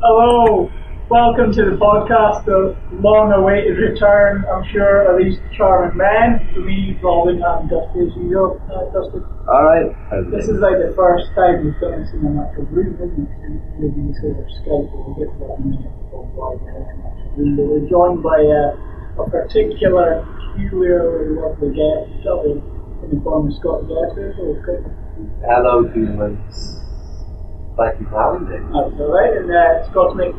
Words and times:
Hello, 0.00 0.70
welcome 1.10 1.50
to 1.50 1.62
the 1.66 1.74
podcast, 1.74 2.46
the 2.46 2.70
long-awaited 3.02 3.82
return, 3.82 4.46
I'm 4.46 4.62
sure, 4.70 5.10
of 5.10 5.18
these 5.18 5.42
charming 5.58 5.98
men. 5.98 6.38
Me, 6.54 6.94
Robin, 7.02 7.42
and 7.42 7.66
Dusty 7.66 8.06
as 8.06 8.14
usual. 8.14 8.62
Uh, 8.70 8.86
Dusty, 8.94 9.18
Alright. 9.50 9.90
this 10.30 10.46
is 10.46 10.62
like 10.62 10.78
the 10.78 10.94
first 10.94 11.34
time 11.34 11.66
we've 11.66 11.74
done 11.82 11.98
this 11.98 12.14
in 12.14 12.22
an 12.30 12.38
actual 12.38 12.70
room, 12.70 12.94
isn't 12.94 13.26
it? 13.26 13.58
We've 13.82 13.90
been 13.90 14.14
over 14.22 14.46
Skype, 14.62 14.86
we'll 14.86 15.18
get 15.18 15.34
to 15.34 15.38
that 15.42 15.58
in 15.58 15.66
a 15.66 15.74
minute. 15.74 15.90
Before 15.90 16.22
we 16.22 16.30
go 16.30 16.46
into 16.54 16.70
an 16.70 17.02
actual 17.02 17.34
room. 17.34 17.58
But 17.58 17.66
we're 17.66 17.90
joined 17.90 18.22
by 18.22 18.38
uh, 18.38 19.18
a 19.18 19.26
particular, 19.26 20.22
peculiarly 20.54 21.42
lovely 21.42 21.74
guest, 21.74 22.06
probably 22.22 22.62
in 23.02 23.18
the 23.18 23.20
form 23.26 23.50
of 23.50 23.54
Scott. 23.58 23.82
Hello, 25.42 25.90
humans. 25.90 25.90
Thank 25.90 25.90
you 25.90 25.90
for 25.90 25.90
having 25.90 25.92
me. 25.98 26.22
That's 26.22 26.86
alright, 27.78 29.36
and 29.36 29.50
uh, 29.50 29.90
Scott's 29.90 30.16
mate 30.16 30.34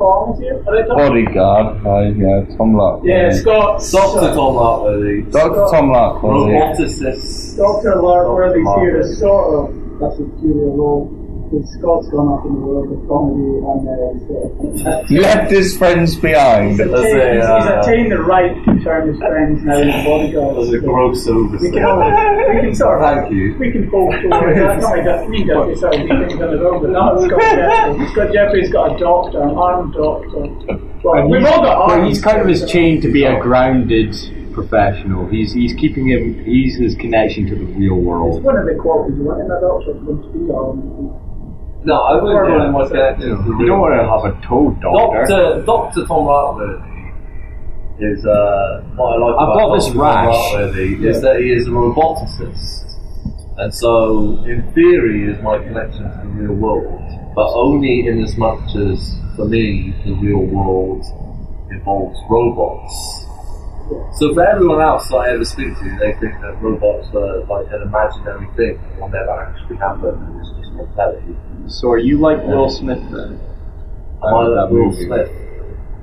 Tom 0.00 0.32
is 0.32 0.40
here. 0.40 0.64
Are 0.66 0.76
they 0.76 0.88
Tom? 0.88 0.96
Bodyguard 0.96 1.84
by 1.84 2.08
yeah, 2.16 2.56
Tom 2.56 2.72
Larkworthy. 2.72 3.08
Yeah, 3.08 3.30
Scott. 3.30 3.84
Dr. 3.92 4.34
Tom 4.34 4.54
Larkworthy. 4.56 5.30
Dr. 5.30 5.68
Tom 5.70 5.90
Larkworthy. 5.92 6.56
Roboticist. 6.56 7.56
Dr. 7.58 8.00
Larkworthy's 8.00 8.74
here 8.80 8.96
to 8.96 9.04
sort 9.04 9.46
of, 9.54 10.00
that's 10.00 10.18
a 10.18 10.24
peculiar 10.24 10.72
role, 10.72 11.12
because 11.50 11.66
Scott's 11.74 12.08
gone 12.14 12.30
up 12.38 12.46
in 12.46 12.54
the 12.54 12.60
world 12.62 12.86
of 12.94 13.02
comedy 13.10 13.58
and 13.58 14.86
uh, 14.86 15.02
He 15.10 15.18
left 15.18 15.50
his 15.50 15.76
friends 15.76 16.14
behind. 16.14 16.78
he's, 16.78 16.80
attained, 16.80 17.42
uh, 17.42 17.58
he's 17.58 17.86
attained 17.86 18.12
the 18.12 18.22
right 18.22 18.54
to 18.54 18.84
turn 18.84 19.08
his 19.08 19.18
friends 19.18 19.62
now 19.64 19.78
into 19.78 19.98
bodyguards. 20.06 20.54
That 20.54 20.60
was 20.60 20.72
a 20.72 20.78
gross 20.78 21.26
We 21.26 21.70
can, 21.74 21.82
oversight. 21.82 22.54
we 22.54 22.60
can 22.62 22.74
sort 22.74 23.02
of, 23.02 23.18
Thank 23.26 23.32
you. 23.34 23.56
we 23.58 23.72
can 23.72 23.88
hope 23.90 24.12
for 24.14 24.28
that. 24.30 24.78
Not 24.78 24.82
like 24.82 25.04
that, 25.04 25.28
me 25.28 25.42
Jeffrey 25.44 25.74
sort 25.76 25.94
of 25.94 26.00
do 26.02 26.08
things 26.28 26.40
on 26.40 26.52
his 26.54 26.62
own, 26.62 26.82
but 26.82 26.90
not 26.90 27.18
Scott 27.18 27.40
Jeffrey. 27.42 28.06
Scott 28.14 28.32
Jeffrey's 28.32 28.70
got 28.70 28.94
a 28.94 28.98
doctor, 28.98 29.42
an 29.42 29.50
armed 29.50 29.92
doctor. 29.94 30.46
Well, 31.02 31.28
we've 31.28 31.44
all 31.44 31.62
got 31.62 31.88
Well, 31.88 32.06
he's 32.06 32.20
kind 32.22 32.40
of 32.40 32.46
his 32.46 32.64
chain 32.70 33.00
to 33.00 33.10
be 33.10 33.24
a 33.24 33.40
grounded 33.40 34.14
professional. 34.52 35.26
He's 35.28 35.52
he's 35.52 35.72
keeping 35.74 36.08
him. 36.08 36.44
He's 36.44 36.76
his 36.76 36.94
connection 36.96 37.46
to 37.46 37.54
the 37.54 37.64
real 37.64 37.96
It's 37.98 38.04
world. 38.06 38.42
one 38.44 38.56
of 38.56 38.66
the 38.66 38.74
qualities 38.74 39.16
you 39.16 39.24
want 39.24 39.40
in 39.40 39.50
a 39.50 39.60
doctor, 39.60 39.94
to 39.94 40.38
be 40.38 40.52
armed. 40.52 41.19
No, 41.82 41.94
I 41.96 42.20
wouldn't 42.20 42.46
call 42.46 42.60
him 42.60 42.72
my 42.72 42.88
connection. 42.88 43.28
You 43.58 43.66
don't 43.66 43.80
want 43.80 43.96
to 43.96 44.04
have 44.04 44.24
a 44.28 44.46
toad 44.46 44.80
doctor. 44.80 45.24
Doctor, 45.24 45.64
Doctor 45.64 46.06
Tom 46.06 46.28
Larkworthy 46.28 46.90
is 48.00 48.24
uh, 48.26 48.84
what 48.96 49.12
I 49.12 49.16
like 49.16 49.36
I've 49.40 49.48
about 49.48 49.56
got 49.56 49.74
this 49.76 49.86
Dr. 49.86 49.96
Tom 49.96 50.02
rash. 50.04 50.52
Larkworthy 50.52 51.08
is 51.08 51.22
that 51.22 51.40
he 51.40 51.52
is 51.52 51.66
a 51.66 51.70
roboticist. 51.70 52.84
And 53.56 53.74
so, 53.74 54.44
in 54.44 54.72
theory, 54.72 55.32
is 55.32 55.40
my 55.42 55.58
connection 55.58 56.04
to 56.04 56.16
the 56.22 56.28
real 56.28 56.54
world, 56.54 57.00
but 57.34 57.48
only 57.52 58.06
in 58.08 58.22
as 58.24 58.36
much 58.36 58.76
as, 58.76 59.16
for 59.36 59.44
me, 59.44 59.94
the 60.04 60.12
real 60.12 60.44
world 60.44 61.04
involves 61.70 62.18
robots. 62.28 63.26
So 64.18 64.32
for 64.34 64.46
everyone 64.46 64.80
else 64.80 65.08
that 65.08 65.16
I 65.16 65.34
ever 65.34 65.44
speak 65.44 65.76
to, 65.78 65.84
they 65.98 66.12
think 66.20 66.40
that 66.40 66.56
robots 66.62 67.08
are 67.12 67.44
like 67.46 67.66
an 67.72 67.82
imaginary 67.82 68.46
thing 68.54 68.80
that 68.80 69.00
will 69.00 69.08
never 69.08 69.34
actually 69.42 69.76
happen 69.76 70.14
and 70.14 70.40
it's 70.40 70.50
just 70.62 70.69
on. 70.98 71.68
So 71.68 71.90
are 71.90 71.98
you 71.98 72.18
like 72.18 72.42
Will 72.44 72.68
Smith 72.70 73.00
then? 73.10 73.40
Am 74.22 74.34
I 74.34 74.44
that 74.54 74.68
Will 74.70 74.86
movie? 74.86 75.04
Smith? 75.06 75.30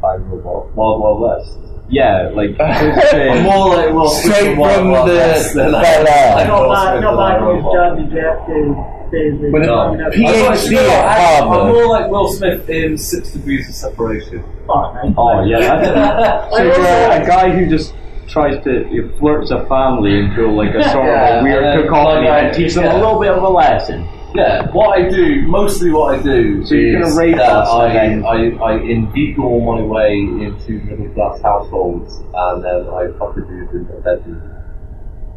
By 0.02 0.16
robot. 0.16 0.76
Wild 0.76 1.02
Wild 1.02 1.22
West? 1.22 1.58
Yeah, 1.90 2.30
like 2.34 2.52
I'm 2.60 3.44
more 3.44 3.70
like 3.76 3.94
Will 3.94 4.10
Smith 4.10 4.36
Straight 4.36 4.50
from 4.56 4.60
Wild 4.60 4.92
Wild 4.92 5.10
the 5.10 5.14
West 5.16 5.54
than 5.56 5.76
I- 5.76 5.82
Bel 5.82 6.08
Air. 6.08 6.36
like 6.36 6.48
Not 6.48 6.62
Will 6.62 6.70
back, 6.74 6.90
Smith 6.92 7.02
not 7.02 7.10
from 7.12 7.18
back 7.18 7.42
Wild 7.42 7.56
with 7.56 7.66
Wild 7.66 7.78
Jazzy 7.78 8.12
Jeff 8.12 8.48
days. 8.48 9.12
days 9.12 9.42
with 9.42 9.54
With 9.54 9.64
a 9.64 9.66
coming 9.68 10.02
up. 10.02 10.14
PhD 10.14 10.50
West. 10.50 10.68
PhD 10.68 10.74
No, 10.76 10.90
at 10.92 11.42
I'm 11.44 11.68
more 11.74 11.88
like 11.88 12.12
Will 12.12 12.28
Smith 12.34 12.70
in 12.70 12.98
Six 12.98 13.32
Degrees 13.32 13.70
of 13.70 13.76
Separation. 13.76 14.44
Oh, 14.70 14.94
man. 14.94 15.14
oh 15.18 15.44
yeah. 15.46 15.60
That's 15.80 16.56
so 16.58 16.64
you're 16.64 16.76
a 16.76 17.26
guy 17.26 17.50
who 17.56 17.70
just 17.70 17.94
tries 18.28 18.62
to 18.66 18.84
he 18.90 19.00
flirts 19.20 19.52
a 19.52 19.66
family 19.68 20.20
into 20.20 20.52
like 20.52 20.76
a 20.76 20.84
sort 20.92 21.06
Yeah, 21.08 21.38
of 21.38 21.42
a 21.42 21.44
weird 21.44 21.64
and 21.64 21.80
then- 21.80 21.88
cacophony 21.88 22.28
like, 22.28 22.44
and 22.44 22.54
teach 22.56 22.74
them 22.74 22.84
yeah. 22.84 22.96
a 22.96 23.00
little 23.00 23.20
bit 23.20 23.32
of 23.32 23.42
a 23.42 23.48
lesson. 23.50 24.06
Yeah, 24.38 24.72
what 24.72 24.98
I 25.00 25.10
do, 25.10 25.48
mostly 25.48 25.90
what 25.92 26.16
I 26.20 26.22
do, 26.22 26.64
So 26.66 26.76
you're 26.76 27.02
is 27.02 27.16
gonna 27.16 27.20
rape 27.28 27.38
that 27.38 27.50
us 27.50 27.70
I, 27.70 27.88
and 27.88 28.24
then- 28.24 28.58
I, 28.60 28.64
I 28.64 28.74
inveigle 28.78 29.60
my 29.62 29.82
way 29.82 30.14
into 30.20 30.74
middle 30.86 31.10
class 31.16 31.42
households 31.42 32.22
and 32.34 32.64
then 32.64 32.88
I 32.90 33.08
fuck 33.18 33.36
a 33.38 33.42
dude 33.42 33.70
in 33.72 33.88
the 33.88 34.02
bedroom. 34.04 34.42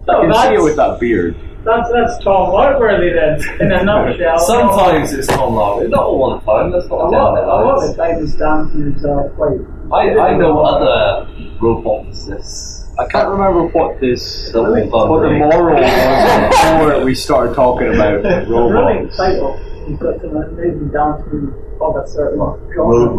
I 0.09 0.13
Oh, 0.13 0.21
can 0.23 0.33
see 0.33 0.39
it 0.39 0.43
that's- 0.43 0.63
with 0.65 0.77
that 0.77 1.01
beard. 1.01 1.35
That's 1.63 1.91
that's 1.93 2.25
Tom 2.25 2.51
Larkworthy 2.53 3.13
then, 3.13 3.61
in 3.61 3.71
a 3.71 3.85
nutshell. 3.85 4.39
Sometimes 4.39 5.13
it's 5.13 5.27
Tom 5.29 5.55
Larkin, 5.55 5.91
not 5.91 6.05
all 6.05 6.39
the 6.41 6.51
time, 6.51 6.71
that's 6.73 6.87
a 6.87 6.89
not 6.89 7.11
lot, 7.11 7.11
a 7.11 7.13
lot 7.13 7.35
generalised. 7.37 7.91
of 7.91 7.97
the 7.97 8.03
time 8.03 8.21
he's 8.23 8.35
down 8.37 8.71
to 8.73 8.79
himself. 8.79 9.33
Like, 9.39 9.61
I, 9.93 10.19
I 10.19 10.37
know 10.39 10.59
other 10.61 11.29
roboticists. 11.61 12.80
I 13.01 13.07
can't 13.09 13.29
remember 13.31 13.65
what 13.69 13.99
this 14.01 14.51
Don't 14.53 14.75
be 14.75 14.91
fun, 14.91 15.09
what 15.09 15.23
the 15.23 15.31
moral 15.31 15.81
was 15.81 16.51
before 16.51 17.05
we 17.05 17.15
started 17.15 17.55
talking 17.55 17.95
about 17.95 18.25
It's 18.27 18.49
really 18.49 18.71
robots. 18.73 19.17
title. 19.17 19.57
He's 19.87 19.99
got 19.99 20.21
some 20.21 20.37
amazing 20.37 20.89
dance 20.91 21.23
moves 21.33 21.57
of 21.81 21.97
a 21.97 22.07
certain 22.07 22.39
Ro- 22.39 22.61
genre. 22.75 23.17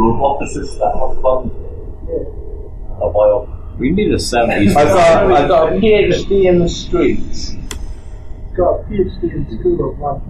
that 0.77 0.93
have 0.93 1.21
fun. 1.21 1.49
Yeah. 2.07 3.01
Are 3.01 3.11
my. 3.11 3.77
We 3.79 3.89
need 3.89 4.13
a 4.13 4.19
seventies. 4.19 4.75
I 4.75 4.83
got, 4.83 5.31
I 5.31 5.47
got 5.47 5.73
a 5.73 5.75
PhD 5.77 6.45
in 6.45 6.59
the 6.59 6.69
streets. 6.69 7.55
Got 8.55 8.81
a 8.81 8.83
PhD 8.83 9.23
in 9.33 9.59
school 9.59 9.91
of 9.93 9.99
life. 9.99 10.21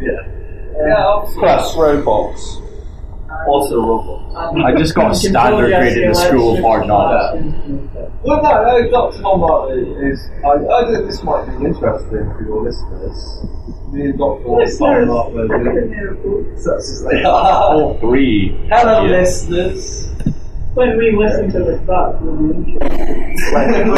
Yeah. 0.00 0.86
Yeah, 0.86 1.26
Plus 1.38 1.76
robots. 1.76 2.58
Also 3.46 3.80
robots. 3.80 4.54
and 4.54 4.62
I 4.64 4.74
just 4.76 4.94
got 4.94 5.10
a 5.10 5.14
standard 5.14 5.70
totally 5.70 5.70
grade 5.72 5.96
in 5.98 6.08
the 6.10 6.14
school 6.14 6.56
of 6.56 6.62
hard 6.62 6.86
knocks. 6.86 7.34
Well, 8.22 8.42
no, 8.42 8.52
no, 8.64 8.90
Dr. 8.90 9.22
Tom 9.22 9.72
is. 10.04 10.28
I, 10.44 10.48
I 10.50 10.92
think 10.92 11.06
this 11.06 11.22
might 11.22 11.46
be 11.46 11.64
interesting 11.66 12.32
for 12.36 12.42
your 12.44 12.62
listeners. 12.62 13.46
Me 13.92 14.02
and 14.10 14.18
Dr. 14.18 14.44
Tom 14.44 14.56
Listeners, 14.58 15.08
Martin, 15.08 16.56
such 16.58 16.78
as 16.78 17.06
they 17.10 17.22
are. 17.24 17.74
All 17.74 17.98
three. 17.98 18.56
Hello, 18.70 19.04
Yeah. 19.06 19.18
listeners. 19.20 20.06
When 20.74 20.96
we 20.96 21.10
listen 21.16 21.50
to 21.50 21.58
the 21.64 21.76
back, 21.82 22.20
we'll 22.20 22.36
be 22.36 22.54
interested. 22.54 23.90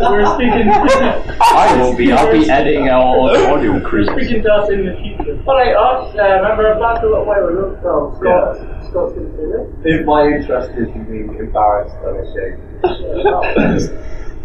We're 0.00 0.26
speaking. 0.34 0.66
I 1.40 1.76
will 1.78 1.94
be. 1.94 2.10
I'll 2.12 2.32
be 2.32 2.48
editing 2.48 2.88
our 2.88 3.20
audio 3.20 3.72
We're 3.84 4.04
speaking 4.06 4.42
to 4.42 4.48
us 4.52 4.70
in 4.70 4.86
the 4.86 4.94
future. 4.96 5.36
Alright, 5.46 5.76
us, 5.76 6.14
uh, 6.16 6.22
remember 6.40 6.74
back 6.80 7.02
a 7.02 7.06
little 7.06 7.26
while 7.26 7.46
ago, 7.46 7.76
so 7.82 8.16
Scott, 8.18 8.56
Scott's 8.88 9.12
going 9.12 9.28
to 9.28 9.36
say 9.36 9.44
this. 9.52 10.00
If 10.00 10.06
my 10.06 10.24
interest 10.26 10.70
is 10.78 10.88
in 10.88 11.04
being 11.04 11.36
embarrassed 11.38 11.94
and 12.00 12.16
ashamed. 12.24 12.60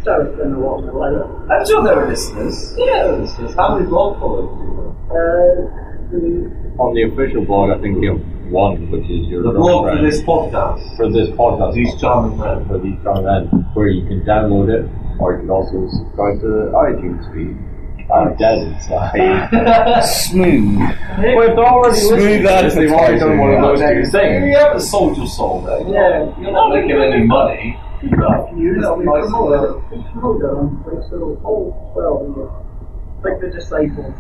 Sorry, 0.04 0.28
it's 0.28 0.38
been 0.38 0.54
a 0.54 0.60
while 0.60 0.82
now, 0.82 1.02
I 1.02 1.10
don't- 1.10 1.52
I'm 1.52 1.66
sure 1.66 1.82
there 1.84 1.98
are 2.04 2.08
listeners. 2.10 2.76
Yeah, 2.78 2.86
there 3.06 3.14
are 3.14 3.18
listeners. 3.18 3.56
How 3.56 3.76
many 3.76 3.88
blog 3.88 4.20
followers 4.20 4.52
do 4.60 4.64
you 4.66 4.76
have? 4.76 4.92
Uh, 5.10 5.16
the, 6.12 6.65
On 6.78 6.94
the 6.94 7.04
official 7.04 7.46
blog, 7.46 7.72
I 7.72 7.80
think 7.82 7.98
we 8.00 8.08
have 8.08 8.20
one, 8.52 8.92
which 8.92 9.06
is 9.10 9.28
your 9.28 9.44
The 9.44 9.52
blog 9.52 9.86
for 9.86 9.96
girlfriend. 9.96 10.08
this 10.08 10.22
podcast. 10.24 10.98
for 10.98 11.10
this 11.10 11.30
podcast. 11.30 11.74
These 11.74 11.96
charming 12.02 12.38
men. 12.38 12.66
for 12.68 12.78
these 12.80 13.00
young 13.04 13.24
men, 13.24 13.48
where 13.74 13.88
you 13.88 14.06
can 14.08 14.22
download 14.26 14.68
it, 14.70 14.84
or 15.20 15.34
you 15.34 15.40
can 15.40 15.50
also 15.50 15.88
subscribe 15.88 16.40
to 16.42 16.48
the 16.48 16.72
iTunes 16.76 17.24
feed. 17.34 17.56
Uh, 18.10 18.14
I'm 18.14 18.36
dead 18.36 18.58
inside. 18.60 20.04
Smooth. 20.30 20.78
well, 20.78 21.42
if 21.50 21.56
they're 21.56 21.66
already 21.66 21.96
Smooth 21.98 22.20
listening 22.20 22.42
to 22.44 22.48
this, 22.64 22.76
they've 22.76 22.92
already 22.92 23.20
done 23.20 23.38
one 23.40 23.54
of 23.56 23.62
those 23.62 23.80
two 23.80 23.88
You 23.96 24.06
things. 24.12 24.58
haven't 24.58 24.80
sold 24.82 25.18
your 25.18 25.28
soul 25.28 25.62
there. 25.62 25.80
You're 25.80 25.90
Yeah. 25.90 26.26
not, 26.26 26.40
you're 26.42 26.52
not 26.52 26.70
making 26.76 26.92
any 27.02 27.26
money. 27.26 27.80
you 28.04 28.12
know, 28.78 28.94
we 28.96 29.06
Nice 29.06 29.24
promote 29.26 29.50
work. 29.50 29.84
it. 29.92 29.98
We 29.98 30.04
promote 30.12 30.42
it 30.42 30.46
on 30.46 30.84
like, 30.86 31.04
so, 31.10 31.42
oh, 31.44 31.74
well, 31.96 32.36
yeah. 32.38 33.32
Like 33.32 33.42
the 33.42 33.48
disciples. 33.50 34.14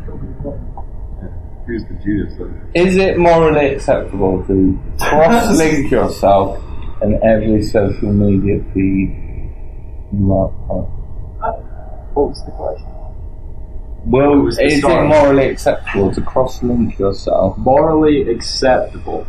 Who's 1.67 1.83
the 1.85 1.95
Judas? 1.95 2.33
then? 2.37 2.69
Is 2.75 2.97
it 2.97 3.17
morally 3.17 3.73
acceptable 3.73 4.43
to 4.45 4.79
cross-link 4.99 5.89
yourself 5.97 6.61
in 7.01 7.19
every 7.23 7.63
social 7.63 8.11
media 8.13 8.63
feed? 8.73 9.21
No. 10.11 10.53
What 12.13 12.29
was 12.29 12.45
the 12.45 12.51
question? 12.51 12.87
Well, 14.05 14.37
was 14.41 14.57
the 14.57 14.65
is 14.65 14.73
it 14.75 14.79
start? 14.81 15.07
morally 15.07 15.49
acceptable 15.49 16.13
to 16.13 16.21
cross-link 16.21 16.99
yourself? 16.99 17.57
Morally 17.57 18.29
acceptable? 18.29 19.25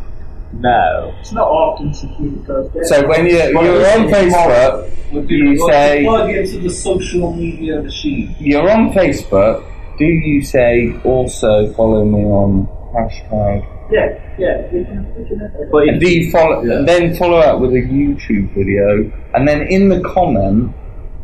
No. 0.53 1.15
It's 1.21 1.33
not 1.33 1.49
often 1.49 1.93
security 1.95 2.37
guards. 2.47 2.73
get 2.75 2.85
So 2.87 3.09
when 3.09 3.27
you're, 3.27 3.51
you're 3.51 3.87
on 3.99 4.09
Facebook, 4.09 4.93
you, 5.13 5.37
You 5.55 5.65
like 5.67 5.73
say- 5.73 6.03
to 6.03 6.09
plug 6.09 6.31
into 6.31 6.59
the 6.59 6.71
social 6.71 7.33
media 7.35 7.81
machine? 7.81 8.37
you're 8.39 8.71
on 8.71 8.93
Facebook, 8.93 9.65
do 9.99 10.05
you 10.05 10.43
say 10.43 10.93
also 11.05 11.73
follow 11.75 12.05
me 12.05 12.25
on 12.25 12.67
hashtag? 12.95 13.65
Yeah, 13.91 14.19
yeah. 14.39 14.63
We 14.73 14.85
can, 14.85 15.07
we 15.17 15.25
can, 15.29 15.39
But 15.71 15.89
And 15.89 16.01
do 16.01 16.09
you 16.11 16.31
follow, 16.33 16.63
Yeah. 16.65 16.83
then 16.85 17.15
follow 17.15 17.39
up 17.39 17.61
with 17.61 17.71
a 17.73 17.83
YouTube 17.83 18.53
video, 18.55 19.11
and 19.35 19.47
then 19.47 19.63
in 19.69 19.89
the 19.89 20.01
comment, 20.01 20.73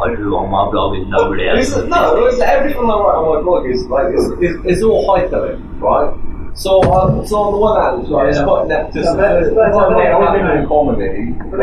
I 0.00 0.02
do 0.14 0.36
on 0.36 0.50
my 0.50 0.70
blog 0.70 0.96
is 0.98 1.06
nobody 1.08 1.42
It's, 1.44 1.74
no, 1.76 2.26
it's, 2.26 2.40
everything 2.40 2.78
I 2.78 2.82
write 2.84 3.16
on 3.18 3.24
my 3.36 3.40
blog 3.42 3.66
is 3.66 3.84
like 3.86 4.06
it's, 4.14 4.30
it's, 4.40 4.58
it's 4.66 4.82
all 4.82 5.04
hyperlink, 5.08 5.60
right? 5.80 6.14
So, 6.56 6.80
um, 6.84 7.26
so 7.26 7.36
on 7.36 7.52
the 7.52 7.58
one 7.58 7.80
hand, 7.82 8.08
right, 8.10 8.28
it's 8.30 8.40
quite 8.40 8.66
net 8.68 8.92
just 8.94 9.04
Yeah, 9.04 9.14
that's- 9.16 9.48
that's 9.52 9.74
quite 9.74 9.74
how 9.74 9.88
they 9.90 9.96
like 10.08 10.14
organise. 10.14 10.42
happening 10.46 10.66
comedy. 10.68 11.34
But 11.50 11.58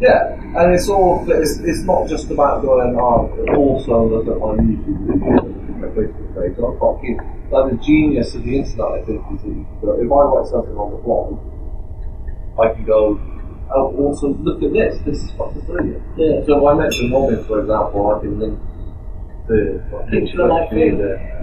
they 0.00 0.06
organise 0.06 0.28
what 0.28 0.34
they're 0.38 0.54
Yeah, 0.54 0.62
and 0.62 0.74
it's 0.74 0.88
all. 0.88 1.24
It's, 1.30 1.58
it's 1.58 1.82
not 1.82 2.08
just 2.08 2.30
about 2.30 2.62
going 2.62 2.96
on. 2.96 3.56
Also, 3.56 4.08
look 4.08 4.26
at 4.28 4.40
my 4.40 4.56
YouTube 4.62 5.06
video, 5.06 5.42
my 5.78 5.88
Facebook 5.88 6.34
page. 6.34 6.56
Got 6.56 7.00
keep 7.00 7.18
like 7.50 7.70
the 7.70 7.76
genius 7.84 8.34
of 8.34 8.44
the 8.44 8.56
internet. 8.58 8.86
I 8.86 9.04
think 9.04 9.22
is 9.34 9.42
that 9.42 9.48
you 9.48 9.66
can 9.66 9.80
go, 9.80 9.92
if 10.00 10.10
I 10.10 10.22
write 10.24 10.46
something 10.50 10.76
on 10.76 10.90
the 10.90 10.98
blog, 10.98 11.38
I 12.58 12.74
can 12.74 12.84
go. 12.84 13.20
Oh, 13.74 13.96
also 13.96 14.28
look 14.28 14.62
at 14.62 14.72
this. 14.72 15.00
This 15.04 15.22
is 15.22 15.30
fucking 15.32 15.62
brilliant. 15.62 16.02
Yeah. 16.16 16.44
So 16.44 16.58
if 16.58 16.64
I 16.64 16.74
mention 16.74 17.10
Robin, 17.10 17.44
for 17.44 17.60
example, 17.60 18.14
I 18.14 18.20
can 18.20 18.38
link 18.38 18.58
to 19.48 19.82
like, 19.92 20.10
Picture 20.10 20.42
of 20.42 20.48
my 20.50 20.68
face. 20.68 20.94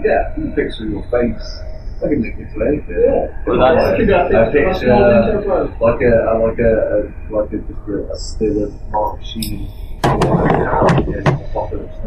Yeah, 0.06 0.36
picture 0.56 0.86
of 0.86 0.92
your 0.92 1.04
face. 1.10 1.71
I 2.04 2.08
can 2.10 2.22
link 2.22 2.36
it 2.40 2.50
to. 2.54 2.58
Yeah. 2.90 3.44
Well, 3.46 3.60
that's- 3.60 3.84
That 3.86 3.92
a 3.92 3.94
a 3.94 3.98
picture, 3.98 4.14
a 4.16 4.52
picture, 4.52 4.74
small 4.86 5.04
picture 5.12 5.40
as 5.40 5.46
well. 5.46 5.66
like 5.82 6.02
a, 6.02 6.14
a 6.26 6.34
like 6.42 6.60
a, 6.60 6.72
a 6.72 6.98
like 7.30 7.52
a 7.54 7.58
just 7.58 7.88
a, 7.88 7.90
a 8.12 8.18
still 8.18 8.58
of 8.66 8.72
Mark 8.92 9.22
Sheen. 9.24 9.70
Apocalypse. 10.04 11.98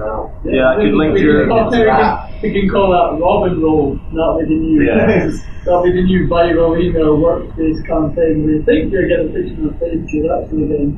Yeah, 0.44 0.70
I 0.70 0.76
We 0.76 0.84
could 0.84 0.90
can- 0.90 0.98
link 0.98 1.12
to 1.14 1.18
can 1.18 1.24
your- 1.24 1.46
we 1.46 1.50
can- 2.42 2.52
can 2.52 2.66
call 2.70 2.88
that 2.90 3.08
Robin 3.22 3.54
Roll, 3.62 3.96
that'll 4.12 4.38
be 4.40 4.44
the 4.46 4.50
new, 4.54 4.82
Yeah. 4.82 5.30
that'll 5.64 5.82
be 5.84 5.92
the 5.92 6.02
new 6.02 6.26
viral 6.28 6.74
email 6.82 7.16
workspace 7.18 7.80
campaign. 7.86 8.44
We 8.46 8.62
think 8.64 8.90
you're 8.92 9.06
getting 9.08 9.30
a 9.30 9.32
picture 9.32 9.68
of 9.68 9.74
a 9.74 9.78
face, 9.78 10.04
you're 10.12 10.32
actually 10.42 10.66
getting 10.68 10.92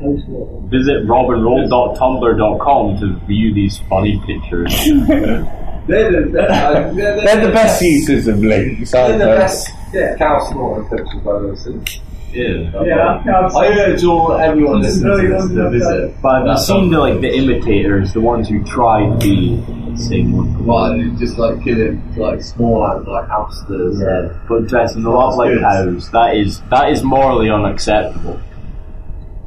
housework. 0.00 0.70
Visit 0.70 1.06
robinroll.tumblr.com 1.08 2.96
to 3.00 3.06
view 3.26 3.52
these 3.54 3.78
funny 3.90 4.20
pictures. 4.26 4.72
They're 5.86 6.10
the, 6.24 6.30
they're, 6.30 6.50
uh, 6.50 6.92
they're, 6.92 7.16
They're 7.24 7.46
the 7.46 7.52
best 7.52 7.82
users 7.82 8.26
of 8.26 8.40
links, 8.40 8.92
They're 8.92 9.18
the 9.18 9.24
best 9.24 9.70
yeah. 9.92 10.16
cow 10.16 10.38
slaughtering 10.50 10.88
pictures 10.88 11.26
I've 11.26 12.02
yeah. 12.36 13.22
Yeah, 13.24 13.40
I've 13.46 13.56
I 13.56 13.68
seen- 13.68 13.78
urge 13.78 14.04
all 14.04 14.32
everyone 14.32 14.82
This 14.82 14.96
is 14.96 15.02
listening 15.04 15.30
to 15.30 15.36
really 15.38 15.78
this 15.78 15.88
to 15.88 15.94
visit. 15.94 16.22
But 16.22 16.46
have 16.46 16.46
you 16.58 16.62
seen 16.62 16.90
like 16.90 17.20
the 17.20 17.34
imitators, 17.34 18.12
the 18.12 18.20
ones 18.20 18.48
who 18.48 18.62
try 18.64 19.08
to 19.08 19.16
be 19.18 19.56
the 19.56 19.96
same 19.96 20.36
one? 20.36 20.66
Why 20.66 21.08
just 21.18 21.38
like 21.38 21.62
killing 21.64 22.02
like 22.16 22.42
small 22.42 22.86
animals 22.86 23.08
like 23.08 23.28
hamsters? 23.28 24.00
Yeah, 24.00 24.38
but 24.48 24.66
dressing 24.66 25.04
a 25.04 25.10
lot 25.10 25.36
like 25.36 25.58
cows. 25.60 26.10
That 26.10 26.36
is 26.36 26.60
that 26.70 26.90
is 26.90 27.02
morally 27.02 27.48
unacceptable. 27.48 28.40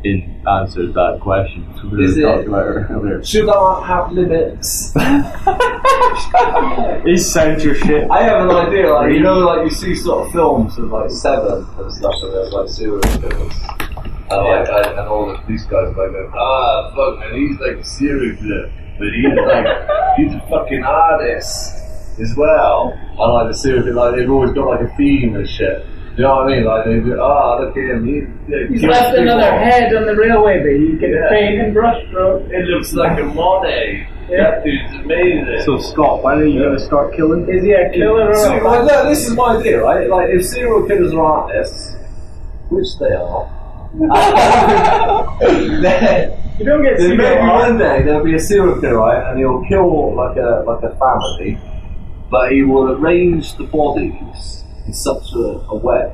In 0.02 0.42
answer 0.48 0.86
to 0.88 0.94
that 0.94 1.20
question, 1.22 1.68
we 1.92 2.06
Is 2.06 2.18
it? 2.18 2.24
earlier. 2.24 3.22
Should 3.22 3.50
art 3.50 3.86
have 3.86 4.14
limits? 4.14 4.96
Is 7.06 7.30
censorship? 7.32 8.10
I 8.10 8.24
have 8.24 8.50
an 8.50 8.56
idea, 8.56 8.94
like 8.94 9.12
you 9.12 9.20
know, 9.20 9.40
like 9.40 9.70
you 9.70 9.76
see 9.76 9.94
sort 9.96 10.26
of 10.26 10.32
films 10.32 10.78
of 10.78 10.90
like 10.90 11.10
Seven 11.12 11.66
and 11.78 11.94
stuff, 11.94 12.14
and 12.24 12.34
there's 12.34 12.54
like 12.54 12.70
serial 12.70 13.02
killers, 13.02 13.54
and 14.30 14.30
like 14.30 14.70
and, 14.70 14.86
and 15.00 15.08
all 15.08 15.28
the 15.28 15.38
police 15.40 15.64
guys 15.64 15.94
like 15.98 16.12
go, 16.12 16.32
ah, 16.34 16.92
fuck, 16.96 17.20
man, 17.20 17.34
he's 17.36 17.60
like 17.60 17.76
a 17.78 17.84
serial 17.84 18.36
killer, 18.38 18.72
but 18.98 19.08
he's 19.14 19.36
like 19.36 19.68
he's 20.18 20.34
a 20.34 20.40
fucking 20.50 20.84
artist 20.84 21.76
as 22.20 22.34
well. 22.38 22.94
And 22.94 23.34
like 23.34 23.48
the 23.52 23.58
serial 23.58 23.84
killer, 23.84 23.96
like 23.96 24.16
they've 24.16 24.30
always 24.32 24.54
got 24.54 24.66
like 24.68 24.82
a 24.82 24.96
theme 24.96 25.36
and 25.36 25.48
shit. 25.50 25.86
You 26.18 26.24
know 26.24 26.36
what 26.36 26.48
I 26.52 26.56
mean? 26.56 26.64
Like 26.66 26.86
they 26.86 27.00
do, 27.00 27.20
ah, 27.22 27.60
look 27.60 27.78
at 27.78 27.84
him, 27.84 28.06
he, 28.06 28.16
yeah, 28.52 28.68
He's 28.70 28.84
left 28.84 29.10
people." 29.16 29.24
another 29.24 29.52
head 29.58 29.96
on 29.96 30.06
the 30.06 30.16
railway, 30.16 30.60
but 30.60 30.70
you 30.70 30.98
get 31.00 31.10
Yeah. 31.12 31.26
a 31.26 31.30
paint 31.30 31.62
and 31.62 31.74
brush 31.74 32.06
stroke. 32.08 32.44
It 32.50 32.66
looks 32.68 32.94
like 32.94 33.18
a 33.20 33.24
Monet. 33.24 34.08
Yeah. 34.30 34.52
That 34.52 34.64
dude's 34.64 34.94
amazing. 35.06 35.62
So 35.66 35.78
Scott, 35.80 36.22
when 36.24 36.40
are 36.40 36.46
you 36.46 36.60
going 36.62 36.78
to 36.78 36.84
start 36.84 37.14
killing? 37.16 37.48
Is 37.50 37.64
he 37.64 37.72
a 37.72 37.90
killer 37.92 38.30
or 38.30 38.36
So, 38.36 38.54
a 38.60 38.64
well, 38.64 38.86
no, 38.86 39.10
this 39.10 39.26
is 39.28 39.34
my 39.36 39.58
idea, 39.58 39.82
right? 39.82 40.08
Like, 40.10 40.30
if 40.30 40.46
serial 40.46 40.86
killers 40.88 41.14
are 41.14 41.24
artists, 41.24 41.96
which 42.70 42.88
they 43.00 43.14
are, 43.16 43.50
then, 45.40 46.32
You 46.60 46.66
don't 46.66 46.84
get 46.84 46.98
then 46.98 47.08
serial 47.10 47.18
maybe 47.18 47.40
art. 47.40 47.70
one 47.70 47.78
day 47.80 48.04
there'll 48.04 48.24
be 48.24 48.36
a 48.36 48.40
serial 48.40 48.80
killer, 48.80 48.98
right? 48.98 49.30
And 49.32 49.40
he'll 49.40 49.64
kill 49.68 50.14
like 50.16 50.38
a 50.38 50.64
like 50.68 50.84
a 50.84 50.96
family, 50.98 51.58
but 52.30 52.52
he 52.52 52.62
will 52.64 52.92
arrange 52.92 53.56
the 53.58 53.64
bodies 53.64 54.64
in 54.90 54.94
such 54.94 55.34
a, 55.34 55.46
a 55.70 55.78
way 55.78 56.10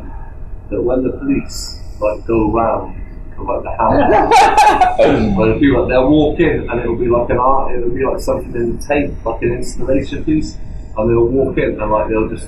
that 0.69 0.81
when 0.81 1.01
the 1.01 1.11
police 1.11 1.79
like 2.01 2.25
go 2.27 2.51
around 2.51 2.91
to 3.35 3.43
like 3.43 3.63
the 3.63 3.71
house, 3.79 5.37
well, 5.37 5.47
it'll 5.47 5.59
be 5.59 5.71
like 5.71 5.87
they'll 5.87 6.09
walk 6.11 6.39
in 6.39 6.67
and 6.69 6.79
it'll 6.81 6.97
be 6.99 7.07
like 7.07 7.29
an 7.29 7.37
art, 7.37 7.73
it'll 7.73 7.89
be 7.95 8.03
like 8.03 8.19
something 8.19 8.53
in 8.53 8.75
the 8.75 8.81
tape, 8.85 9.11
like 9.23 9.41
an 9.43 9.53
installation 9.53 10.25
piece, 10.25 10.55
and 10.97 11.09
they'll 11.09 11.27
walk 11.27 11.57
in 11.57 11.79
and 11.79 11.89
like 11.91 12.09
they'll 12.09 12.27
just 12.27 12.47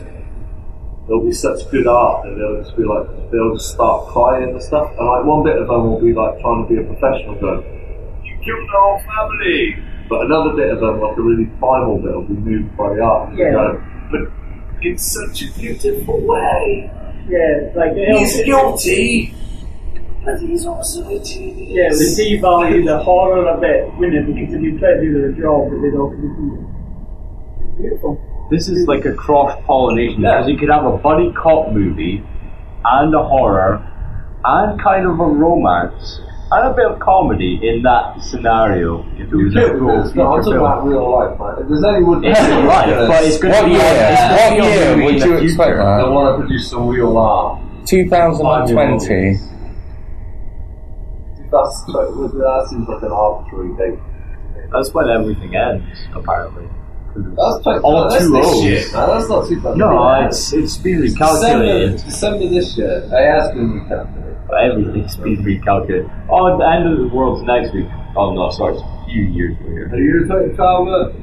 there'll 1.08 1.24
be 1.24 1.32
such 1.32 1.64
good 1.72 1.88
art 1.88 2.24
that 2.28 2.36
they'll 2.36 2.60
just 2.62 2.76
be 2.76 2.84
like 2.84 3.08
they'll 3.32 3.56
just 3.56 3.72
start 3.72 4.08
crying 4.12 4.50
and 4.52 4.62
stuff, 4.62 4.92
and 5.00 5.08
like 5.08 5.24
one 5.24 5.44
bit 5.48 5.56
of 5.56 5.68
them 5.68 5.84
will 5.88 6.02
be 6.02 6.12
like 6.12 6.36
trying 6.42 6.60
to 6.60 6.68
be 6.68 6.76
a 6.76 6.84
professional, 6.84 7.40
going, 7.40 7.64
"You 8.28 8.36
killed 8.44 8.68
the 8.68 8.76
whole 8.76 9.00
family," 9.16 9.80
but 10.10 10.26
another 10.28 10.52
bit 10.60 10.76
of 10.76 10.82
them, 10.82 11.00
like 11.00 11.16
a 11.16 11.22
really 11.22 11.48
primal 11.56 11.96
bit, 12.04 12.12
will 12.12 12.28
be 12.28 12.36
moved 12.36 12.76
by 12.76 12.94
the 12.96 13.00
art, 13.02 13.30
and 13.30 13.38
Yeah. 13.40 13.52
going, 13.56 13.80
but 14.12 14.47
in 14.82 14.98
such 14.98 15.44
a 15.44 15.52
beautiful 15.60 16.20
way. 16.22 16.92
Yeah, 17.28 17.72
like 17.76 17.94
He's 17.94 18.44
guilty, 18.44 19.36
but 20.24 20.40
he's 20.40 20.66
also 20.66 21.08
a 21.10 21.20
genius. 21.24 21.70
Yeah, 21.70 21.90
we 21.90 22.40
devalue 22.40 22.86
the 22.86 23.00
horror 23.00 23.46
a 23.48 23.60
bit, 23.60 23.94
wouldn't 23.98 24.30
it? 24.30 24.34
Because 24.34 24.54
if 24.56 24.62
you 24.62 24.80
try 24.80 24.94
to 24.94 25.02
do 25.02 25.14
their 25.14 25.32
job, 25.34 25.70
but 25.70 25.82
they 25.82 25.92
don't 25.92 26.16
do 26.22 26.56
it. 26.56 27.78
Beautiful. 27.82 28.48
This 28.50 28.70
is 28.70 28.88
like 28.88 29.04
a 29.06 29.14
cross 29.14 29.62
pollination 29.66 30.22
Yeah. 30.22 30.38
because 30.38 30.50
you 30.50 30.58
could 30.58 30.70
have 30.70 30.86
a 30.86 30.98
buddy 30.98 31.32
cop 31.34 31.74
movie 31.74 32.24
and 32.86 33.14
a 33.14 33.24
horror 33.24 33.84
and 34.46 34.80
kind 34.82 35.06
of 35.06 35.20
a 35.20 35.26
romance 35.28 36.22
and 36.52 36.68
a 36.68 36.74
bit 36.74 36.86
of 36.86 37.00
comedy 37.00 37.60
in 37.62 37.82
that 37.84 38.22
scenario. 38.22 39.04
If 39.18 39.32
it 39.32 39.36
was 39.36 39.56
a 39.56 39.60
Yeah, 39.60 39.78
full 39.80 40.06
it's 40.06 40.16
not, 40.16 40.34
I'm 40.38 40.44
talking 40.44 40.58
about 40.58 40.86
real 40.86 41.12
life, 41.12 41.38
man. 41.40 41.56
If 41.62 41.68
there's 41.68 41.84
anyone 41.84 42.24
It's 42.26 42.40
real 42.40 42.64
life, 42.66 43.08
but 43.08 43.24
it's 43.24 43.38
going 43.38 43.54
to 43.54 43.60
What 43.60 43.66
be 43.66 43.72
year? 43.72 43.82
a, 43.84 44.12
it's 44.12 44.22
What 44.32 44.50
gonna 44.50 44.62
be 44.62 44.68
a 44.68 44.96
year 44.96 45.06
would 45.06 45.20
you 45.24 45.38
expect 45.44 45.78
that? 45.78 45.86
I 45.86 46.10
want 46.10 46.36
to 46.36 46.40
produce 46.42 46.70
some 46.70 46.88
real 46.88 47.18
art. 47.18 47.60
2020. 47.86 49.38
That's 51.50 51.84
that 51.86 52.68
seems 52.70 52.88
like 52.90 53.04
an 53.04 53.12
arbitrary 53.12 53.72
date. 53.78 54.00
That's 54.72 54.94
when 54.94 55.10
everything 55.10 55.56
ends, 55.56 55.98
apparently. 56.14 56.68
That's 57.36 57.66
like, 57.66 57.84
All 57.84 58.10
that's 58.10 58.24
too 58.26 58.32
this 58.34 58.46
old. 58.46 58.64
year, 58.66 58.82
man. 58.94 59.08
That's 59.10 59.30
not 59.30 59.48
too 59.48 59.62
bad. 59.62 59.78
No, 59.78 60.26
it's 60.26 60.54
it's 60.54 60.78
been 60.78 61.02
December, 61.02 61.26
recalculated. 61.66 62.06
December 62.06 62.48
this 62.50 62.78
year. 62.78 62.98
It 63.06 63.32
has 63.32 63.52
been 63.54 63.82
recalculated. 63.82 64.72
Everything's 64.72 65.16
been 65.18 65.38
recalculated. 65.44 66.28
Oh, 66.30 66.58
the 66.58 66.66
end 66.68 66.88
of 66.92 66.98
the 67.00 67.08
world's 67.16 67.44
next 67.44 67.74
week. 67.74 67.88
Oh 68.16 68.34
no, 68.34 68.50
sorry, 68.52 68.74
it's 68.76 68.82
a 68.84 69.06
few 69.10 69.24
years 69.24 69.56
later. 69.62 69.90
Are 69.94 69.98
you 70.00 70.24
a 70.26 70.56
traveler? 70.56 71.14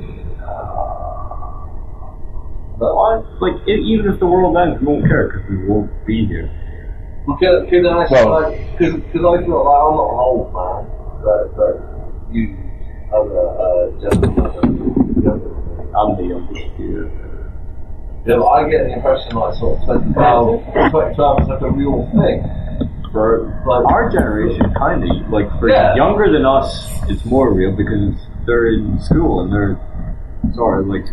But 2.77 2.91
I, 2.93 3.23
like, 3.41 3.69
e- 3.69 3.83
even 3.95 4.13
if 4.13 4.19
the 4.19 4.27
world 4.27 4.57
ends, 4.57 4.81
we 4.81 4.87
won't 4.89 5.07
care 5.07 5.29
because 5.29 5.49
we 5.49 5.67
won't 5.69 5.91
be 6.07 6.27
here. 6.27 6.51
Can, 7.39 7.67
can 7.71 7.87
I 7.87 8.03
actually, 8.03 8.25
Well- 8.25 8.43
like, 8.51 8.79
because 8.79 8.95
I 8.95 9.13
feel 9.13 9.23
like 9.31 9.41
I'm 9.45 9.51
not 9.51 9.63
an 9.63 10.19
old 10.19 10.53
man, 10.53 10.87
but, 11.23 11.57
but 11.57 12.35
you, 12.35 12.57
as 13.15 13.31
a 13.31 13.45
uh, 13.63 14.11
gentleman, 14.11 15.04
gentleman, 15.95 16.17
I'm 16.17 16.17
the 16.17 16.35
youngest 16.35 16.77
here. 16.77 17.11
Yeah, 18.27 18.37
but 18.39 18.47
I 18.49 18.69
get 18.71 18.85
the 18.85 18.95
impression 18.95 19.37
like 19.37 19.55
sort 19.57 19.81
of 19.81 19.87
2012, 19.87 20.65
2012 20.75 21.41
is 21.43 21.49
like 21.49 21.61
a 21.61 21.71
real 21.71 22.09
thing. 22.17 22.43
For 23.13 23.63
Like, 23.67 23.85
our 23.93 24.11
generation, 24.11 24.73
kind 24.75 25.05
of 25.05 25.29
like 25.31 25.49
for 25.61 25.69
Yeah. 25.69 25.95
younger 25.95 26.33
than 26.33 26.45
us, 26.45 26.91
it's 27.09 27.25
more 27.25 27.53
real 27.53 27.71
because 27.77 28.15
they're 28.47 28.67
in 28.73 28.99
school 28.99 29.41
and 29.43 29.53
they're 29.53 29.79
sort 30.55 30.81
of 30.81 30.87
like 30.89 31.05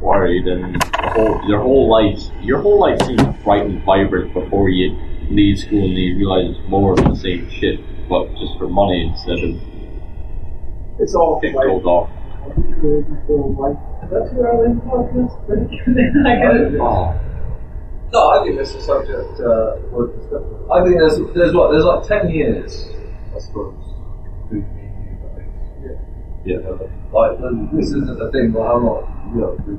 worried 0.00 0.46
and 0.46 0.80
the 0.80 1.10
whole 1.10 1.40
their 1.48 1.60
whole 1.60 1.88
life, 1.90 2.20
your 2.42 2.60
whole 2.60 2.78
life 2.78 3.00
seems 3.02 3.22
bright 3.42 3.66
and 3.66 3.82
vibrant 3.84 4.32
before 4.32 4.68
you 4.68 4.96
leave 5.30 5.58
school 5.58 5.82
and 5.84 5.92
you 5.94 6.16
realize 6.16 6.56
it's 6.56 6.68
more 6.68 6.92
of 6.92 6.98
the 7.04 7.16
same 7.16 7.48
shit, 7.50 7.80
but 8.08 8.28
just 8.36 8.56
for 8.58 8.68
money 8.68 9.08
instead 9.08 9.38
of 9.42 9.56
It's 11.00 11.14
all 11.14 11.40
getting 11.40 11.56
like, 12.46 13.26
told 13.26 13.58
off. 13.58 14.10
that's 14.10 14.32
where 14.32 14.52
I 14.52 14.56
live 14.60 14.76
podcast. 14.84 15.34
I 16.26 16.34
get 16.40 16.56
it. 16.56 16.72
No, 18.12 18.28
I 18.30 18.42
think 18.42 18.58
this 18.58 18.74
is 18.74 18.84
subject 18.84 19.38
uh, 19.38 19.78
for 19.90 20.08
discussion. 20.16 20.66
I 20.72 20.82
think 20.82 20.98
there's 20.98 21.16
there's 21.34 21.54
what 21.54 21.70
there's 21.70 21.84
like 21.84 22.02
ten 22.08 22.28
years, 22.30 22.88
I 23.34 23.38
suppose. 23.38 23.74
between 24.50 24.66
me 24.74 24.82
and 24.90 25.04
you 25.06 25.14
guys. 25.22 25.98
Yeah. 26.44 26.56
Uh, 26.68 26.90
Like 27.12 27.38
and 27.38 27.70
this 27.76 27.86
isn't 27.94 28.20
a 28.20 28.30
thing 28.32 28.52
that 28.52 28.60
I'm 28.62 28.84
not. 28.84 29.06
You 29.34 29.40
know, 29.42 29.54
the, 29.62 29.74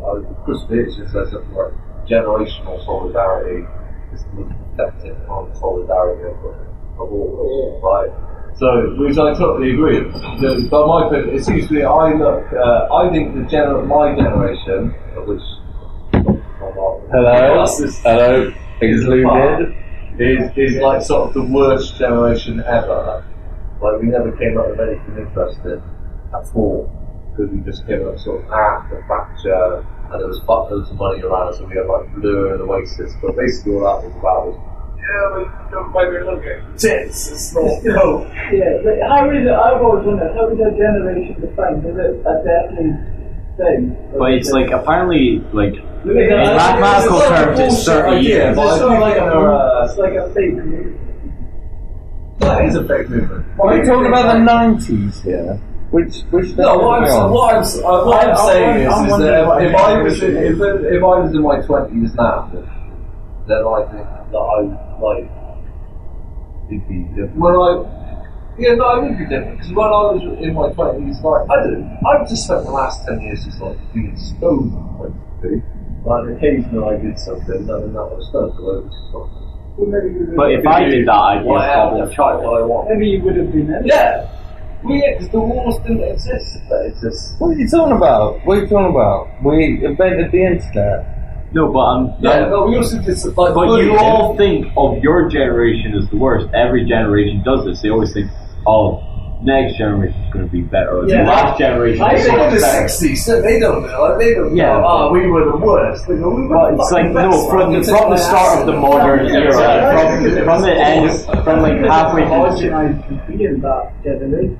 uh, 0.00 0.44
Chris 0.44 0.62
Beach 0.70 0.96
says 0.96 1.28
something 1.32 1.52
like 1.52 1.72
generational 2.08 2.80
solidarity 2.86 3.66
is 4.14 4.24
the 4.24 4.32
most 4.40 4.54
effective 4.72 5.16
kind 5.28 5.50
of 5.50 5.56
solidarity 5.58 6.24
of, 6.32 6.38
of 6.96 7.12
all, 7.12 7.80
right? 7.84 8.08
So, 8.58 8.94
which 8.96 9.18
I 9.18 9.34
totally 9.34 9.72
agree 9.72 10.02
with. 10.04 10.70
But 10.70 10.86
my 10.86 11.06
opinion, 11.06 11.36
it 11.36 11.44
seems 11.44 11.68
to 11.68 11.74
me, 11.74 11.82
I 11.82 12.14
look, 12.14 12.50
uh, 12.52 12.88
I 12.94 13.10
think 13.10 13.34
the 13.34 13.42
gener- 13.42 13.86
my 13.86 14.14
generation, 14.16 14.94
which 15.26 15.42
Hello? 17.12 17.62
Is, 17.64 17.98
Hello? 18.02 18.52
Excluded? 18.80 19.76
is 20.18 20.76
like 20.80 21.02
sort 21.02 21.28
of 21.28 21.34
the 21.34 21.42
worst 21.42 21.96
generation 21.98 22.60
ever. 22.60 23.24
Like 23.80 24.00
we 24.00 24.08
never 24.08 24.32
came 24.36 24.58
up 24.58 24.70
with 24.70 24.80
anything 24.80 25.18
interesting 25.18 25.82
at 26.34 26.46
all 26.54 26.90
because 27.30 27.52
we 27.52 27.60
just 27.60 27.86
came 27.86 28.08
up 28.08 28.18
sort 28.18 28.42
of 28.44 28.50
after 28.50 29.04
fracture 29.06 29.84
and 30.10 30.20
there 30.20 30.26
was 30.26 30.40
fuckloads 30.40 30.90
of 30.90 30.96
money 30.96 31.22
around 31.22 31.48
us 31.52 31.58
and 31.58 31.68
we 31.68 31.76
had 31.76 31.86
like 31.86 32.12
Blur 32.14 32.54
and 32.54 32.62
Oasis. 32.62 33.14
But 33.20 33.36
basically 33.36 33.74
all 33.74 33.84
that 33.84 34.08
was 34.08 34.16
about 34.16 34.46
was 34.46 34.56
yeah, 35.08 35.38
we 35.38 35.70
don't 35.70 35.92
buy 35.92 36.02
your 36.02 36.24
looking. 36.24 36.62
Tits, 36.76 37.30
it's 37.30 37.54
not 37.54 37.82
no. 37.84 38.26
Yeah, 38.52 38.78
but 38.84 38.98
how 39.08 39.30
is 39.30 39.46
it? 39.46 39.50
I've 39.50 39.80
always 39.82 40.06
wondered 40.06 40.34
how 40.34 40.48
is 40.48 40.58
a 40.58 40.70
generation 40.76 41.40
defined? 41.40 41.84
Is 41.86 41.96
it 41.96 42.26
a 42.26 42.34
decade 42.44 42.96
thing? 43.56 43.96
But 44.18 44.32
it's 44.32 44.50
like 44.50 44.70
apparently 44.70 45.38
like 45.52 45.74
in 46.04 46.14
mathematical 46.14 47.20
terms, 47.20 47.58
it's 47.60 47.84
30 47.84 48.20
years. 48.24 48.56
But 48.56 48.66
I 48.66 48.70
It's 48.70 48.78
sort 48.78 48.92
of 48.94 49.00
like 49.00 49.16
a, 49.16 49.20
there 49.20 49.52
uh, 49.52 49.84
it's 49.86 49.98
like 49.98 50.12
a 50.14 50.32
fake 50.34 50.54
Movement. 50.54 51.00
that 52.40 52.64
is 52.66 52.74
a 52.76 52.84
fake 52.86 53.08
movement. 53.08 53.44
Are 53.60 53.76
you 53.76 53.84
talking 53.84 54.06
about 54.06 54.32
the 54.34 54.38
90s 54.40 55.22
here? 55.24 55.60
Which, 55.90 56.22
which 56.30 56.54
No, 56.56 56.78
what 56.78 56.98
I'm, 56.98 57.04
decade 57.04 57.08
are 57.08 57.08
we 57.08 57.10
on? 57.12 57.32
what 57.32 57.54
I'm, 57.54 57.62
uh, 57.62 58.04
what 58.04 58.24
I'm 58.24 58.28
I'm- 58.36 58.46
saying 58.48 58.88
I'm 58.88 59.04
is, 59.06 59.06
is 59.06 59.10
wondering 59.12 59.46
what 59.46 59.58
that 59.60 59.66
if 59.66 59.74
I 59.76 60.02
was 60.02 60.22
in, 60.22 60.30
generation 60.36 60.52
if, 60.60 60.84
if 60.92 61.02
I 61.02 61.06
was 61.20 61.34
in 61.34 61.42
my 61.42 61.60
twenties 61.62 62.14
now, 62.14 62.50
then 63.46 63.64
I 63.64 63.82
think 63.90 64.06
that 64.36 64.44
I 64.44 64.60
like 65.00 65.28
it'd 66.68 66.84
be 66.88 67.08
different. 67.16 67.36
When 67.40 67.54
I 67.56 67.70
yeah, 68.58 68.74
no, 68.74 68.84
I 68.84 68.98
would 69.00 69.18
be 69.18 69.24
different 69.24 69.58
because 69.58 69.72
when 69.72 69.86
I 69.86 70.00
was 70.12 70.22
in 70.40 70.52
my 70.54 70.68
twenties, 70.72 71.20
like 71.20 71.44
I 71.50 71.56
don't, 71.64 71.84
I've 72.04 72.28
just 72.28 72.44
spent 72.44 72.64
the 72.64 72.72
last 72.72 73.04
ten 73.06 73.20
years 73.20 73.44
just 73.44 73.60
like 73.60 73.76
being 73.92 74.16
stoned 74.16 74.72
like 75.00 75.12
to 75.42 75.60
Like 76.04 76.36
occasionally 76.36 76.84
I 76.84 76.96
did 77.00 77.18
something, 77.18 77.52
and 77.54 77.68
then 77.68 77.92
that 77.92 78.06
was 78.12 78.24
stoned, 78.32 78.52
so 78.56 78.64
I 78.64 78.76
was 78.80 78.92
just 78.92 79.12
like, 79.12 79.30
Well, 79.76 79.88
maybe 79.92 80.08
you 80.16 80.32
But 80.36 80.52
if 80.52 80.66
I 80.66 80.84
did 80.88 81.04
that, 81.08 81.12
I'd 81.12 81.42
be 81.42 81.48
a 81.48 81.52
whatever, 81.52 81.72
problem 81.90 82.10
child, 82.16 82.44
what 82.44 82.62
I 82.62 82.64
want. 82.64 82.88
maybe 82.88 83.06
you 83.12 83.20
would 83.24 83.36
have 83.36 83.52
been 83.52 83.68
in. 83.72 83.82
Yeah. 83.84 84.24
Well, 84.84 84.94
yeah, 84.96 85.12
because 85.18 85.28
the 85.30 85.40
wars 85.40 85.76
didn't 85.84 86.04
exist. 86.04 86.56
They 86.70 86.86
exist. 86.88 87.34
What 87.40 87.48
are 87.48 87.58
you 87.58 87.68
talking 87.68 87.96
about? 87.96 88.40
What 88.46 88.58
are 88.58 88.60
you 88.62 88.68
talking 88.68 88.90
about? 88.94 89.28
We 89.44 89.84
invented 89.84 90.30
the 90.32 90.42
internet. 90.46 91.15
No, 91.52 91.72
but 91.72 91.78
I'm 91.80 92.12
Yeah, 92.20 92.48
no, 92.48 92.66
we 92.66 92.76
also 92.76 92.98
did 93.00 93.18
some, 93.18 93.34
like, 93.34 93.54
But 93.54 93.80
you 93.82 93.96
all 93.98 94.36
think 94.36 94.66
of 94.76 94.98
your 94.98 95.28
generation 95.28 95.94
as 95.94 96.08
the 96.10 96.16
worst. 96.16 96.48
Every 96.54 96.84
generation 96.84 97.42
does 97.44 97.64
this. 97.64 97.80
They 97.82 97.90
always 97.90 98.12
think, 98.12 98.30
oh, 98.66 99.02
next 99.42 99.76
generation 99.76 100.18
is 100.22 100.32
going 100.32 100.46
to 100.46 100.50
be 100.50 100.62
better. 100.62 100.98
Or 100.98 101.08
Yeah. 101.08 101.24
the 101.24 101.30
last 101.30 101.58
generation 101.58 102.02
I 102.02 102.14
is 102.14 102.24
They 102.24 102.28
think 102.30 102.36
going 102.36 102.48
in 102.48 102.54
to 102.54 102.60
the 102.60 102.66
better. 102.66 102.88
sixties, 102.88 103.24
so 103.24 103.42
they 103.42 103.60
don't 103.60 103.82
know. 103.86 104.00
Like, 104.02 104.18
they 104.18 104.34
don't 104.34 104.56
Yeah, 104.56 104.72
know. 104.72 104.80
but- 104.80 105.08
Oh, 105.08 105.12
we 105.12 105.26
were 105.30 105.44
the 105.44 105.56
worst. 105.58 106.08
They 106.08 106.16
go, 106.16 106.30
we 106.30 106.46
were 106.46 106.56
But 106.56 106.74
it's 106.74 106.90
like 106.92 107.10
no, 107.12 107.30
best. 107.30 107.50
from 107.50 107.72
the, 107.72 107.82
from 107.84 108.10
the 108.10 108.16
start 108.16 108.60
of 108.60 108.66
the 108.66 108.72
modern 108.72 109.26
Yeah, 109.26 109.34
era, 109.34 109.48
exactly. 109.48 110.30
from, 110.32 110.44
from 110.44 110.62
the 110.62 110.72
end, 110.74 111.10
from 111.44 111.62
like 111.62 111.78
halfway 111.84 112.22
through. 112.24 112.32
Homogenized 112.32 113.08
to 113.08 113.32
be 113.32 113.44
in 113.44 113.60
that 113.60 113.92
generation. 114.02 114.58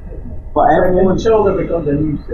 But 0.56 0.72
everyone, 0.72 1.12
Until 1.12 1.44
there 1.44 1.52
becomes 1.60 1.86
a 1.86 1.92
new 1.92 2.16
65 2.16 2.32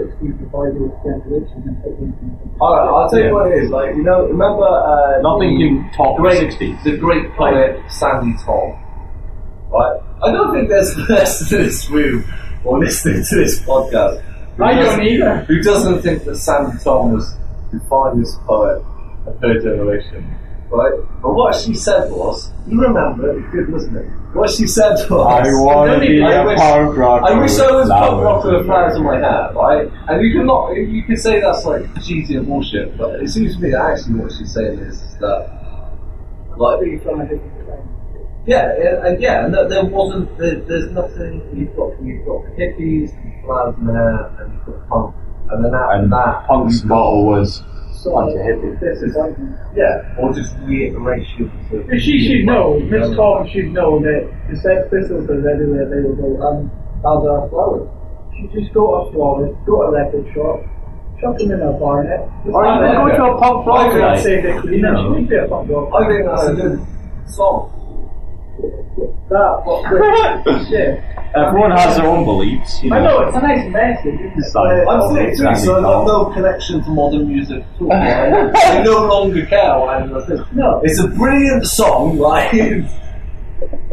year 0.79 0.95
generation. 1.03 2.55
Alright, 2.61 2.87
I'll 2.87 3.09
tell 3.09 3.19
you 3.19 3.33
what 3.33 3.51
it 3.51 3.63
is. 3.63 3.69
Like, 3.69 3.97
you 3.97 4.03
know, 4.03 4.27
remember 4.27 4.63
uh, 4.63 5.19
nothing 5.19 5.59
the 5.59 5.67
can 5.67 5.91
top 5.91 6.15
the 6.15 6.21
great, 6.23 6.39
sixties. 6.39 6.77
the 6.85 6.95
great 6.95 7.29
poet 7.33 7.83
Sandi 7.91 8.31
Thom. 8.45 8.79
Right? 9.75 9.99
I 10.23 10.31
don't 10.31 10.53
think 10.55 10.69
there's 10.69 10.95
a 10.97 11.03
person 11.05 11.57
in 11.59 11.65
this 11.65 11.89
room 11.89 12.23
or 12.63 12.79
listening 12.79 13.25
to 13.27 13.35
this 13.35 13.59
podcast 13.59 14.21
who 14.55 14.63
I 14.63 14.73
don't 14.75 14.85
doesn't- 14.85 15.03
either. 15.03 15.35
Who 15.49 15.61
doesn't 15.61 16.01
think 16.01 16.23
that 16.23 16.37
Sandi 16.37 16.77
Thom 16.77 17.11
was 17.15 17.35
the 17.73 17.81
finest 17.89 18.39
poet 18.47 18.81
of 19.27 19.37
her 19.41 19.59
generation? 19.59 20.23
Right? 20.73 20.93
But 21.21 21.33
what 21.33 21.53
she 21.55 21.75
said 21.75 22.09
was, 22.11 22.51
you 22.67 22.81
remember, 22.81 23.37
if 23.37 23.53
you're 23.53 23.63
it? 23.77 24.09
what 24.33 24.49
she 24.49 24.65
said 24.65 24.93
was, 25.07 25.11
I 25.11 25.43
want 25.61 25.91
to 25.93 25.99
be 25.99 26.23
I 26.23 26.31
a 26.41 26.45
wish- 26.47 26.57
punk 26.57 26.97
rocker. 26.97 27.25
I 27.25 27.39
wish 27.39 27.59
I 27.59 27.71
was 27.71 27.85
with 27.85 27.89
punk 27.89 28.23
rocker 28.23 28.57
with 28.57 28.65
flowers. 28.65 28.95
flowers 28.95 28.97
in 28.97 29.03
my 29.03 29.19
hair, 29.19 29.51
right? 29.53 29.87
And 30.07 30.25
you 30.25 30.33
can 30.35 30.47
not, 30.47 30.71
you 30.73 31.03
can 31.03 31.15
say 31.17 31.39
that's 31.39 31.63
like 31.65 31.85
cheesy 32.03 32.37
and 32.37 32.47
bullshit, 32.47 32.97
but 32.97 33.21
it 33.21 33.29
seems 33.29 33.55
to 33.55 33.61
me 33.61 33.69
that 33.69 33.81
actually 33.85 34.15
what 34.15 34.31
she's 34.31 34.51
saying 34.51 34.79
is, 34.79 34.99
is 35.03 35.17
that, 35.19 35.51
like, 36.57 36.81
Be 36.81 36.97
from 36.99 37.21
a 37.21 37.25
yeah, 38.45 38.73
yeah, 38.77 39.05
and 39.05 39.21
yeah, 39.21 39.45
and 39.45 39.53
that 39.53 39.69
there 39.69 39.85
wasn't, 39.85 40.35
there, 40.39 40.55
there's 40.55 40.91
nothing, 40.91 41.41
you've 41.53 41.75
got, 41.77 41.91
you've 42.03 42.25
got 42.25 42.41
hippies, 42.57 43.13
and 43.13 43.45
flowers 43.45 43.75
in 43.79 43.85
the 43.85 43.93
hair, 43.93 44.35
and 44.41 44.53
you've 44.53 44.65
got 44.65 44.89
punk, 44.89 45.15
and 45.51 45.63
then 45.63 45.73
after 45.75 45.95
And 46.01 46.11
that, 46.11 46.47
Punk's 46.47 46.79
you've 46.81 46.89
got- 46.89 46.95
motto 46.95 47.21
was 47.23 47.63
So, 48.03 48.11
bunch 48.11 48.35
of 48.35 48.41
hippies. 48.43 48.79
this 48.83 48.99
is 49.01 49.15
like. 49.15 49.31
yeah, 49.75 50.03
or 50.19 50.33
just 50.33 50.53
reiteration. 50.67 51.47
of- 51.71 51.87
She 52.01 52.19
should 52.27 52.45
know, 52.45 52.79
Miss 52.79 53.15
Thom 53.15 53.47
should 53.47 53.71
know 53.71 53.99
that 54.03 54.27
the 54.49 54.55
Sex 54.57 54.87
Pistols 54.91 55.29
are 55.29 55.39
readily 55.39 55.79
available 55.79 56.35
and 56.43 56.67
as 56.99 57.21
are 57.23 57.47
flowers. 57.49 57.87
She 58.35 58.47
just 58.51 58.73
go 58.73 58.83
to 58.83 59.07
a 59.07 59.11
florist, 59.13 59.55
go 59.65 59.79
to 59.79 59.87
a 59.87 59.91
record 59.91 60.25
shop, 60.35 60.59
chuck 61.21 61.37
them 61.37 61.51
in 61.51 61.61
a 61.61 61.71
barnet. 61.79 62.27
Or 62.51 62.65
you 62.65 62.75
could 62.83 63.17
go 63.17 63.31
to 63.31 63.33
a 63.33 63.39
punk 63.39 63.65
rock 63.67 63.93
I 63.93 63.99
night. 63.99 64.19
say 64.23 64.41
that 64.41 64.61
clean 64.61 64.81
No. 64.81 64.95
She 64.99 65.09
would 65.21 65.29
be 65.29 65.35
a 65.37 65.47
punk 65.47 65.69
rock. 65.69 65.93
I 65.95 66.07
think 66.07 66.25
that's 66.25 66.47
a 66.47 66.53
good 66.53 66.85
song. 67.27 67.71
That, 68.95 69.61
what, 69.65 70.45
with, 70.45 70.67
yeah. 70.69 71.01
Everyone 71.35 71.71
has 71.71 71.97
their 71.97 72.05
own 72.05 72.25
beliefs. 72.25 72.83
You 72.83 72.93
I 72.93 72.99
know. 72.99 73.21
know, 73.21 73.27
it's 73.27 73.37
a 73.37 73.41
nice 73.41 73.71
message, 73.73 74.19
isn't 74.21 74.37
it? 74.37 74.87
I'm 74.87 75.15
32, 75.15 75.35
so 75.65 75.77
I've 75.77 75.81
got 75.83 76.05
no 76.05 76.27
oh. 76.27 76.33
connection 76.33 76.83
to 76.83 76.89
modern 76.91 77.27
music 77.27 77.63
at 77.63 77.81
all. 77.81 77.87
right? 77.89 78.51
I 78.55 78.83
no 78.83 79.07
longer 79.07 79.45
care 79.47 79.79
what 79.79 80.01
anyone 80.03 80.25
thinks. 80.27 80.43
No, 80.53 80.81
It's 80.83 80.99
a 80.99 81.07
brilliant 81.07 81.65
song, 81.65 82.17
like, 82.29 82.53
it's, 82.53 82.93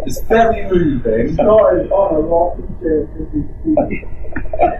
it's 0.05 0.21
very 0.29 0.69
moving. 0.71 1.35
not 1.37 1.75
as 1.81 1.91
on 1.91 2.15
a 2.17 2.21
rocking 2.21 2.77
chair 2.81 3.05
as 3.05 3.33
we 3.33 3.43
speak. 3.89 4.05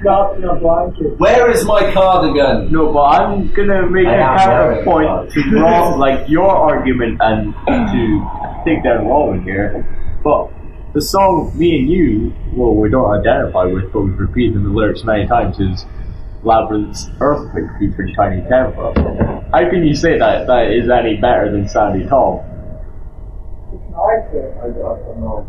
Wrapped 0.05 0.37
in 0.37 0.45
a 0.45 0.55
blanket. 0.57 1.19
Where 1.19 1.51
is 1.51 1.65
my 1.65 1.91
cardigan? 1.93 2.71
No, 2.71 2.93
but 2.93 3.03
I'm 3.03 3.53
gonna 3.55 3.89
make 3.89 4.07
I 4.07 4.15
a 4.15 4.23
am 4.23 4.37
wearing 4.37 4.85
counterpoint 4.85 5.33
to 5.33 5.41
one. 5.41 5.63
Rob, 5.63 5.99
like 5.99 6.29
your 6.29 6.49
argument, 6.51 7.19
and 7.21 7.55
to 7.67 8.63
take 8.67 8.85
down 8.85 9.07
Robin 9.09 9.43
here. 9.43 9.85
But 10.23 10.51
the 10.93 11.01
song 11.01 11.53
"Me 11.57 11.79
and 11.79 11.91
You," 11.91 12.35
well, 12.55 12.75
we 12.75 12.91
don't 12.91 13.11
identify 13.21 13.65
with, 13.65 13.93
but 13.93 14.03
we've 14.03 14.19
repeated 14.19 14.63
the 14.63 14.69
lyrics 14.69 15.05
many 15.05 15.27
times, 15.27 15.59
is 15.61 15.87
Labrinth's 16.43 17.09
"Earthquake" 17.21 17.71
featuring 17.79 18.15
Tinie 18.15 18.43
Tempah. 18.49 19.51
How 19.53 19.71
can 19.71 19.87
you 19.87 19.95
say 19.95 20.19
that 20.19 20.47
that 20.47 20.71
is 20.71 20.91
any 20.91 21.17
better 21.17 21.51
than 21.51 21.69
Sandi 21.69 22.07
Thom? 22.07 22.41
I. 23.95 24.17
I, 24.61 24.69
don't 24.69 25.21
know. 25.21 25.47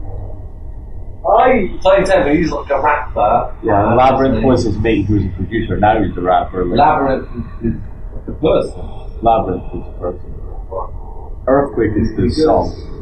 I 1.27 1.77
Tinie 1.81 2.05
Tempah, 2.05 2.35
he's 2.35 2.51
like 2.51 2.69
a 2.69 2.81
rapper. 2.81 3.55
Yeah, 3.63 3.95
Labrinth 3.97 4.43
was 4.43 4.63
his 4.63 4.77
mate, 4.77 5.05
who 5.05 5.15
was 5.15 5.25
a 5.25 5.29
producer. 5.29 5.77
Now 5.77 6.03
he's 6.03 6.15
a 6.15 6.21
rapper. 6.21 6.65
Like, 6.65 6.79
Labrinth 6.79 7.65
is, 7.65 7.73
is 7.73 7.81
the 8.25 8.33
person. 8.33 8.81
Labrinth 9.21 9.75
is 9.75 9.85
the 9.85 9.99
person. 9.99 10.33
Earthquake 11.47 11.91
is 11.97 12.15
the 12.15 12.29
song. 12.43 13.00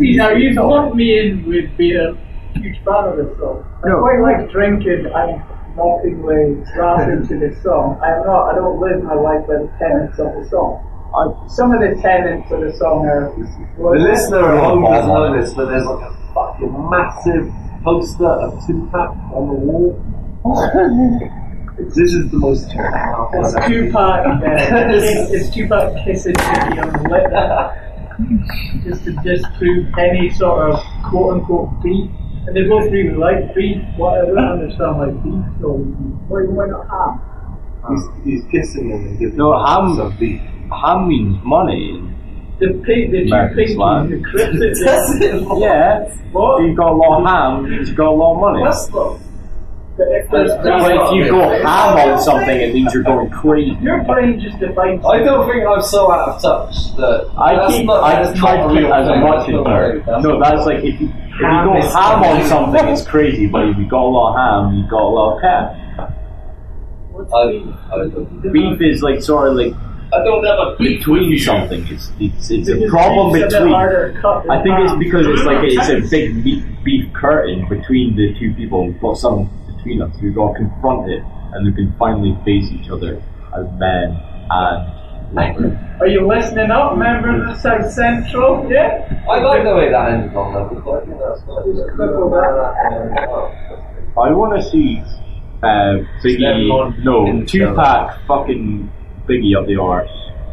See, 0.00 0.16
now 0.16 0.30
you 0.30 0.54
lump 0.54 0.94
me 0.94 1.18
in 1.18 1.44
with 1.46 1.76
being 1.76 1.96
a 1.96 2.58
huge 2.58 2.78
fan 2.84 3.04
of 3.04 3.16
this 3.16 3.36
song. 3.38 3.64
I 3.84 3.88
No. 3.88 4.00
quite 4.00 4.20
like 4.20 4.50
drinking 4.50 5.04
and 5.14 5.42
mockingly 5.76 6.56
rap 6.76 7.08
into 7.08 7.38
the 7.38 7.54
song. 7.62 8.00
I 8.02 8.16
am 8.16 8.24
not. 8.26 8.50
I 8.50 8.54
don't 8.56 8.80
live 8.80 9.02
my 9.04 9.14
life 9.14 9.46
by 9.46 9.54
the 9.60 9.70
tenets 9.78 10.18
of 10.18 10.32
the 10.34 10.48
song. 10.48 10.80
Uh, 11.14 11.46
some 11.48 11.72
of 11.72 11.80
the 11.80 12.00
tenets 12.00 12.50
of 12.50 12.60
the 12.60 12.72
song 12.72 13.04
are. 13.06 13.30
The 13.76 13.98
listener 14.00 14.56
at 14.56 14.64
home 14.64 14.84
doesn't 14.84 15.08
know 15.12 15.40
this, 15.40 15.52
but 15.54 15.66
there's 15.68 15.84
like 15.84 16.08
a 16.10 16.16
fucking 16.34 16.90
massive 16.90 17.52
poster 17.84 18.24
of 18.26 18.66
Tupac 18.66 19.10
on 19.36 19.48
the 19.48 19.54
wall. 19.54 20.00
this 21.78 22.12
is 22.14 22.30
the 22.30 22.36
most 22.38 22.70
Tupac 22.70 22.94
album 22.94 23.44
It's 23.44 23.54
Tupac. 23.66 24.26
Uh, 24.26 24.90
kiss- 24.90 25.30
it's 25.32 25.50
Tupac 25.54 26.04
kissing 26.04 26.34
Biggie 26.34 26.82
on 26.82 27.02
the 27.02 27.08
lip, 27.08 27.89
just 28.84 29.04
to 29.04 29.12
disprove 29.24 29.86
any 29.98 30.30
sort 30.30 30.70
of 30.70 30.80
quote 31.08 31.34
unquote 31.34 31.70
beef. 31.82 32.10
And 32.46 32.56
they 32.56 32.62
both 32.64 32.90
really 32.90 33.14
like 33.16 33.54
beef. 33.54 33.78
Whatever. 33.96 34.38
I 34.38 34.42
don't 34.42 34.60
understand 34.62 34.98
like 34.98 35.22
beef. 35.22 35.44
So 35.60 35.68
why 36.28 36.40
why 36.48 36.66
not 36.66 36.88
ham? 36.88 37.20
He's, 37.88 38.24
he's 38.24 38.44
kissing 38.50 38.90
him 38.90 39.06
and 39.06 39.18
giving 39.18 39.36
No, 39.36 39.52
him 39.58 39.66
ham- 39.66 39.96
some 39.96 40.16
beef. 40.18 40.40
Ham 40.70 41.08
means 41.08 41.38
money. 41.44 42.06
The 42.60 42.74
pig, 42.84 43.10
the 43.10 43.24
two 43.24 43.32
American 43.32 43.74
slang. 43.74 44.08
pinkies, 44.08 44.20
the 44.20 44.20
cryptic. 44.30 45.58
Yeah. 45.60 46.04
What? 46.32 46.62
You 46.62 46.74
got 46.76 46.90
a 46.92 46.94
lot 46.94 47.20
of 47.22 47.26
ham, 47.26 47.70
means 47.70 47.88
you 47.90 47.94
got 47.96 48.08
a 48.08 48.10
lot 48.12 48.34
of 48.34 48.40
money. 48.40 48.64
That's 48.64 48.88
not. 48.90 49.18
But 50.00 50.08
if 50.16 50.30
there's 50.30 50.50
But 50.62 50.96
if 50.96 51.12
you 51.12 51.28
go 51.30 51.40
ham 51.62 51.98
on 51.98 52.20
something, 52.22 52.56
it 52.56 52.72
means 52.72 52.94
you're 52.94 53.02
going 53.02 53.28
crazy. 53.28 53.76
your 53.82 54.02
brain 54.04 54.40
just 54.40 54.58
defines. 54.58 55.04
I 55.04 55.18
don't 55.18 55.46
think 55.46 55.66
I'm 55.66 55.82
so 55.82 56.10
out 56.10 56.28
of 56.30 56.40
touch 56.40 56.96
that 56.96 57.28
I 57.36 57.54
that's 57.56 57.74
keep, 57.76 57.86
not, 57.86 58.02
I 58.02 58.22
that's 58.22 58.38
try 58.38 58.56
to 58.56 58.64
a 58.64 58.72
keep 58.72 58.88
as 58.88 59.08
much 59.20 59.48
in 59.50 59.56
That's 59.62 60.06
there. 60.06 60.20
No, 60.22 60.40
that's 60.40 60.64
like 60.64 60.78
if 60.78 60.98
you, 61.00 61.08
if 61.08 61.36
you 61.36 61.60
go 61.68 61.74
ham 61.82 62.22
on 62.24 62.46
something, 62.48 62.88
it's 62.88 63.04
crazy. 63.06 63.46
But 63.46 63.68
if 63.68 63.76
you 63.76 63.86
got 63.88 64.00
a 64.00 64.08
lot 64.08 64.32
of 64.32 64.36
ham, 64.40 64.78
you 64.78 64.88
got 64.88 65.02
a 65.02 65.12
lot 65.12 65.36
of 65.36 65.42
cash. 65.42 65.76
What's 67.10 67.32
I, 67.34 67.52
beef? 68.42 68.52
Beef 68.52 68.80
is 68.80 69.02
like 69.02 69.20
sort 69.22 69.48
of 69.48 69.54
like 69.56 69.74
I 70.14 70.24
don't 70.24 70.42
have 70.46 70.58
a 70.58 70.76
beef 70.78 71.00
between 71.00 71.30
you. 71.30 71.38
something. 71.38 71.86
It's 71.88 72.10
it's, 72.18 72.50
it's 72.50 72.68
a 72.70 72.88
problem 72.88 73.34
beef's 73.34 73.52
between. 73.52 73.72
harder 73.72 74.12
to 74.14 74.20
cut 74.22 74.42
than 74.44 74.50
I 74.50 74.62
think 74.62 74.76
it's 74.80 74.94
because 74.98 75.26
it's 75.26 75.42
like 75.42 75.58
it's 75.62 75.88
a 75.90 76.00
big 76.08 76.42
beef, 76.42 76.64
beef 76.82 77.12
curtain 77.12 77.68
between 77.68 78.16
the 78.16 78.34
two 78.38 78.54
people. 78.54 78.86
We've 78.86 78.98
got 79.00 79.18
something 79.18 79.50
between 79.80 80.02
us. 80.02 80.14
We've 80.22 80.34
got 80.34 80.52
to 80.52 80.58
confront 80.58 81.10
it, 81.10 81.22
and 81.52 81.66
we 81.66 81.72
can 81.72 81.94
finally 81.98 82.36
face 82.44 82.70
each 82.70 82.90
other 82.90 83.22
as 83.56 83.66
men 83.78 84.20
and 84.50 85.34
lovers. 85.34 85.72
Are 86.00 86.06
you 86.06 86.26
listening 86.26 86.70
up, 86.70 86.96
members 86.96 87.50
of 87.50 87.60
South 87.60 87.90
Central? 87.92 88.70
Yeah? 88.70 89.24
I 89.28 89.40
like 89.40 89.64
the 89.64 89.74
way 89.74 89.90
that 89.90 90.12
ended 90.12 90.34
on 90.36 90.54
that 90.54 90.68
because 90.74 91.02
I 91.02 91.06
think 91.06 91.18
that's 91.18 91.40
nice. 91.48 91.64
Just. 91.76 91.98
I 94.18 94.32
want 94.32 94.60
to 94.60 94.70
see 94.70 95.02
uh, 95.62 96.02
Biggie, 96.22 97.04
no, 97.04 97.26
in 97.26 97.40
the 97.40 97.46
Tupac, 97.46 98.26
fucking 98.26 98.90
Biggie 99.28 99.56
up 99.56 99.66
the 99.66 99.76
arse. 99.76 100.10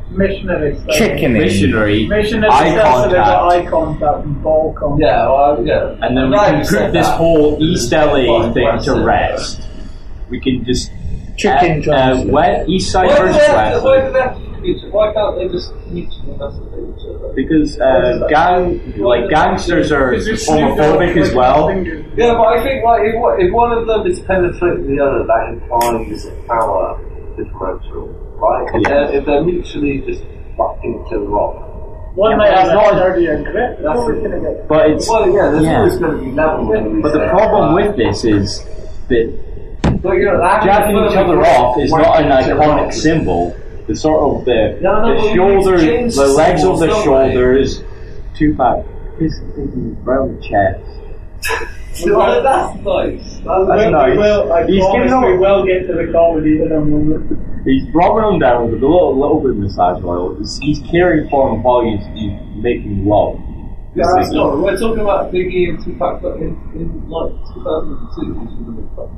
Missionary 0.10 0.78
style. 0.80 0.96
Chickening. 0.98 1.34
Missionary, 1.42 2.08
Missionary 2.08 2.50
eye 2.52 2.72
style, 2.72 3.04
so 3.04 3.10
contact, 3.10 3.28
eye 3.28 3.66
contact 3.70 4.26
and 4.26 4.44
ball 4.44 4.74
contact. 4.74 5.02
Yeah, 5.02 5.28
well, 5.30 5.66
yeah. 5.66 5.96
and 6.02 6.18
then 6.18 6.30
we 6.32 6.38
can 6.38 6.60
you 6.60 6.64
put 6.64 6.94
this 6.94 7.08
that. 7.08 7.18
whole 7.18 7.58
East 7.62 7.92
LA 7.92 8.52
thing 8.54 8.80
to 8.84 9.02
it. 9.02 9.04
rest. 9.04 9.62
We 10.30 10.40
can 10.40 10.64
just 10.66 10.92
Chicken 11.38 11.82
uh, 11.82 11.84
drums. 12.16 12.26
wet 12.32 12.68
East 12.70 12.96
Why 12.96 13.08
Side 13.08 13.16
do 13.18 13.24
versus 13.26 13.48
they 13.48 13.54
West. 13.54 13.84
why 13.86 14.02
do 14.08 14.14
they 14.14 14.20
have 14.22 14.34
to 14.34 14.40
meet 14.40 14.66
each 14.76 14.84
other? 14.84 14.92
Why 14.92 15.14
can't 15.14 15.38
they 15.38 15.48
just 15.50 15.74
meet 15.88 16.10
and 16.10 16.40
masturbate 16.40 16.98
each 16.98 17.06
other? 17.08 17.34
Because 17.36 17.80
uh, 17.80 18.28
gang, 18.30 18.98
like 19.00 19.30
gangsters 19.30 19.92
are 19.92 20.12
Because 20.12 20.28
it's 20.28 20.46
Snoop 20.48 20.78
Dogg 20.78 21.00
homophobic 21.00 21.18
as 21.18 21.36
well. 21.36 21.70
Yeah, 22.18 22.34
but 22.34 22.48
I 22.48 22.64
think 22.64 22.84
like 22.84 23.02
if, 23.04 23.16
one- 23.22 23.40
if 23.42 23.54
one 23.54 23.72
of 23.78 23.86
them 23.86 24.08
is 24.08 24.20
penetrating 24.22 24.96
the 24.96 25.04
other, 25.04 25.28
that 25.28 25.50
implies 25.54 26.26
power 26.48 26.98
differential, 27.38 28.08
right? 28.38 28.68
Yeah. 28.74 28.90
they're, 28.90 29.14
if 29.20 29.26
they're 29.26 29.44
mutually 29.44 30.02
just 30.06 30.24
fucking 30.58 31.04
each 31.08 31.14
other 31.14 31.28
off. 31.32 31.64
One 32.16 32.32
Yeah, 32.32 32.38
might 32.38 32.50
have 32.50 32.66
it's 32.66 32.72
a 32.72 32.76
not- 32.76 32.94
grip. 33.52 33.80
That's 33.84 33.98
what 33.98 34.08
we're 34.08 34.22
gonna 34.22 34.40
get. 34.40 34.68
But 34.68 34.90
it's 34.90 35.10
Well, 35.10 35.30
yeah, 35.30 35.52
there's 35.52 35.64
Yeah. 35.64 35.78
always 35.78 35.98
going 35.98 36.18
to 36.18 36.26
be 36.26 36.32
levels. 36.32 37.02
but 37.04 37.14
the 37.14 37.28
problem 37.30 37.76
things. 37.76 37.88
with 37.88 37.98
this 37.98 38.26
is 38.26 38.66
that 39.10 39.34
But, 40.02 40.14
you 40.18 40.26
know, 40.26 40.38
that 40.40 40.64
jacking 40.64 40.98
each 40.98 41.16
other 41.16 41.40
off 41.46 41.78
is 41.78 41.92
not 41.92 42.22
an 42.22 42.30
iconic 42.32 42.94
symbol. 42.94 43.56
The 43.88 43.96
sort 43.96 44.20
of 44.40 44.46
the, 44.46 44.52
Yeah, 44.52 44.80
no, 44.82 45.08
the 45.08 45.16
but 45.16 45.24
we 45.24 45.36
shoulders, 45.36 46.16
the 46.16 46.28
legs 46.28 46.64
of 46.66 46.80
the 46.80 46.88
don't 46.88 46.98
we? 46.98 47.04
shoulders, 47.04 47.84
Tupac 48.36 48.86
kissing 49.20 49.52
Biggie 49.58 50.06
around 50.08 50.42
chest. 50.42 50.82
Well, 52.06 52.44
that's 52.44 52.76
nice. 52.86 53.42
That's 53.44 53.68
That's 53.68 53.92
nice. 53.92 54.18
we 54.18 54.24
I 54.24 54.66
He's 54.68 54.84
promise 54.84 55.10
giving 55.12 55.22
we 55.32 55.38
will 55.40 55.66
get 55.66 55.88
to 55.88 55.94
the 55.94 56.12
comedy 56.14 56.62
in 56.62 56.72
a 56.72 56.80
moment. 56.80 57.57
He's 57.68 57.84
rubbing 57.94 58.24
them 58.24 58.40
down 58.40 58.72
with 58.72 58.82
a 58.82 58.88
little, 58.88 59.20
little 59.20 59.42
bit 59.42 59.52
of 59.52 59.58
massage 59.58 60.02
oil. 60.02 60.36
He's, 60.40 60.58
he's 60.60 60.80
caring 60.90 61.30
for 61.30 61.52
them 61.52 61.64
while 61.64 61.84
he's, 61.84 62.00
he's 62.16 62.32
making 62.56 63.06
love. 63.06 63.42
Yeah, 63.94 64.06
that's 64.16 64.32
not. 64.32 64.58
We're 64.58 64.78
talking 64.78 65.02
about 65.02 65.34
Biggie 65.34 65.70
and 65.70 65.84
Tupac 65.84 66.22
but 66.22 66.38
in, 66.38 66.56
in 66.76 67.10
like 67.10 67.34
2002. 67.56 68.34
which 68.36 68.52
is 68.52 68.60
really 68.64 68.88
fun. 68.96 69.10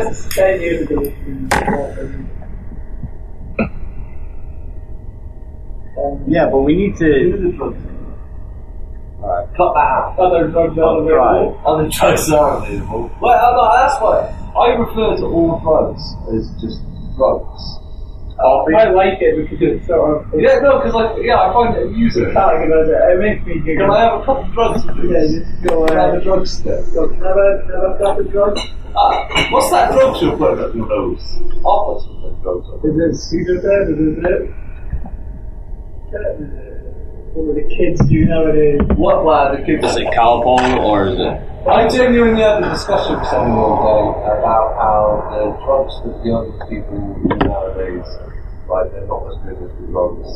It's 0.00 0.28
Ten 0.34 0.60
years 0.60 0.82
ago. 0.82 0.98
Um, 5.98 6.24
Yeah, 6.26 6.48
but 6.50 6.60
we 6.62 6.74
need 6.74 6.96
to. 6.96 7.91
Alright, 9.22 9.46
cut 9.56 9.72
that 9.74 9.86
out. 9.86 10.18
other 10.18 10.48
drugs 10.48 10.76
are 10.78 10.98
available. 11.00 11.60
Other 11.64 11.88
drugs 11.88 12.30
are 12.32 12.58
available. 12.58 13.10
Well, 13.20 13.52
no, 13.54 13.70
that's 13.78 13.94
why 14.02 14.26
I 14.58 14.74
refer 14.74 15.16
to 15.22 15.26
all 15.26 15.60
drugs 15.62 16.02
as 16.34 16.50
just 16.60 16.82
drugs. 17.16 17.62
I 18.42 18.90
like 18.90 19.22
it 19.22 19.36
because 19.38 19.62
it's 19.62 19.86
sort 19.86 20.26
of 20.26 20.34
Yeah, 20.34 20.58
no, 20.58 20.78
because 20.82 20.94
like, 20.94 21.22
yeah, 21.22 21.38
I 21.38 21.52
find 21.52 21.76
it 21.76 21.86
amusing. 21.86 22.24
categorized. 22.34 22.90
It 22.90 23.18
makes 23.22 23.46
me 23.46 23.60
giggle. 23.62 23.86
Can 23.86 23.94
I 23.94 24.00
have 24.02 24.20
a 24.20 24.24
couple 24.26 24.42
of 24.42 24.50
drugs? 24.52 24.82
Yeah, 24.98 25.22
just 25.30 25.62
go 25.62 25.86
Can 25.86 25.96
I 25.96 26.02
have 26.02 26.14
a 26.14 26.20
drug 26.24 26.46
stick? 26.48 26.82
Go, 26.92 27.06
can 27.06 27.22
I 27.22 27.28
have 27.28 27.36
a, 27.38 27.62
can 27.62 27.70
I 27.70 27.78
have 27.78 27.94
a 27.94 27.98
cup 28.02 28.18
of 28.18 28.26
drugs? 28.32 28.60
Ah, 28.96 29.48
what's 29.52 29.70
that 29.70 29.92
drug 29.94 30.20
you're 30.20 30.36
putting 30.36 30.64
up 30.64 30.74
your 30.74 30.88
nose? 30.88 31.22
I'll 31.64 31.94
put 31.94 32.02
some 32.02 32.18
of 32.18 32.22
those 32.26 32.42
drugs 32.42 32.66
up. 32.74 32.82
Is 32.82 32.98
it 32.98 33.14
Sudafed? 33.30 33.94
Is 33.94 34.18
it? 34.26 34.50
What 37.34 37.54
do 37.54 37.62
the 37.62 37.68
kids 37.74 38.00
do 38.08 38.24
nowadays? 38.26 38.80
What, 38.96 39.24
wow, 39.24 39.56
the 39.56 39.62
kids 39.64 39.84
Is 39.86 39.96
it 39.96 40.08
Calpol 40.08 40.78
or 40.78 41.06
is 41.08 41.18
it? 41.18 41.68
I 41.68 41.88
genuinely 41.88 42.42
had 42.42 42.62
a 42.62 42.68
discussion 42.70 43.18
with 43.18 43.28
someone 43.28 43.56
the 43.56 43.62
other 43.62 43.82
day 43.82 44.38
about 44.38 44.68
how 44.76 45.02
the 45.30 45.64
drugs 45.64 45.94
that 46.04 46.26
young 46.26 46.52
people 46.68 46.98
use 47.24 47.40
nowadays, 47.44 48.04
like, 48.68 48.92
they're 48.92 49.06
not 49.06 49.26
as 49.30 49.38
good 49.44 49.62
as 49.64 49.70
the 49.80 49.86
drugs 49.88 50.28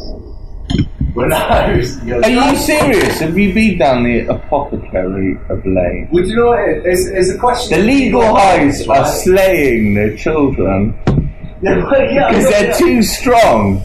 when 1.15 1.33
I 1.33 1.77
was 1.77 2.05
young. 2.05 2.25
Are 2.25 2.31
you 2.31 2.57
serious? 2.57 3.21
Have 3.21 3.39
you 3.39 3.55
been 3.55 3.79
down 3.79 4.05
the 4.05 4.27
apothecary 4.27 5.39
of 5.49 5.65
late? 5.65 6.09
Would 6.13 6.27
you 6.27 6.37
know 6.37 6.47
what 6.49 6.69
it 6.69 6.87
is? 6.87 7.07
It's, 7.07 7.29
it's 7.29 7.37
a 7.37 7.39
question. 7.39 7.79
The 7.79 7.87
legal 7.87 8.35
highs 8.35 8.87
are 8.89 9.07
slaying 9.07 9.95
their 9.95 10.17
children 10.17 10.99
Yeah, 11.63 11.87
but 11.89 12.13
yeah, 12.13 12.29
because 12.29 12.45
yeah, 12.45 12.51
they're 12.51 12.69
yeah. 12.69 12.77
too 12.77 13.03
strong. 13.03 13.83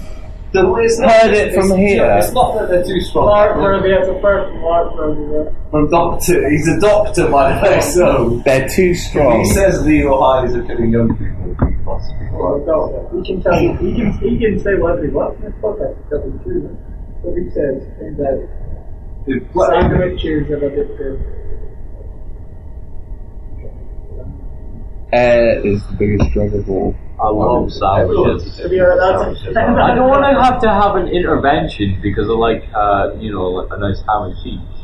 The- 0.54 0.74
it's 0.84 1.00
not 1.00 1.12
Heard 1.12 1.34
that- 1.34 1.48
it 1.48 1.54
from 1.54 1.72
it's- 1.72 1.80
here. 1.80 2.16
It's 2.20 2.34
not 2.34 2.60
that 2.60 2.70
they're 2.70 2.84
too 2.84 3.00
strong. 3.02 3.26
Mark 3.28 3.54
Kirby, 3.56 3.90
that's 3.92 4.08
the 4.08 4.20
first 4.22 4.52
one. 4.52 4.62
Mark 4.62 4.96
Kirby. 4.98 5.50
From 5.72 5.90
doctor, 5.90 6.50
he's 6.50 6.68
a 6.68 6.80
doctor 6.82 7.30
by 7.30 7.54
the 7.54 7.62
way, 7.70 7.80
so 7.82 8.42
They're 8.44 8.68
too 8.68 8.92
if 8.92 8.98
strong. 8.98 9.40
he 9.40 9.46
says 9.46 9.86
legal 9.86 10.22
highs 10.22 10.54
are 10.56 10.64
killing 10.64 10.92
young 10.92 11.10
people, 11.16 11.56
he 11.70 11.76
must 11.86 12.12
be 12.20 12.26
right. 12.32 12.66
God. 12.66 12.92
He 13.14 13.24
can 13.34 13.42
tell 13.42 13.62
you, 13.62 13.74
he 13.78 13.96
can, 13.96 14.12
he 14.20 14.38
can 14.40 14.60
say 14.60 14.76
whatever 14.76 15.04
he 15.04 15.10
wants 15.10 15.40
in 15.40 15.46
this 15.46 15.54
podcast. 15.62 15.96
It's 16.04 16.12
nothing 16.12 16.40
true. 16.44 16.78
What 17.22 17.38
he 17.38 17.50
says 17.52 17.84
is 18.02 18.18
that 18.18 18.48
If- 19.28 19.44
well, 19.56 19.70
sandwiches 19.70 20.50
are 20.52 20.58
addictive. 20.58 21.20
Air 25.14 25.66
is 25.66 25.86
the 25.88 25.94
biggest 25.94 26.32
drug 26.32 26.54
of 26.54 26.70
all. 26.70 26.96
I 27.22 27.30
love 27.30 27.72
sandwiches. 27.72 28.58
To 28.58 28.70
be 28.70 28.80
honest, 28.80 29.44
that's, 29.54 29.58
I 29.58 29.94
don't 29.94 30.10
want 30.10 30.24
to 30.24 30.42
have 30.42 30.60
to 30.62 30.70
have 30.70 30.96
an 30.96 31.08
intervention 31.08 32.00
because 32.02 32.30
I 32.30 32.34
like, 32.34 32.64
uh, 32.74 33.14
you 33.20 33.32
know, 33.32 33.46
like 33.50 33.70
a 33.72 33.80
nice 33.80 34.02
ham 34.08 34.32
and 34.32 34.36
cheese. 34.44 34.82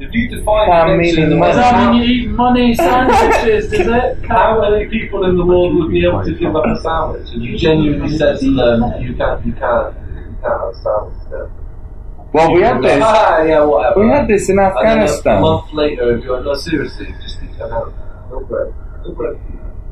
If 0.00 0.12
you 0.12 0.28
define 0.28 0.70
Ham 0.70 0.90
addiction, 0.98 1.30
meaning 1.30 1.40
Does 1.40 1.56
that 1.56 1.92
mean 1.92 2.02
you 2.02 2.04
eat 2.04 2.28
money 2.28 2.74
sandwiches, 2.74 3.70
does 3.70 3.86
it? 3.86 4.24
How 4.28 4.60
many 4.60 4.88
people 4.88 5.24
in 5.24 5.36
the 5.36 5.46
world 5.46 5.76
would 5.76 5.90
be 5.90 6.04
able 6.04 6.24
to 6.24 6.34
give 6.34 6.54
up 6.56 6.66
a 6.66 6.76
sandwich? 6.82 7.30
And 7.30 7.42
you 7.42 7.56
genuinely 7.56 8.18
said 8.18 8.40
to 8.40 8.54
them, 8.54 8.82
you 9.00 9.14
can't, 9.14 9.46
you 9.46 9.52
can't, 9.52 9.94
you 9.94 10.34
can't 10.42 10.42
have 10.42 10.68
a 10.68 10.74
sandwich 10.82 11.30
then. 11.30 11.48
Well, 12.32 12.52
we 12.52 12.62
had 12.62 12.82
this. 12.82 13.00
Ah, 13.00 13.42
yeah, 13.42 13.62
whatever. 13.62 14.00
We 14.00 14.08
had 14.08 14.26
this 14.26 14.48
in 14.48 14.58
And 14.58 14.74
then 14.84 15.36
a 15.36 15.40
month 15.40 15.72
later, 15.72 16.18
if 16.18 16.24
you're 16.24 16.42
no, 16.42 16.54
seriously, 16.54 17.14
just 17.22 17.40
be 17.40 17.46
come 17.56 17.72
out. 17.72 17.94
No 18.30 18.40
bread. 18.40 18.74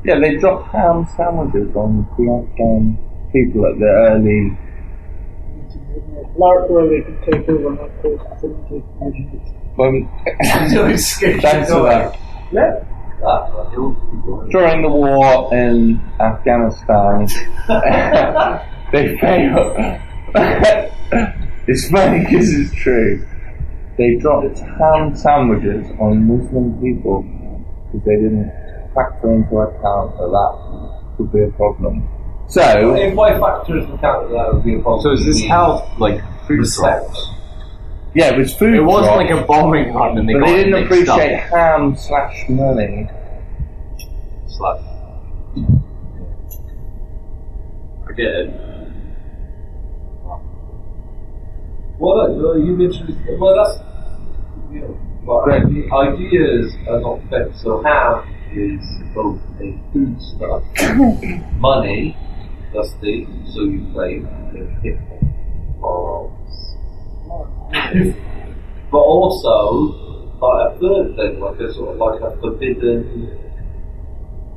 Yeah, 0.05 0.19
they 0.19 0.35
dropped 0.37 0.71
ham 0.71 1.07
sandwiches 1.15 1.75
on 1.75 2.05
the 2.17 2.31
Afghan 2.31 2.97
people 3.31 3.65
at 3.65 3.79
the 3.79 3.85
early. 3.85 4.57
Lark 6.37 6.67
can 6.67 7.19
take 7.23 7.49
over 7.49 7.89
facility. 8.01 8.83
Um, 9.79 10.09
thanks 11.41 11.71
for 11.71 11.83
that. 11.83 12.17
Yeah. 12.51 12.83
that. 13.21 13.69
Killed 13.71 13.95
people. 14.11 14.47
During 14.51 14.81
the 14.81 14.89
war 14.89 15.53
in 15.53 15.99
Afghanistan, 16.19 17.27
they 18.91 19.17
failed. 19.17 19.77
it's 21.67 21.89
funny 21.89 22.19
because 22.25 22.53
it's 22.53 22.73
true. 22.75 23.25
They 23.97 24.15
dropped 24.15 24.59
ham 24.59 25.15
sandwiches 25.15 25.87
on 25.99 26.27
Muslim 26.27 26.81
people 26.81 27.21
because 27.91 28.05
they 28.05 28.15
didn't 28.15 28.62
factor 28.93 29.31
into 29.33 29.57
account 29.57 30.17
that 30.17 30.29
that 30.29 31.03
would 31.17 31.31
be 31.31 31.43
a 31.43 31.49
problem. 31.51 32.07
So, 32.47 32.95
If 32.95 33.13
my 33.15 33.37
factors 33.39 33.83
account 33.85 34.29
that 34.31 34.53
would 34.53 34.63
be 34.63 34.75
a 34.75 34.79
problem. 34.81 35.01
So 35.01 35.11
is 35.11 35.25
this 35.25 35.41
you 35.41 35.49
how 35.49 35.89
like 35.99 36.21
food 36.47 36.59
Respect. 36.59 37.09
yeah, 38.13 38.33
it 38.33 38.37
was 38.37 38.53
food. 38.55 38.73
It 38.75 38.81
wasn't 38.81 39.15
drops, 39.15 39.31
like 39.31 39.43
a 39.43 39.45
bombing 39.47 39.93
run 39.93 40.17
and 40.17 40.27
they 40.29 40.33
but 40.33 40.39
got 40.41 40.45
they 40.47 40.63
didn't 40.63 40.89
mixed 40.89 41.09
up. 41.09 41.17
appreciate 41.17 41.39
ham 41.39 41.95
slash 41.95 42.49
money. 42.49 43.09
Slash. 44.47 44.81
I 48.07 48.11
get 48.15 48.25
it. 48.25 48.53
Well, 51.99 52.59
you 52.59 52.75
mentioned. 52.75 53.17
Well, 53.39 53.55
that's. 53.55 53.79
You 54.71 54.79
know, 54.81 54.97
but 55.25 55.45
the 55.45 55.89
ideas 55.93 56.73
are 56.87 56.99
not 56.99 57.19
fixed. 57.29 57.61
So 57.61 57.81
ham 57.83 58.23
is 58.55 58.85
both 59.13 59.39
a 59.59 59.79
foodstuff, 59.91 60.63
money, 61.59 62.15
that's 62.73 62.93
the 63.01 63.27
so 63.53 63.61
you 63.63 63.87
claim 63.93 64.27
in 64.55 64.67
hip 64.81 64.99
bombs. 65.79 66.75
but 68.91 68.97
also, 68.97 70.35
like 70.39 70.75
a 70.75 70.79
third 70.79 71.15
thing, 71.15 71.39
like 71.39 71.59
a 71.59 71.73
sort 71.73 71.89
of 71.89 71.97
like 71.97 72.21
a 72.21 72.39
forbidden, 72.41 73.39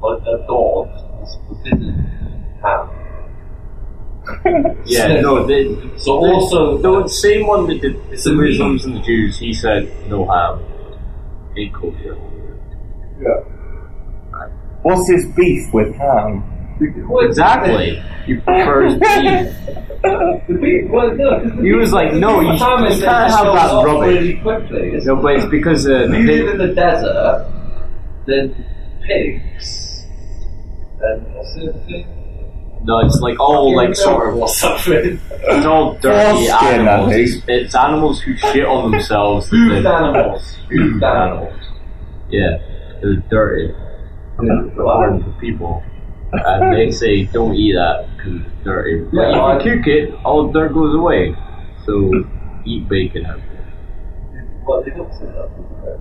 like 0.02 0.22
a 0.22 0.44
god 0.48 0.88
is 1.22 1.36
forbidden 1.48 1.94
ham. 2.62 2.90
Yeah, 4.86 5.20
no, 5.20 5.46
they, 5.46 5.64
So 5.98 6.12
also, 6.18 6.78
the 6.78 7.08
same 7.08 7.46
one 7.46 7.66
that 7.68 7.80
did 7.80 7.96
It's 8.10 8.24
the. 8.24 8.32
Muslims 8.32 8.84
and 8.84 8.96
the 8.96 9.00
Jews, 9.00 9.38
he 9.38 9.52
said 9.52 9.88
no 10.08 10.26
ham. 10.26 10.60
Ain't 11.56 11.72
kosher. 11.72 12.16
What's 14.86 15.10
his 15.10 15.26
beef 15.34 15.72
with 15.74 15.96
ham? 15.96 16.44
Exactly. 16.80 18.00
You 18.28 18.40
prefer 18.42 18.88
beef. 18.98 19.00
The 20.02 20.58
beef, 20.60 20.90
well, 20.90 21.12
no, 21.16 21.40
'cause 21.40 21.60
He 21.60 21.72
was 21.72 21.92
like, 21.92 22.12
no, 22.14 22.40
you, 22.40 22.52
you 22.52 22.58
can't 22.58 22.86
have 22.86 23.00
that 23.00 23.40
off 23.42 23.84
rubbish. 23.84 24.14
really 24.14 24.34
quickly. 24.40 24.88
It's 24.94 25.06
No, 25.06 25.16
but 25.16 25.34
it's 25.36 25.46
because 25.46 25.88
uh, 25.88 26.04
you 26.04 26.18
live 26.26 26.48
in 26.50 26.58
the 26.58 26.72
desert, 26.74 27.46
then 28.26 28.54
pigs, 29.04 30.06
and 31.00 31.34
what's 31.34 31.54
the 31.54 31.72
thing? 31.86 32.06
no, 32.84 33.00
it's 33.00 33.18
like 33.20 33.40
all 33.40 33.74
like 33.74 33.96
sort 33.96 34.28
of 34.28 34.36
or 34.36 34.48
something. 34.48 35.18
it's 35.32 35.66
all 35.66 35.94
dirty 35.94 36.46
Foreskin, 36.46 36.80
animals. 36.86 37.12
It's, 37.14 37.42
it's 37.48 37.74
animals 37.74 38.20
who 38.20 38.36
shit 38.36 38.64
on 38.64 38.92
themselves. 38.92 39.50
that 39.50 39.56
Food 39.56 39.86
animals. 39.86 40.56
Food 40.68 41.02
animals. 41.02 41.60
Yeah, 42.30 42.58
they're 43.02 43.16
dirty. 43.28 43.74
According 44.38 45.24
to 45.24 45.30
people. 45.40 45.82
And 46.32 46.76
they 46.76 46.90
say 46.90 47.24
don't 47.24 47.54
eat 47.54 47.74
that 47.74 48.08
because 48.16 48.40
it's 48.40 48.64
dirty. 48.64 49.04
But 49.04 49.16
Yeah, 49.16 49.58
if 49.58 49.64
you 49.64 49.76
cook 49.76 49.86
it, 49.86 50.14
all 50.24 50.48
the 50.48 50.58
dirt 50.58 50.74
goes 50.74 50.94
away. 50.94 51.34
So 51.84 52.10
eat 52.64 52.88
bacon. 52.88 53.24
Well, 54.66 54.82
they 54.82 54.90
don't 54.90 55.12
say 55.14 55.26
that. 55.26 56.00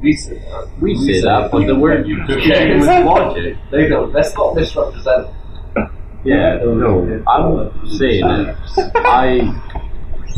We 0.00 0.12
say 0.12 0.38
that. 0.38 0.70
We 0.80 0.96
say 0.96 1.20
that, 1.22 1.50
but 1.50 1.66
the 1.66 1.74
word 1.74 2.06
you 2.06 2.18
cook 2.26 2.38
it 2.38 2.78
with 2.78 3.06
logic. 3.06 3.56
They 3.70 3.88
don't. 3.88 4.12
Let's 4.12 4.34
not 4.34 4.54
misrepresent. 4.54 5.28
Yeah, 6.24 6.58
no, 6.64 7.22
I'm 7.26 7.88
saying 7.98 8.24
it. 8.24 8.56
I 8.94 9.40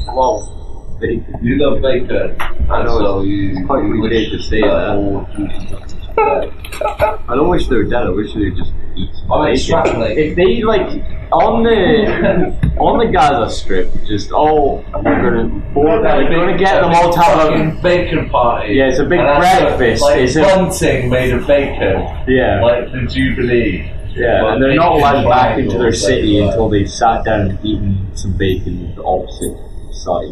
love 0.09 0.99
bacon. 1.01 1.39
You 1.43 1.59
love 1.59 1.83
bacon, 1.83 2.37
and 2.41 2.85
know, 2.85 2.99
so 2.99 3.23
you. 3.23 3.51
it's 3.51 3.67
quite 3.67 3.85
you 3.85 4.01
cliche 4.01 4.31
wish 4.31 4.31
to 4.31 4.39
say 4.43 4.61
that. 4.63 5.96
All 6.19 6.41
Jews 6.41 6.81
were 6.81 6.97
dead. 6.99 7.21
I 7.29 7.35
don't 7.35 7.49
wish 7.49 7.67
they 7.69 7.77
were 7.77 7.85
dead. 7.85 8.07
I 8.07 8.11
wish 8.11 8.35
they 8.35 8.51
just 8.51 8.73
eat 8.97 9.11
some 9.15 9.33
I'm 9.33 9.55
extrapolating. 9.55 10.17
If 10.17 10.37
they 10.37 10.63
like 10.63 10.89
on 11.33 11.63
the 11.65 12.77
on 12.79 12.99
the 13.05 13.13
Gaza 13.13 13.53
Strip, 13.55 13.91
just 14.07 14.31
oh, 14.33 14.77
we're 14.95 15.03
gonna 15.03 15.49
we're 15.75 16.03
gonna 16.03 16.57
get 16.59 16.81
them 16.81 16.93
all 16.93 17.13
to 17.13 17.21
have 17.21 17.49
a 17.53 17.81
bacon 17.83 18.29
party. 18.31 18.75
Yeah, 18.75 18.89
it's 18.89 18.99
a 18.99 19.05
big 19.05 19.19
And 19.19 19.29
that's 19.43 19.61
breakfast. 19.79 20.03
Like 20.03 20.21
It's 20.21 20.37
a- 20.37 20.43
bunting 20.43 21.11
made 21.11 21.33
of 21.35 21.47
bacon, 21.47 22.07
yeah 22.29 22.63
like 22.63 22.93
the 22.93 23.07
Jubilee. 23.09 23.91
yeah, 24.15 24.53
and 24.53 24.63
they're 24.63 24.71
Bacon 24.71 24.77
not 24.77 24.93
allowed 24.93 25.29
back 25.29 25.59
into 25.59 25.77
their 25.79 25.93
city 25.93 26.41
like, 26.41 26.51
until 26.51 26.69
they've 26.69 26.91
sat 26.91 27.25
down 27.25 27.51
and 27.51 27.65
eaten 27.65 28.17
some 28.17 28.37
bacon 28.37 28.87
with 28.87 28.97
the 28.97 29.03
opposite 29.05 29.57
side. 29.93 30.31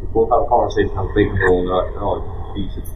They 0.00 0.06
both 0.12 0.30
have 0.30 0.42
a 0.42 0.46
conversation, 0.46 0.94
have 0.96 1.06
bacon 1.14 1.36
roll, 1.36 1.60
and 1.60 1.68
they're 1.68 1.76
like, 1.76 1.92
oh, 2.00 2.52
decent. 2.54 2.86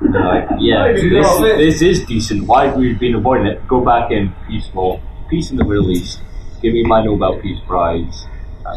And 0.00 0.14
they're 0.14 0.24
like, 0.24 0.48
yeah, 0.58 0.92
this, 0.92 1.38
this 1.40 1.82
is 1.82 2.04
decent. 2.06 2.46
Why 2.46 2.66
have 2.66 2.76
we 2.76 2.92
been 2.94 3.14
avoiding 3.14 3.46
it? 3.46 3.66
Go 3.66 3.84
back 3.84 4.10
in 4.10 4.34
peaceful, 4.46 5.00
peace 5.30 5.50
in 5.50 5.56
the 5.56 5.64
Middle 5.64 5.90
East. 5.90 6.20
Give 6.60 6.74
me 6.74 6.82
my 6.84 7.02
Nobel 7.04 7.40
Peace 7.40 7.60
Prize. 7.66 8.26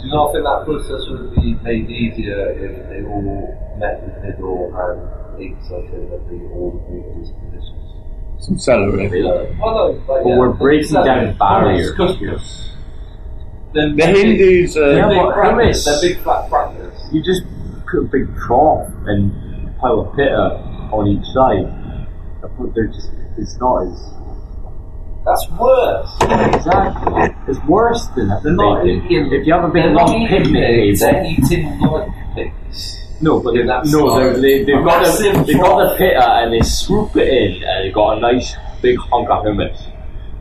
Do 0.01 0.08
you 0.08 0.13
not 0.13 0.32
think 0.32 0.43
that 0.45 0.63
process 0.65 1.10
would 1.10 1.36
be 1.36 1.55
made 1.55 1.89
easier 1.89 2.51
if 2.51 2.89
they 2.89 3.03
all 3.03 3.75
met 3.79 4.03
in 4.03 4.13
the 4.13 4.27
middle 4.27 4.71
and 4.75 5.41
ate 5.41 5.58
something 5.63 6.10
that 6.12 6.29
they 6.29 6.39
all 6.53 6.79
agreed 6.86 7.03
on 7.10 7.21
these 7.21 7.32
conditions? 7.32 8.45
Some 8.45 8.58
celery. 8.60 9.08
Really? 9.08 9.58
Well, 9.60 9.73
no, 9.73 9.86
like, 9.91 10.08
But 10.08 10.25
yeah, 10.29 10.38
we're 10.38 10.53
breaking 10.53 10.95
exactly. 10.95 11.25
down 11.25 11.38
barriers. 11.38 11.91
Couscous. 11.95 12.71
Then 13.73 13.95
The 13.95 14.05
Hindus 14.05 14.77
uh, 14.77 14.79
They're 14.79 15.05
are. 15.05 15.13
Yeah, 15.13 15.55
big 15.55 15.73
but 15.73 15.84
They're 15.86 16.01
big 16.01 16.23
flat 16.23 16.49
crackers. 16.49 16.93
You 17.12 17.23
just 17.23 17.41
put 17.89 17.99
a 17.99 18.03
big 18.03 18.27
trough 18.38 18.88
and 19.08 19.69
a 19.69 19.71
pile 19.82 20.01
of 20.01 20.15
pitta 20.15 20.68
on 20.91 21.08
each 21.08 21.25
side. 21.34 21.67
They're 22.73 22.88
just, 22.88 23.12
it's 23.38 23.58
not 23.60 23.84
as. 23.84 24.13
That's 25.25 25.49
worse. 25.60 26.15
Exactly. 26.56 27.36
It's 27.47 27.60
worse 27.65 28.08
than 28.15 28.30
They're 28.43 28.54
not 28.54 28.86
eating. 28.88 29.32
If 29.34 29.45
you 29.45 29.54
have 29.54 29.65
a 29.65 29.67
big 29.67 29.86
long 29.91 30.28
picnic. 30.28 30.54
They're 30.99 31.25
eating 31.25 31.80
like 31.82 32.10
pigs. 32.36 32.95
No, 33.21 33.41
but 33.41 33.54
they, 33.54 33.63
That's 33.65 33.91
no, 33.91 34.06
not- 34.08 34.19
they're, 34.19 34.39
they, 34.39 34.63
they've 34.63 34.84
got 34.84 35.04
the, 35.04 35.10
Massive 35.10 35.45
they've 35.45 35.60
got 35.60 35.89
the 35.89 35.95
pitta 35.97 36.32
and 36.39 36.54
they 36.54 36.62
swoop 36.65 37.15
it 37.17 37.28
in 37.28 37.63
and 37.63 37.86
they've 37.86 37.93
got 37.93 38.17
a 38.17 38.21
nice 38.21 38.56
big 38.82 38.97
hunk 38.97 39.30
of 39.30 39.43
hummus 39.43 39.78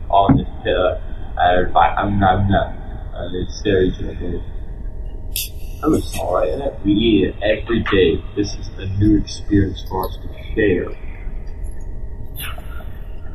on 0.09 0.37
this 0.37 0.47
pitta 0.63 1.01
uh, 1.37 1.41
and 1.41 1.65
it's 1.67 1.75
like, 1.75 1.95
nom, 1.97 2.19
nom, 2.49 2.73
and 3.15 3.35
they 3.35 3.51
stare 3.51 3.79
at 3.79 3.83
each 3.83 3.95
other. 3.99 4.41
And 5.83 5.91
go, 5.91 5.97
Hummus 5.97 6.05
is 6.05 6.17
alright, 6.17 6.49
isn't 6.49 6.61
it? 6.61 6.79
We 6.85 6.91
eat 6.93 7.27
it 7.29 7.35
every 7.43 7.83
day. 7.91 8.23
This 8.35 8.55
is 8.55 8.69
a 8.77 8.85
new 8.99 9.17
experience 9.17 9.83
for 9.87 10.07
us 10.07 10.17
to 10.17 10.29
share. 10.53 10.89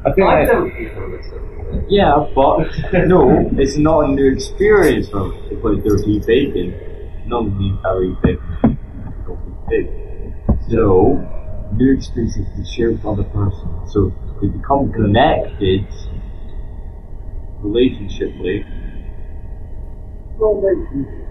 I 0.04 0.12
think 0.12 0.26
I 0.28 0.44
they- 0.44 0.52
don't 0.52 0.66
eat 0.78 0.92
hummus 0.92 1.26
every 1.34 1.80
day. 1.80 1.86
Yeah, 1.88 2.26
but 2.34 2.68
no, 3.06 3.50
it's 3.58 3.76
not 3.76 4.00
a 4.04 4.08
new 4.08 4.30
experience 4.32 5.08
for 5.08 5.32
us 5.32 5.34
to 5.48 5.56
put 5.56 5.82
dirty 5.82 6.20
bacon. 6.20 6.74
None 7.26 7.46
of 7.46 7.58
these 7.58 7.78
are 7.84 8.02
eat 8.04 8.20
bacon. 8.22 8.78
Don't 9.26 9.40
eat 9.48 9.68
pig. 9.68 9.90
So, 10.70 11.26
new 11.72 11.94
experiences 11.94 12.46
to 12.56 12.64
share 12.64 12.92
with 12.92 13.04
other 13.04 13.24
person. 13.24 13.68
So 13.88 14.12
they 14.40 14.48
become 14.48 14.92
connected 14.92 15.86
relationshiply. 17.62 18.64
Relationship. 20.38 21.23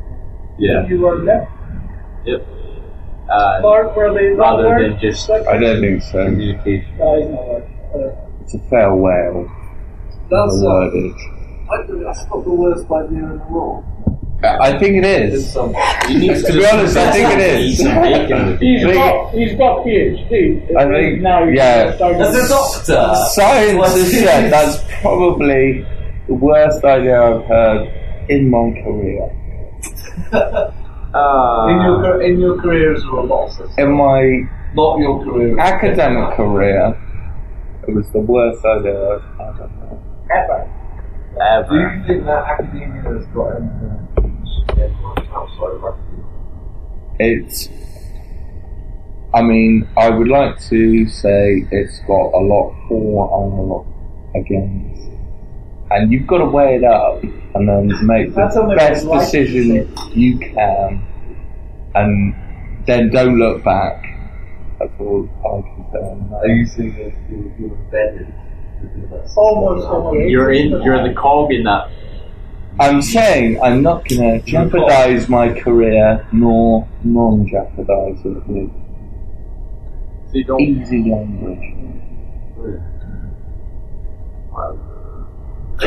Yeah. 0.57 0.85
You 0.87 1.07
are 1.07 1.17
left 1.17 1.51
Yep. 2.25 2.47
Uh, 3.29 3.61
part 3.61 3.95
where 3.95 4.13
they 4.13 4.35
not 4.35 4.61
rather 4.63 4.89
than 4.89 4.99
just 4.99 5.29
I 5.29 5.57
don't 5.57 5.81
think 5.81 6.01
so. 6.03 6.25
communication. 6.25 7.01
Uh, 7.01 7.05
it's 7.15 7.31
not 7.31 7.47
work. 7.47 7.65
Uh, 7.95 8.41
It's 8.43 8.53
a 8.53 8.59
farewell. 8.69 9.51
That's, 10.29 10.59
the 10.61 10.67
uh, 10.67 10.71
wordage. 10.71 11.21
I 11.71 11.87
think 11.87 12.03
that's 12.03 12.25
not 12.29 12.43
the 12.43 12.51
worst 12.53 12.85
idea 12.91 13.19
in 13.23 13.37
the 13.39 13.45
world. 13.49 13.83
I 14.43 14.77
think 14.77 14.97
it 14.97 15.05
In 15.05 15.31
is. 15.31 15.53
some 15.53 15.73
You 16.09 16.19
need 16.19 16.35
To 16.45 16.51
be 16.51 16.65
honest, 16.65 16.97
I 16.97 17.11
think 17.11 17.29
it 17.39 17.61
Eat 17.61 17.71
is. 17.71 17.77
some 17.79 18.01
bacon 18.01 18.47
with 18.47 18.59
he's 18.59 18.81
you. 18.81 18.93
got 18.93 19.33
he's 19.33 19.55
got 19.57 19.85
PhD. 19.85 20.75
I 20.75 20.85
think- 20.91 21.21
now 21.21 21.45
he's 21.47 21.55
yeah. 21.57 21.95
starting 21.95 22.21
As 22.21 22.35
a 22.35 22.47
doctor, 22.49 23.15
Science 23.31 23.77
What's 23.79 23.93
has 23.95 24.13
it? 24.13 24.23
said 24.25 24.51
that's 24.51 24.83
probably 25.01 25.85
the 26.27 26.33
worst 26.33 26.83
idea 26.83 27.21
I've 27.21 27.45
heard 27.45 27.87
in 28.29 28.49
my 28.49 28.71
career. 28.83 29.29
Uh, 31.13 31.67
in 31.69 31.79
your 31.81 32.21
in 32.23 32.39
your 32.39 32.59
career 32.59 32.91
as 32.95 33.03
a 33.03 33.05
roboticist, 33.05 33.77
In 33.77 33.91
my 33.91 34.49
not 34.73 34.97
your 34.97 35.23
career. 35.23 35.59
academic 35.59 36.35
career, 36.35 36.97
it 37.87 37.93
was 37.93 38.09
the 38.13 38.19
worst 38.19 38.65
idea 38.65 39.21
I've 39.39 39.59
ever 39.59 39.67
heard. 39.67 39.99
ever. 40.33 40.69
Do 41.35 41.39
ever. 41.39 41.95
you 41.97 42.07
think 42.07 42.25
that 42.25 42.43
academia 42.57 43.01
has 43.03 43.27
got 43.27 43.45
anything 43.57 44.07
to 44.15 44.21
teach 44.23 44.79
anyone 44.79 45.17
outside 45.37 45.73
of 45.77 45.83
academia? 45.85 46.25
It's. 47.19 47.69
I 49.35 49.41
mean, 49.43 49.87
I 49.95 50.09
would 50.09 50.27
like 50.29 50.59
to 50.69 51.07
say 51.09 51.67
it's 51.71 51.99
got 52.07 52.33
a 52.33 52.41
lot 52.41 52.73
for 52.87 53.29
and 53.37 53.53
a 53.59 53.61
lot 53.61 53.85
against. 54.35 54.92
And 55.93 56.11
you've 56.11 56.25
got 56.25 56.39
to 56.39 56.45
weigh 56.45 56.77
it 56.77 56.83
up 56.83 57.21
and 57.21 57.69
then 57.69 58.07
make 58.07 58.33
That's 58.33 58.55
the 58.55 58.63
best 58.75 59.05
like 59.05 59.25
decision 59.25 59.95
you 60.11 60.39
can. 60.39 61.05
And 61.93 62.35
then 62.87 63.11
don't 63.11 63.37
look 63.37 63.63
back. 63.63 64.03
That's 64.79 64.91
all 64.99 65.29
I 65.37 65.61
can 65.61 65.85
say 65.91 65.99
on. 65.99 66.33
Are 66.33 66.47
you 66.47 66.65
saying 66.65 66.95
that 66.95 67.13
you're, 67.29 67.53
you're 67.59 67.77
embedded 67.77 68.33
within 68.81 69.09
that 69.11 69.27
system? 69.27 69.43
Almost, 69.43 69.87
almost. 69.87 70.29
You're 70.29 70.51
in. 70.51 70.69
You're 70.81 71.07
the 71.07 71.13
cog 71.13 71.51
in 71.51 71.63
that. 71.65 71.91
I'm 72.79 73.03
saying 73.03 73.61
I'm 73.61 73.83
not 73.83 74.07
going 74.07 74.41
to 74.41 74.45
jeopardize 74.47 75.29
my 75.29 75.53
career 75.53 76.27
nor 76.31 76.87
non 77.03 77.47
jeopardize 77.47 78.19
it 78.25 78.47
with 78.47 78.71
So 80.31 80.57
you 80.57 80.57
easy 80.59 81.03
language. 81.07 81.83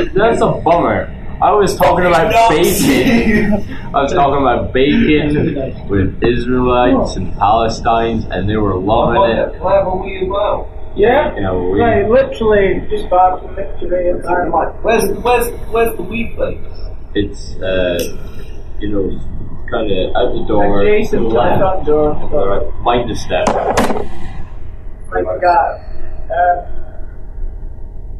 That's 0.04 0.40
a 0.40 0.52
bummer. 0.64 1.12
I 1.42 1.52
was 1.52 1.76
talking 1.76 2.06
about 2.06 2.32
bacon. 2.48 3.52
I 3.94 4.02
was 4.02 4.12
talking 4.12 4.40
about 4.40 4.72
bacon 4.72 5.88
with 5.88 6.22
Israelites 6.22 7.16
and 7.16 7.32
Palestinians, 7.34 8.30
and 8.30 8.48
they 8.48 8.56
were 8.56 8.76
loving 8.76 9.36
it. 9.36 9.52
Can 9.52 9.66
I 9.66 9.76
have 9.76 9.86
a 9.86 9.96
well? 10.28 10.72
Yeah? 10.96 11.36
You 11.36 11.70
we, 11.72 11.80
Right, 11.82 12.08
literally 12.08 12.86
just 12.88 13.10
back 13.10 13.38
from 13.40 13.54
victory 13.54 14.08
and 14.08 14.24
Where's, 14.82 15.10
where's, 15.18 15.48
where's 15.70 15.94
the 15.96 16.02
wee 16.02 16.32
place? 16.34 16.58
it's 17.16 17.56
uh, 17.56 17.98
you 18.78 18.88
know, 18.88 19.08
kind 19.70 19.90
of 19.90 20.16
out 20.16 20.32
the 20.36 20.44
door. 20.46 20.82
adjacent 20.82 21.22
to 21.22 21.28
the 21.28 21.34
front 21.34 21.86
door. 21.86 22.14
All 22.14 22.48
right, 22.48 22.82
mind 22.82 23.10
the 23.10 23.14
step. 23.14 23.48
I 23.48 25.22
forgot. 25.22 25.80
Uh, 26.30 26.85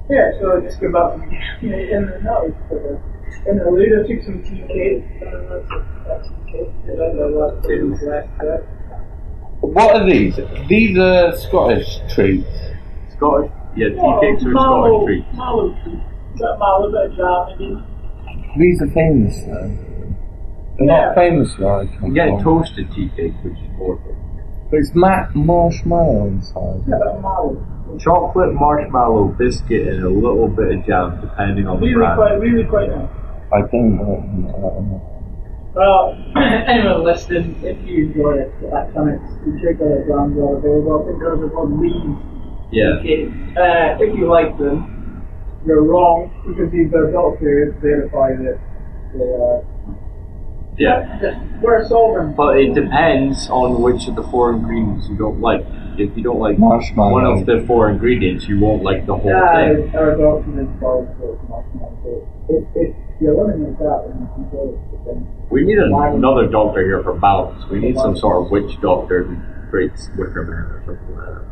yeah, 0.09 0.31
so 0.41 0.61
just 0.61 0.81
go 0.81 0.93
back 0.93 1.13
from 1.13 1.23
in 1.63 1.71
the 1.71 1.97
uh, 1.97 2.23
no, 2.23 2.45
in 3.47 3.59
the 3.59 3.71
lead, 3.71 3.93
I 3.93 4.07
took 4.07 4.23
some 4.25 4.43
tea 4.43 4.63
cake. 4.69 5.05
Uh, 5.23 5.61
that's 6.07 6.29
tea 6.47 6.53
cake. 6.53 6.71
I 6.85 6.97
don't 6.97 7.17
know 7.17 7.29
what 7.29 7.71
it 7.71 7.83
was 7.83 8.01
left 8.03 8.29
there. 8.41 8.63
What 9.61 9.97
are 9.97 10.07
these? 10.09 10.39
These 10.69 10.99
are 10.99 11.37
Scottish 11.37 11.99
treats. 12.15 12.47
Scottish, 13.17 13.51
yeah, 13.77 13.89
tea 13.89 13.97
Oh, 13.99 14.21
cakes 14.21 14.45
are 14.45 14.49
mallow- 14.49 15.01
Scottish 15.03 15.07
treats. 15.25 15.37
Mallow 15.37 15.77
treat. 15.83 15.95
Is 16.35 16.41
that 16.41 16.57
mallow 16.59 16.91
bit 16.93 17.11
of 17.21 17.59
jam? 17.59 17.87
These 18.59 18.83
are 18.83 18.89
famous 18.89 19.43
though. 19.43 19.71
They're 20.79 20.87
Yeah. 20.87 21.07
not 21.07 21.15
famous 21.15 21.59
where 21.59 21.75
I 21.81 21.87
come 21.87 22.09
You 22.09 22.15
get 22.15 22.29
from. 22.29 22.43
toasted 22.45 22.93
tea 22.93 23.09
cake, 23.17 23.33
which 23.43 23.55
is 23.55 23.79
more. 23.79 23.99
But 24.71 24.77
it's 24.79 24.95
ma- 24.95 25.27
marshmallow 25.35 26.27
inside. 26.27 26.83
Yeah, 26.87 26.99
that's 27.03 27.23
mallow. 27.23 27.57
Chocolate 27.99 28.53
marshmallow 28.55 29.35
biscuit 29.39 29.87
and 29.89 30.05
a 30.05 30.09
little 30.11 30.49
bit 30.49 30.73
of 30.79 30.87
jam, 30.87 31.21
depending 31.21 31.67
on 31.67 31.81
the 31.81 31.87
Really 31.87 31.95
brand. 31.97 32.17
quite, 32.19 32.41
really 32.41 32.65
quite 32.65 32.89
nice. 32.91 33.09
I 33.53 33.61
don't. 33.63 33.95
I 33.97 34.05
don't 34.05 34.91
know. 34.91 35.03
Well, 35.75 36.17
anyone 36.67 37.05
listening, 37.05 37.55
if 37.63 37.79
you 37.87 38.07
enjoy 38.09 38.39
it, 38.43 38.53
that 38.71 38.93
kind 38.95 39.15
of 39.15 39.21
particular 39.45 40.05
brands 40.05 40.37
are 40.39 40.57
available. 40.59 41.05
I 41.05 41.07
think 41.07 41.19
there's 41.21 41.41
a 41.41 41.47
one 41.55 41.81
Leeds 41.81 42.21
Yeah. 42.73 43.01
cake. 43.03 43.29
Uh, 43.57 43.97
if 44.03 44.17
you 44.19 44.27
like 44.29 44.57
them, 44.59 45.25
you're 45.65 45.85
wrong 45.85 46.31
because 46.47 46.71
these 46.73 46.93
are 46.93 47.09
adult 47.09 47.39
periods 47.39 47.77
verify 47.81 48.31
that 48.37 48.59
they 49.15 49.25
are. 49.25 49.63
Yeah. 50.79 51.41
We're 51.63 51.87
solving. 51.89 52.35
But 52.35 52.59
it 52.59 52.75
depends 52.75 53.49
on 53.49 53.81
which 53.83 54.07
of 54.09 54.15
the 54.17 54.23
four 54.25 54.53
ingredients 54.53 55.09
you 55.09 55.17
don't 55.17 55.41
like. 55.41 55.65
If 55.99 56.15
you 56.17 56.23
don't 56.23 56.39
like 56.39 56.59
Marshmallow. 56.59 57.13
one 57.13 57.25
of 57.25 57.47
the 57.47 57.65
four 57.67 57.89
ingredients, 57.91 58.47
you 58.47 58.61
won't 58.61 58.83
like 58.83 59.07
the 59.07 59.17
whole 59.17 59.31
Yeah, 59.31 59.75
thing. 59.75 59.97
our 59.97 60.13
adult 60.13 60.45
is 60.47 60.69
called 60.79 61.09
for 61.19 61.41
marshmallow. 61.49 62.29
If, 62.51 62.65
if 62.77 62.97
you're 63.21 63.33
eliminate 63.33 63.79
that, 63.79 64.05
then 64.07 64.21
you 64.21 64.29
can 64.35 64.45
go 64.51 64.77
with. 65.07 65.51
We 65.51 65.63
need 65.65 65.79
another 65.79 66.47
doctor 66.49 66.83
here 66.85 67.03
for 67.03 67.15
balance. 67.15 67.65
We 67.71 67.79
need 67.81 67.97
some 67.97 68.15
sort 68.17 68.45
of 68.45 68.51
witch 68.51 68.79
doctor 68.83 69.23
who 69.25 69.37
creates 69.71 70.11
Wicker 70.19 70.43
Man 70.45 70.59
or 70.59 70.83
something 70.85 71.17
like 71.17 71.25
that. 71.33 71.47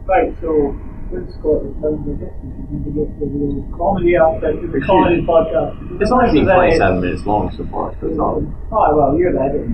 Right, 0.06 0.33
so 0.40 0.74
with 1.11 1.26
Scottish, 1.38 1.74
how 1.83 1.90
do 1.90 2.02
we 2.06 2.14
we 2.14 2.90
get 2.94 3.11
to 3.18 3.26
the 3.26 3.62
comedy 3.76 4.14
aspect 4.16 4.62
of 4.64 4.70
the 4.72 4.80
comedy 4.80 5.22
podcast? 5.22 6.00
It's 6.00 6.11
only 6.12 6.26
been 6.33 6.46
Today- 6.46 6.78
27 6.78 7.00
minutes 7.00 7.26
long 7.26 7.50
so 7.56 7.64
far, 7.66 7.94
so 8.00 8.06
it's 8.06 8.16
not, 8.16 8.38
Oh, 8.70 8.96
well, 8.96 9.18
you're 9.18 9.33
the 9.33 9.40
editor. 9.42 9.66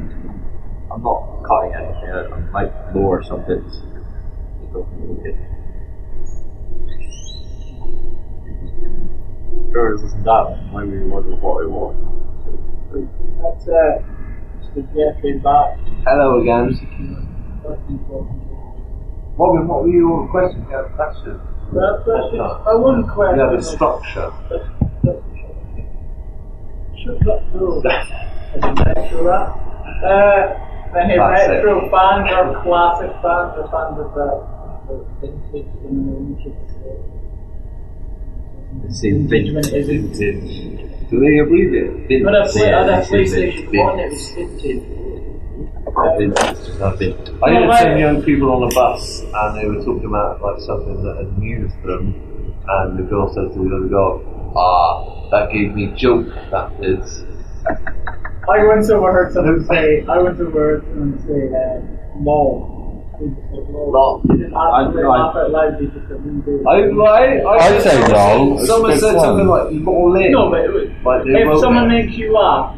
I'm 0.90 1.02
not 1.02 1.42
cutting 1.44 1.74
anything 1.74 2.10
out. 2.10 2.32
I 2.32 2.40
might 2.52 2.72
lower 2.94 3.22
some 3.22 3.44
bits. 3.44 3.80
I 3.84 4.72
don't 4.72 4.88
need 4.96 5.26
it. 5.26 5.36
Sure, 9.72 9.92
it 9.92 10.00
wasn't 10.02 10.24
that 10.24 10.44
one. 10.72 10.88
Maybe 10.90 11.04
you 11.04 11.10
wonder 11.10 11.36
what 11.36 11.62
it 11.64 11.68
was. 11.70 11.94
That's 13.04 13.68
uh, 13.68 14.02
Mr. 14.62 14.82
Jeffrey 14.94 15.38
Back. 15.38 15.78
Hello 16.06 16.40
again. 16.40 16.72
That's. 17.64 17.80
What 19.36 19.52
were, 19.52 19.64
what 19.66 19.82
were 19.82 19.88
your 19.90 20.28
questions? 20.28 20.64
You 20.70 20.76
had 20.76 20.86
a 20.86 20.88
question. 20.96 21.40
That 21.72 22.00
question, 22.04 22.40
I 22.40 22.74
wouldn't 22.74 23.08
question. 23.10 23.36
You 23.36 23.44
had 23.44 23.52
a 23.52 23.58
it. 23.58 23.62
structure. 23.64 24.30
That's- 24.48 24.70
that's- 25.04 25.22
Should 27.02 27.20
not 27.26 27.40
do. 27.52 27.82
Retro 27.84 29.24
that. 29.28 29.48
Uh, 30.02 30.56
retro 30.94 31.90
fans 31.90 32.30
are 32.32 32.62
classic 32.64 33.10
fans, 33.20 33.52
are 33.60 33.68
fans 33.68 34.00
of 34.00 34.08
the, 34.16 34.28
the 34.88 34.96
vintage 35.20 35.68
and 35.84 36.36
the 36.38 36.46
ancient 38.84 38.88
The 38.88 38.94
same 38.94 39.28
Vintage. 39.28 39.86
vintage. 39.86 41.10
Do 41.10 41.20
they 41.20 41.38
abbreviate? 41.38 42.08
Vintage. 42.08 42.24
But 42.24 42.34
I 42.34 42.46
play, 42.48 42.68
Yeah, 42.68 42.80
on 42.82 42.88
a 42.88 42.92
PlayStation 43.02 43.70
vintage. 43.70 43.78
1, 43.78 43.98
it 44.00 44.10
was 44.12 44.30
vintage. 44.30 44.82
Or 45.86 46.18
vintage, 46.18 46.66
just 46.66 46.80
not 46.80 46.98
vintage. 46.98 47.34
I 47.42 47.50
No, 47.52 47.70
had 47.70 47.82
some 47.82 47.98
young 47.98 48.22
people 48.22 48.50
on 48.52 48.62
a 48.64 48.74
bus 48.74 49.22
and 49.22 49.56
they 49.56 49.66
were 49.66 49.82
talking 49.84 50.04
about 50.04 50.42
like 50.42 50.60
something 50.60 51.02
that 51.04 51.16
amused 51.30 51.80
them 51.84 52.14
and 52.68 52.98
the 52.98 53.02
girl 53.04 53.32
said 53.32 53.52
to 53.54 53.58
the 53.58 53.76
other 53.76 53.86
girl, 53.88 54.52
ah, 54.56 55.30
that 55.30 55.50
gave 55.52 55.74
me 55.74 55.92
joke, 55.96 56.26
that 56.50 56.72
is. 56.82 57.24
I 58.48 58.64
once 58.66 58.90
overheard 58.90 59.32
someone 59.32 59.64
say, 59.66 60.04
I 60.06 60.18
once 60.18 60.40
overheard 60.40 60.82
someone 60.88 61.18
say, 61.26 61.48
uh, 61.54 62.20
lol. 62.22 62.75
Lol. 63.20 63.92
Lol. 63.92 64.20
They 64.24 64.36
didn't 64.36 64.54
I- 64.54 64.84
I'd 67.66 67.82
say 67.82 68.12
lol. 68.12 68.58
Someone 68.66 68.98
said 68.98 69.14
fun. 69.14 69.24
something 69.24 69.46
like, 69.48 69.72
in. 70.16 70.32
No, 70.32 70.50
but 70.50 70.60
was, 70.72 70.88
But 71.04 71.22
if 71.26 71.60
someone 71.60 71.90
it. 71.90 72.06
makes 72.06 72.16
you 72.18 72.32
laugh, 72.32 72.76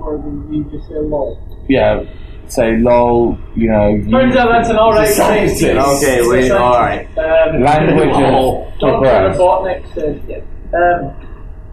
more 0.00 0.18
than 0.18 0.52
you 0.52 0.64
just 0.70 0.88
say 0.88 0.94
lol. 0.98 1.38
Yeah, 1.68 2.04
say 2.46 2.76
lol, 2.78 3.36
you 3.54 3.68
know. 3.70 3.98
Turns 4.10 4.36
out 4.36 4.48
that's 4.50 4.68
an 4.70 4.76
alright 4.76 5.08
thing. 5.08 5.76
Okay, 5.78 6.20
wait, 6.28 6.50
alright. 6.52 7.06
Um, 7.18 7.62
Language 7.62 8.08
Lol. 8.10 8.72
Dr. 8.78 9.06
Robotnik 9.38 9.94
says, 9.94 10.20
yeah. 10.28 10.38
Um, 10.74 11.12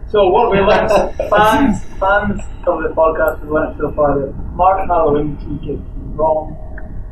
so 0.08 0.28
what 0.28 0.50
we 0.50 0.58
learned, 0.60 0.90
fans, 1.30 1.84
fans 1.98 2.40
of 2.66 2.82
the 2.82 2.88
podcast 2.96 3.40
have 3.40 3.48
learned 3.50 3.76
so 3.78 3.92
far 3.92 4.18
that 4.20 4.32
marshmallow 4.54 5.16
in 5.16 5.36
tea 5.38 5.72
is 5.72 5.80
wrong, 6.14 6.56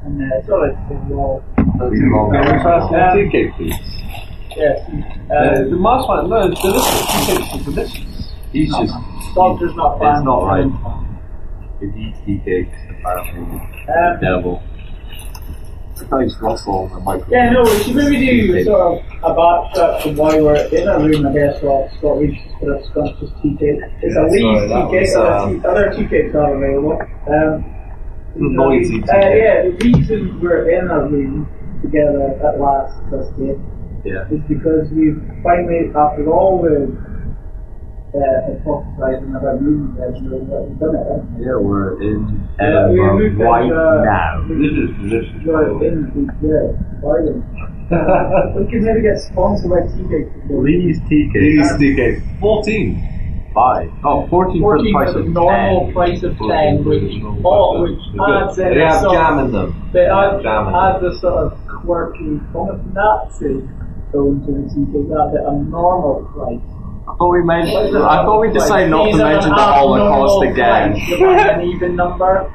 and 0.05 0.21
uh, 0.33 0.37
it's 0.39 0.49
alright 0.49 0.75
to 0.89 0.95
say 0.95 1.15
lol. 1.15 1.43
That's 1.57 2.03
wrong. 2.11 2.37
Um, 2.37 3.17
tea 3.17 3.31
cake, 3.31 3.55
please. 3.57 3.75
Yes. 4.57 4.79
Uh, 5.31 5.35
Uh, 5.35 5.65
the 5.65 5.77
marshmallow, 5.77 6.27
no, 6.27 6.51
it's 6.51 6.61
delicious. 6.61 7.07
Tea 7.07 7.37
cakes 7.37 7.55
are 7.55 7.65
delicious. 7.65 8.33
He's 8.53 8.69
just. 8.77 8.95
doctor's 9.35 9.75
not 9.77 9.97
It's 9.97 10.25
not 10.25 10.45
right. 10.45 10.71
If 11.81 11.95
he 11.95 12.01
eats 12.09 12.19
tea 12.27 12.39
cakes, 12.45 12.77
apparently, 12.91 13.61
Um, 13.89 14.21
devil. 14.21 14.63
Nice 16.11 16.37
rustle 16.43 16.75
on 16.75 16.89
the 16.93 17.01
microphone. 17.01 17.33
Yeah, 17.33 17.51
no, 17.51 17.63
we 17.63 17.71
should 17.83 17.95
maybe 17.95 18.19
do 18.27 18.65
sort 18.65 18.99
of 18.99 19.05
a 19.23 19.35
backtrack 19.35 20.03
from 20.03 20.17
why 20.17 20.41
we're 20.41 20.57
in 20.57 20.89
a 20.89 20.99
room, 20.99 21.27
I 21.27 21.33
guess, 21.33 21.63
while 21.63 21.89
Scott 21.97 22.19
reaches 22.19 22.43
for 22.59 22.75
a 22.75 22.85
scrumptious 22.87 23.31
tea 23.41 23.57
cake. 23.57 23.79
It's 24.03 24.17
a 24.17 24.21
Yeah, 24.21 24.27
Leeds 24.27 24.73
sorry, 24.73 24.91
tea 24.91 25.07
cake, 25.07 25.17
other, 25.17 25.33
um, 25.33 25.61
tea, 25.61 25.69
other 25.69 25.93
tea 25.95 26.07
cakes 26.09 26.35
are 26.35 26.57
available. 26.57 27.01
Um, 27.29 27.65
Noisy 28.37 29.03
uh, 29.03 29.07
cake. 29.07 29.43
yeah, 29.43 29.63
the 29.63 29.77
reason 29.85 30.41
we're 30.41 30.71
in 30.71 30.91
a 30.91 31.07
room 31.09 31.49
together 31.83 32.33
at 32.47 32.59
last 32.61 32.95
this 33.11 33.29
day 33.39 33.57
Yeah. 34.05 34.29
is 34.31 34.41
because 34.49 34.89
we've 34.91 35.21
finally, 35.43 35.91
after 35.95 36.27
all 36.31 36.63
the 36.63 36.89
uh, 38.13 38.19
hypothesizing 38.49 39.37
about 39.37 39.61
moving 39.63 39.95
there, 39.97 40.09
and 40.13 40.31
we've 40.31 40.79
done 40.79 40.95
it, 40.97 41.05
haven't 41.09 41.39
we? 41.39 41.45
Yeah, 41.47 41.57
we're 41.57 42.01
in 42.03 42.49
Yeah, 42.61 42.89
we 42.89 43.01
Edinburgh 43.01 43.19
moved 43.19 43.41
right 43.41 43.65
in, 43.65 43.73
uh, 43.73 44.05
now. 44.05 44.45
This 44.49 44.73
is 44.73 44.91
position. 45.01 45.43
We're 45.45 45.85
in 45.85 45.97
the 46.13 46.23
yeah, 46.45 47.09
Ireland. 47.09 47.45
We 48.57 48.65
could 48.73 48.83
maybe 48.83 49.03
get 49.03 49.19
sponsored 49.21 49.69
by 49.71 49.81
TK. 49.85 50.49
Please 50.49 50.99
TK. 51.01 51.33
These 51.35 51.73
DK. 51.77 52.41
14. 52.41 53.09
Five. 53.55 53.93
Oh, 54.05 54.27
14 54.29 54.63
for 54.63 54.83
the 54.83 54.93
price 54.93 55.09
at 55.11 55.15
the 55.15 55.21
of 55.21 55.27
normal 55.29 55.85
10. 55.87 55.93
price 55.93 56.23
of 56.23 56.39
10, 56.39 56.85
which, 56.85 57.23
oh, 57.45 57.83
which 57.83 58.01
adds 58.27 58.59
in 58.59 58.69
They 58.71 58.81
a 58.83 58.89
have 58.89 59.01
sort 59.03 59.13
jam 59.15 59.39
in 59.41 59.53
them. 59.53 59.91
they 59.93 60.07
add, 60.07 60.43
Jam 60.43 60.67
in 60.69 60.73
them. 60.73 60.75
adds 60.75 61.05
a 61.05 61.19
sort 61.21 61.53
of 61.53 61.59
quirky, 61.69 62.41
almost 62.55 62.83
Nazi 62.95 63.69
tone 64.13 64.41
to 64.47 64.53
the 64.53 64.65
TK, 64.73 65.09
that 65.09 65.41
at 65.41 65.47
a 65.53 65.55
normal 65.69 66.25
price. 66.33 66.61
I 67.09 67.17
thought 67.17 67.31
we 67.33 67.43
meant. 67.43 67.69
I 67.69 68.25
thought 68.25 68.41
we 68.41 68.53
decided 68.53 68.89
not 68.91 69.11
to 69.11 69.17
mention 69.19 69.51
the 69.51 69.57
Holocaust 69.57 70.45
again. 70.51 70.93
price, 70.93 71.09
you 71.09 71.21
want 71.27 71.41
an 71.51 71.61
even 71.69 71.97
number. 71.97 72.51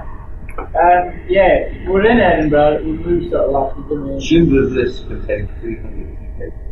Um, 0.58 1.22
yeah, 1.30 1.88
we're 1.88 2.06
in 2.10 2.18
Edinburgh. 2.20 2.82
We 2.84 2.94
moved 2.94 3.30
sort 3.30 3.44
of 3.46 3.52
last 3.52 3.78
week, 3.78 3.88
didn't 3.90 4.16
we? 4.16 4.22
Schindler's 4.22 4.72
List 4.72 5.06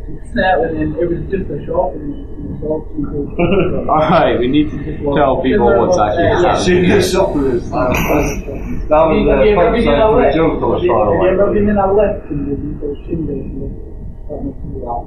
contains 0.06 0.32
300 0.32 0.70
DK. 0.72 1.02
It 1.02 1.06
was 1.10 1.22
just 1.30 1.50
a 1.50 1.58
shop. 1.66 1.90
and 1.98 2.14
It 2.14 2.46
was 2.46 2.62
all 2.62 2.80
TK. 2.86 3.88
Alright, 3.90 4.38
we 4.38 4.46
need 4.48 4.70
to 4.70 4.78
tell 5.14 5.42
people 5.42 5.66
what's 5.78 5.98
actually 5.98 6.24
Yeah. 6.24 6.40
happening. 6.40 6.64
Schindler's 6.64 7.10
Shoppers. 7.12 7.62
That 8.86 9.02
was 9.02 9.18
Have 9.18 9.18
you, 9.18 9.26
have 9.26 9.42
the 9.42 9.46
you 9.50 9.58
ever 9.58 9.66
a 9.66 9.74
punchline 9.74 9.98
for 10.14 10.22
a 10.22 10.30
joke 10.32 10.62
I 10.62 10.66
was 10.66 10.78
Have 10.78 10.86
you, 10.86 10.90
trying 10.94 11.10
to 11.10 11.10
have 11.10 11.22
you 11.22 11.26
ever 11.26 11.42
write. 11.42 11.54
been 11.58 11.66
in 11.66 11.76
a 11.76 11.88
lift 11.90 12.30
and 12.30 12.38
you've 12.46 12.62
been 12.62 12.74
so 12.78 12.86
Schindler's 13.02 13.50
List? 13.58 13.82
That 14.30 14.38
makes 14.46 14.62
me 14.62 14.78
laugh. 14.82 15.06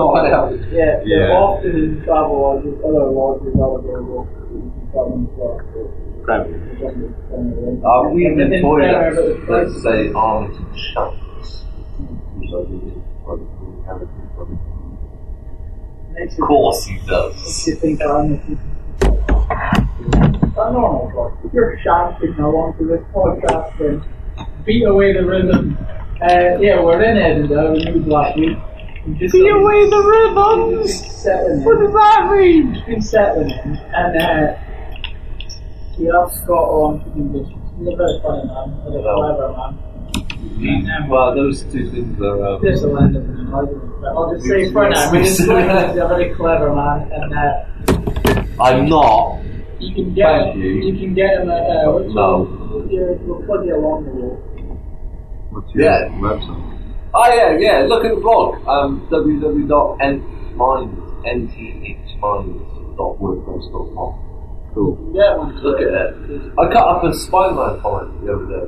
Oh, 0.00 0.16
I 0.16 0.18
know. 0.28 0.44
Yeah, 0.72 1.00
Yeah. 1.04 1.36
often 1.36 1.72
in 1.76 2.00
travel 2.04 2.36
lodges, 2.40 2.76
other 2.84 3.04
lodges 3.12 3.52
are 3.56 3.74
available. 3.80 4.24
You 4.48 4.64
can 4.72 4.88
come 4.96 5.12
and 5.12 5.28
talk 5.36 5.60
to 5.76 5.80
Uh, 6.26 8.10
we 8.12 8.26
And 8.26 8.40
then 8.40 8.48
in 8.48 8.52
in 8.54 8.60
Premier, 8.64 9.12
toilets 9.14 9.44
but 9.46 9.60
it's 9.62 9.76
that 9.84 9.88
like- 9.88 10.08
say 10.08 10.12
Armitage 10.12 10.80
Shanks. 10.92 11.48
Which 12.36 12.50
Of 13.88 14.08
course 16.40 16.84
he 16.86 16.98
does. 17.06 17.66
you 17.68 17.74
think 17.76 18.02
I'm 18.02 18.58
a 20.58 20.72
normal 20.72 21.38
you're 21.52 21.78
shouting 21.84 22.34
along 22.38 22.76
to 22.78 22.86
this 22.86 23.02
podcast, 23.14 24.04
beat 24.64 24.84
away 24.84 25.12
the 25.12 25.24
rhythm. 25.24 25.78
Uh, 26.20 26.58
yeah, 26.58 26.82
we're 26.82 27.00
in 27.02 27.16
Edinburgh. 27.16 27.72
We 27.74 27.84
moved 27.92 28.08
last 28.08 28.36
week. 28.38 28.58
We 29.06 29.14
just 29.18 29.34
Beat 29.34 29.50
away 29.50 29.88
the 29.88 30.02
rhythms! 30.02 31.22
settling 31.22 31.58
in. 31.60 31.64
What 31.64 31.78
does 31.78 31.92
that 31.92 32.30
mean? 32.32 32.82
Been 32.86 33.02
settling 33.02 33.50
in, 33.50 33.76
and 33.94 34.16
uh, 34.20 34.56
we 35.98 36.06
have 36.06 36.32
Scott 36.32 36.68
on 36.70 37.04
to 37.04 37.10
do 37.10 37.38
this. 37.38 37.48
He's 37.78 37.88
a 37.92 37.96
very 37.96 38.20
funny 38.22 38.46
man, 38.48 38.80
and 38.86 38.96
a 38.96 39.02
clever 39.02 39.52
man. 39.56 39.85
He- 40.58 40.86
Well, 41.08 41.34
those 41.34 41.62
two 41.64 41.90
things 41.90 42.18
are. 42.20 42.46
Um, 42.46 42.60
This 42.62 42.80
will 42.82 42.96
end 42.98 43.16
up 43.16 43.22
in 43.24 43.48
argument, 43.52 43.90
but 44.00 44.08
I'll 44.08 44.32
just 44.34 44.46
say 44.46 44.70
for 44.72 44.88
now, 44.88 45.10
we 45.12 45.18
just 45.22 45.40
like 45.46 45.64
him. 45.66 45.88
he's 45.88 45.96
a 45.98 46.08
very 46.08 46.30
clever 46.34 46.74
man, 46.74 47.10
and 47.12 47.34
uh, 47.34 47.52
I'm 48.62 48.88
not. 48.88 49.38
you 49.78 49.94
can 49.94 50.14
get 50.14 50.26
Thank 50.26 50.54
him, 50.54 50.60
you. 50.62 50.70
you 50.86 50.92
can 50.98 51.12
get 51.14 51.38
him 51.40 51.50
at 51.50 51.60
uh, 51.60 51.90
what's 51.92 52.14
No. 52.14 52.48
your- 52.90 52.90
your- 52.90 53.14
we'll 53.26 53.42
plug 53.46 53.66
you 53.66 53.76
along 53.76 54.04
the 54.06 54.10
way. 54.12 54.30
What's 55.50 55.74
your 55.74 55.84
Yeah. 55.84 56.08
website? 56.24 56.62
Oh 57.14 57.28
yeah, 57.34 57.50
yeah. 57.58 57.84
Look 57.86 58.04
at 58.04 58.10
the 58.14 58.20
blog. 58.20 58.56
Um, 58.66 59.00
www.nthminds, 59.10 60.94
nthminds.wordpress.com. 61.26 64.12
Cool. 64.74 64.98
Yeah. 65.14 65.34
Look 65.62 65.80
at 65.80 65.86
it. 65.86 66.14
I 66.58 66.60
cut 66.72 66.86
up 66.88 67.04
a 67.04 67.12
Spider-Man 67.14 67.80
comic 67.80 68.08
the 68.24 68.32
other 68.34 68.46
day 68.46 68.66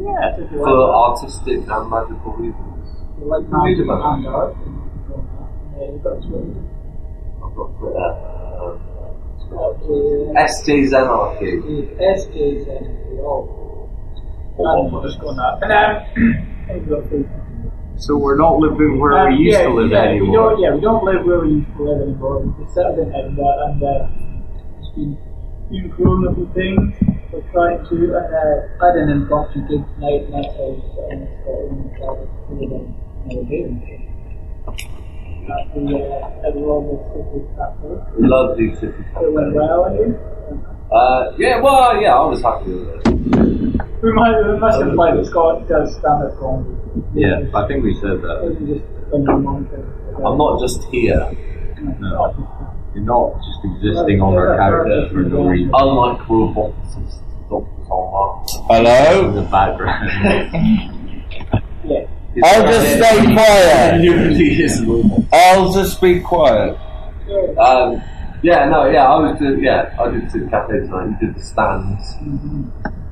Yeah, 0.00 0.36
for 0.48 0.94
artistic 0.94 1.58
and 1.68 1.90
magical 1.90 2.32
reasons. 2.38 2.88
like 3.20 3.44
Read 3.48 3.80
about 3.80 4.18
it. 4.18 4.24
Yeah, 4.24 5.92
you've 5.92 6.02
got 6.02 6.22
Twitter. 6.22 6.64
I've 7.44 7.54
got 7.54 7.68
Twitter. 7.78 8.10
Um, 8.60 8.80
SJ's 10.36 10.92
Anarchy. 10.94 11.60
SJ's 12.00 12.68
energy. 12.68 13.18
Oh. 13.20 13.88
I'm 14.60 15.02
just 15.02 15.18
going. 15.20 15.38
And 15.38 15.72
um, 15.72 16.66
I've 16.70 16.88
got 16.88 17.02
Facebook. 17.04 17.46
So 17.96 18.16
we're 18.16 18.36
not 18.38 18.58
living 18.58 18.98
where 18.98 19.12
Um, 19.18 19.36
we 19.36 19.44
used 19.44 19.58
yeah, 19.58 19.64
to 19.68 19.74
live 19.74 19.90
yeah, 19.90 20.02
We 20.04 20.08
anymore. 20.16 20.50
don't, 20.52 20.60
yeah, 20.60 20.74
we 20.74 20.80
don't 20.80 21.04
live 21.04 21.24
where 21.26 21.40
we 21.40 21.48
used 21.60 21.76
to 21.76 21.82
live 21.82 22.00
anymore. 22.08 22.38
We 22.40 22.64
just 22.64 22.74
settled 22.74 22.98
in 22.98 23.12
Edinburgh 23.14 23.58
and 23.66 23.82
uh, 23.82 24.08
just 24.80 24.94
been, 24.94 25.18
been 25.70 25.88
growing 25.90 26.24
up 26.28 26.54
things. 26.54 26.94
We're 27.32 27.40
trying 27.52 27.86
to, 27.86 28.16
uh, 28.16 28.82
I 28.82 28.86
had 28.86 28.96
an 28.96 29.08
impromptu 29.10 29.60
gig 29.68 29.84
tonight, 29.94 30.26
and 30.26 30.34
that's 30.34 30.50
how 30.56 30.66
in 30.66 30.82
Scotland 30.90 31.28
and 31.46 31.90
started 31.96 32.28
in 32.50 32.94
Navigating. 33.26 34.06
At 35.46 35.74
the, 35.74 35.80
uh, 35.94 36.58
Royal 36.58 36.98
City 37.14 37.46
Cafe. 37.54 37.86
Lovely 38.18 38.74
city. 38.74 39.04
It 39.22 39.32
went 39.32 39.54
well, 39.54 39.84
and 39.84 39.98
you? 39.98 40.18
Uh, 40.90 41.32
yeah, 41.38 41.60
well, 41.60 42.00
yeah, 42.02 42.16
I 42.16 42.26
was 42.26 42.42
happy 42.42 42.72
with 42.72 42.88
it. 42.88 43.06
We 44.02 44.12
might, 44.12 44.34
we 44.50 44.58
must 44.58 44.80
imply 44.80 45.14
that 45.14 45.24
Scott 45.26 45.68
does 45.68 45.94
stand 45.98 46.24
up 46.24 46.36
comedy. 46.40 46.74
Yeah, 47.14 47.42
I 47.54 47.66
think 47.68 47.84
we 47.84 47.94
said 47.94 48.22
that. 48.22 48.42
I'm 50.24 50.36
not 50.36 50.58
just 50.58 50.82
here. 50.90 51.30
No. 52.00 52.34
You're 53.00 53.16
not 53.16 53.40
just 53.40 53.64
existing 53.64 54.20
on 54.20 54.34
our 54.36 54.56
character 54.58 55.08
for 55.08 55.22
no 55.22 55.48
reason. 55.48 55.70
Unlike 55.72 56.18
roboticists, 56.28 57.48
doctors 57.48 57.88
on 57.88 58.12
Mars. 58.12 58.54
In 58.54 58.62
Hello? 58.68 59.32
the 59.32 59.42
background. 59.48 60.10
Yeah. 61.82 62.44
I'll 62.44 62.62
just 62.62 62.96
stay 62.96 63.24
quiet. 63.32 64.00
Nobody 64.04 64.62
is 64.62 64.80
a 64.80 64.86
robot. 64.86 65.24
I'll 65.32 65.72
just 65.72 66.00
be 66.02 66.20
quiet. 66.20 66.76
Yeah. 67.26 67.62
Um, 67.62 68.02
yeah, 68.42 68.68
no, 68.68 68.90
yeah, 68.90 69.08
I 69.08 69.16
was 69.18 69.38
doing, 69.38 69.64
yeah, 69.64 69.96
I 69.98 70.10
did 70.10 70.30
the 70.30 70.48
cafe 70.50 70.80
tonight. 70.80 71.16
You 71.20 71.26
did 71.26 71.36
the 71.36 71.42
stands, 71.42 72.16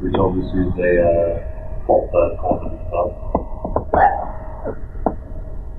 which 0.00 0.14
obviously 0.16 0.68
is 0.68 0.78
a 0.78 1.02
uh, 1.02 1.84
proper 1.86 2.36
comedy 2.40 2.76
club. 2.90 4.37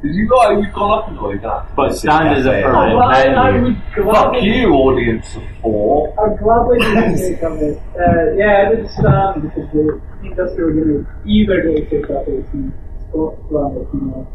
Because 0.02 0.16
you 0.16 0.30
got, 0.30 0.52
you've 0.58 0.74
gone 0.74 0.98
up 0.98 1.10
and 1.10 1.18
going 1.20 1.42
that. 1.42 1.76
But 1.76 1.94
stand 1.98 2.38
is 2.38 2.46
a 2.46 2.52
Cafe. 2.52 2.64
permanent 2.64 2.98
Well, 3.00 3.10
I, 3.10 3.24
I 3.24 3.60
would 3.60 3.76
Fuck 3.76 4.32
gladly, 4.32 4.48
you, 4.48 4.70
audience 4.72 5.36
of 5.36 5.44
four. 5.62 6.08
I'd 6.16 6.40
gladly 6.40 6.80
do 6.80 6.96
the 6.96 7.18
take 7.18 7.44
of 7.44 7.62
it. 7.62 7.78
Uh, 8.00 8.32
yeah, 8.38 8.64
I 8.64 8.76
did 8.76 8.90
stand 8.92 9.42
because 9.44 9.68
the 9.74 10.02
industry 10.24 10.64
were 10.64 10.72
going 10.72 11.04
to 11.04 11.30
either 11.30 11.64
go 11.64 11.76
to 11.76 11.90
take 11.90 12.10
up 12.12 12.28
or 12.30 12.40
see 12.48 12.72
Scotland 13.10 13.76
or 13.76 13.90
you 13.92 14.02
know, 14.08 14.28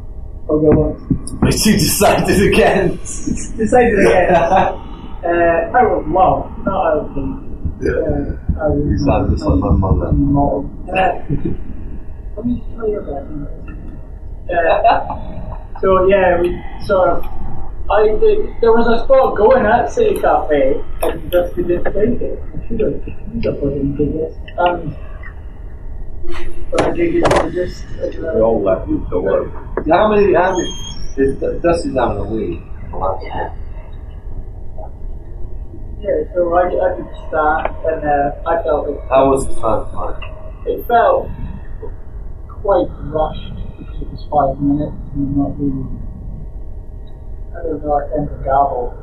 or 0.48 0.60
go 0.60 0.68
on. 0.84 1.38
But 1.40 1.56
you 1.64 1.72
decided 1.72 2.52
against. 2.52 3.56
Decided 3.56 3.98
again. 4.00 4.34
uh, 4.36 5.72
I 5.72 5.82
would 5.82 6.06
love, 6.08 6.52
not 6.60 6.76
I 6.76 6.94
would 7.00 7.14
think. 7.14 7.54
Uh, 7.88 8.60
I 8.60 8.68
would 8.68 8.84
You 8.84 8.98
sound 8.98 9.30
just 9.30 9.44
like 9.44 9.58
my 9.60 9.72
mother. 9.72 10.12
Not, 10.12 10.64
uh, 10.92 11.24
let 12.36 12.44
me 12.44 12.62
tell 12.76 12.86
you 12.86 13.00
about 13.00 13.24
it. 13.32 13.64
Uh, 14.52 15.40
So 15.80 16.06
yeah, 16.08 16.40
we 16.40 16.62
sort 16.84 17.08
of. 17.10 17.24
I 17.90 18.06
did. 18.18 18.56
There 18.60 18.72
was 18.72 18.86
a 18.88 19.04
spot 19.04 19.36
going 19.36 19.66
at 19.66 19.92
City 19.92 20.18
Cafe, 20.20 20.80
and 21.02 21.30
just 21.30 21.54
we 21.56 21.64
didn't 21.64 21.84
take 21.92 22.20
it. 22.20 22.42
I 22.42 22.68
should 22.68 22.80
have. 22.80 23.04
Should 23.04 23.44
have 23.44 23.60
put 23.60 23.72
in 23.72 23.96
this. 23.96 24.34
Um, 24.58 24.96
but 26.70 26.80
I 26.82 26.90
did 26.92 27.16
it 27.16 27.52
just. 27.52 27.84
We 28.18 28.40
all 28.40 28.62
left 28.62 28.88
the 28.88 28.96
door. 29.10 29.48
How 29.88 30.08
many, 30.08 30.32
how 30.32 30.56
many, 30.56 30.70
is, 31.16 31.38
Dusty's 31.62 31.94
having 31.94 32.18
a 32.18 32.24
wee. 32.24 32.62
Yeah. 33.22 33.54
Yeah, 36.00 36.34
so 36.34 36.54
I, 36.54 36.68
I 36.68 36.96
did 36.96 37.06
start, 37.28 37.70
and 37.86 38.04
uh, 38.04 38.50
I 38.50 38.62
felt 38.62 38.88
it. 38.88 39.00
How 39.08 39.30
was 39.30 39.46
the 39.46 39.54
first 39.54 39.92
night? 39.94 40.20
It 40.66 40.86
felt 40.86 41.28
quite 42.48 42.88
rushed 43.12 43.54
because 43.54 43.73
it 44.00 44.08
was 44.10 44.22
five 44.30 44.60
minutes 44.60 44.96
and 45.14 45.36
not 45.36 45.54
really. 45.58 45.86
I 47.54 47.62
don't 47.62 47.82
know, 47.84 47.94
I 47.94 48.02
tend 48.10 48.28
to 48.28 48.36
gabble. 48.42 48.94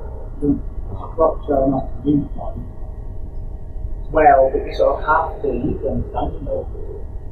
Don't 0.42 0.60
structure 1.14 1.64
enough 1.66 1.88
to 1.88 1.98
do 2.04 2.30
fun. 2.36 2.68
Well, 4.12 4.52
but 4.52 4.68
you 4.68 4.74
sort 4.76 5.00
of 5.00 5.08
have 5.08 5.42
to, 5.42 5.48
you 5.48 5.80
can 5.80 6.04
understand, 6.04 6.34
you 6.36 6.42
know. 6.44 6.68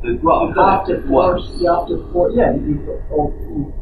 The, 0.01 0.15
well, 0.23 0.47
You 0.47 0.55
have 0.63 0.85
to 0.87 0.95
force, 1.11 1.43
you 1.59 1.67
have 1.67 1.87
to 1.91 2.07
force, 2.13 2.33
yeah, 2.37 2.55
you 2.55 2.79
oh, 3.11 3.33
you 3.35 3.73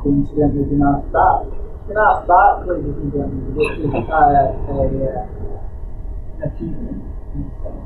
coincidentally 0.00 0.64
been 0.64 0.80
asked 0.80 1.12
that. 1.12 1.44
Been 1.88 2.00
asked 2.00 2.24
that, 2.24 2.64
ladies 2.64 2.96
and 2.96 3.12
gentlemen, 3.12 3.52
which 3.52 3.76
is 3.76 3.92
uh, 3.92 4.08
a, 4.08 4.80
uh, 4.80 6.48
achievement. 6.48 7.04
in 7.36 7.44
a 7.44 7.52
sense. 7.60 7.84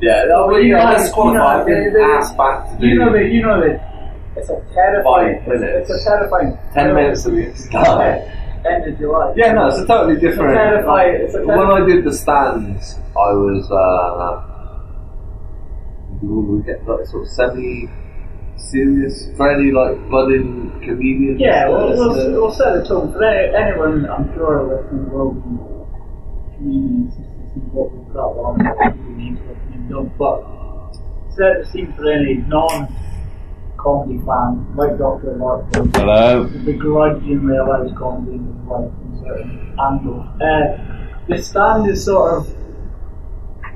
Yeah, 0.00 0.24
no, 0.28 0.46
Well, 0.48 0.60
you 0.62 0.72
know, 0.72 0.84
let's 0.84 1.08
you 1.12 1.32
know, 1.32 1.44
I've 1.46 1.66
been 1.66 1.84
the- 1.84 1.90
the- 1.92 2.04
asked 2.04 2.36
back 2.36 2.72
to 2.72 2.80
do 2.80 2.86
You 2.86 2.98
know 3.00 3.12
that 3.12 3.28
you 3.28 3.42
know 3.44 3.60
that 3.60 3.95
it's 4.36 4.48
a 4.50 4.60
terrifying 4.74 5.38
Five 5.40 5.48
minutes. 5.48 5.90
It's 5.90 6.02
a 6.06 6.08
terrifying 6.10 6.58
ten 6.74 6.94
minutes 6.94 7.26
of 7.26 7.34
Yeah. 7.38 7.54
start. 7.54 8.22
end 8.66 8.86
of 8.92 8.98
July. 8.98 9.32
Yeah, 9.36 9.52
no, 9.52 9.68
it's 9.68 9.78
a 9.78 9.86
totally 9.86 10.18
different. 10.20 10.50
It's 10.50 10.58
a 10.58 10.64
terrifying- 10.70 11.14
it's 11.22 11.34
a 11.34 11.46
when 11.46 11.70
I 11.70 11.84
did 11.86 12.04
the 12.04 12.12
stands, 12.12 12.94
I 13.16 13.32
was 13.32 13.70
uh, 13.70 14.42
we 16.22 16.62
get 16.62 16.86
like 16.86 17.06
sort 17.06 17.22
of 17.22 17.28
semi 17.28 17.88
serious 18.56 19.28
fairly 19.36 19.70
like 19.70 19.96
budding 20.10 20.70
comedian. 20.84 21.38
Yeah, 21.38 21.68
well, 21.68 21.90
we'll, 21.90 22.32
we'll 22.32 22.52
set 22.52 22.74
the 22.74 22.84
tone 22.88 23.12
for 23.12 23.22
anyone, 23.22 24.08
I'm 24.10 24.32
sure, 24.34 24.82
listening 24.82 25.10
will 25.12 25.32
be 25.32 26.56
comedians 26.56 27.14
just 27.14 27.28
to 27.28 27.54
see 27.54 27.60
what 27.70 27.92
we've 27.92 28.12
got 28.14 28.30
on, 28.32 28.64
what 28.64 28.96
we 28.96 29.14
need 29.14 29.38
what 29.46 29.56
we've 29.70 29.88
done. 29.88 30.10
But 30.18 30.38
set 31.36 31.60
the 31.62 31.66
scene 31.70 31.92
for 31.92 32.10
any 32.10 32.36
non 32.48 32.88
comedy 33.86 34.18
fan, 34.26 34.66
like 34.74 34.98
Dr. 34.98 35.38
Hello. 35.38 36.42
who 36.44 36.58
begrudgingly 36.64 37.56
allows 37.56 37.92
comedy 37.96 38.32
in 38.34 38.42
his 38.46 38.66
life 38.66 38.90
from 38.98 39.22
certain 39.22 39.76
angles. 39.78 40.26
Uh, 40.42 41.22
the 41.28 41.38
stand 41.40 41.88
is 41.88 42.04
sort 42.04 42.34
of, 42.34 42.46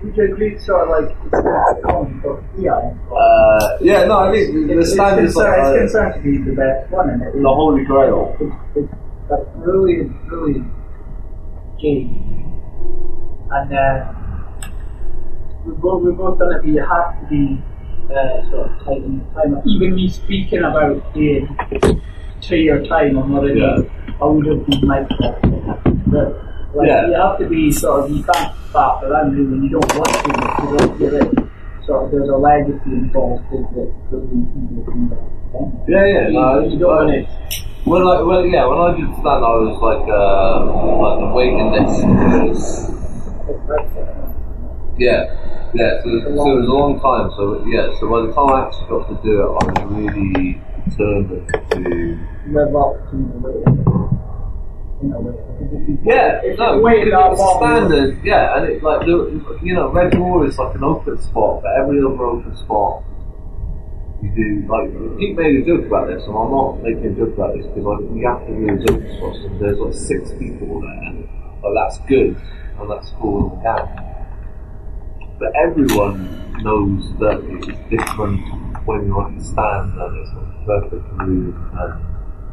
would 0.02 0.16
you 0.16 0.24
agree, 0.32 0.54
it's 0.54 0.66
sort 0.66 0.82
of 0.82 0.88
like, 1.06 1.16
it's 1.22 1.86
comedy, 1.86 2.14
but 2.24 2.42
yeah. 2.58 2.90
Uh, 3.14 3.78
yeah, 3.80 4.04
no, 4.06 4.18
I 4.18 4.32
mean 4.32 4.66
the 4.66 4.80
It's, 4.80 4.92
stand 4.94 5.20
it's, 5.20 5.30
is 5.30 5.36
like 5.36 5.46
uh, 5.46 5.74
it's 5.74 5.92
concerned 5.92 6.14
to 6.14 6.20
be 6.28 6.38
the 6.38 6.56
best 6.56 6.90
one 6.90 7.10
in 7.10 7.22
it. 7.22 7.32
the 7.32 7.48
holy 7.48 7.84
grail. 7.84 8.36
it's, 8.40 8.92
it's 9.30 9.56
really, 9.62 10.10
really 10.26 10.64
gay. 11.80 12.10
And 13.52 13.72
uh, 13.72 14.12
we 15.64 15.72
both, 15.74 16.02
we 16.02 16.10
both 16.12 16.38
done 16.40 16.52
it, 16.54 16.62
but 16.62 16.66
you 16.68 16.82
have 16.82 17.20
to 17.20 17.26
be 17.30 17.62
uh, 18.10 18.50
sort 18.50 18.70
of 18.70 18.84
tight 18.84 19.00
your 19.00 19.20
time. 19.34 19.62
Even 19.66 19.94
me 19.94 20.08
speaking 20.08 20.60
about 20.60 21.14
being 21.14 21.46
to 22.42 22.56
your 22.56 22.84
time, 22.86 23.16
I'm 23.18 23.32
not 23.32 23.42
really, 23.42 23.60
Yeah. 23.60 23.78
I 24.20 24.24
would 24.24 24.46
have 24.46 24.66
been 24.66 24.86
microphone. 24.86 26.02
But 26.06 26.74
like, 26.74 26.88
Yeah. 26.88 27.06
you 27.06 27.14
have 27.14 27.38
to 27.38 27.48
be 27.48 27.70
sort 27.70 28.04
of, 28.04 28.10
you 28.10 28.22
can't 28.22 28.52
faff 28.72 29.02
around 29.02 29.32
really 29.36 29.46
when 29.50 29.62
you 29.64 29.70
don't 29.70 29.94
want 29.94 30.08
to, 30.08 30.62
you 30.62 30.78
don't 30.78 30.98
feel 30.98 31.14
it. 31.16 31.46
Sort 31.86 32.04
of, 32.04 32.10
there's 32.12 32.28
a 32.28 32.36
legacy 32.36 32.90
involved 32.92 33.44
with 33.50 33.66
it, 33.78 33.92
brilliant 34.10 34.54
people 34.54 34.92
do 34.92 35.08
that. 35.10 35.88
Yeah, 35.88 36.06
yeah, 36.06 36.28
no, 36.30 36.60
you, 36.60 36.78
don't 36.78 36.96
want 36.96 37.10
it. 37.14 37.26
When 37.84 38.02
I, 38.02 38.20
well, 38.22 38.44
yeah, 38.46 38.66
when 38.66 38.78
I 38.78 38.90
did 38.96 39.10
stand, 39.14 39.26
I 39.26 39.54
was 39.58 39.78
like, 39.80 40.06
uh, 40.06 40.66
like 41.00 41.18
the 41.18 41.30
waiting 41.34 41.72
list 41.72 42.06
because, 42.06 42.90
It's 43.48 43.68
like, 43.68 43.88
yeah, 44.98 45.24
yeah, 45.74 46.02
so, 46.02 46.08
so 46.08 46.26
it 46.26 46.60
was 46.60 46.68
a 46.68 46.72
long 46.72 47.00
time. 47.00 47.30
So 47.36 47.64
yeah, 47.66 47.94
so 47.98 48.10
by 48.10 48.26
the 48.26 48.32
time 48.34 48.48
I 48.50 48.66
actually 48.66 48.88
got 48.90 49.08
to 49.08 49.16
do 49.22 49.32
it, 49.38 49.46
I 49.46 49.62
was 49.66 49.78
really 49.90 50.60
determined 50.88 51.46
to. 51.72 52.18
live 52.50 52.74
up 52.74 52.98
to 53.10 53.16
the 53.16 53.38
a 53.38 53.50
way. 53.50 53.64
Because 55.00 55.24
Yeah, 56.04 56.40
no, 56.58 56.82
it's 56.86 57.40
long, 57.40 57.58
standard, 57.58 58.20
yeah, 58.24 58.56
and 58.56 58.68
it 58.68 58.82
like 58.82 59.06
the, 59.06 59.58
you 59.62 59.74
know, 59.74 59.90
Red 59.90 60.14
Raw 60.14 60.42
is 60.42 60.58
like 60.58 60.74
an 60.74 60.84
open 60.84 61.20
spot, 61.22 61.62
but 61.62 61.72
every 61.80 62.00
other 62.00 62.24
open 62.24 62.56
spot 62.56 63.02
you 64.20 64.28
do 64.36 64.68
like 64.68 64.92
Pete 65.18 65.36
made 65.36 65.62
a 65.62 65.64
joke 65.64 65.86
about 65.86 66.08
this, 66.08 66.22
and 66.24 66.36
I'm 66.36 66.50
not 66.50 66.82
making 66.82 67.06
a 67.06 67.14
joke 67.16 67.32
about 67.32 67.56
this 67.56 67.64
because 67.66 67.84
like 67.84 68.04
you 68.12 68.26
have 68.28 68.44
to 68.44 68.52
do 68.52 68.66
those 68.76 68.90
open 68.90 69.16
spots, 69.16 69.38
and 69.44 69.60
there's 69.60 69.78
like 69.78 69.94
six 69.94 70.32
people 70.36 70.80
there, 70.82 71.24
but 71.62 71.72
that's 71.72 71.98
good 72.04 72.36
and 72.80 72.90
that's 72.90 73.10
cool 73.20 73.52
and 73.52 73.62
down. 73.62 74.19
But 75.40 75.56
everyone 75.56 76.28
knows 76.62 77.16
that 77.16 77.40
it's 77.48 77.66
different 77.88 78.44
when 78.84 79.06
you 79.06 79.18
understand 79.18 79.24
on 79.24 79.38
the 79.38 79.40
stand 79.42 79.96
and 79.96 80.12
it's 80.20 80.30
a 80.36 80.44
perfect 80.68 81.12
room 81.16 81.56
and 81.80 82.04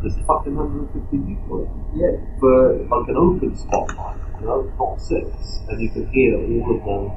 there's 0.01 0.15
fucking 0.25 0.55
150 0.55 1.17
people 1.19 1.67
yeah, 1.99 2.15
for 2.39 2.79
like 2.87 3.09
an 3.09 3.17
open 3.17 3.57
spotlight, 3.57 4.15
you 4.39 4.45
know, 4.45 4.71
not 4.79 5.01
six, 5.01 5.27
and 5.67 5.81
you 5.81 5.89
can 5.89 6.07
hear 6.13 6.37
all 6.39 6.77
of 6.77 6.85
them. 6.87 7.11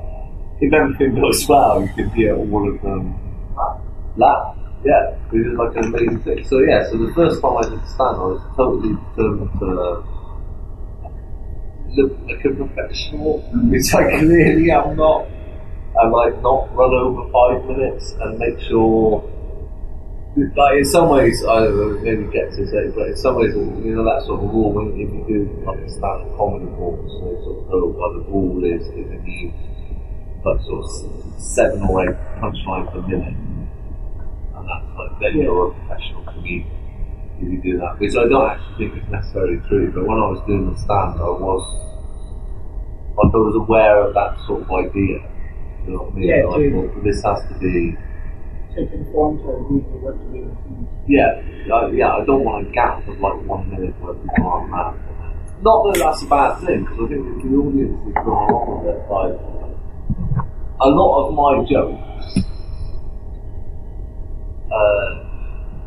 If 0.60 0.72
everything 0.72 1.14
goes 1.14 1.46
well, 1.46 1.82
you 1.82 1.92
can 1.94 2.10
hear 2.10 2.34
all 2.34 2.74
of 2.74 2.82
them 2.82 3.14
laugh. 4.16 4.56
Yeah, 4.82 5.14
which 5.30 5.46
is 5.46 5.54
like 5.54 5.76
an 5.76 5.84
amazing 5.84 6.20
thing. 6.22 6.44
So 6.48 6.58
yeah, 6.60 6.90
so 6.90 6.98
the 6.98 7.12
first 7.14 7.40
time 7.40 7.56
I 7.58 7.62
did 7.62 7.86
stand, 7.86 8.16
I 8.18 8.26
was 8.26 8.42
totally 8.56 8.96
determined 9.14 9.54
to 9.60 10.02
look 11.94 12.18
like 12.26 12.44
a 12.44 12.50
professional, 12.58 13.38
which 13.70 13.94
I 13.94 14.18
clearly 14.18 14.70
am 14.72 14.96
not, 14.96 15.28
and 15.96 16.12
like 16.12 16.40
not 16.42 16.74
run 16.74 16.94
over 16.94 17.30
five 17.32 17.64
minutes 17.66 18.12
and 18.20 18.38
make 18.38 18.60
sure 18.60 19.24
like 20.36 20.78
in 20.78 20.84
some 20.84 21.08
ways, 21.08 21.42
I 21.44 21.66
don't 21.66 21.76
know, 21.76 21.98
maybe 22.00 22.30
get 22.30 22.54
to 22.54 22.66
say, 22.66 22.88
but 22.94 23.08
in 23.08 23.16
some 23.16 23.34
ways, 23.34 23.50
you 23.54 23.98
know, 23.98 24.04
that 24.04 24.24
sort 24.26 24.44
of 24.44 24.54
rule 24.54 24.72
when 24.72 24.94
if 24.94 25.10
you 25.10 25.24
do 25.26 25.64
like 25.66 25.78
a 25.78 25.90
stand-up 25.90 26.30
comedy 26.38 26.70
they 26.70 26.78
sort 26.78 27.66
of 27.66 27.94
well, 27.98 28.14
the 28.14 28.24
rule 28.30 28.62
is 28.62 28.86
that 28.86 28.96
you 28.96 29.18
need 29.26 29.52
like 30.46 30.60
sort 30.62 30.86
of 30.86 30.90
seven 31.42 31.82
or 31.82 32.06
eight 32.06 32.16
punchlines 32.38 32.92
per 32.92 33.02
minute, 33.02 33.34
and 33.34 34.64
that's 34.70 34.86
like 34.94 35.18
then 35.20 35.42
you're 35.42 35.68
a 35.68 35.74
professional 35.74 36.22
comedian 36.24 36.70
if 37.42 37.48
you 37.48 37.60
do 37.62 37.78
that, 37.78 37.98
which 37.98 38.14
I 38.14 38.28
don't 38.28 38.48
actually 38.50 38.90
think 38.90 39.02
is 39.02 39.10
necessarily 39.10 39.58
true. 39.66 39.90
But 39.92 40.06
when 40.06 40.18
I 40.18 40.28
was 40.28 40.40
doing 40.46 40.70
the 40.70 40.78
stand, 40.78 41.18
I 41.18 41.26
was 41.26 41.64
like 43.18 43.34
I 43.34 43.36
was 43.36 43.56
aware 43.56 44.06
of 44.06 44.14
that 44.14 44.38
sort 44.46 44.62
of 44.62 44.70
idea. 44.70 45.26
You 45.86 45.92
know 45.94 46.12
Yeah, 46.16 46.44
like, 46.46 46.72
well, 46.72 46.90
this 47.02 47.22
has 47.22 47.40
to 47.48 47.54
be. 47.58 47.96
to 48.74 48.86
conform 48.86 49.38
to 49.38 49.50
what 50.04 50.14
to 50.18 50.26
do. 50.32 50.56
Yeah, 51.08 51.42
uh, 51.72 51.88
yeah, 51.90 52.14
I 52.14 52.24
don't 52.24 52.44
want 52.44 52.68
a 52.68 52.70
gap 52.70 53.06
of 53.08 53.18
like 53.20 53.40
one 53.46 53.68
minute 53.70 53.94
where 54.00 54.14
people 54.14 54.46
aren't 54.46 54.70
mad. 54.70 54.94
Not 55.62 55.92
that 55.92 55.98
that's 56.00 56.22
a 56.22 56.26
bad 56.26 56.60
thing, 56.64 56.84
because 56.84 56.98
I 57.04 57.08
think 57.08 57.26
if 57.26 57.42
the 57.44 57.50
audience 57.56 58.00
is 58.08 58.14
going 58.14 58.48
along 58.48 58.80
with 58.80 58.96
it, 58.96 59.00
like, 59.12 59.36
a 60.80 60.88
lot 60.88 61.28
of 61.28 61.34
my 61.36 61.52
jokes, 61.68 62.00
uh, 64.72 65.10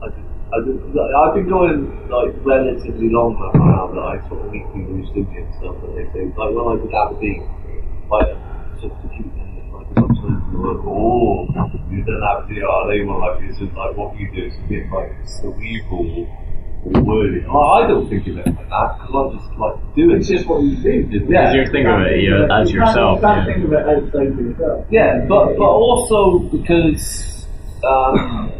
I, 0.03 0.05
I, 0.05 0.57
I've 0.61 1.33
been 1.33 1.49
going 1.49 2.09
like 2.09 2.35
relatively 2.45 3.09
long 3.09 3.33
now 3.33 3.89
that 3.89 4.05
I 4.05 4.21
sort 4.29 4.45
of 4.45 4.51
meet 4.51 4.65
people 4.69 4.93
who 4.93 5.01
and 5.01 5.49
stuff, 5.57 5.81
and 5.81 5.97
they 5.97 6.05
say, 6.13 6.29
like 6.37 6.53
when 6.53 6.65
I 6.69 6.75
did 6.77 6.93
Aberdeen, 6.93 7.41
like, 8.13 8.29
sort 8.77 8.93
of 8.93 9.09
cute 9.09 9.25
and 9.25 9.33
like, 9.33 9.41
I'm 9.41 9.42
trying 10.63 10.81
to 10.81 10.89
oh, 10.89 11.47
you 11.91 12.03
don't 12.03 12.21
have 12.21 12.47
the 12.47 12.63
oh, 12.63 12.87
they 12.89 13.01
were 13.01 13.19
like, 13.19 13.47
this 13.47 13.57
is 13.57 13.73
like 13.75 13.95
what 13.97 14.17
you 14.17 14.31
do 14.31 14.45
is 14.47 14.53
a 14.55 14.67
bit 14.67 14.89
like 14.91 15.11
cerebral 15.27 16.27
or 16.85 17.01
wordy. 17.03 17.41
Like, 17.41 17.83
I 17.83 17.87
don't 17.87 18.09
think 18.09 18.27
of 18.27 18.37
it 18.37 18.47
like 18.47 18.69
that, 18.69 18.99
because 18.99 19.11
I 19.11 19.37
just 19.37 19.59
like 19.59 19.95
do 19.95 20.11
it. 20.11 20.17
It's 20.19 20.27
just 20.27 20.47
what 20.47 20.63
you 20.63 20.77
do. 20.77 21.05
Because 21.05 21.55
you're 21.55 21.71
thinking 21.71 21.87
of 21.87 22.01
it 22.07 22.21
you 22.21 22.29
know, 22.31 22.47
as 22.47 22.71
You 22.71 22.79
yourself. 22.79 23.19
You 23.19 23.27
can't 23.27 23.47
yeah. 23.47 23.53
think 23.53 23.65
of 23.65 23.73
it 23.73 23.83
outside 23.87 24.39
yourself. 24.39 24.85
Yeah, 24.89 25.25
but 25.27 25.57
but 25.57 25.71
also 25.71 26.39
because 26.39 27.47
um, 27.83 28.51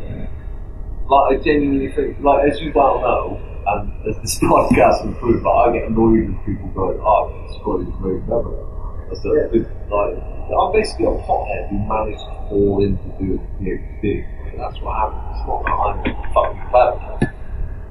like 1.08 1.40
I 1.40 1.44
genuinely 1.44 1.92
think 1.94 2.20
like 2.20 2.52
as 2.52 2.60
you 2.60 2.72
well 2.76 3.00
know, 3.00 3.40
and 3.66 4.08
as 4.08 4.20
this 4.22 4.40
podcast 4.44 5.06
will 5.06 5.14
prove, 5.16 5.44
like, 5.44 5.70
I 5.70 5.74
get 5.74 5.88
annoyed 5.88 6.28
with 6.30 6.46
people 6.46 6.68
going, 6.76 7.00
"Oh, 7.00 7.48
this 7.48 7.58
Scotty 7.60 7.88
is 7.88 7.96
very 8.02 8.22
clever." 8.28 8.60
I 9.04 9.16
said, 9.16 9.54
it's 9.54 9.70
like 9.92 10.33
I'm 10.52 10.72
basically 10.74 11.06
a 11.06 11.16
pothead 11.24 11.70
who 11.70 11.78
managed 11.88 12.20
to 12.20 12.34
fall 12.50 12.84
into 12.84 13.08
doing 13.18 13.40
a 13.40 13.64
PhD. 13.64 14.28
Like, 14.44 14.58
that's 14.58 14.82
what 14.84 14.94
happens. 15.00 15.40
It's 15.40 15.48
not 15.48 15.64
that 15.64 15.72
I'm 15.72 16.34
fucking 16.34 16.68
clever. 16.70 17.34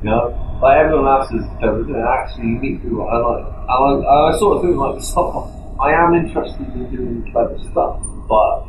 You 0.03 0.11
know, 0.11 0.59
like 0.61 0.79
everyone 0.79 1.07
else 1.07 1.31
is 1.31 1.47
clever, 1.59 1.81
and 1.81 2.05
actually 2.05 2.49
you 2.49 2.59
meet 2.59 2.83
people, 2.83 3.07
and 3.09 3.23
like, 3.23 3.45
I, 3.71 4.35
I 4.35 4.39
sort 4.39 4.59
of 4.59 4.63
think 4.63 4.77
like 4.77 5.01
stuff. 5.01 5.49
I 5.81 5.95
am 5.95 6.15
interested 6.15 6.67
in 6.75 6.91
doing 6.91 7.31
clever 7.33 7.59
stuff, 7.71 8.03
but 8.29 8.67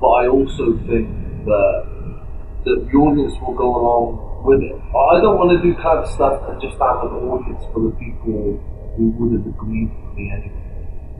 but 0.00 0.08
I 0.08 0.28
also 0.28 0.76
think 0.86 1.08
that 1.44 1.76
that 2.64 2.78
the 2.86 2.96
audience 2.96 3.34
will 3.40 3.54
go 3.54 3.68
along 3.74 4.44
with 4.44 4.60
it. 4.62 4.76
I 4.76 5.20
don't 5.20 5.38
want 5.38 5.50
to 5.56 5.60
do 5.62 5.74
clever 5.80 6.06
stuff 6.06 6.44
and 6.48 6.60
just 6.60 6.78
have 6.78 7.02
an 7.08 7.26
audience 7.26 7.64
full 7.72 7.88
of 7.88 7.98
people 7.98 8.60
who 8.96 9.10
would 9.16 9.32
have 9.38 9.46
agreed 9.46 9.90
with 9.90 10.14
me 10.14 10.30
anyway. 10.30 10.61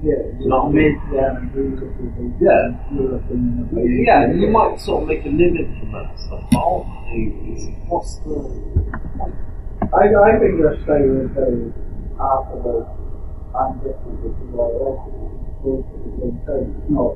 Yeah, 0.02 0.18
You 0.42 0.50
know 0.50 0.66
what 0.66 0.74
I 0.74 0.82
mean? 0.82 0.98
make 0.98 0.98
them 1.14 1.30
um, 1.30 1.46
agree 1.46 1.70
with 1.78 1.94
you. 2.18 2.34
Yeah. 2.42 2.74
Of 2.74 3.22
it. 3.22 4.02
Yeah, 4.02 4.34
you 4.34 4.50
might 4.50 4.74
sort 4.82 5.02
of 5.02 5.08
make 5.08 5.22
a 5.22 5.30
living 5.30 5.78
from 5.78 5.94
that 5.94 6.18
stuff. 6.18 6.42
But 6.50 6.58
ultimately, 6.58 7.54
it's, 7.54 7.70
what's 7.86 8.18
the 8.26 8.34
I, 9.94 10.10
I 10.10 10.38
think 10.42 10.58
your 10.58 10.74
style 10.82 11.06
is 11.22 11.30
very 11.30 11.70
affable 12.18 12.82
and 13.54 13.78
different 13.78 14.18
with 14.26 14.34
people 14.42 14.58
I 14.58 14.74
like 14.74 15.06
the 15.62 16.30
time. 16.50 16.66
It's 16.74 16.90
not 16.90 17.14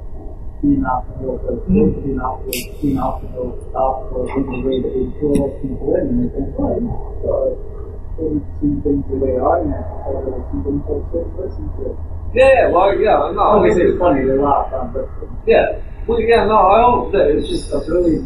being 0.63 0.85
affable, 0.87 1.43
but 1.43 1.59
it's 1.59 1.67
both 1.67 1.95
being 2.07 2.21
affable, 2.23 2.55
being 2.79 2.99
affable, 3.03 3.51
affable 3.75 4.31
in 4.31 4.47
the 4.47 4.59
way 4.63 4.77
that 4.87 4.95
it 4.95 5.11
draws 5.19 5.59
people 5.59 5.91
in 5.99 6.07
and 6.07 6.19
they 6.23 6.31
think, 6.39 6.55
oh, 6.55 6.87
of 7.35 8.39
didn't 8.63 8.83
things 8.87 9.05
the 9.11 9.17
way 9.19 9.35
I 9.43 9.67
necessarily 9.67 10.39
see 10.55 10.61
them, 10.63 10.87
so 10.87 11.03
listen 11.35 11.67
to 11.83 11.91
it. 11.91 12.16
Yeah, 12.37 12.69
well, 12.69 12.93
yeah, 13.01 13.33
no, 13.33 13.41
I 13.41 13.57
Obviously, 13.57 13.85
it's 13.85 13.99
funny, 13.99 14.29
they 14.29 14.37
laugh 14.37 14.69
but 14.93 15.09
yeah, 15.49 15.81
well, 16.07 16.21
yeah, 16.21 16.45
no, 16.45 16.53
I 16.53 17.11
that 17.17 17.33
it's 17.33 17.49
just 17.49 17.73
a 17.73 17.81
really 17.89 18.21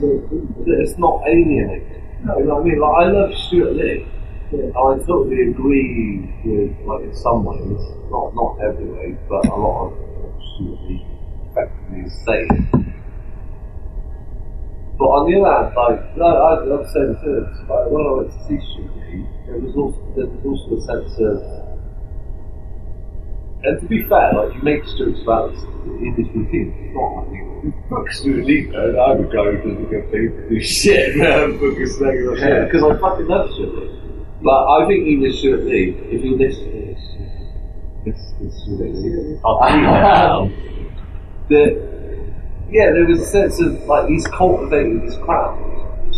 it's 0.66 0.98
not 0.98 1.22
alienating. 1.30 2.02
No. 2.26 2.36
You 2.36 2.44
know 2.44 2.56
what 2.58 2.60
I 2.60 2.68
mean? 2.68 2.80
Like, 2.82 2.96
I 2.98 3.04
love 3.06 3.30
Stewart 3.46 3.76
Lee, 3.78 4.04
Yeah. 4.50 4.74
I 4.74 4.98
totally 5.06 5.54
agree 5.54 6.26
with, 6.42 6.74
like, 6.90 7.06
in 7.06 7.14
some 7.14 7.46
ways, 7.46 7.80
not 8.10 8.34
not 8.34 8.58
every 8.58 8.90
way, 8.90 9.16
but 9.30 9.46
a 9.46 9.54
lot 9.54 9.88
of 9.88 9.90
what 9.94 10.34
Stewart 10.58 10.82
effectively 11.46 12.02
is 12.02 12.14
saying. 12.26 12.66
But 14.98 15.06
on 15.06 15.30
the 15.30 15.38
other 15.38 15.54
hand, 15.54 15.72
like, 15.78 16.16
no, 16.18 16.26
I, 16.26 16.66
I've 16.66 16.90
said 16.90 17.14
this, 17.14 17.46
like, 17.70 17.86
when 17.94 18.02
I 18.02 18.12
went 18.18 18.34
to 18.34 18.38
see 18.44 18.58
Stewart 18.58 18.90
Lee, 19.06 19.22
there 19.46 19.56
was 19.62 19.72
also, 19.78 20.02
there 20.18 20.26
was 20.26 20.66
also 20.66 20.74
a 20.74 20.80
sense 20.82 21.14
of, 21.22 21.69
and 23.62 23.80
to 23.80 23.86
be 23.86 24.02
fair, 24.04 24.32
like, 24.32 24.54
you 24.54 24.62
make 24.62 24.84
jokes 24.96 25.20
about 25.22 25.52
this 25.52 25.62
in 25.84 26.14
this 26.16 26.26
routine, 26.34 26.72
it's 26.80 26.94
not 26.94 27.28
like, 27.28 27.90
fuck 27.90 28.10
Stewart 28.12 28.44
Lee, 28.44 28.66
man, 28.68 28.98
I 28.98 29.12
would 29.12 29.30
go 29.30 29.44
guy 29.44 29.58
who 29.58 29.70
doesn't 29.70 29.90
get 29.90 30.12
paid 30.12 30.28
to 30.32 30.48
do 30.48 30.60
shit, 30.60 31.16
man, 31.20 31.52
fucking 31.54 31.88
snagging 31.92 32.30
on 32.30 32.36
shit, 32.38 32.70
because 32.70 32.82
I 32.82 32.98
fucking 32.98 33.26
love 33.26 33.50
Stewart 33.52 33.74
Lee. 33.74 33.90
But 34.42 34.66
I 34.66 34.86
think 34.86 35.06
even 35.06 35.32
Stewart 35.32 35.64
Lee, 35.64 35.96
if 36.08 36.24
you 36.24 36.36
listen 36.38 36.64
to 36.64 36.70
this, 36.88 37.02
this, 38.06 38.32
this 38.40 38.62
Stewart 38.62 38.94
Lee, 38.94 39.10
you. 39.12 39.40
That 41.50 41.90
yeah, 42.70 42.92
there 42.92 43.04
was 43.04 43.20
a 43.20 43.26
sense 43.26 43.60
of 43.60 43.82
like 43.86 44.08
he's 44.08 44.24
cultivated 44.28 45.02
this 45.02 45.16
crowd, 45.16 45.58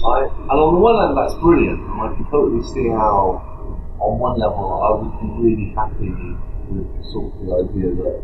right? 0.04 0.28
And 0.28 0.60
on 0.60 0.74
the 0.74 0.80
one 0.80 1.00
hand, 1.00 1.16
that's 1.16 1.32
brilliant, 1.40 1.80
and 1.80 2.00
I 2.02 2.14
can 2.14 2.28
totally 2.30 2.62
see 2.74 2.88
how, 2.88 3.40
on 3.98 4.18
one 4.18 4.38
level, 4.38 4.60
I 4.84 4.92
would 5.00 5.16
be 5.16 5.48
really 5.48 5.72
happy 5.74 6.12
with 6.78 7.04
sort 7.12 7.32
of 7.32 7.46
the 7.46 7.50
idea 7.62 7.90
that 8.02 8.16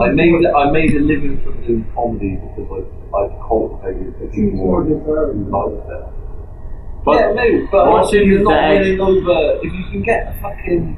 I 0.00 0.08
made 0.12 0.32
more- 0.32 0.56
I 0.56 0.70
made 0.70 0.94
a 0.94 1.00
living 1.00 1.38
from 1.42 1.54
doing 1.66 1.84
comedy 1.94 2.36
because 2.56 2.68
I 2.78 3.16
I 3.16 3.28
cultivated 3.48 4.14
the 4.20 4.32
seems 4.32 4.54
more 4.54 4.82
people 4.84 4.98
deserved. 5.00 5.38
who 5.50 5.76
it. 5.76 6.06
But 7.04 7.14
yeah, 7.16 7.32
maybe, 7.34 7.68
but 7.70 7.86
what's 7.90 8.06
also 8.06 8.16
you're 8.16 8.42
not 8.42 8.60
the- 8.60 8.74
winning 8.78 9.00
over 9.00 9.40
if 9.62 9.72
you 9.72 9.84
can 9.92 10.02
get 10.02 10.20
a 10.28 10.32
fucking 10.42 10.96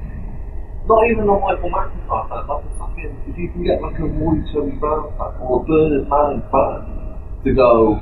not 0.89 1.03
even 1.11 1.29
a 1.29 1.35
Michael 1.35 1.71
McIntyre 1.71 2.29
fan, 2.29 2.47
like 2.47 2.65
a 2.65 2.79
fucking 2.79 3.17
if 3.29 3.37
you 3.39 3.49
can 3.51 3.65
get 3.65 3.83
like 3.83 3.99
a 3.99 4.05
Roy 4.07 4.39
Tony 4.53 4.71
Brown 4.83 5.11
fan 5.19 5.33
or 5.43 5.61
a 5.61 5.65
Bernard 5.65 6.09
Manning 6.09 6.43
fan 6.53 6.79
to 7.45 7.55
go, 7.55 7.95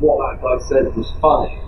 what 0.00 0.16
that 0.22 0.42
guy 0.42 0.56
said 0.68 0.94
was 0.96 1.10
funny, 1.20 1.58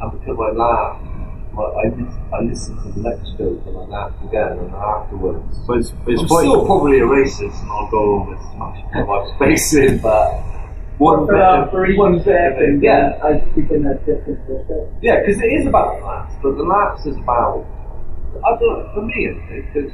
and 0.00 0.12
because 0.12 0.36
I 0.38 0.50
laughed, 0.52 1.06
like, 1.54 1.72
I 1.84 1.88
listened, 1.88 2.34
I 2.34 2.40
listened 2.42 2.78
to 2.82 2.88
the 2.92 3.08
next 3.08 3.28
joke 3.38 3.60
and 3.66 3.76
I 3.76 3.84
laughed 3.86 4.24
again, 4.24 4.58
and 4.58 4.74
afterwards. 4.74 5.58
But 5.66 5.78
it's, 5.78 5.92
it's 6.06 6.22
I'm 6.22 6.28
quite, 6.28 6.42
still 6.48 6.64
probably 6.66 6.98
a 7.00 7.04
racist, 7.04 7.60
and 7.60 7.70
I'll 7.70 7.90
go 7.90 8.20
over 8.22 8.36
smashing 8.54 8.88
my 8.94 9.02
wife's 9.04 9.38
face 9.38 9.74
in, 9.74 9.98
but 9.98 10.40
one 10.98 11.26
for 11.26 11.32
bit 11.32 11.38
that 11.38 11.68
of- 11.68 11.96
one 11.96 12.18
bit 12.22 12.52
of 12.58 12.82
yeah, 12.82 13.18
I 13.22 13.40
speak 13.52 13.70
in 13.70 13.86
a 13.86 13.94
different 14.06 14.38
perspective. 14.46 14.88
yeah, 15.02 15.20
because 15.20 15.40
it 15.42 15.52
is 15.52 15.66
about 15.66 15.98
the 16.00 16.04
laughs, 16.06 16.34
but 16.42 16.56
the 16.56 16.62
laughs 16.64 17.06
is 17.06 17.16
about. 17.16 17.66
I 18.44 18.50
don't 18.58 18.60
know, 18.60 18.90
for 18.94 19.02
me, 19.02 19.28
it's, 19.50 19.92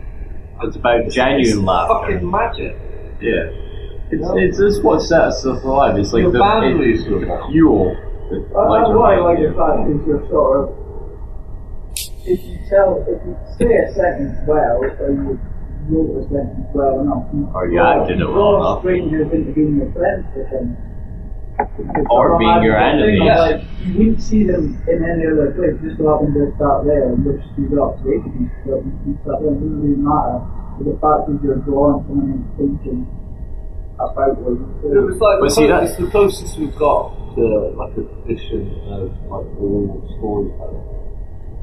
it's 0.63 0.77
about 0.77 1.01
it's, 1.01 1.15
genuine 1.15 1.41
it's 1.43 1.57
laughter. 1.57 2.13
fucking 2.15 2.31
magic. 2.31 2.77
Yeah. 3.21 3.51
It's, 4.11 4.25
it's 4.41 4.59
just 4.59 4.83
what 4.85 5.03
sets 5.03 5.45
us 5.45 5.63
alive. 5.65 5.99
It's 5.99 6.13
like 6.13 6.25
The 6.25 6.31
the, 6.31 6.39
boundaries 6.39 7.03
it- 7.05 7.13
are 7.13 7.21
the 7.21 7.47
fuel. 7.51 7.93
that 8.31 8.57
I, 8.57 8.61
I, 8.61 8.69
lights 8.69 8.89
our 8.89 8.97
what 8.97 9.11
I 9.13 9.19
like 9.21 9.39
life. 9.39 9.49
the 9.49 9.55
fact 9.59 9.91
is 9.91 10.07
you're 10.07 10.29
sort 10.31 10.69
of 10.71 10.88
if 12.29 12.41
you 12.45 12.59
tell 12.69 13.01
if 13.09 13.19
you 13.25 13.33
say 13.59 13.73
a 13.83 13.93
sentence 13.95 14.37
well 14.47 14.85
or 14.85 15.11
you 15.11 15.41
wrote 15.89 16.21
a 16.21 16.23
sentence 16.29 16.69
well 16.75 17.01
enough, 17.01 17.25
you 17.33 17.49
Or 17.55 17.67
you 17.69 17.79
draw- 17.79 18.03
acted 18.05 18.21
it 18.21 18.29
well 18.29 18.57
enough. 18.61 18.81
strangers 18.81 19.33
into 19.33 19.53
being 19.53 19.77
your 19.81 19.91
friends 19.93 20.27
with 20.37 20.51
them. 20.51 20.77
It's 21.59 22.07
Or 22.11 22.39
being 22.39 22.63
your 22.63 22.77
a 22.77 22.87
thing 22.95 23.03
enemies. 23.03 23.35
of, 23.35 23.39
Like, 23.51 23.61
you 23.83 23.91
wouldn't 23.99 24.21
see 24.23 24.45
them 24.47 24.79
in 24.87 24.99
any 25.03 25.27
other 25.27 25.51
place. 25.59 25.75
Just 25.83 25.99
so 25.99 26.07
happen 26.13 26.31
just 26.37 26.55
start 26.55 26.87
there 26.87 27.09
and 27.11 27.25
you're 27.25 27.43
screwed 27.51 27.79
up. 27.83 27.99
They 28.05 28.15
could 28.23 28.31
be 28.39 28.47
screwed 28.63 28.79
up. 28.79 28.85
You 29.07 29.19
start 29.27 29.43
there. 29.43 29.51
It 29.51 29.59
doesn't 29.59 29.83
really 29.83 29.99
matter. 29.99 30.39
But 30.79 30.85
the 30.87 30.97
fact 31.03 31.27
is 31.35 31.43
you're 31.43 31.59
drawing 31.67 32.07
someone 32.07 32.31
into 32.31 32.51
thinking 32.55 33.01
about 33.99 34.39
what 34.39 34.55
you 34.55 34.71
say. 34.87 34.95
It 34.95 35.03
was 35.03 35.19
like 35.19 35.39
But 35.43 35.45
the 35.45 35.51
see, 35.51 35.67
closest, 35.67 35.99
that- 35.99 36.05
the 36.05 36.11
closest 36.15 36.53
we've 36.63 36.79
got 36.79 37.03
to 37.35 37.43
like 37.75 37.95
a 37.99 38.05
tradition 38.23 38.63
of 38.95 39.11
like 39.27 39.49
oral 39.59 39.99
storytelling, 40.15 40.87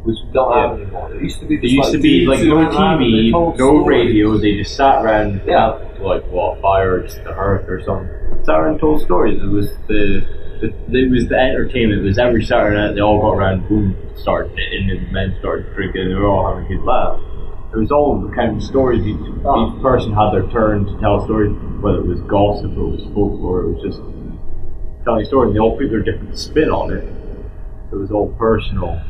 which 0.06 0.18
we 0.24 0.32
don't 0.34 0.54
have 0.54 0.80
anymore. 0.80 1.14
It 1.16 1.24
used 1.24 1.40
to 1.40 1.46
be. 1.48 1.58
Just, 1.58 1.74
used 1.74 1.92
to 1.94 2.00
be 2.00 2.26
like 2.26 2.40
no 2.40 2.46
who 2.46 2.56
ran 2.56 2.74
around 2.74 3.04
and 3.04 3.14
they 3.14 3.32
TV, 3.32 3.58
no 3.58 3.86
radio. 3.86 4.38
They 4.38 4.56
just 4.58 4.76
sat 4.76 5.04
around, 5.04 5.42
Yeah. 5.46 5.82
like 6.00 6.24
what 6.28 6.62
fire 6.62 7.02
just 7.02 7.24
the 7.24 7.34
hearth 7.34 7.68
or 7.68 7.82
something. 7.84 8.10
Sat 8.46 8.56
around 8.56 8.72
and 8.72 8.80
told 8.80 9.02
stories. 9.02 9.42
It 9.42 9.48
was 9.50 9.70
the, 9.88 10.22
the 10.62 10.68
it 10.94 11.12
was 11.12 11.28
the 11.28 11.36
entertainment. 11.36 12.02
It 12.02 12.06
was 12.06 12.20
every 12.20 12.46
Saturday 12.46 12.78
night 12.78 12.94
they 12.94 13.02
all 13.02 13.20
got 13.20 13.34
around, 13.34 13.68
boom, 13.68 13.98
started 14.16 14.54
and 14.58 14.90
the 14.90 15.12
men 15.12 15.36
started 15.40 15.74
drinking, 15.74 16.02
and 16.04 16.12
they 16.12 16.16
were 16.16 16.28
all 16.28 16.48
having 16.54 16.66
a 16.66 16.78
good 16.78 16.86
laugh. 16.86 17.20
It 17.74 17.78
was 17.80 17.92
all 17.92 18.22
the 18.22 18.34
kind 18.34 18.56
of 18.56 18.64
stories. 18.64 19.02
Each, 19.06 19.20
each 19.20 19.82
person 19.82 20.14
had 20.14 20.32
their 20.32 20.48
turn 20.54 20.86
to 20.86 20.94
tell 21.02 21.26
stories, 21.26 21.52
whether 21.82 21.98
it 21.98 22.06
was 22.08 22.22
gossip 22.22 22.72
or 22.78 22.94
it 22.94 23.02
was 23.02 23.04
folklore. 23.14 23.62
It 23.64 23.74
was 23.74 23.82
just 23.84 24.00
telling 25.04 25.26
stories. 25.26 25.54
They 25.54 25.60
all 25.60 25.76
put 25.76 25.90
their 25.90 26.02
different 26.02 26.38
spin 26.38 26.70
on 26.70 26.94
it. 26.94 27.04
It 27.92 27.96
was 27.96 28.12
all 28.12 28.32
personal. 28.38 29.02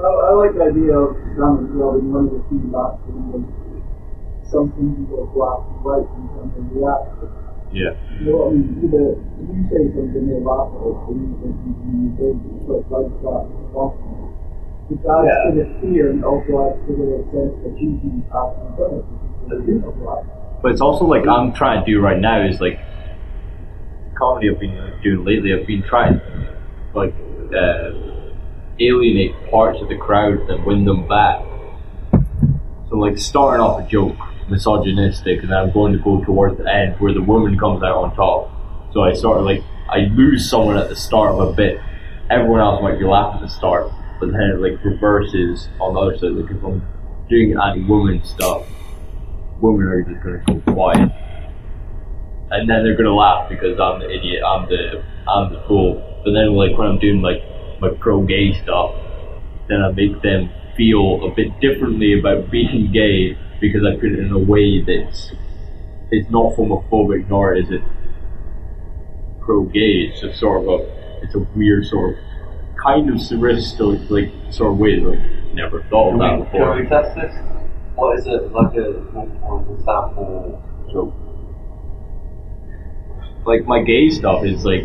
I, 0.00 0.08
I 0.08 0.32
like 0.40 0.54
the 0.56 0.64
idea 0.72 0.96
of 0.96 1.16
drama 1.36 1.62
as 1.64 1.70
well, 1.76 1.92
being 2.00 2.12
one 2.12 2.26
of 2.26 2.32
the 2.32 2.42
few 2.48 2.64
last 2.72 2.96
things 3.04 3.44
some 4.50 4.72
things 4.74 5.06
go 5.06 5.30
black 5.30 5.62
and 5.62 5.78
white 5.86 6.08
in 6.10 6.26
terms 6.34 6.54
of. 6.58 7.30
Yeah. 7.70 7.94
You 8.18 8.26
know 8.26 8.36
what 8.42 8.50
I 8.50 8.58
mean? 8.58 8.82
Either 8.82 9.14
if 9.14 9.46
you 9.46 9.62
say 9.70 9.82
something 9.94 10.26
they 10.26 10.42
laugh 10.42 10.74
at 10.74 10.82
it, 10.82 10.90
or 10.90 11.14
you 11.14 11.38
something 11.38 11.74
you 11.86 12.10
don't, 12.18 12.42
but 12.66 12.82
like 12.90 13.14
that. 13.22 13.46
Which 14.90 15.06
adds 15.06 15.30
Yeah. 15.30 15.46
to 15.46 15.50
the 15.54 15.66
fear 15.78 16.10
and 16.10 16.24
also 16.26 16.50
adds 16.66 16.82
to 16.82 16.92
the 16.98 17.22
sense 17.30 17.54
that 17.62 17.74
you 17.78 17.94
can 18.02 18.26
pass 18.26 18.50
in 18.58 18.74
front 18.74 19.06
of. 19.06 20.62
But 20.62 20.72
it's 20.72 20.80
also 20.80 21.06
like 21.06 21.26
I'm 21.28 21.52
trying 21.52 21.84
to 21.84 21.86
do 21.86 22.00
right 22.00 22.18
now 22.18 22.42
is 22.42 22.60
like 22.60 22.78
comedy 24.18 24.50
I've 24.50 24.58
been 24.58 24.74
doing 25.02 25.24
lately. 25.24 25.54
I've 25.54 25.66
been 25.66 25.82
trying 25.82 26.20
like 26.94 27.14
uh, 27.54 27.90
alienate 28.80 29.34
parts 29.50 29.80
of 29.80 29.88
the 29.88 29.96
crowd 29.96 30.48
and 30.48 30.64
win 30.64 30.84
them 30.84 31.06
back. 31.06 31.44
So 32.88 32.96
like 32.96 33.18
starting 33.18 33.62
off 33.62 33.84
a 33.84 33.86
joke, 33.86 34.16
misogynistic, 34.48 35.42
and 35.42 35.50
then 35.50 35.58
I'm 35.58 35.72
going 35.72 35.92
to 35.92 35.98
go 35.98 36.24
towards 36.24 36.58
the 36.58 36.72
end 36.72 36.98
where 36.98 37.12
the 37.12 37.22
woman 37.22 37.58
comes 37.58 37.82
out 37.82 37.96
on 37.96 38.16
top. 38.16 38.50
So 38.92 39.02
I 39.02 39.12
sort 39.12 39.38
of 39.38 39.44
like 39.44 39.62
I 39.88 40.08
lose 40.14 40.48
someone 40.48 40.76
at 40.76 40.88
the 40.88 40.96
start 40.96 41.34
of 41.34 41.48
a 41.48 41.52
bit. 41.52 41.80
Everyone 42.30 42.60
else 42.60 42.82
might 42.82 42.98
be 42.98 43.04
laughing 43.04 43.42
at 43.42 43.48
the 43.48 43.54
start, 43.54 43.90
but 44.18 44.32
then 44.32 44.40
it 44.40 44.60
like 44.60 44.84
reverses 44.84 45.68
on 45.80 45.94
the 45.94 46.00
other 46.00 46.18
side. 46.18 46.32
Like 46.32 46.50
if 46.50 46.62
I'm 46.62 46.82
doing 47.28 47.52
anti-woman 47.52 48.24
stuff, 48.24 48.66
women 49.60 49.86
are 49.86 50.02
just 50.02 50.22
gonna 50.22 50.42
go 50.46 50.72
quiet, 50.72 51.10
and 52.50 52.68
then 52.68 52.82
they're 52.82 52.96
gonna 52.96 53.14
laugh 53.14 53.48
because 53.48 53.78
I'm 53.78 54.00
the 54.00 54.10
idiot, 54.10 54.42
I'm 54.44 54.68
the 54.68 55.02
I'm 55.28 55.52
the 55.52 55.62
fool. 55.68 56.02
But 56.24 56.32
then 56.32 56.54
like 56.54 56.76
when 56.76 56.88
I'm 56.88 56.98
doing 56.98 57.22
like 57.22 57.42
my 57.80 57.90
pro-gay 58.00 58.52
stuff, 58.62 58.94
then 59.68 59.82
I 59.82 59.92
make 59.92 60.20
them 60.22 60.50
feel 60.76 61.24
a 61.24 61.34
bit 61.34 61.58
differently 61.60 62.18
about 62.18 62.50
being 62.50 62.90
gay 62.92 63.36
because 63.60 63.82
I 63.84 63.94
put 63.96 64.12
it 64.12 64.18
in 64.18 64.32
a 64.32 64.38
way 64.38 64.80
that's 64.80 65.32
it's 66.10 66.28
not 66.30 66.54
homophobic 66.56 67.28
nor 67.28 67.54
is 67.54 67.70
it 67.70 67.82
pro-gay. 69.40 70.10
It's 70.10 70.20
just 70.20 70.40
sort 70.40 70.62
of 70.62 70.68
a 70.68 71.22
it's 71.22 71.34
a 71.34 71.40
weird 71.56 71.86
sort 71.86 72.16
of 72.16 72.24
kind 72.82 73.10
of 73.10 73.20
sadistic 73.20 74.08
like 74.10 74.32
sort 74.50 74.72
of 74.72 74.78
way. 74.78 74.98
that 75.00 75.08
Like 75.08 75.54
never 75.54 75.82
thought 75.90 76.14
of 76.14 76.18
that 76.20 76.38
we, 76.38 76.44
before. 76.44 76.74
can 76.74 76.82
we 76.84 76.88
test 76.88 77.14
this? 77.16 77.34
What 77.94 78.18
is 78.18 78.26
it 78.26 78.52
like 78.52 78.74
a 78.76 78.90
a 78.90 79.82
sample 79.84 80.62
joke? 80.92 81.14
like 83.46 83.64
my 83.66 83.82
gay 83.82 84.10
stuff 84.10 84.44
is 84.44 84.64
like 84.64 84.84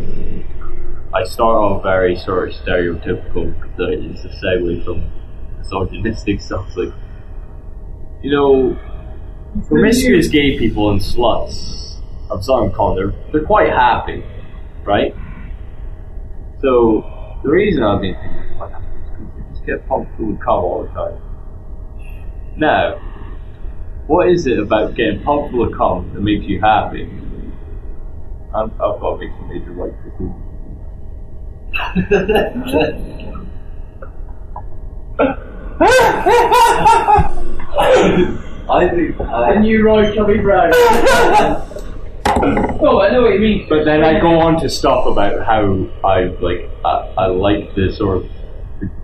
I 1.16 1.24
start 1.24 1.56
off 1.56 1.82
very 1.82 2.18
sort 2.18 2.50
of 2.50 2.56
stereotypical 2.56 3.56
because 3.56 3.72
it's 3.80 4.26
a 4.26 4.46
segue 4.46 4.84
from 4.84 5.10
misogynistic 5.58 6.42
stuff. 6.42 6.68
Like 6.76 6.94
you 8.22 8.32
know, 8.32 8.78
promiscuous 9.70 10.28
gay 10.28 10.60
people 10.60 10.92
and 10.92 11.00
sluts. 11.00 12.02
I'm 12.30 12.42
sorry, 12.42 12.68
I'm 12.68 12.74
calling 12.74 12.98
they're 12.98 13.32
they're 13.32 13.48
quite 13.48 13.70
happy, 13.70 14.26
right? 14.84 15.16
So 16.60 17.40
the 17.44 17.50
reason 17.50 17.82
I've 17.82 18.02
been 18.02 18.16
thinking 18.16 18.60
like 18.60 18.74
they 18.74 19.54
just 19.54 19.66
get 19.66 19.88
pumped 19.88 20.20
with 20.20 20.38
cum 20.42 20.66
all 20.66 20.84
the 20.84 20.90
time. 20.90 21.22
Now, 22.58 22.98
what 24.08 24.28
is 24.28 24.48
it 24.48 24.60
about 24.60 24.96
getting 24.96 25.24
pumped 25.24 25.52
full 25.52 25.66
of 25.66 25.78
cum 25.78 26.14
that 26.14 26.20
makes 26.20 26.44
you 26.44 26.60
happy? 26.60 27.04
I'm, 28.54 28.70
I've 28.72 29.00
got 29.00 29.16
to 29.16 29.18
make 29.18 29.32
some 29.38 29.48
major 29.48 29.72
right 29.72 29.94
decisions. 30.04 30.45
I 38.68 38.90
think 38.90 39.20
A 39.20 39.24
uh, 39.24 39.60
new 39.60 39.84
Roy 39.84 40.16
Chubby 40.16 40.38
Brown. 40.38 40.72
oh, 40.74 41.70
I 43.02 43.12
know 43.12 43.22
what 43.22 43.34
you 43.34 43.40
mean. 43.40 43.68
But 43.70 43.86
then 43.86 44.04
I 44.04 44.20
go 44.20 44.40
on 44.40 44.60
to 44.62 44.70
stuff 44.70 45.06
about 45.06 45.46
how 45.46 45.88
I 46.04 46.24
like 46.42 46.70
I, 46.86 47.14
I 47.18 47.28
like 47.28 47.76
the 47.76 47.94
sort 47.94 48.18
of 48.18 48.26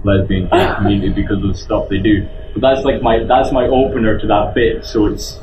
lesbian 0.03 0.49
gay 0.51 0.74
community 0.78 1.09
because 1.09 1.43
of 1.43 1.49
the 1.49 1.57
stuff 1.57 1.89
they 1.89 1.99
do. 1.99 2.28
But 2.53 2.61
that's 2.61 2.86
like 2.86 3.01
my 3.01 3.26
that's 3.26 3.51
my 3.51 3.67
opener 3.67 4.17
to 4.19 4.28
that 4.28 4.53
bit. 4.55 4.86
So 4.86 5.07
it's 5.07 5.39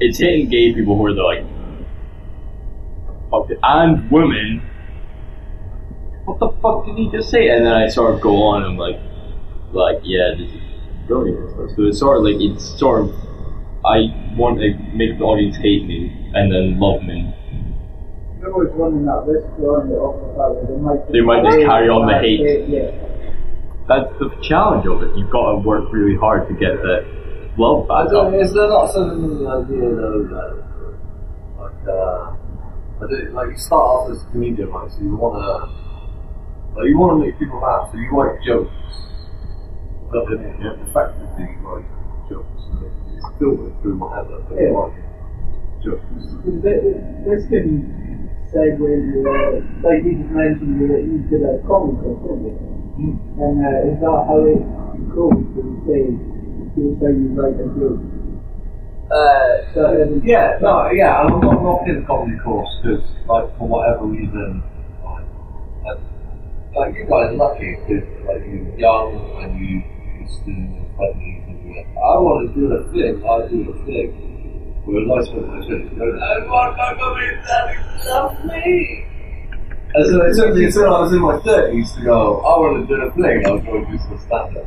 it's 0.00 0.18
hitting 0.18 0.48
gay 0.48 0.72
people 0.72 0.96
who 0.96 1.06
are 1.06 1.12
like, 1.12 1.44
and 3.62 4.10
women. 4.10 4.62
What 6.24 6.38
the 6.38 6.50
fuck 6.62 6.86
did 6.86 6.96
he 6.96 7.10
just 7.10 7.30
say? 7.30 7.48
And 7.48 7.66
then 7.66 7.72
I 7.72 7.88
sort 7.88 8.14
of 8.14 8.20
go 8.20 8.42
on 8.42 8.64
and 8.64 8.78
like, 8.78 9.00
like 9.72 10.00
yeah, 10.04 10.34
this 10.38 10.50
is 10.52 10.60
brilliant. 11.06 11.50
So 11.76 11.84
it's 11.84 11.98
sort 11.98 12.18
of 12.18 12.24
like 12.24 12.36
it's 12.38 12.78
sort 12.78 13.02
of 13.02 13.14
I 13.84 14.06
want 14.38 14.60
to 14.60 14.78
make 14.94 15.18
the 15.18 15.24
audience 15.24 15.56
hate 15.56 15.84
me 15.86 16.14
and 16.34 16.52
then 16.52 16.78
love 16.78 17.02
me. 17.02 17.34
They're 18.38 18.52
always 18.52 18.70
running 18.74 19.04
that 19.06 19.26
risk, 19.26 19.46
throwing 19.56 19.90
it 19.90 19.98
off 19.98 20.18
the 20.18 20.30
fact 20.38 20.66
they 20.66 20.78
might 20.78 21.12
They 21.12 21.20
might 21.20 21.42
just 21.42 21.66
carry 21.66 21.88
on 21.88 22.06
the 22.06 22.18
hate. 22.18 22.68
Yeah. 22.70 22.90
That's 23.90 24.10
the 24.18 24.30
challenge 24.42 24.86
of 24.86 25.02
it. 25.02 25.16
You've 25.18 25.30
got 25.30 25.50
to 25.50 25.58
work 25.58 25.90
really 25.92 26.16
hard 26.16 26.46
to 26.48 26.54
get 26.54 26.78
the 26.82 27.02
love 27.58 27.90
I 27.90 28.04
back 28.04 28.12
don't, 28.12 28.34
up. 28.34 28.40
is 28.40 28.54
there 28.54 28.68
not 28.68 28.86
something 28.90 29.22
in 29.22 29.42
the 29.42 29.50
idea 29.50 29.90
though 29.94 30.22
that, 30.30 30.62
like, 31.58 31.82
uh, 31.90 32.34
I 33.02 33.10
don't, 33.10 33.34
like 33.34 33.50
you 33.50 33.58
start 33.58 33.82
off 33.82 34.10
as 34.10 34.22
a 34.22 34.26
comedian, 34.30 34.70
right? 34.70 34.90
So 34.90 34.98
you 35.02 35.16
want 35.16 35.42
to, 35.42 35.66
like, 36.76 36.88
you 36.88 36.98
want 36.98 37.20
to 37.20 37.26
make 37.26 37.38
people 37.38 37.60
laugh, 37.60 37.90
so 37.92 37.98
you 37.98 38.10
write 38.10 38.42
jokes. 38.42 38.72
But 40.10 40.28
then 40.28 40.44
you 40.60 40.70
fact 40.92 41.16
effectively 41.16 41.56
you 41.56 41.60
write 41.66 41.88
jokes, 42.28 42.62
and 42.68 42.84
it's 42.84 43.26
filtered 43.38 43.74
through 43.82 43.96
whatever, 43.98 44.44
but 44.48 44.58
you 44.60 44.68
Yeah. 44.68 44.76
write 44.76 44.92
jokes. 45.84 46.04
This 46.64 46.84
this 47.24 47.42
can 47.48 48.28
segue 48.52 48.84
into, 48.84 49.24
uh, 49.24 49.60
like 49.82 50.04
you 50.04 50.20
just 50.20 50.30
mentioned, 50.32 50.80
you, 50.80 50.86
you 50.96 51.18
did 51.32 51.42
a 51.42 51.58
comic 51.66 51.96
book, 52.04 52.20
didn't 52.22 52.44
you? 52.44 53.18
And 53.40 53.64
uh, 53.64 53.88
is 53.88 53.96
that 54.00 54.18
how 54.28 54.44
it 54.44 54.60
goes? 55.16 55.32
Do 55.56 55.60
you 55.64 55.80
say, 55.88 56.02
here's 56.76 57.00
how 57.00 57.08
you 57.08 57.32
write 57.32 57.56
a 57.56 57.68
joke? 57.72 58.00
Uh, 59.10 59.72
So, 59.74 59.80
uh, 59.88 60.20
yeah, 60.24 60.56
no, 60.60 60.90
yeah, 60.92 61.20
and 61.24 61.34
I'm 61.34 61.62
not 61.64 61.88
in 61.88 62.00
the 62.00 62.06
comedy 62.06 62.36
course 62.44 62.68
because, 62.82 63.04
like, 63.28 63.48
for 63.58 63.68
whatever 63.68 64.04
reason, 64.04 64.62
like, 64.62 64.71
like 66.74 66.94
you 66.96 67.04
guys 67.04 67.30
are 67.30 67.34
lucky 67.34 67.76
because, 67.76 68.04
like, 68.26 68.42
you're 68.48 68.78
young 68.78 69.12
and 69.42 69.60
you, 69.60 69.82
you're 70.18 70.28
still 70.28 70.56
in 70.56 70.82
and 70.98 71.66
you're 71.66 71.76
like, 71.76 71.88
I 71.96 72.16
want 72.16 72.48
to 72.48 72.54
do 72.56 72.72
a 72.72 72.80
thing, 72.92 73.24
I'll 73.26 73.48
do 73.48 73.70
a 73.70 73.84
thing. 73.84 74.28
Whereas 74.84 75.06
I 75.06 75.30
spent 75.30 75.46
my 75.46 75.60
twenties 75.62 75.92
going, 75.98 76.18
I 76.18 76.42
want 76.48 76.76
my 76.76 76.94
comedy 76.98 77.38
to 77.38 78.10
love 78.10 78.44
me. 78.44 79.06
And 79.94 80.06
so 80.08 80.24
it 80.24 80.34
took 80.34 80.54
me 80.56 80.64
until 80.64 80.94
I 80.94 81.00
was 81.00 81.12
in 81.12 81.20
my 81.20 81.38
thirties 81.40 81.92
to 81.92 82.00
go, 82.02 82.40
I 82.40 82.58
want 82.58 82.88
to 82.88 82.96
do 82.96 83.00
a 83.02 83.10
thing, 83.12 83.46
I'll 83.46 83.60
go 83.60 83.84
do 83.84 83.98
some 83.98 84.18
stand 84.24 84.56
up. 84.56 84.64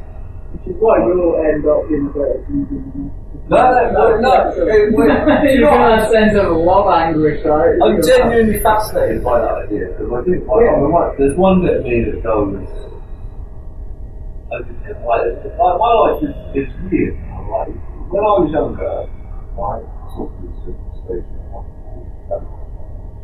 which 0.54 0.76
is 0.76 0.82
why 0.82 0.98
you'll 1.02 1.36
end 1.42 1.66
up 1.66 1.90
in 1.90 2.06
a 2.06 2.10
better 2.14 2.44
comedian. 2.46 3.12
No, 3.48 3.58
no, 3.62 3.92
no, 3.94 4.20
no. 4.20 4.34
It, 4.66 4.90
wait, 4.98 5.54
you 5.54 5.62
you 5.62 5.62
know, 5.62 5.70
got 5.70 6.02
a 6.02 6.10
sense 6.10 6.34
of 6.34 6.58
love 6.58 6.90
anguish, 6.90 7.46
right? 7.46 7.78
I'm 7.78 8.02
genuinely 8.02 8.60
fascinated 8.62 9.24
by 9.24 9.38
that 9.40 9.70
idea 9.70 9.94
because 9.94 10.10
I 10.10 10.22
think 10.26 10.48
like, 10.50 10.66
Yeah. 10.66 10.82
the 10.82 11.16
there's 11.20 11.38
one 11.38 11.62
bit 11.62 11.78
of 11.78 11.84
me 11.86 12.02
that 12.10 12.24
goes, 12.26 12.58
like, 14.50 14.66
like, 14.66 15.26
my 15.62 15.72
life 15.78 16.24
is, 16.26 16.34
is 16.58 16.70
weird. 16.90 17.14
now, 17.30 17.46
Like 17.54 17.70
when 18.10 18.24
I 18.26 18.34
was 18.42 18.50
younger, 18.50 18.82
oh, 18.82 19.10
right, 19.62 19.86
sort 20.18 20.34
of 20.34 20.50
station, 21.06 21.38
I 21.38 21.54
wanted 21.54 21.70
to 21.70 21.90
do 21.94 22.02
that. 22.34 22.42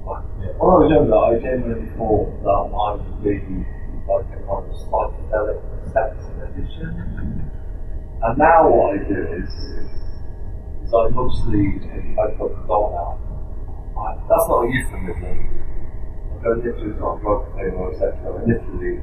Like, 0.05 0.25
yeah. 0.37 0.53
When 0.61 0.69
I 0.69 0.77
was 0.85 0.89
younger, 0.93 1.17
I 1.17 1.33
genuinely 1.41 1.89
thought 1.97 2.29
that 2.45 2.61
I 2.69 2.87
would 2.93 3.23
be 3.25 3.41
like 4.05 4.29
a 4.33 4.39
kind 4.45 4.65
of 4.69 4.73
psychedelic 4.85 5.59
sex 5.93 6.13
addiction. 6.45 6.93
And 8.21 8.33
now 8.37 8.69
what 8.69 9.01
I 9.01 9.09
do 9.09 9.17
is, 9.41 9.49
I 10.99 11.09
mostly 11.09 11.79
I 12.19 12.31
put 12.35 12.51
the 12.51 12.63
doll 12.67 12.91
out. 12.99 13.19
Right? 13.95 14.17
That's 14.27 14.47
not 14.47 14.63
a 14.63 14.67
euphemism. 14.67 15.37
I 16.35 16.43
go 16.43 16.49
literally 16.59 16.99
not 16.99 17.21
drug 17.21 17.47
cocaine 17.47 17.75
or 17.79 17.91
etc. 17.93 18.11
I 18.11 18.43
literally 18.43 18.99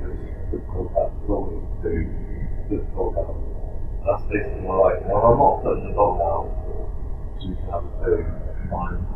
there's 0.51 0.65
called 0.69 0.93
out 0.97 1.13
flowing 1.27 1.65
to 1.83 2.05
called 2.95 3.17
out. 3.17 3.37
That's 4.05 4.23
basically 4.29 4.69
my 4.69 4.77
life. 4.77 5.01
When 5.05 5.17
I'm 5.17 5.37
not 5.39 5.63
putting 5.65 5.85
the 5.89 5.93
dog 5.97 6.21
out, 6.21 6.49
so 6.65 7.49
we 7.49 7.57
can 7.57 7.69
have 7.73 7.85
a 7.85 7.93
poo, 8.05 8.25
I'm. 8.73 9.09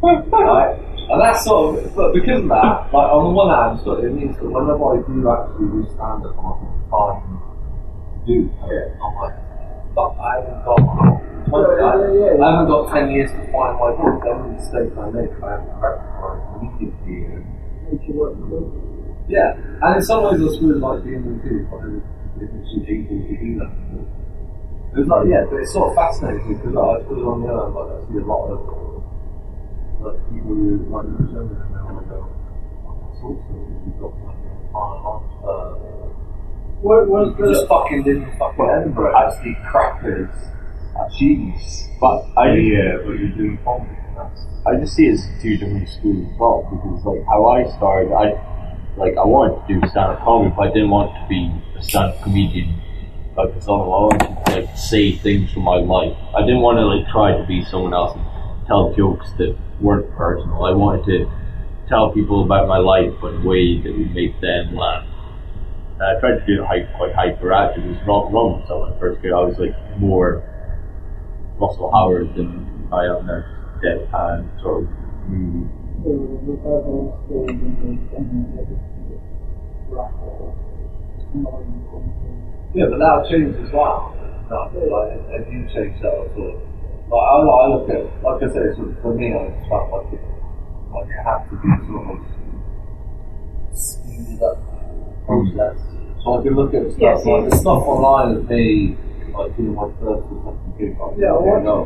Right? 0.00 0.78
And 1.10 1.20
that's 1.20 1.44
sort 1.44 1.78
of, 1.78 1.96
but 1.96 2.12
because 2.12 2.42
of 2.42 2.48
that, 2.48 2.92
like 2.92 3.08
on 3.10 3.24
the 3.24 3.30
one 3.30 3.48
hand, 3.48 3.80
it 3.80 4.12
means 4.12 4.36
that 4.36 4.44
whenever 4.44 4.92
I 4.92 5.00
do 5.08 5.24
actually 5.24 5.68
do 5.72 5.80
stand 5.96 6.26
up, 6.26 6.36
time 6.36 7.24
to 7.24 7.37
do 8.28 8.52
it. 8.68 8.92
I'm 9.00 9.14
like, 9.16 9.36
fuck, 9.96 10.12
I 10.20 10.36
haven't 10.36 10.60
got, 10.68 10.80
I, 11.48 11.96
I 12.36 12.46
haven't 12.52 12.68
got 12.68 12.92
10 12.92 13.10
years 13.10 13.30
to 13.32 13.40
find 13.48 13.80
my 13.80 13.90
voice. 13.96 14.20
Every 14.28 14.52
mistake 14.52 14.92
I 15.00 15.08
make, 15.08 15.32
I 15.40 15.56
have 15.56 15.64
to 15.64 15.74
rectify 15.80 16.36
immediately. 16.60 17.40
You 17.88 19.24
yeah, 19.28 19.56
and 19.56 19.96
in 19.96 20.02
some 20.02 20.24
ways, 20.24 20.40
it's 20.40 20.60
really 20.60 20.80
like 20.80 21.04
being 21.04 21.24
with 21.24 21.44
you, 21.44 21.64
like, 21.72 22.04
if 22.40 22.48
it's 22.52 22.72
able 22.84 23.16
to 23.16 23.36
do 23.40 23.50
that. 23.64 23.72
It's 24.96 25.08
like, 25.08 25.26
yeah, 25.28 25.44
but 25.48 25.60
it's 25.60 25.72
sort 25.72 25.90
of 25.90 25.96
fascinating 25.96 26.56
because 26.56 26.72
like, 26.72 27.00
I 27.00 27.08
put 27.08 27.16
it 27.16 27.24
on 27.24 27.40
the 27.44 27.48
other, 27.48 27.72
like, 27.72 27.88
I 27.92 28.12
see 28.12 28.18
a 28.20 28.24
lot 28.28 28.48
of 28.52 28.60
like 30.00 30.18
people 30.30 30.54
who 30.54 30.86
like 30.94 31.06
the 31.10 31.26
show 31.32 31.42
and 31.42 31.58
they 31.74 31.82
want 31.82 31.98
to 31.98 32.06
go, 32.06 32.18
oh, 32.86 33.10
sorts 33.18 33.42
of 33.50 33.58
you've 33.82 33.98
got 33.98 34.14
like 34.22 34.38
fine 34.70 35.18
uh, 35.42 36.17
What 36.80 37.08
was 37.08 37.34
you 37.38 37.52
just 37.52 37.66
fucking 37.66 38.04
didn't 38.04 38.38
fucking 38.38 38.70
Edinburgh 38.70 39.16
actually 39.16 39.56
crackers 39.68 40.30
cheese. 41.16 41.88
But 42.00 42.26
I 42.36 42.54
yeah, 42.54 42.98
but 43.04 43.18
you're 43.18 43.30
doing 43.30 43.58
comedy. 43.64 43.94
I 44.66 44.74
just 44.80 44.94
see 44.94 45.06
it 45.06 45.14
as 45.14 45.26
two 45.40 45.56
different 45.56 45.88
schools 45.88 46.26
as 46.30 46.38
well 46.38 46.68
because 46.70 47.04
like 47.04 47.24
how 47.26 47.46
I 47.50 47.64
started, 47.76 48.12
I 48.12 48.34
like 48.96 49.16
I 49.16 49.24
wanted 49.24 49.66
to 49.66 49.80
do 49.80 49.88
stand 49.88 50.12
up 50.12 50.20
comedy, 50.20 50.54
but 50.56 50.68
I 50.68 50.72
didn't 50.72 50.90
want 50.90 51.14
to 51.14 51.28
be 51.28 51.50
a 51.78 51.82
stand 51.82 52.12
up 52.12 52.22
comedian 52.22 52.80
like. 53.36 53.54
I 53.54 53.70
wanted 53.70 54.18
to 54.20 54.52
like 54.52 54.76
say 54.76 55.12
things 55.12 55.52
from 55.52 55.62
my 55.62 55.76
life. 55.76 56.16
I 56.34 56.40
didn't 56.42 56.60
want 56.60 56.78
to 56.78 56.86
like 56.86 57.08
try 57.08 57.36
to 57.36 57.46
be 57.46 57.64
someone 57.64 57.94
else 57.94 58.16
and 58.16 58.66
tell 58.66 58.92
jokes 58.94 59.30
that 59.38 59.56
weren't 59.80 60.10
personal. 60.14 60.64
I 60.64 60.72
wanted 60.72 61.06
to 61.06 61.30
tell 61.88 62.12
people 62.12 62.44
about 62.44 62.68
my 62.68 62.78
life 62.78 63.12
but 63.20 63.34
in 63.34 63.42
a 63.42 63.46
way 63.46 63.80
that 63.80 63.96
would 63.96 64.14
make 64.14 64.40
them 64.40 64.74
laugh. 64.74 65.06
And 65.98 66.16
I 66.16 66.20
tried 66.20 66.38
to 66.38 66.46
do 66.46 66.62
it 66.62 66.66
hy- 66.66 66.86
quite 66.96 67.12
hyperactive. 67.12 67.82
It 67.84 67.88
was 67.88 68.06
wrong, 68.06 68.32
wrong 68.32 68.52
with 68.54 68.62
myself 68.70 68.94
I 68.94 68.98
first 69.00 69.20
came. 69.20 69.34
I 69.34 69.42
was 69.42 69.58
like 69.58 69.74
more 69.98 70.46
Russell 71.58 71.90
Howard 71.90 72.34
than 72.36 72.88
I 72.92 73.04
am 73.06 73.26
now. 73.26 73.42
Deadpan 73.82 74.46
sort 74.62 74.84
of 74.84 74.90
moody. 75.26 75.66
the 76.02 76.14
recovery 76.46 77.10
stage 77.26 77.50
and 77.50 77.98
and 78.14 78.26
the 78.54 79.94
rock 79.94 80.14
yeah, 82.74 82.86
but 82.90 82.98
that'll 82.98 83.28
change 83.30 83.56
as 83.56 83.72
well. 83.72 84.14
No, 84.50 84.70
like, 84.72 85.18
if 85.40 85.52
you 85.52 85.66
change 85.74 86.00
that 86.00 86.14
sort 86.34 86.54
of, 86.54 86.62
like, 87.10 87.20
I, 87.20 87.36
I 87.36 87.68
look 87.68 87.88
at, 87.90 88.22
like 88.22 88.42
I 88.42 88.48
said, 88.52 88.76
sort 88.76 88.88
of, 88.88 89.02
for 89.02 89.14
me, 89.14 89.32
I 89.34 89.48
just 89.50 89.68
felt 89.68 89.90
like 89.92 90.12
it, 90.12 90.20
like 90.94 91.08
it 91.08 91.20
had 91.24 91.44
to 91.48 91.56
be 91.58 91.68
sort 91.86 92.06
of 92.12 92.20
speeded 93.76 94.42
up 94.42 94.77
process. 95.28 95.76
So 96.24 96.40
I 96.40 96.42
can 96.42 96.54
look 96.56 96.72
at 96.74 96.82
stuff, 96.90 97.00
Yes, 97.00 97.24
like 97.26 97.42
yes. 97.44 97.50
the 97.52 97.56
stuff 97.62 97.82
online 97.86 98.36
of 98.36 98.50
me, 98.50 98.96
like 99.36 99.56
doing 99.56 99.74
my 99.76 99.88
first 100.00 100.24
or 100.32 100.38
second 100.44 100.72
gig, 100.78 100.96
like, 100.98 101.14
Yeah, 101.20 101.32
okay, 101.38 101.50
what- 101.50 101.62
no. 101.64 101.76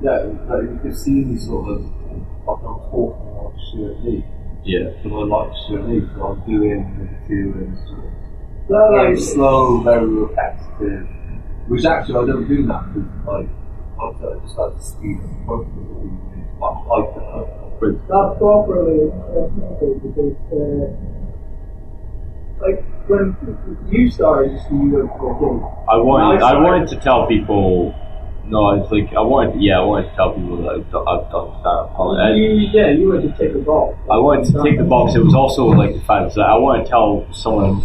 Yeah, 0.00 0.28
like, 0.48 0.62
you 0.70 0.78
can 0.82 0.94
see 0.94 1.24
me 1.24 1.36
sort 1.38 1.68
of, 1.72 1.80
like 1.82 2.62
I'm 2.62 2.80
talking 2.90 3.34
like 3.36 3.54
Stewart 3.68 3.96
Lee. 4.04 4.24
Yeah. 4.64 4.90
So 5.02 5.08
I 5.20 5.24
like 5.24 5.50
Stewart 5.64 5.88
Lee, 5.88 6.02
so 6.14 6.22
I'm 6.22 6.40
doing 6.48 6.80
the 6.98 7.34
doing 7.34 7.76
sort 7.86 7.98
of 8.00 8.70
No, 8.70 8.88
very 8.90 9.14
like, 9.14 9.18
slow, 9.24 9.80
very 9.82 10.06
repetitive. 10.06 11.08
Which 11.68 11.84
actually 11.84 12.14
I 12.14 12.26
don't 12.32 12.46
do 12.48 12.62
now 12.62 12.84
because 12.94 13.10
like 13.26 13.48
I 13.98 14.38
just 14.44 14.56
like 14.58 14.74
to 14.76 14.82
speed 14.82 15.18
up 15.18 15.30
the 15.30 15.44
process 15.46 15.74
of 15.74 16.02
being 16.02 16.46
quite 16.58 16.76
hyper. 16.86 17.48
But 17.80 18.08
not 18.08 18.38
properly 18.38 19.08
expressed 19.08 20.02
because 20.02 20.36
uh, 20.52 20.86
like 22.60 22.84
when 23.08 23.36
you 23.88 24.10
started 24.10 24.52
just 24.56 24.70
when 24.70 24.90
you 24.90 24.96
went 24.98 25.10
to 25.18 25.26
a. 25.26 25.92
I 25.92 25.96
wanted, 25.96 26.42
I 26.42 26.58
wanted 26.60 26.88
to 26.88 26.96
tell 26.96 27.26
people. 27.26 27.94
No, 28.46 28.80
it's 28.80 28.90
like 28.92 29.10
I 29.16 29.20
wanted. 29.20 29.60
Yeah, 29.60 29.80
I 29.80 29.82
wanted 29.82 30.10
to 30.10 30.14
tell 30.16 30.32
people 30.32 30.62
that 30.62 30.70
I've 30.78 30.90
done, 30.90 31.02
I've 31.08 31.26
done 31.32 31.50
stand 31.60 31.66
up 31.66 31.96
comedy. 31.96 32.38
You, 32.38 32.48
yeah, 32.70 32.90
you 32.90 33.08
went 33.10 33.22
to 33.26 33.32
take 33.36 33.54
a 33.56 33.58
ball. 33.58 33.98
I 34.10 34.18
wanted 34.18 34.46
to 34.54 34.62
take 34.62 34.78
the 34.78 34.84
box. 34.84 35.16
It 35.16 35.24
was 35.24 35.34
also 35.34 35.66
like 35.66 35.94
the 35.94 36.00
fact 36.06 36.34
that 36.36 36.46
I 36.46 36.54
want 36.56 36.84
to 36.84 36.88
tell 36.88 37.26
someone 37.32 37.82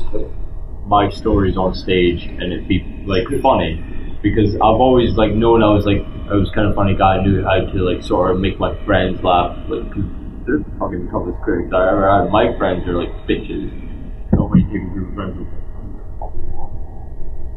my 0.86 1.10
stories 1.10 1.58
on 1.58 1.74
stage 1.74 2.26
and 2.26 2.54
it 2.54 2.68
be 2.68 2.84
like 3.06 3.26
funny 3.42 3.82
because 4.22 4.54
I've 4.56 4.82
always 4.82 5.16
like 5.16 5.32
known 5.32 5.64
I 5.64 5.74
was 5.74 5.86
like 5.86 6.06
I 6.30 6.36
was 6.36 6.52
kind 6.54 6.68
of 6.68 6.76
funny 6.76 6.94
guy. 6.96 7.18
I 7.18 7.24
knew 7.24 7.42
how 7.44 7.58
to 7.60 7.78
like 7.82 8.04
sort 8.04 8.30
of 8.30 8.40
make 8.40 8.60
my 8.60 8.76
friends 8.86 9.24
laugh. 9.24 9.58
Like 9.68 9.90
'cause 9.92 10.04
they're 10.46 10.62
fucking 10.78 11.10
toughest 11.10 11.42
critics 11.42 11.74
I 11.74 11.90
ever 11.90 12.06
had. 12.06 12.30
My 12.30 12.56
friends 12.58 12.88
are 12.88 12.98
like 13.02 13.10
bitches. 13.26 13.72
Nobody 14.42 14.64
takes 14.64 14.74
a 14.74 14.90
group 14.90 15.10
of 15.10 15.14
friends 15.16 15.38
with 15.38 15.48
me. 15.48 15.54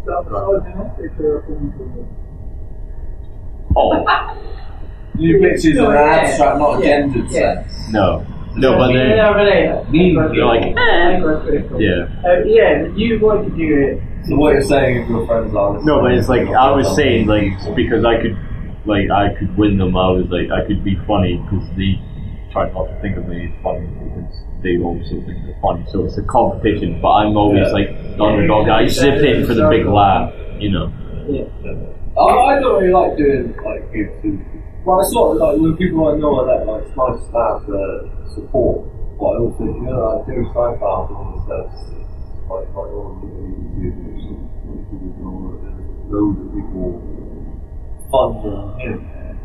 That 0.05 0.21
was 0.29 0.63
enough 0.69 0.93
if 1.01 1.13
you're 1.19 1.39
a 1.39 1.47
film 1.47 1.73
creator. 1.73 2.07
Oh, 3.75 4.05
New 5.15 5.41
pictures 5.41 5.65
in 5.65 5.77
No, 5.77 5.91
an 5.91 5.97
abstract, 5.97 6.59
not 6.59 6.79
a 6.81 6.85
gendered 6.85 7.31
Yeah. 7.31 7.63
sense. 7.65 7.89
no. 7.91 8.27
No, 8.57 8.77
but 8.77 8.89
then, 8.93 9.17
Yeah, 9.17 9.33
but 9.33 9.47
yeah. 9.49 9.83
You're 9.91 10.45
like, 10.47 10.77
Hypercritical. 10.77 11.81
yeah. 11.81 12.07
Uh, 12.23 12.45
yeah, 12.45 12.87
you 12.95 13.19
want 13.19 13.49
to 13.49 13.57
do 13.57 13.65
it. 13.81 14.03
So 14.29 14.37
what 14.37 14.53
you're 14.53 14.61
saying 14.63 15.05
is 15.05 15.09
your 15.09 15.27
friends 15.27 15.55
are 15.55 15.83
No, 15.83 16.03
but 16.03 16.13
it's 16.13 16.29
like, 16.29 16.47
I 16.49 16.71
was 16.71 16.95
saying, 16.95 17.27
like, 17.27 17.49
because 17.75 18.05
I 18.05 18.21
could, 18.21 18.37
like, 18.85 19.11
I 19.11 19.33
could 19.39 19.57
win 19.57 19.79
them, 19.79 19.97
I 19.97 20.11
was 20.11 20.27
like, 20.29 20.51
I 20.53 20.67
could 20.67 20.85
be 20.85 20.97
funny, 21.07 21.39
because 21.49 21.67
they 21.79 21.99
try 22.53 22.71
not 22.73 22.89
to 22.89 23.01
think 23.01 23.17
of 23.17 23.27
me 23.27 23.47
as 23.47 23.63
funny, 23.63 23.87
because 23.87 24.44
they 24.65 24.79
also 24.83 25.21
think 25.23 25.39
they're 25.45 25.61
funny, 25.63 25.85
so 25.93 26.05
it's 26.05 26.17
a 26.19 26.23
competition, 26.25 26.99
but 27.01 27.13
I'm 27.13 27.37
always, 27.37 27.69
Yeah. 27.69 27.73
like, 27.79 27.91
the 28.17 28.25
underdog, 28.25 28.69
I 28.69 28.87
zip 28.89 29.23
in 29.23 29.47
for 29.47 29.55
the 29.55 29.69
big 29.69 29.87
laugh, 29.87 30.33
you 30.59 30.71
know. 30.73 30.91
Yeah. 31.29 31.45
I, 32.19 32.57
I 32.57 32.61
don't 32.61 32.81
really 32.83 32.93
like 32.93 33.17
doing 33.17 33.55
like 33.65 33.93
gigs. 33.93 34.13
and- 34.25 34.45
Well, 34.85 35.01
it's 35.01 35.13
sort 35.13 35.37
of 35.37 35.43
like 35.43 35.57
when 35.61 35.77
people 35.77 36.09
I 36.09 36.17
know 36.17 36.41
are 36.41 36.47
that 36.47 36.67
like 36.67 36.83
it's 36.85 36.97
nice 36.97 37.21
to 37.27 37.33
have 37.39 37.67
the 37.67 38.11
support. 38.35 38.85
But 39.19 39.27
I 39.27 39.37
also 39.41 39.59
think 39.65 39.77
you 39.77 39.83
know 39.89 39.99
like 40.17 40.27
Jerry 40.27 40.45
Seinfeld 40.53 41.09
and 41.09 41.17
all 41.17 41.33
this 41.35 41.45
stuff. 41.47 41.69
Like 42.51 42.69
like 42.69 42.93
all 42.93 43.17
the 43.23 43.29
YouTubers, 43.81 44.25
loads 46.13 46.39
of 46.41 46.49
people 46.55 47.03
fun 48.13 48.31
than 48.45 48.59
him 48.81 48.99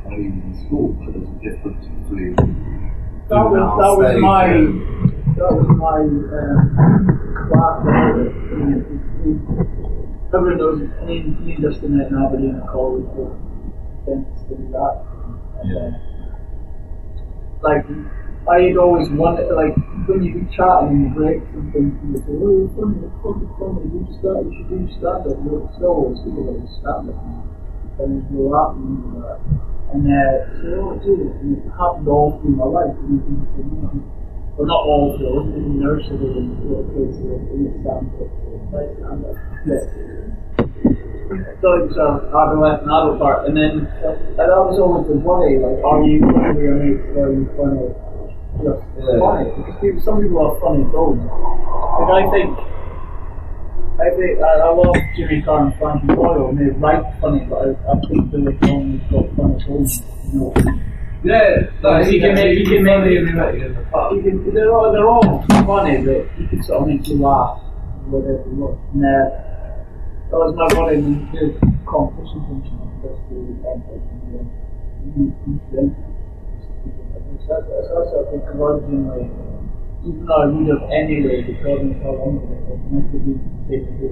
when 0.04 0.14
he 0.22 0.28
was 0.30 0.44
in 0.46 0.54
school. 0.68 0.88
But 1.00 1.08
there's 1.14 1.30
a 1.30 1.40
difference 1.42 1.84
between 2.04 2.36
That 3.30 3.40
was, 3.40 3.56
being 3.56 3.80
that 3.80 3.94
was 3.98 4.14
my, 4.20 4.46
that 5.40 5.56
was 5.56 5.72
my, 5.80 6.04
um, 6.04 6.60
class. 7.48 7.80
Everyone 10.36 10.60
knows, 10.60 10.80
me 11.08 11.56
and 11.56 11.64
Justin 11.64 11.98
met 11.98 12.12
in 12.12 12.16
Aberdeen 12.20 12.60
at 12.60 12.68
college, 12.68 13.08
so 13.16 13.34
tends 14.06 14.28
to 14.46 14.56
do 14.56 14.68
that. 14.76 14.96
And, 15.64 15.72
uh, 15.80 15.92
like, 17.64 17.86
I 18.52 18.68
had 18.68 18.78
always 18.78 19.10
wanted, 19.10 19.48
like, 19.56 19.76
when 20.08 20.24
you 20.24 20.44
be 20.44 20.46
chatting 20.56 21.08
in 21.08 21.14
breaks 21.16 21.48
and 21.56 21.72
things, 21.72 21.96
and 22.04 22.12
you 22.14 22.20
say, 22.20 22.36
oh, 22.36 22.52
you're 22.60 22.72
funny, 22.76 23.00
you're 23.00 23.16
fucking 23.24 23.52
funny, 23.58 23.80
you 23.88 24.04
do 24.04 24.12
stand 24.20 24.44
you 24.44 24.54
should 24.60 24.70
do 24.70 24.80
stand 25.00 25.24
up, 25.24 25.40
so, 25.80 26.12
it's 26.12 26.20
people 26.20 26.52
like 26.52 26.68
stand 26.84 27.10
up, 27.10 27.20
and 28.04 28.10
there's 28.12 28.28
no 28.28 28.44
that 28.52 28.76
and 28.76 29.24
that. 29.24 29.40
And, 29.96 30.04
uh, 30.04 30.52
so, 30.62 30.68
oh, 30.84 31.00
dude, 31.00 31.32
and 31.42 31.58
it 31.58 31.72
happened 31.80 32.08
all 32.12 32.38
through 32.44 32.60
my 32.60 32.68
life, 32.68 32.92
and 32.92 33.08
you 33.08 33.24
think, 33.24 33.40
you 33.56 33.82
know, 33.82 34.19
well, 34.60 34.68
not 34.68 34.84
all 34.84 35.16
I 35.16 35.24
wasn't 35.24 35.56
in 35.56 35.80
nursery 35.80 36.20
and 36.36 36.52
little 36.68 36.84
kids 36.92 37.16
were 37.24 37.40
in 37.56 37.64
the 37.64 37.72
stand 37.80 38.12
up, 38.20 38.28
so, 38.28 38.52
like, 38.76 38.92
stand 39.00 39.24
up, 39.24 39.40
yeah. 39.64 39.84
So 41.62 41.68
it's 41.86 41.96
uh, 41.96 42.28
adolescent 42.34 42.90
adult 42.92 43.20
part, 43.20 43.48
and 43.48 43.56
then 43.56 43.86
uh, 44.04 44.18
that 44.36 44.50
was 44.52 44.76
always 44.80 45.08
the 45.08 45.16
worry, 45.16 45.56
like, 45.64 45.80
are 45.86 46.04
you 46.04 46.20
funny 46.28 46.52
with 46.52 46.64
your 46.64 46.76
mates, 46.76 47.08
or 47.16 47.24
are 47.24 47.34
you 47.34 47.46
funny 47.56 47.88
just 48.60 48.84
Yeah. 49.00 49.20
funny? 49.24 49.48
Because 49.56 49.78
people, 49.80 50.02
some 50.04 50.18
people 50.20 50.42
are 50.44 50.60
funny 50.60 50.84
bones. 50.92 51.24
Like, 51.24 52.12
I 52.12 52.24
think, 52.36 52.52
I 54.00 54.10
think, 54.16 54.42
I, 54.44 54.52
I 54.60 54.70
love 54.74 54.96
Jimmy 55.16 55.42
Carr 55.44 55.68
and 55.68 55.76
Frankie 55.80 56.08
Boyle, 56.16 56.50
and 56.50 56.58
they 56.60 56.72
write 56.80 57.04
funny, 57.22 57.46
but 57.48 57.60
I, 57.64 57.68
I 57.92 57.96
think 58.08 58.32
Billy 58.32 58.58
Cohen's 58.60 59.04
got 59.12 59.24
funny 59.38 59.64
bones, 59.64 60.02
you 60.34 60.40
know. 60.40 60.52
Yeah, 61.24 61.68
like, 61.84 62.08
You 62.12 62.22
can 62.22 62.34
make- 62.36 62.58
you 62.58 62.66
can 62.66 62.84
make- 62.84 62.96
funny 63.04 63.16
if 63.18 63.28
you 63.28 63.36
met 63.36 63.54
you 63.58 63.66
in 63.66 63.74
the 63.76 63.82
pub. 63.92 64.14
You 64.16 64.22
can, 64.24 64.54
they're, 64.54 64.72
all, 64.74 64.92
they're 64.92 65.08
all 65.08 65.44
funny, 65.68 65.98
but 66.06 66.26
you 66.40 66.48
can 66.48 66.64
sort 66.64 66.82
of 66.82 66.88
make 66.88 67.08
you 67.10 67.20
laugh, 67.20 67.60
whatever 68.08 68.44
you 68.48 68.56
want. 68.56 68.80
And, 68.94 69.04
uh, 69.04 69.30
that 70.32 70.38
was 70.40 70.56
my 70.56 70.80
one 70.80 70.94
in 70.94 71.28
the 71.34 71.60
competition 71.86 72.40
function. 72.48 72.76
That's 73.04 73.20
the 73.28 73.36
end 73.36 73.60
of 73.68 74.00
the 75.12 75.24
incident. 75.52 75.98
That's 77.50 77.90
also, 77.92 78.28
I 78.28 78.32
think, 78.32 78.46
grudgingly, 78.56 79.28
even 80.08 80.26
though 80.26 80.36
I 80.40 80.46
would 80.46 80.68
have 80.70 80.84
anyway, 80.92 81.44
because 81.44 81.82
of 81.84 82.00
how 82.00 82.14
long 82.16 82.40
it 82.40 82.48
was, 82.64 82.80
meant 82.94 83.12
to 83.12 83.18
be 83.20 83.34
taken 83.68 83.92
to 84.00 84.08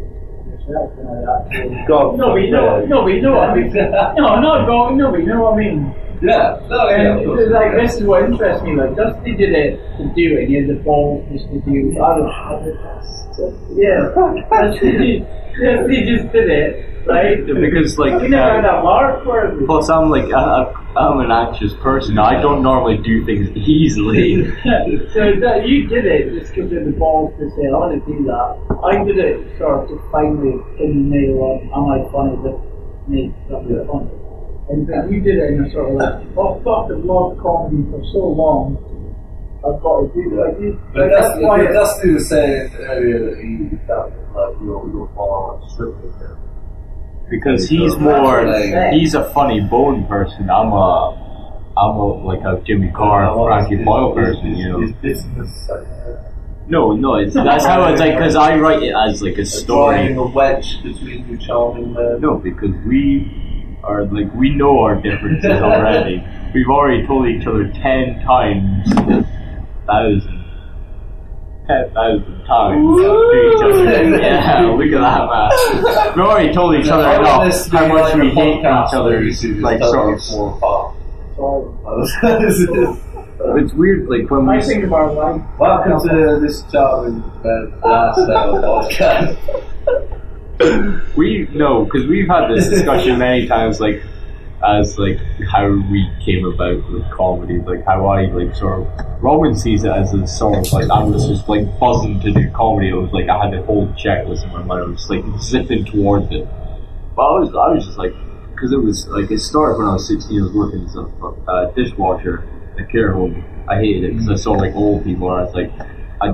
yourself, 0.51 0.91
and 0.99 1.08
I. 1.08 1.86
God 1.88 2.18
no, 2.18 2.32
but 2.34 2.41
you 2.41 2.51
know, 2.51 2.84
no, 2.86 3.03
but 3.03 3.14
you 3.14 3.22
know 3.22 3.32
what 3.38 3.49
I 3.51 3.55
mean. 3.55 3.72
No, 4.18 4.39
not 4.41 4.66
going, 4.66 4.97
no, 4.97 5.12
but 5.12 5.20
you 5.22 5.28
know 5.28 5.41
what 5.43 5.53
I 5.53 5.58
mean. 5.58 5.95
Yeah, 6.22 6.57
no, 6.68 6.89
yeah, 6.89 7.18
And 7.18 7.30
of 7.30 7.51
like 7.51 7.78
this 7.78 7.95
is 7.95 8.03
what 8.03 8.24
interests 8.24 8.63
me. 8.63 8.76
Like 8.76 8.95
Dusty 8.95 9.36
did 9.36 9.53
it 9.53 9.78
to 9.97 10.03
do 10.15 10.38
it. 10.38 10.49
He 10.49 10.55
had 10.55 10.68
the 10.68 10.82
balls 10.82 11.30
just 11.32 11.45
to 11.49 11.61
do. 11.61 11.93
I 12.01 12.18
don't. 12.18 12.34
Yeah, 13.78 14.09
Dusty, 14.49 15.20
Dusty 15.61 16.05
just 16.09 16.34
did 16.34 16.49
it, 16.49 17.05
right? 17.05 17.45
Because, 17.45 17.99
like, 17.99 18.22
you 18.22 18.30
never 18.30 18.49
uh, 18.49 18.55
had 18.55 18.65
a 18.65 18.82
mark 18.82 19.24
for 19.24 19.45
it. 19.45 19.65
Plus, 19.68 19.89
I'm 19.89 20.09
like, 20.09 20.34
I, 20.34 20.63
I, 20.63 20.99
I'm 20.99 21.20
an 21.20 21.30
anxious 21.30 21.74
person. 21.76 22.18
I 22.18 22.41
don't 22.41 22.63
normally 22.63 22.97
do 22.97 23.24
things 23.26 23.49
easily. 23.55 24.45
so 25.13 25.38
that 25.38 25.68
you 25.68 25.88
did 25.88 26.05
it 26.05 26.34
just 26.34 26.53
because 26.53 26.72
you 26.72 26.80
had 26.80 26.88
the 26.88 26.97
balls 26.97 27.34
to 27.38 27.49
say, 27.51 27.70
I 27.70 27.78
want 27.78 27.93
to 27.93 28.11
do 28.11 28.26
that. 28.26 28.57
I 28.84 29.03
did 29.03 29.20
it 29.20 29.57
sort 29.59 29.84
of 29.84 29.89
to 29.89 30.01
finally 30.11 30.57
pin 30.78 31.11
the 31.11 31.15
nail 31.15 31.38
on, 31.45 31.70
am 31.70 31.86
I 31.93 32.09
funny? 32.09 32.41
That 32.41 32.57
makes 33.07 33.38
something 33.49 33.86
funny. 33.86 34.26
And 34.70 34.86
but 34.88 35.09
you 35.11 35.22
did 35.22 35.38
it 35.38 35.53
in 35.53 35.65
a 35.65 35.72
sort 35.72 35.89
of 35.91 35.95
like, 35.95 36.38
oh 36.38 36.59
fuck, 36.63 36.91
I've 36.91 37.03
loved 37.05 37.39
comedy 37.39 37.84
for 37.89 38.03
so 38.11 38.20
long. 38.20 38.78
I've 39.65 39.82
got 39.82 40.01
to 40.01 40.11
do 40.13 40.41
like 40.41 40.59
you. 40.59 40.80
But 40.93 41.01
Like, 41.03 41.11
that's, 41.11 41.28
that's 41.30 41.41
why. 41.41 41.65
but 41.65 41.72
Dusty 41.74 42.11
was 42.13 42.30
saying 42.30 42.72
earlier 42.76 43.20
that 43.32 43.39
he 43.41 43.78
felt 43.88 44.11
like 44.36 44.55
you're, 44.61 44.89
you're 44.91 45.09
far 45.15 45.59
strict 45.70 45.97
with 46.03 46.15
him. 46.22 46.38
because 47.30 47.68
he's 47.68 47.95
more, 47.97 48.45
he's 48.91 49.15
a 49.15 49.30
funny 49.34 49.61
bone 49.61 50.05
person. 50.07 50.49
I'm 50.49 50.72
a, 50.72 51.74
I'm 51.78 51.95
a 51.95 52.05
like 52.26 52.41
a 52.41 52.61
Jimmy 52.65 52.91
Carr, 52.91 53.34
Frankie 53.47 53.84
Boyle 53.84 54.13
person. 54.13 54.55
You 54.55 54.70
know. 54.70 54.82
His 54.82 54.91
business, 55.01 55.70
No, 56.68 56.91
no, 56.93 57.15
it's 57.15 57.34
that's 57.34 57.65
how 57.65 57.88
it's 57.91 57.99
like 58.01 58.13
because 58.18 58.36
I 58.36 58.57
write 58.57 58.84
it 58.84 58.93
as 58.93 59.22
like 59.24 59.38
a 59.38 59.45
story. 59.45 59.95
driving 59.95 60.18
a 60.18 60.28
wedge 60.28 60.84
between 60.84 61.28
you 61.30 61.38
charming 61.38 61.93
men. 61.93 62.20
No, 62.22 62.36
because 62.36 62.72
we 62.86 63.32
are 63.88 64.05
like 64.05 64.33
we 64.35 64.49
know 64.53 64.79
our 64.79 64.95
differences 65.01 65.45
already. 65.61 66.23
We've 66.53 66.67
already 66.69 67.05
told 67.07 67.27
each 67.27 67.45
other 67.47 67.71
ten 67.73 68.21
times, 68.25 68.88
thousand, 69.85 70.45
ten 71.67 71.91
thousand 71.93 72.43
times 72.45 72.97
to 73.01 73.53
each 73.53 73.63
other. 73.63 74.17
Yeah, 74.27 74.61
look 74.61 74.91
at 74.91 74.99
that 74.99 75.25
man. 75.29 76.13
We've 76.15 76.25
already 76.25 76.53
told 76.53 76.75
each 76.75 76.89
other 76.89 77.05
I 77.05 77.19
want 77.19 77.51
this 77.51 77.67
enough 77.67 77.81
how 77.81 77.88
much 77.93 78.13
like 78.13 78.21
we 78.21 78.29
hate 78.31 78.59
each 78.59 78.65
other. 78.65 79.03
where 79.11 79.23
you 79.23 79.33
two 79.35 79.53
just 79.53 79.61
Like 79.63 79.79
sort 79.81 80.13
of. 80.17 80.31
more 80.31 80.57
apart. 80.57 80.95
Sorry. 81.35 82.41
This 82.41 82.59
is- 82.69 82.99
It's 83.39 83.73
weird, 83.73 84.09
like 84.09 84.29
when 84.31 84.49
I 84.49 84.57
we. 84.57 84.63
think 84.63 84.83
about 84.85 85.13
life. 85.15 85.41
Welcome 85.59 85.99
to 86.09 86.39
this 86.41 86.63
charming 86.71 87.21
uh, 87.21 87.88
last 87.88 88.15
sale 88.15 88.61
podcast. 88.63 90.16
We 91.16 91.47
no, 91.51 91.86
because 91.86 92.08
we've 92.08 92.28
had 92.28 92.47
this 92.49 92.68
discussion 92.68 93.20
many 93.28 93.47
times, 93.47 93.80
like 93.80 94.01
as 94.66 94.97
like 94.97 95.20
how 95.51 95.70
we 95.70 96.10
came 96.26 96.45
about 96.45 96.89
with 96.91 97.10
comedy, 97.12 97.60
like 97.60 97.86
how 97.86 98.08
I 98.08 98.26
like 98.26 98.55
sort 98.55 98.82
of 98.82 99.24
Roman 99.24 99.55
sees 99.55 99.84
it 99.84 99.91
as 99.91 100.14
a 100.14 100.26
sort 100.26 100.66
of 100.66 100.74
like 100.74 100.89
I 100.89 101.03
was 101.03 101.28
just 101.28 101.47
like 101.47 101.80
buzzing 101.80 102.20
to 102.22 102.32
do 102.32 102.49
comedy. 102.51 102.89
It 102.89 102.93
was 102.93 103.12
like 103.12 103.30
I 103.30 103.45
had 103.45 103.53
a 103.53 103.64
whole 103.64 103.88
checklist 103.89 104.43
in 104.45 104.51
my 104.51 104.64
mind. 104.64 104.84
I 104.84 104.88
was 104.88 104.97
just 104.97 105.10
like 105.10 105.24
zipping 105.41 105.86
towards 105.86 106.32
it. 106.32 106.47
But 107.16 107.22
I 107.22 107.39
was 107.39 107.49
I 107.49 107.74
was 107.74 107.86
just 107.86 107.97
like 107.97 108.14
because 108.51 108.72
it 108.72 108.78
was 108.78 109.08
like 109.10 109.30
it 109.30 109.39
started 109.39 109.78
when 109.78 109.88
I 109.88 109.93
was 109.93 110.08
16. 110.08 110.39
I 110.39 110.41
was 110.41 110.53
working 110.53 110.86
as 110.86 110.95
a 110.95 111.01
uh, 111.51 111.72
dishwasher 111.72 112.47
at 112.74 112.82
a 112.82 112.86
care 112.88 113.14
home. 113.14 113.43
I 113.68 113.76
hated 113.76 114.05
it 114.05 114.14
because 114.14 114.30
I 114.30 114.36
saw 114.36 114.53
like 114.53 114.74
old 114.74 115.03
people, 115.03 115.32
and 115.32 115.41
I 115.41 115.43
was 115.43 115.53
like, 115.53 115.72
I 116.20 116.30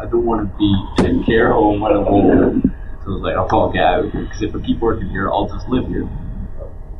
I 0.00 0.06
don't 0.06 0.24
want 0.24 0.50
to 0.50 0.58
be 0.58 1.04
in 1.04 1.22
a 1.22 1.24
care 1.24 1.52
home 1.52 1.80
when 1.80 1.92
I'm 1.92 2.08
older. 2.08 2.60
So 3.04 3.06
I 3.06 3.14
was 3.14 3.22
like, 3.22 3.36
oh, 3.36 3.46
I 3.46 3.48
can't 3.48 3.72
get 3.74 3.82
out 3.84 4.10
here 4.12 4.22
because 4.24 4.42
if 4.42 4.54
I 4.54 4.60
keep 4.66 4.78
working 4.80 5.08
here, 5.08 5.30
I'll 5.30 5.48
just 5.48 5.68
live 5.68 5.86
here. 5.88 6.02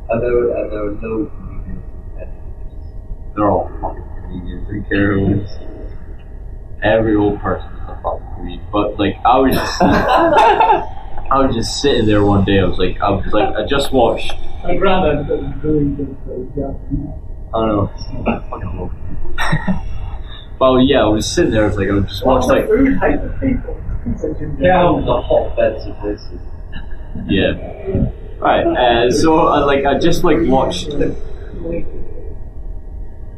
And 0.09 0.21
there 0.21 0.33
were, 0.33 0.55
and 0.57 0.71
there 0.71 0.83
were 0.83 0.91
no 1.01 1.25
comedians. 1.29 1.83
and- 2.19 3.35
They're 3.35 3.49
all 3.51 3.69
fucking 3.81 4.03
comedians 4.21 4.69
in 4.69 4.83
care. 4.85 5.11
Every 6.83 7.15
old 7.15 7.39
person 7.39 7.69
is 7.73 7.79
a 7.89 7.99
fucking 8.03 8.27
comedian. 8.35 8.65
But 8.71 8.97
like, 8.99 9.15
I 9.23 9.37
was 9.37 9.55
just, 9.55 9.81
I 9.81 11.37
was 11.45 11.55
just 11.55 11.81
sitting 11.81 12.07
there 12.07 12.23
one 12.25 12.43
day. 12.45 12.59
I 12.59 12.65
was 12.65 12.77
like, 12.79 12.99
I 12.99 13.09
was 13.11 13.25
like, 13.31 13.55
I 13.55 13.65
just 13.65 13.93
watched. 13.93 14.33
My 14.63 14.75
granddad 14.75 15.27
was 15.29 15.63
really 15.63 15.85
good 15.95 16.17
for. 16.25 16.33
I 17.53 17.67
don't 17.67 17.67
know. 17.67 17.91
I 18.31 18.39
fucking 18.49 18.79
love. 18.79 18.91
Well, 20.59 20.79
yeah, 20.85 21.01
I 21.03 21.07
was 21.07 21.29
sitting 21.29 21.51
there. 21.51 21.63
I 21.63 21.67
was 21.67 21.77
like, 21.77 21.89
I 21.89 21.93
was 21.93 22.05
just 22.05 22.25
watching 22.25 22.49
like, 22.49 22.67
food 22.67 22.99
type 22.99 23.21
of 23.23 23.39
people. 23.39 23.77
Care 24.03 24.79
homes 24.81 25.07
are 25.07 25.21
hotbeds 25.21 25.85
of 25.87 25.95
racism. 25.97 26.41
yeah. 27.27 28.09
Right. 28.39 28.65
Uh, 28.65 29.11
so, 29.11 29.47
I 29.47 29.59
like, 29.63 29.85
I 29.85 29.99
just 29.99 30.23
like 30.23 30.37
watched. 30.41 30.89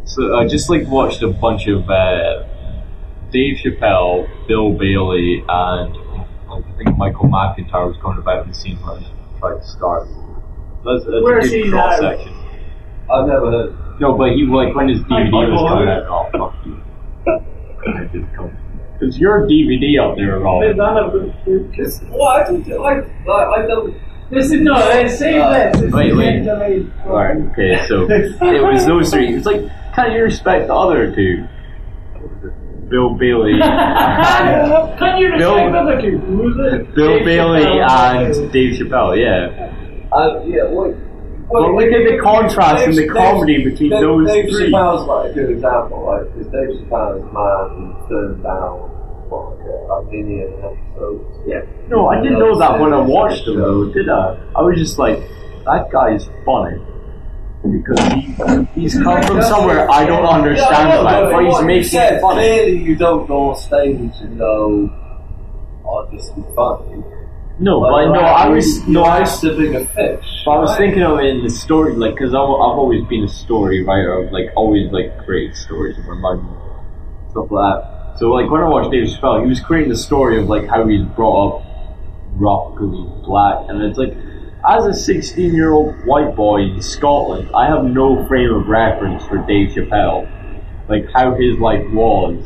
So 0.06 0.36
I 0.38 0.48
just 0.48 0.70
like 0.70 0.88
watched 0.88 1.22
a 1.24 1.28
bunch 1.30 1.68
of 1.68 1.90
uh, 1.90 2.44
Dave 3.32 3.58
Chappelle, 3.58 4.28
Bill 4.48 4.74
Bailey, 4.74 5.44
and 5.48 5.96
like, 5.96 6.28
I 6.66 6.78
think 6.78 6.98
Michael 6.98 7.26
McIntyre 7.30 7.88
was 7.88 7.98
going 7.98 8.18
about 8.18 8.44
in 8.44 8.50
the 8.52 8.56
scene 8.56 8.78
where 8.78 8.98
I 8.98 9.40
tried 9.40 9.60
to 9.60 9.68
start. 9.68 10.08
That's, 10.86 11.04
that's 11.06 11.24
Where's 11.24 11.46
a 11.46 11.50
good 11.58 11.66
he 11.66 11.72
cross 11.72 12.02
now? 12.02 12.12
section. 12.18 12.34
I've 13.12 13.28
never 13.28 13.52
heard. 13.52 14.00
No, 14.00 14.14
but 14.18 14.32
he 14.34 14.46
like 14.46 14.76
when 14.76 14.90
his 14.90 15.00
DVD 15.02 15.52
was 15.52 15.70
coming 15.70 15.88
Howard. 15.88 16.04
out. 16.04 16.32
Oh 16.36 16.52
fuck 16.52 16.66
you! 16.66 16.82
I 17.94 18.04
didn't 18.06 18.34
come. 18.36 18.56
Because 19.04 19.20
your 19.20 19.48
DVD 19.48 20.00
up 20.00 20.16
there, 20.18 20.38
Is 20.38 20.44
Rob. 20.44 20.62
that 20.62 21.04
a 21.04 21.10
good 21.12 21.36
food? 21.44 21.74
It's, 21.78 22.02
well, 22.04 22.24
I 22.28 22.44
don't. 22.44 22.72
I, 22.72 23.32
I, 23.32 23.64
I 23.64 23.68
don't. 23.68 23.96
This 24.32 24.46
is 24.52 24.62
no, 24.62 24.76
save 25.10 25.42
Uh, 25.42 25.72
this. 25.72 25.82
This 25.82 25.94
wait, 25.94 26.12
is 26.12 26.18
wait. 26.18 26.48
Alright, 27.06 27.38
okay, 27.52 27.86
so 27.88 28.08
it 28.10 28.64
was 28.64 28.86
those 28.86 29.12
three. 29.12 29.36
It's 29.36 29.46
like, 29.46 29.62
can 29.94 30.12
you 30.14 30.24
respect 30.24 30.68
the 30.68 30.74
other 30.74 31.14
two? 31.14 31.46
Bill 32.90 33.16
Bailey. 33.16 33.60
Can 33.60 35.18
you 35.18 35.32
Bill- 35.38 35.56
respect 35.56 35.76
other 35.76 36.02
two? 36.02 36.18
Who's 36.20 36.58
it? 36.74 36.96
Bill 36.96 37.08
Dave 37.18 37.26
Bailey 37.26 37.62
Chappelle. 37.62 38.42
and 38.44 38.52
Dave 38.52 38.74
Chappelle, 38.80 39.18
yeah. 39.20 40.16
Uh, 40.16 40.44
yeah, 40.46 40.64
well, 40.70 40.94
Well, 41.50 41.76
look 41.76 41.92
at 41.92 42.04
the 42.12 42.20
contrast 42.22 42.88
in 42.88 42.96
the 42.96 43.08
comedy 43.08 43.64
between 43.64 43.90
Dave, 43.92 44.00
those 44.02 44.28
Dave 44.28 44.50
three. 44.50 44.72
Chappelle's 44.72 45.08
like 45.08 45.32
a 45.32 45.34
good 45.34 45.50
example, 45.52 46.04
right? 46.06 46.26
Because 46.34 46.52
Dave 46.52 46.88
Chappelle's 46.88 47.34
man 47.34 47.96
who 47.98 48.10
turned 48.10 48.44
down 48.44 48.90
what, 49.34 49.58
like 49.60 50.14
a, 50.14 50.18
a 50.18 50.72
episodes. 50.72 51.40
Yeah. 51.48 51.62
No, 51.90 52.08
I 52.08 52.22
didn't 52.22 52.40
know 52.40 52.58
that 52.60 52.80
when 52.80 52.94
I 52.94 53.02
watched 53.02 53.46
them, 53.46 53.58
though, 53.58 53.92
did 53.92 54.10
I? 54.10 54.38
I 54.56 54.62
was 54.62 54.78
just 54.78 54.98
like, 54.98 55.20
that 55.66 55.90
guy's 55.92 56.30
funny. 56.46 56.82
Because 57.64 58.00
he, 58.12 58.82
he's 58.82 58.94
come 59.02 59.24
from 59.24 59.42
somewhere 59.42 59.90
I 59.90 60.06
don't 60.06 60.26
understand 60.26 60.90
Yeah, 60.90 60.96
know, 60.96 61.02
about, 61.02 61.32
but 61.32 61.46
he's 61.46 61.62
making 61.66 61.90
said, 61.90 62.14
it 62.16 62.22
funny. 62.22 62.42
Clearly, 62.42 62.78
you 62.84 62.96
don't 62.98 63.26
go 63.26 63.52
on 63.52 63.56
stage 63.56 64.12
and 64.20 64.38
go, 64.38 64.90
"Oh, 65.86 66.06
this 66.12 66.24
is 66.24 66.32
funny." 66.58 67.02
No, 67.60 67.80
but 67.80 67.92
Like, 67.94 68.08
no, 68.10 68.20
I 68.20 68.50
was, 68.50 68.86
no, 68.86 69.04
I 69.04 69.22
was 69.22 69.40
bigger 69.40 69.86
fish. 69.86 70.26
But 70.44 70.52
I 70.52 70.60
was 70.60 70.72
right? 70.72 70.78
thinking 70.78 71.04
of 71.04 71.20
it 71.20 71.26
in 71.26 71.44
the 71.44 71.50
story, 71.50 71.96
like, 71.96 72.16
because 72.16 72.34
I've, 72.34 72.42
I've 72.42 72.78
always 72.82 73.06
been 73.06 73.24
a 73.24 73.30
story 73.30 73.82
writer. 73.82 74.26
I've 74.26 74.34
like 74.34 74.48
always 74.58 74.92
like 74.92 75.24
create 75.24 75.56
stories 75.56 75.98
in 75.98 76.06
my 76.06 76.16
mind, 76.16 76.46
stuff 77.32 77.50
like 77.50 77.82
that. 77.82 77.93
So 78.18 78.32
like 78.32 78.50
when 78.50 78.62
I 78.62 78.68
watched 78.68 78.92
Dave 78.92 79.08
Chappelle, 79.08 79.42
he 79.44 79.50
was 79.50 79.60
creating 79.60 79.90
the 79.90 79.98
story 79.98 80.40
of 80.42 80.48
like 80.48 80.68
how 80.68 80.88
he's 80.88 81.04
brought 81.04 81.58
up 81.62 81.66
rough 82.36 82.74
because 82.74 82.92
he's 82.92 83.26
black, 83.26 83.70
and 83.70 83.82
it's 83.82 83.98
like 83.98 84.16
as 84.68 84.86
a 84.86 84.94
16 84.94 85.54
year 85.54 85.72
old 85.72 85.94
white 86.06 86.36
boy 86.36 86.62
in 86.62 86.82
Scotland, 86.82 87.50
I 87.56 87.68
have 87.68 87.84
no 87.84 88.26
frame 88.28 88.54
of 88.54 88.68
reference 88.68 89.26
for 89.26 89.38
Dave 89.40 89.70
Chappelle, 89.72 90.30
like 90.88 91.06
how 91.14 91.36
his 91.36 91.58
life 91.60 91.86
was 91.92 92.40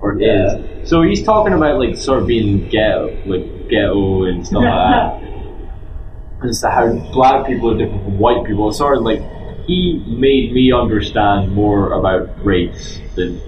or 0.00 0.18
Yeah. 0.20 0.56
is. 0.58 0.88
So 0.88 1.02
he's 1.02 1.22
talking 1.22 1.52
about 1.52 1.78
like 1.78 1.96
sort 1.96 2.20
of 2.22 2.26
being 2.28 2.68
ghetto, 2.68 3.16
like 3.26 3.68
ghetto 3.68 4.24
and 4.24 4.46
stuff 4.46 4.62
like 4.62 5.20
that 5.20 5.20
as 6.48 6.60
to 6.60 6.70
how 6.70 6.92
black 7.12 7.46
people 7.46 7.70
are 7.72 7.76
different 7.78 8.04
from 8.04 8.18
white 8.18 8.44
people. 8.46 8.68
It's 8.68 8.78
sort 8.78 8.96
of 8.96 9.02
like 9.02 9.20
he 9.66 10.02
made 10.06 10.52
me 10.52 10.72
understand 10.72 11.52
more 11.52 11.92
about 11.92 12.44
race 12.44 13.00
than 13.14 13.40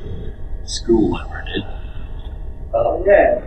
school 0.64 1.16
Uh, 2.75 2.99
Yeah. 3.07 3.41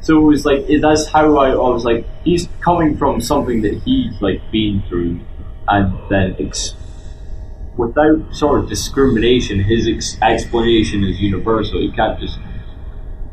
So 0.00 0.16
it 0.18 0.24
was 0.24 0.44
like 0.46 0.60
it, 0.68 0.80
that's 0.80 1.06
how 1.08 1.36
I, 1.38 1.50
I 1.50 1.54
was 1.56 1.84
like 1.84 2.06
he's 2.24 2.48
coming 2.60 2.96
from 2.96 3.20
something 3.20 3.62
that 3.62 3.74
he's 3.84 4.20
like 4.20 4.40
been 4.52 4.82
through, 4.88 5.20
and 5.68 5.98
then 6.08 6.36
ex- 6.38 6.74
without 7.76 8.34
sort 8.34 8.60
of 8.60 8.68
discrimination, 8.68 9.60
his 9.60 9.88
ex- 9.88 10.16
explanation 10.22 11.04
is 11.04 11.20
universal. 11.20 11.80
You 11.82 11.92
can't 11.92 12.18
just 12.20 12.38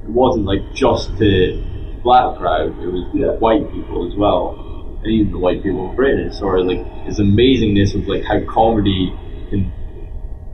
it 0.03 0.09
wasn't 0.09 0.45
like 0.45 0.61
just 0.73 1.17
the 1.17 1.63
black 2.03 2.37
crowd; 2.37 2.69
it 2.81 2.87
was 2.87 3.05
the 3.13 3.19
Yeah. 3.19 3.31
white 3.39 3.71
people 3.71 4.07
as 4.07 4.15
well, 4.15 4.55
and 5.03 5.11
even 5.11 5.31
the 5.31 5.39
white 5.39 5.63
people 5.63 5.89
in 5.89 5.95
Britain. 5.95 6.31
Sort 6.33 6.59
of 6.59 6.67
like 6.67 6.85
his 7.05 7.19
amazingness 7.19 7.95
of 7.95 8.07
like 8.07 8.23
how 8.23 8.39
comedy 8.45 9.13
can 9.49 9.71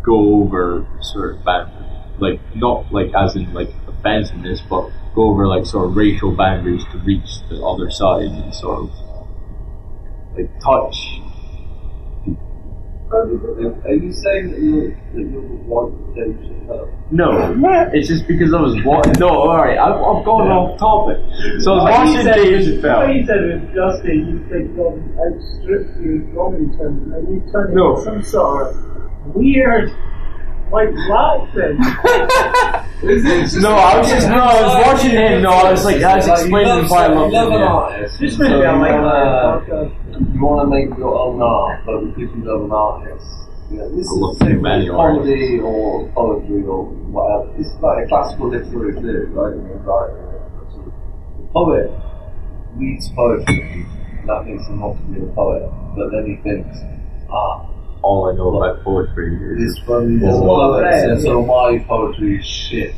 go 0.04 0.44
over 0.44 0.86
certain 1.02 1.42
boundaries, 1.44 1.78
like 2.20 2.40
not 2.56 2.92
like 2.92 3.12
as 3.16 3.36
in 3.36 3.54
like 3.54 3.70
offensiveness, 4.02 4.62
but 4.70 4.90
go 5.16 5.30
over 5.30 5.48
like 5.48 5.66
sort 5.66 5.86
of 5.90 5.96
racial 5.96 6.36
boundaries 6.36 6.84
to 6.92 6.98
reach 7.00 7.30
the 7.50 7.64
other 7.64 7.90
side 7.90 8.24
and 8.26 8.54
sort 8.54 8.80
of 8.84 8.90
like 10.36 10.50
touch. 10.60 11.20
Are 13.14 13.26
you 13.94 14.14
saying 14.14 14.52
that 14.52 14.62
you're, 14.62 14.90
that 14.92 15.32
you're 15.32 15.42
the 15.42 15.56
one 15.68 15.92
Dave 16.16 16.34
Chappelle? 16.48 16.88
No, 17.12 17.90
it's 17.92 18.08
just 18.08 18.26
because 18.26 18.54
I 18.54 18.62
was 18.62 18.82
watching. 18.86 19.14
No, 19.20 19.28
all 19.28 19.58
right, 19.58 19.78
I've, 19.78 19.96
I've 20.00 20.24
gone 20.24 20.48
off 20.48 20.80
topic. 20.80 21.18
So 21.62 21.74
I 21.74 21.76
was 21.76 21.84
What 21.84 21.92
he 21.92 22.00
watching 22.00 22.24
said 22.24 22.36
Dave 22.36 22.58
was- 22.58 22.68
What 22.68 22.80
Chappelle. 22.80 23.14
he 23.20 23.26
said 23.26 23.42
was 23.52 23.62
just 23.76 24.04
that 24.04 24.16
you 24.16 24.40
think 24.48 24.78
God 24.78 24.96
outstripped 25.20 26.00
you 26.00 26.12
in 26.24 26.32
comedy 26.34 26.78
terms, 26.78 27.14
and 27.14 27.28
you 27.36 27.52
turned 27.52 27.74
No. 27.76 27.90
into 27.92 28.02
some 28.04 28.24
sort 28.24 28.68
of 28.72 29.36
weird 29.36 29.92
white 30.72 30.94
black 31.08 31.54
thing. 31.54 31.78
No, 33.62 33.72
I 33.74 33.98
was 33.98 34.08
just 34.10 34.28
no, 34.30 34.38
I 34.38 34.62
was 34.62 34.86
watching 34.86 35.12
him. 35.12 35.42
No, 35.42 35.50
I 35.50 35.72
was 35.72 35.84
like, 35.86 36.02
I 36.04 36.16
was 36.18 36.28
explaining 36.28 36.86
why 36.88 37.06
I 37.06 37.08
love 37.08 37.32
him. 37.50 37.54
an 37.54 37.60
Yeah. 37.60 37.66
artist. 37.74 38.20
Just 38.20 38.38
so 38.38 38.44
I 38.46 38.48
you 38.50 38.56
like 38.58 38.72
wanna- 38.72 39.02
that 39.02 39.66
podcast. 39.66 40.34
you 40.36 40.42
want 40.46 40.60
to 40.62 40.68
make 40.76 40.98
your 40.98 41.16
own 41.18 41.42
art, 41.42 41.82
but 41.86 41.98
because 42.14 42.30
you 42.36 42.44
love 42.46 42.62
an 42.66 42.72
artist, 42.72 43.26
you 43.72 43.78
know, 43.78 43.90
this 43.96 44.06
I 44.08 44.14
love 44.22 44.34
is 44.34 44.40
the 44.40 44.46
same 44.46 44.62
many 44.62 44.88
comedy 44.90 45.60
or 45.60 46.08
poetry 46.14 46.64
or 46.64 46.84
whatever. 47.10 47.50
It's 47.58 47.74
like 47.82 48.06
a 48.06 48.08
classical 48.08 48.50
literary 48.50 48.94
theory, 49.02 49.26
right? 49.34 49.56
You 49.56 49.62
know, 49.66 49.82
like, 49.82 50.14
the 51.42 51.48
poet 51.54 51.90
reads 52.78 53.10
poetry, 53.16 53.86
and 54.20 54.30
that 54.30 54.46
makes 54.46 54.68
him 54.68 54.80
not 54.80 54.94
to 54.94 55.04
be 55.10 55.22
a 55.26 55.28
poet, 55.34 55.64
but 55.98 56.12
then 56.14 56.24
he 56.30 56.36
thinks, 56.46 56.78
ah, 57.34 57.66
All 58.04 58.30
I 58.30 58.36
know 58.36 58.58
about 58.58 58.84
poetry 58.84 59.36
is 59.36 59.76
this 59.76 59.86
funny 59.86 60.16
is 60.16 60.22
poet, 60.24 60.82
right, 60.82 61.10
and 61.10 61.22
so 61.22 61.46
my 61.46 61.78
poetry 61.88 62.40
is 62.40 62.46
shit. 62.46 62.96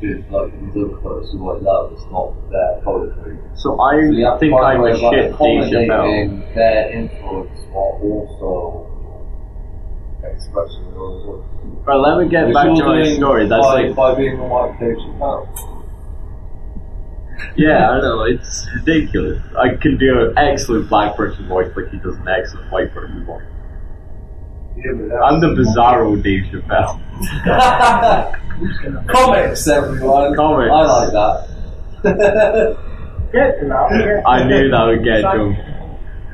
Because 0.00 0.22
like 0.30 0.52
these 0.60 0.76
other 0.84 0.96
poets 1.02 1.32
who 1.32 1.38
write 1.50 1.62
that, 1.62 1.90
it's 1.92 2.06
not 2.10 2.32
their 2.50 2.80
poetry. 2.84 3.36
so 3.54 3.80
I 3.80 3.98
So 3.98 4.10
you 4.10 4.24
have 4.26 4.34
to 4.34 4.40
think 4.40 4.54
I'm 4.54 4.78
a 4.78 4.82
way 4.82 4.90
a 4.90 4.94
of, 4.94 5.02
like, 5.02 5.14
shit 5.14 5.38
Dave 5.38 5.64
Chappelle. 5.72 6.54
their 6.54 6.90
influence 6.92 7.58
while 7.72 7.98
also 8.02 8.90
expressing 10.22 10.84
your 10.94 10.98
own 11.02 11.26
work. 11.26 11.44
Right, 11.86 11.96
let 11.96 12.18
me 12.22 12.28
get 12.30 12.46
Which 12.46 12.54
back 12.54 12.64
to 12.66 12.84
my 12.84 13.14
story. 13.14 13.48
That's 13.48 13.66
by, 13.66 13.82
like, 13.82 13.96
by 13.96 14.14
being 14.14 14.38
a 14.38 14.46
white 14.46 14.78
Dave 14.78 14.96
Chappelle. 14.96 15.48
yeah, 17.56 17.90
I 17.90 18.00
know 18.00 18.22
it's 18.22 18.68
ridiculous. 18.74 19.42
I 19.58 19.74
can 19.74 19.98
do 19.98 20.28
an 20.30 20.38
excellent 20.38 20.88
black 20.88 21.16
person 21.16 21.46
voice 21.48 21.70
like 21.76 21.90
he 21.90 21.98
does 21.98 22.16
an 22.16 22.28
excellent 22.28 22.70
white 22.70 22.92
person 22.94 23.24
voice. 23.24 23.42
Yeah, 24.76 24.92
but 24.92 25.08
that's- 25.08 25.22
I'm 25.24 25.40
the 25.40 25.48
bizarro 25.48 26.22
Dave 26.22 26.44
Chappelle. 26.50 27.00
Comics, 29.08 29.66
everyone. 29.68 30.34
Comics. 30.34 30.70
I 30.72 30.82
like 30.82 31.12
that. 31.12 32.76
Get 33.32 33.60
to 33.60 33.66
that. 33.68 34.22
I 34.26 34.44
knew 34.44 34.70
that 34.70 34.84
would 34.86 35.04
get 35.04 35.22
to 35.22 35.30
him. 35.40 35.56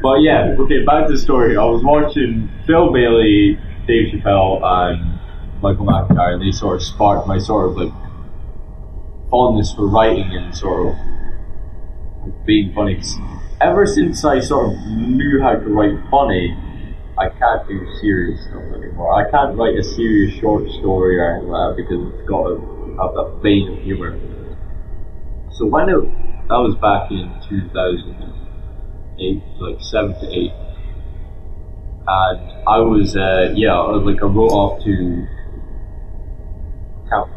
But 0.03 0.21
yeah, 0.21 0.55
okay, 0.59 0.85
back 0.85 1.07
to 1.07 1.13
the 1.13 1.19
story. 1.19 1.57
I 1.57 1.65
was 1.65 1.83
watching 1.85 2.49
Bill 2.67 2.93
Bailey, 2.93 3.59
Dave 3.87 4.13
Chappelle, 4.13 4.61
and 4.63 5.19
Michael 5.63 5.87
McIntyre, 5.87 6.35
and 6.35 6.43
they 6.43 6.53
sort 6.53 6.77
of 6.77 6.83
sparked 6.83 7.27
my 7.27 7.39
sort 7.39 7.71
of 7.71 7.77
like 7.77 7.93
fondness 9.31 9.73
for 9.75 9.87
writing 9.89 10.31
and 10.35 10.55
sort 10.57 10.89
of 10.89 12.47
being 12.47 12.73
funny. 12.75 13.01
Ever 13.61 13.87
since 13.87 14.25
I 14.25 14.41
sort 14.41 14.73
of 14.73 14.79
knew 14.87 15.41
how 15.43 15.53
to 15.55 15.69
write 15.69 15.99
funny, 16.11 16.57
I 17.21 17.29
can't 17.29 17.69
do 17.69 17.77
serious 18.01 18.41
stuff 18.49 18.65
anymore. 18.73 19.13
I 19.13 19.31
can't 19.31 19.55
write 19.55 19.77
a 19.77 19.85
serious 19.85 20.41
short 20.41 20.65
story 20.81 21.19
or 21.21 21.37
anything 21.37 21.53
like 21.53 21.77
that 21.77 21.83
because 21.85 22.01
it's 22.17 22.25
got 22.27 22.49
to 22.49 22.57
have 22.97 23.13
that 23.13 23.41
vein 23.45 23.69
of 23.77 23.85
humour. 23.85 24.17
So 25.53 25.67
when 25.67 25.91
it, 25.91 26.01
that 26.49 26.57
was 26.65 26.73
back 26.81 27.13
in 27.13 27.29
2008, 27.45 29.43
like 29.61 29.77
7 29.85 30.17
to 30.17 30.27
8. 30.33 30.49
And 32.09 32.41
I 32.65 32.81
was, 32.81 33.15
uh, 33.15 33.53
yeah, 33.55 33.77
I 33.77 33.93
was 33.93 34.03
like, 34.09 34.23
I 34.23 34.27
wrote 34.27 34.49
off 34.57 34.83
to 34.85 35.29
Camp 37.13 37.29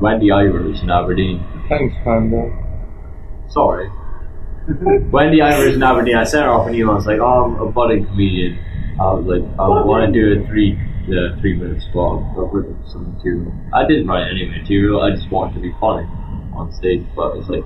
Wendy 0.00 0.28
Ivers 0.32 0.82
in 0.82 0.88
Aberdeen. 0.88 1.44
Thanks, 1.68 1.94
Panda. 2.04 2.48
Sorry. 3.50 3.90
Wendy 5.12 5.40
Ivers 5.40 5.74
in 5.74 5.82
Aberdeen, 5.82 6.16
I 6.16 6.24
sent 6.24 6.44
her 6.44 6.50
off 6.50 6.68
an 6.68 6.74
email. 6.74 6.92
I 6.92 6.94
was 6.94 7.06
like, 7.06 7.20
oh, 7.20 7.44
I'm 7.44 7.60
a 7.60 7.70
budding 7.70 8.06
comedian. 8.06 8.65
I 8.98 9.12
was 9.12 9.26
like, 9.26 9.44
I 9.60 9.68
want 9.84 10.08
to 10.08 10.12
do 10.12 10.40
a 10.40 10.46
three, 10.46 10.72
uh, 11.04 11.38
three 11.40 11.54
minute 11.54 11.82
spot. 11.82 12.22
I've 12.32 12.52
written 12.52 12.80
some 12.88 13.12
material. 13.12 13.52
I 13.74 13.86
didn't 13.86 14.06
write 14.06 14.28
any 14.30 14.48
material. 14.48 15.02
I 15.02 15.10
just 15.14 15.30
wanted 15.30 15.54
to 15.56 15.60
be 15.60 15.72
funny 15.78 16.08
on 16.56 16.72
stage. 16.72 17.04
But 17.14 17.36
it's 17.36 17.48
like, 17.48 17.64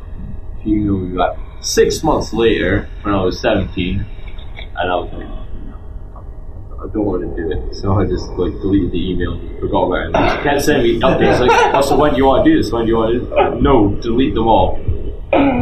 if 0.59 0.67
you 0.67 0.81
know 0.81 0.97
me 0.99 1.17
back 1.17 1.39
six 1.63 2.03
months 2.03 2.33
later, 2.33 2.89
when 3.03 3.15
I 3.15 3.23
was 3.23 3.41
17, 3.41 4.05
and 4.75 4.91
I 4.91 4.95
was 4.97 5.13
like, 5.13 5.41
I 6.81 6.87
don't 6.93 7.05
want 7.05 7.23
to 7.23 7.31
do 7.37 7.53
it. 7.53 7.77
So 7.77 7.93
I 7.95 8.07
just 8.07 8.27
like 8.31 8.53
deleted 8.61 8.91
the 8.91 9.11
email, 9.11 9.39
forgot 9.61 9.87
about 9.87 10.11
it. 10.11 10.37
She 10.37 10.43
kept 10.43 10.63
sending 10.63 10.95
me 10.95 11.01
updates 11.01 11.39
like, 11.39 11.75
oh, 11.75 11.81
so 11.83 11.97
when 11.97 12.13
do 12.13 12.17
you 12.17 12.25
want 12.25 12.45
to 12.45 12.51
do 12.51 12.61
this? 12.61 12.73
When 12.73 12.87
do 12.87 12.89
you 12.89 12.97
want 12.97 13.13
to 13.15 13.21
do 13.21 13.27
this? 13.27 13.33
Uh, 13.39 13.55
no, 13.61 13.95
delete 14.01 14.35
them 14.35 14.49
all. 14.49 14.81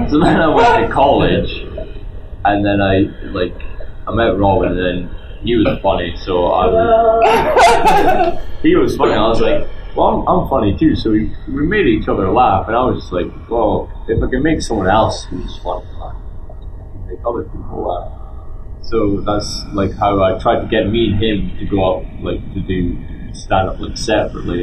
So 0.08 0.18
then 0.18 0.40
I 0.40 0.48
went 0.48 0.88
to 0.88 0.94
college, 0.94 1.50
and 2.44 2.64
then 2.64 2.80
I 2.80 3.00
like 3.36 3.52
I 4.06 4.14
met 4.14 4.38
Robin, 4.38 4.72
and 4.72 4.78
then 4.78 5.18
he 5.43 5.57
was 5.57 5.78
funny, 5.80 6.16
so 6.16 6.47
I 6.47 6.66
was, 6.66 8.39
he 8.62 8.74
was 8.74 8.97
funny. 8.97 9.12
I 9.12 9.28
was 9.28 9.41
like, 9.41 9.68
well, 9.97 10.09
I'm, 10.09 10.28
I'm 10.28 10.49
funny 10.49 10.76
too, 10.76 10.95
so 10.97 11.11
we, 11.11 11.34
we 11.49 11.66
made 11.66 11.86
each 11.86 12.09
other 12.09 12.30
laugh, 12.30 12.66
and 12.66 12.76
I 12.76 12.84
was 12.84 13.03
just 13.03 13.12
like, 13.12 13.26
well, 13.49 13.91
if 14.09 14.22
I 14.22 14.28
can 14.28 14.43
make 14.43 14.62
someone 14.62 14.89
else 14.89 15.24
who's 15.24 15.59
funny 15.59 15.86
laugh, 15.99 16.16
I 16.51 16.55
can 16.55 17.07
make 17.09 17.18
other 17.26 17.45
people 17.45 17.86
laugh. 17.86 18.18
So 18.82 19.20
that's 19.20 19.64
like 19.74 19.93
how 19.93 20.22
I 20.22 20.39
tried 20.39 20.61
to 20.61 20.66
get 20.66 20.89
me 20.89 21.12
and 21.12 21.22
him 21.22 21.59
to 21.59 21.66
go 21.66 21.99
up, 21.99 22.05
like 22.20 22.41
to 22.55 22.61
do 22.61 22.97
stand 23.34 23.68
up 23.68 23.78
like 23.78 23.97
separately, 23.97 24.62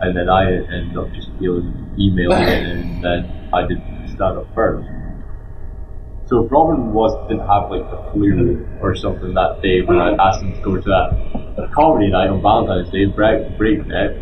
and 0.00 0.16
then 0.16 0.28
I 0.28 0.46
ended 0.52 0.96
up 0.96 1.12
just 1.12 1.36
dealing 1.38 1.94
emailing 1.98 2.42
it, 2.48 2.66
and 2.66 3.04
then 3.04 3.50
I 3.52 3.66
did 3.66 3.82
stand 4.08 4.38
up 4.38 4.46
first. 4.54 4.88
So 6.34 6.44
if 6.44 6.50
Robin 6.50 6.92
was 6.92 7.14
didn't 7.28 7.46
have 7.46 7.70
like 7.70 7.88
the 7.94 8.10
flu 8.10 8.66
or 8.82 8.96
something 8.96 9.34
that 9.34 9.62
day 9.62 9.82
when 9.82 10.00
I 10.00 10.16
asked 10.18 10.42
him 10.42 10.52
to 10.52 10.60
go 10.62 10.74
to 10.74 10.88
that 10.90 11.70
comedy 11.70 12.10
night 12.10 12.28
on 12.28 12.42
Valentine's 12.42 12.90
Day, 12.90 13.06
break 13.06 13.56
break 13.56 13.86
breakneck, 13.86 14.16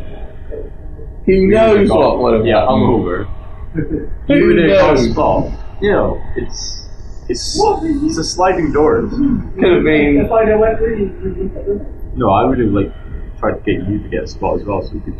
He 1.25 1.47
knows 1.47 1.89
what 1.89 2.19
would 2.21 2.35
have 2.35 2.45
yeah, 2.45 2.61
happened. 2.69 2.85
hungover, 2.85 3.25
Who 4.29 4.35
you 4.35 4.47
would 4.47 4.59
have 4.59 4.79
got 4.79 4.91
a 4.91 4.95
knows? 5.01 5.11
spot. 5.11 5.53
You 5.81 5.93
know, 5.93 6.21
it's 6.37 6.85
it's 7.31 7.57
it's 7.83 8.19
a 8.19 8.25
sliding 8.25 8.73
door. 8.73 9.09
Could 9.09 9.73
have 9.73 9.83
been. 9.83 10.21
If 10.21 10.31
I'd 10.31 10.49
have 10.49 10.61
went 10.61 10.83
with 10.83 10.99
you, 10.99 11.07
you 11.07 11.13
wouldn't 11.33 11.57
have 11.57 11.65
done 11.65 11.77
it. 11.81 12.19
No, 12.19 12.29
I 12.29 12.45
would 12.45 12.59
have 12.59 12.73
like 12.73 12.93
tried 13.39 13.53
to 13.53 13.61
get 13.65 13.89
you 13.89 14.03
to 14.03 14.09
get 14.11 14.25
a 14.25 14.27
spot 14.27 14.61
as 14.61 14.67
well, 14.67 14.83
so 14.83 14.93
we 14.93 15.01
could. 15.01 15.17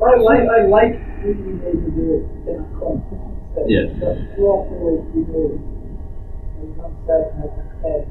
I 0.00 0.16
like, 0.16 0.40
I 0.48 0.64
like 0.64 1.22
being 1.22 1.60
able 1.68 1.84
to 1.84 1.90
do 1.90 2.04
it 2.16 2.50
in 2.50 2.64
a 2.64 2.80
competition 2.80 3.29
setting. 3.60 3.76
Yeah. 3.76 3.92
But 4.00 4.16
too 4.36 4.44
often 4.48 4.76
what 4.80 5.04
we 5.12 5.20
do 5.28 5.40
is, 5.52 5.60
we 5.60 6.72
don't 6.76 6.96
set 7.04 7.36
as 7.36 7.52
a 7.52 7.64
head. 7.84 8.04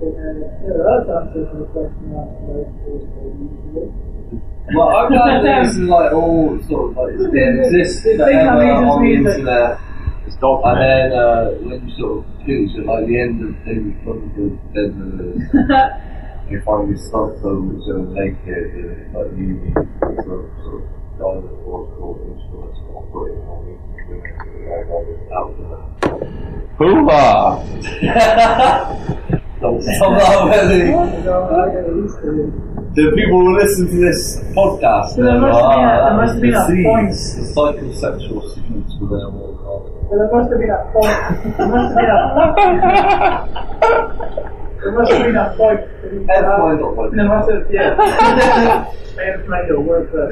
But, 0.00 0.16
yeah, 0.16 0.80
that's 0.80 1.12
answers 1.12 1.48
the 1.60 1.68
question 1.76 2.08
asked 2.16 2.40
about 2.40 2.72
the 2.72 3.92
Well, 4.72 4.88
I'm 4.96 5.12
glad 5.12 5.44
that 5.44 5.64
this 5.64 5.76
is 5.76 5.88
like 5.88 6.12
all 6.12 6.58
sort 6.68 6.90
of 6.90 6.96
like 6.96 7.12
it's 7.20 7.28
been 7.28 7.60
exist 7.60 8.04
The 8.04 8.16
thing 8.16 8.18
that 8.18 8.56
forever 8.56 8.86
on 8.88 9.04
the 9.04 9.12
internet. 9.12 9.78
It's 10.26 10.36
And 10.40 10.78
then 10.80 11.12
uh, 11.12 11.50
when 11.60 11.88
you 11.88 11.96
sort 11.98 12.24
of 12.24 12.46
choose 12.46 12.72
at 12.78 12.86
like 12.86 13.06
the 13.06 13.20
end 13.20 13.42
of 13.44 13.52
David 13.64 13.92
Cronenberg's 14.00 14.62
Dead 14.72 14.94
Movies, 14.96 15.42
you 16.48 16.62
find 16.64 16.88
these 16.88 17.04
stunt 17.04 17.40
films 17.42 17.84
that 17.84 17.96
are 17.98 18.08
naked 18.14 18.72
and 18.72 19.12
like 19.12 19.36
you 19.36 19.72
sort 20.24 20.44
of 20.44 20.50
sort 20.64 20.82
of 20.84 20.99
gynecological 21.20 22.10
instruments 22.32 22.78
operating 22.96 23.44
on 23.44 23.58
these 23.68 23.84
women 24.08 24.32
who 24.40 24.72
are 24.72 24.84
all 24.90 25.04
this 25.04 25.22
out. 25.36 25.52
Hoo-ha! 26.80 27.20
Somehow, 29.98 30.48
really, 30.48 30.88
the 32.94 33.04
people 33.14 33.38
who 33.44 33.50
listen 33.58 33.84
to 33.88 33.96
this 34.00 34.40
podcast, 34.56 35.10
So 35.10 35.22
there 35.22 35.32
they're 35.32 35.40
must 35.40 35.60
like, 35.60 35.76
be 35.76 35.80
a- 35.80 35.84
"Ah, 35.84 36.08
there 36.08 36.16
must 36.16 36.36
be 36.40 36.48
a 36.48 36.50
disease, 36.52 36.86
point." 36.86 37.12
the 37.12 37.42
psychosexual 37.52 38.40
seeds 38.54 38.92
for 38.98 39.06
them 39.12 39.36
all. 39.36 39.52
Well, 40.10 40.18
there 40.18 40.30
must 40.32 40.48
have 40.50 40.58
been 40.60 40.70
a 40.70 40.72
point. 40.90 41.18
There 41.58 41.68
must 41.68 41.92
have 41.94 42.00
been 42.00 42.10
a. 42.10 42.90
There 44.80 44.92
must 44.92 45.12
have 45.12 45.22
been 45.26 45.36
a 45.36 45.54
point. 45.58 45.80
For 46.10 46.14
you 46.14 46.20
to 46.20 46.26
That's 46.26 46.42
have- 46.42 46.58
why 46.60 46.74
not 46.74 46.96
one. 46.96 47.16
There 47.16 47.28
must 47.30 47.50
have, 47.50 47.70
yeah. 47.70 47.94
Man, 49.16 49.44
trying 49.46 49.68
to 49.68 49.80
work 49.80 50.10
that. 50.12 50.30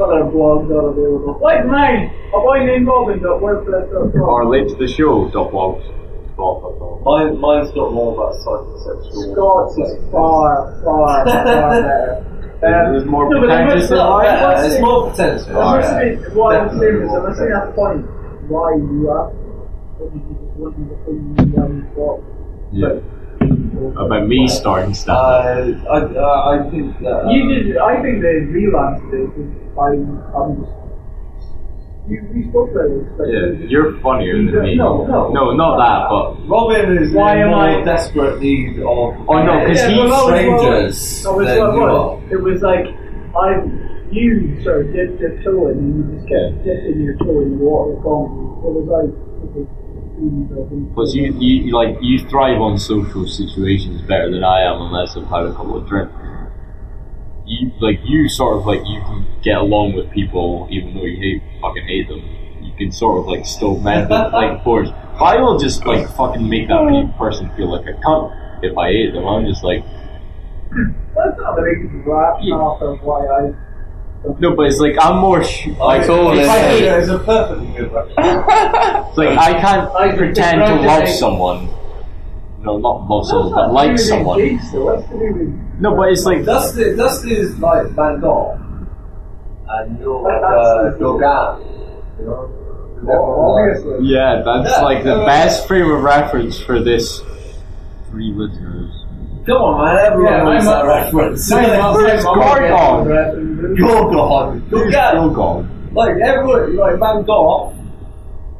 Other 0.00 0.24
blogs 0.28 0.68
are 0.70 0.88
available. 0.92 1.38
Like 1.42 1.64
mine, 1.66 2.10
a 2.34 2.38
boy 2.40 2.64
named 2.64 2.86
Robin 2.86 3.20
got 3.22 3.40
WordPress.com. 3.40 4.20
Or 4.22 4.46
late 4.48 4.68
to 4.68 4.76
the 4.76 4.88
show, 4.88 5.28
dot 5.30 5.52
blogs. 5.52 5.84
dot 6.36 6.62
com. 6.62 7.02
Mine, 7.04 7.38
mine's 7.40 7.70
got 7.72 7.92
more 7.92 8.14
about 8.14 8.34
psychosexual. 8.40 9.32
Scott's 9.32 9.78
is 9.78 10.10
far, 10.10 10.80
far, 10.84 11.24
far 11.26 11.70
better. 11.82 12.24
Um, 12.58 12.92
There's 12.92 13.04
more 13.04 13.30
no, 13.30 13.40
but 13.40 13.46
pretentious 13.46 13.88
than 13.88 13.98
mine. 13.98 14.24
there 14.26 14.42
must 14.42 14.66
it's 14.72 14.80
more 14.82 15.10
potential. 15.10 15.46
There 15.46 15.54
must 15.62 15.94
be, 15.98 16.34
what 16.34 16.56
I'm 16.56 16.78
saying 16.80 17.02
is, 17.02 17.10
there 17.12 17.22
must 17.22 17.38
be 17.38 17.46
a 17.54 17.72
point 17.78 18.02
why 18.50 18.74
you 18.74 19.10
are. 19.10 19.28
What 19.30 20.10
you 20.14 20.20
just 20.26 20.56
wasn't 20.58 20.88
the 20.90 20.96
thing 21.06 21.36
you 21.38 21.54
why 21.54 21.66
you 21.70 21.86
thought. 21.94 22.18
Yeah. 22.72 22.98
About 23.98 24.26
me 24.26 24.48
starting 24.48 24.90
Uh, 24.90 24.94
stuff. 24.94 25.44
I, 25.44 25.98
uh, 26.00 26.50
I 26.50 26.70
think 26.70 26.98
that. 27.00 27.26
Uh, 27.26 27.30
You 27.30 27.48
did. 27.48 27.76
I 27.78 28.02
think 28.02 28.22
they 28.22 28.36
relapse 28.50 29.02
is. 29.12 29.30
I, 29.78 29.88
I'm 30.36 30.50
just. 30.60 30.72
You, 32.08 32.24
you 32.34 32.48
spoke 32.50 32.70
about 32.72 32.86
it. 32.90 33.18
but- 33.18 33.28
Yeah, 33.28 33.68
you're 33.68 33.92
funnier 34.00 34.36
than 34.50 34.62
me. 34.62 34.76
No, 34.76 35.06
no. 35.06 35.28
No, 35.30 35.52
not 35.52 35.76
that, 35.76 36.08
but 36.08 36.48
Robin 36.48 36.96
is 36.98 37.12
Why 37.14 37.36
am 37.36 37.52
I- 37.54 37.84
desperate 37.84 38.40
need 38.40 38.78
of. 38.80 39.14
Oh, 39.28 39.42
no, 39.44 39.66
'cause 39.66 39.76
Yeah, 39.76 39.88
he's 39.88 40.10
well, 40.10 40.26
strangers 40.26 41.24
what- 41.26 41.36
that 41.36 41.36
was 41.36 41.46
than 41.48 41.80
what 41.80 42.32
it 42.32 42.42
was. 42.42 42.62
Like 42.62 42.86
I, 43.36 43.60
you 44.10 44.56
sort 44.64 44.86
of 44.86 44.92
dipped 44.94 45.20
your 45.20 45.36
toe 45.44 45.68
in, 45.68 45.78
and 45.78 45.96
you 45.96 46.16
just 46.16 46.26
kept 46.28 46.64
dipping 46.64 47.00
your 47.02 47.14
toe 47.18 47.40
in 47.42 47.58
the 47.58 47.64
water 47.64 47.94
comedy. 48.02 48.40
It 48.64 48.72
was 48.72 48.88
like. 48.88 49.68
Plus, 50.94 51.14
you, 51.14 51.32
you 51.38 51.74
like 51.74 51.96
you 52.00 52.18
thrive 52.28 52.60
on 52.60 52.76
social 52.78 53.26
situations 53.26 54.02
better 54.02 54.30
than 54.30 54.42
I 54.42 54.62
am, 54.62 54.80
unless 54.82 55.16
I've 55.16 55.28
had 55.28 55.44
a 55.44 55.52
couple 55.52 55.76
of 55.76 55.86
drinks. 55.86 56.12
You 57.44 57.70
like 57.80 58.00
you 58.04 58.28
sort 58.28 58.58
of 58.58 58.66
like 58.66 58.80
you 58.84 59.00
can 59.02 59.26
get 59.42 59.56
along 59.58 59.94
with 59.94 60.10
people 60.10 60.68
even 60.70 60.94
though 60.94 61.04
you 61.04 61.16
hate 61.16 61.42
fucking 61.62 61.84
hate 61.84 62.08
them. 62.08 62.22
You 62.60 62.72
can 62.76 62.90
sort 62.92 63.20
of 63.20 63.26
like 63.26 63.46
stoke 63.46 63.80
mental 63.80 64.30
like 64.32 64.62
force. 64.64 64.90
I 65.20 65.36
will 65.36 65.58
just 65.58 65.86
like 65.86 66.08
fucking 66.16 66.46
make 66.46 66.68
that 66.68 66.82
pe- 66.88 67.18
person 67.18 67.50
feel 67.56 67.70
like 67.70 67.86
a 67.86 67.94
cunt 68.02 68.34
if 68.62 68.76
I 68.76 68.88
hate 68.90 69.14
them. 69.14 69.24
I'm 69.24 69.46
just 69.46 69.62
like 69.62 69.84
That's 71.14 71.38
not 71.38 71.54
rational 71.56 72.76
for 72.78 72.96
why 72.96 73.26
I. 73.26 73.67
no, 74.40 74.54
but 74.56 74.66
it's 74.66 74.78
like 74.78 74.96
I'm 75.00 75.18
more 75.18 75.42
sh- 75.42 75.68
like 75.78 76.08
all 76.08 76.32
if 76.32 76.38
this 76.38 76.48
I 76.48 76.58
is- 76.70 77.08
It's 77.08 77.12
a 77.12 77.18
perfectly 77.24 77.66
good 77.76 77.92
reference. 77.92 78.14
it's 79.08 79.18
like 79.18 79.38
I 79.38 79.60
can't 79.60 79.90
I 79.94 80.16
pretend 80.16 80.58
to 80.60 80.64
love 80.66 80.76
congratulate- 80.78 81.16
someone. 81.18 81.68
No, 82.60 82.76
not 82.78 83.08
love 83.08 83.22
That's 83.22 83.30
someone, 83.30 83.50
not 83.52 83.66
but 83.68 83.72
like 83.72 83.84
to 83.84 83.88
do 83.88 83.92
with 83.92 84.00
someone. 84.08 84.40
engaged, 84.40 84.72
though. 84.72 84.96
That's 84.96 85.08
to 85.10 85.18
do 85.18 85.32
with. 85.34 85.80
No, 85.80 85.96
but 85.96 86.08
it's 86.12 86.24
like 86.24 86.44
Dusty, 86.44 86.96
Dusty 86.96 87.34
is 87.36 87.58
like 87.60 87.86
Van 87.90 88.20
Gogh, 88.20 88.58
and 89.68 89.98
you're 90.00 90.20
like 90.22 90.42
uh, 90.42 90.90
Gauguin. 90.98 91.66
You 92.18 92.24
know? 92.26 92.50
Oh, 93.10 93.56
obviously. 93.56 94.08
Yeah, 94.08 94.42
that's 94.44 94.70
Yeah. 94.72 94.82
like 94.82 95.04
the 95.04 95.22
best 95.24 95.68
frame 95.68 95.88
of 95.88 96.02
reference 96.02 96.58
for 96.58 96.80
this 96.82 97.22
three 98.10 98.32
listeners. 98.34 98.97
Come 99.48 99.56
on, 99.64 99.80
man, 99.80 99.96
everyone 100.06 100.32
Yeah, 100.32 100.42
knows 100.44 100.64
that 100.64 100.84
mum- 100.84 100.86
reference. 100.88 101.50
My 101.50 101.76
mum- 101.78 101.94
Where's 101.94 102.24
my 102.24 102.34
mum 102.34 102.44
Gorgon? 102.44 102.68
gets 102.68 103.04
the 103.04 103.14
reference. 103.14 103.80
Gauguin. 103.80 104.60
Who's 104.68 104.92
Gauguin. 104.92 105.68
Like 105.94 106.16
everyone, 106.20 106.76
like 106.76 106.96
Van 107.00 107.22
Gogh. 107.24 107.72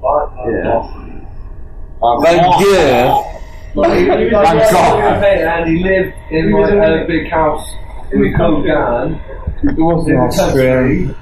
Van 0.01 0.27
Yeah. 0.49 0.65
Gogh. 0.65 2.23
Van 2.25 2.39
Gogh. 2.41 3.25
Like, 3.75 3.99
he 3.99 4.09
was 4.09 4.49
Van 4.49 4.73
Gogh. 4.73 4.99
and 5.29 5.69
he 5.69 5.85
lived 5.85 6.15
in 6.31 6.49
He 6.49 6.55
like 6.55 6.73
a- 6.73 7.05
a 7.05 7.07
big 7.07 7.31
house 7.31 7.67
with 8.11 8.33
Gauguin 8.39 9.21
It 9.63 9.77
wasn't 9.77 10.09
in 10.09 10.17
the 10.17 10.21
Austrian. 10.25 11.15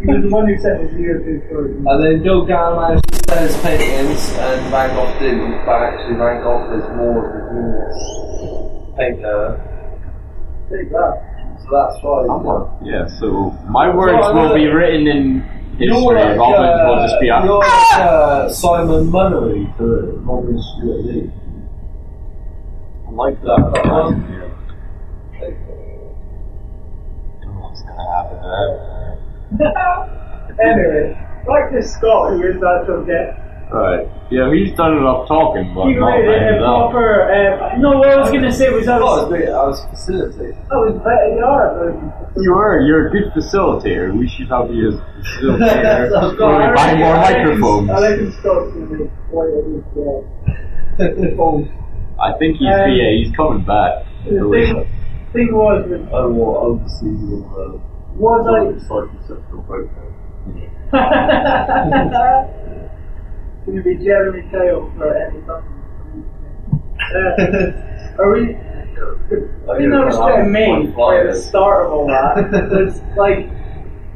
He 0.00 0.06
was 0.06 0.22
the 0.22 0.28
one 0.30 0.46
who 0.48 0.56
sent 0.58 0.80
his 0.80 0.94
ear 1.00 1.18
to 1.18 1.40
for 1.48 1.66
And 1.66 2.04
then 2.04 2.22
Gauguin 2.22 2.76
managed 2.80 3.12
to 3.12 3.18
sell 3.28 3.42
his 3.44 3.56
paintings 3.60 4.38
and 4.40 4.60
Van 4.72 4.88
Gogh 4.96 5.12
didn't, 5.20 5.66
but 5.66 5.82
actually 5.82 6.16
Van 6.16 6.42
Gogh 6.42 6.64
is 6.80 6.84
more 6.96 7.18
of 7.20 7.24
a 7.28 7.40
genius 7.52 8.31
Take 8.96 9.20
that. 9.22 11.14
So 11.62 11.68
that's 11.70 12.02
why. 12.02 12.26
Yeah, 12.84 13.06
so 13.20 13.50
my 13.68 13.94
words 13.94 14.18
No, 14.20 14.32
will 14.34 14.54
be 14.54 14.66
written 14.66 15.06
in 15.06 15.44
You're 15.78 15.94
history. 15.94 16.14
like, 16.14 16.38
Robin 16.38 16.68
uh, 16.68 16.88
will 16.88 17.02
just 17.06 17.20
be 17.20 17.26
you're 17.26 17.58
like 17.58 17.94
uh, 17.94 18.48
Simon 18.50 19.06
Munnery 19.10 19.76
for 19.76 20.12
Robin 20.20 20.58
Stewart 20.60 21.04
Lee. 21.04 21.30
I 23.06 23.10
like 23.12 23.40
That, 23.42 23.58
one. 23.88 24.22
Yeah. 24.32 24.48
don't 27.42 27.56
what's 27.60 27.82
gonna 27.82 28.06
happen 28.14 28.38
to 28.42 28.48
anyway, 30.64 31.14
back 31.46 31.70
to 31.72 31.82
Scott, 31.82 32.32
who 32.32 32.42
is 32.46 32.60
that 32.60 32.84
to 32.86 33.04
get. 33.72 33.78
that. 33.78 33.80
Alright. 33.80 34.08
Yeah, 34.30 34.52
he's 34.52 34.72
done 34.76 34.96
enough 34.96 35.28
talking, 35.28 35.74
but 35.74 35.88
He 35.88 35.94
not 35.94 36.16
made 36.18 36.28
ended 36.28 36.60
a 36.62 36.64
proper. 36.64 37.28
Uh, 37.28 37.76
no, 37.78 37.98
what 37.98 38.08
I 38.08 38.16
was 38.20 38.30
going 38.30 38.44
to 38.44 38.52
say 38.52 38.70
was 38.70 38.88
I 38.88 38.96
Oh, 38.98 39.04
was. 39.24 39.30
wait, 39.32 39.48
I 39.48 39.64
was 39.66 39.80
facilitating. 39.90 40.56
I 40.72 40.76
was 40.76 40.94
better. 41.04 41.28
You 41.36 41.44
are. 41.44 41.92
You 42.36 42.54
are, 42.54 42.80
you're 42.80 43.08
a 43.08 43.10
good 43.10 43.32
facilitator. 43.36 44.12
We 44.16 44.28
should 44.28 44.48
have 44.48 44.70
you 44.72 44.88
as 44.88 44.94
facilitator. 45.36 46.08
That's 46.08 46.32
When 46.40 46.48
we 46.48 46.64
right. 46.64 46.74
buy 46.74 46.94
more 46.96 47.16
I 47.16 47.32
microphones. 47.32 47.90
I 47.90 48.00
reckon 48.00 48.32
Scott's 48.40 48.72
going 48.72 48.88
to 48.88 48.94
make 49.04 49.10
quite 49.28 49.52
a 49.52 49.60
good 49.68 49.84
job. 51.36 51.68
I 52.20 52.32
think 52.38 52.56
he's 52.56 52.68
Um, 52.72 52.90
yeah 52.92 53.10
he's 53.20 53.32
coming 53.36 53.64
back. 53.64 54.04
The 54.24 54.30
thing, 54.48 54.86
thing 55.32 55.48
was, 55.52 55.84
with, 55.88 56.08
I 56.12 56.24
will 56.24 56.56
oversee 56.56 57.10
your 57.26 57.42
uh, 57.52 57.80
was 58.16 58.46
I 58.48 58.72
psychosexual 58.80 59.66
breakdown. 59.66 60.08
going 60.92 62.71
to 63.66 63.82
be 63.82 63.96
Jeremy 64.04 64.42
Kyle 64.50 64.90
for 64.96 65.14
any 65.16 65.40
time. 65.42 65.64
Uh, 67.14 68.22
are 68.22 68.32
we? 68.32 68.56
The 69.28 69.74
thing 69.78 69.92
I 69.92 70.04
was 70.04 70.16
trying 70.16 70.44
to 70.44 70.50
make 70.50 70.96
right 70.96 71.26
at 71.26 71.32
the 71.34 71.38
start 71.40 71.86
of 71.86 71.92
all 71.92 72.06
that 72.06 72.50
was 72.70 73.00
like 73.16 73.50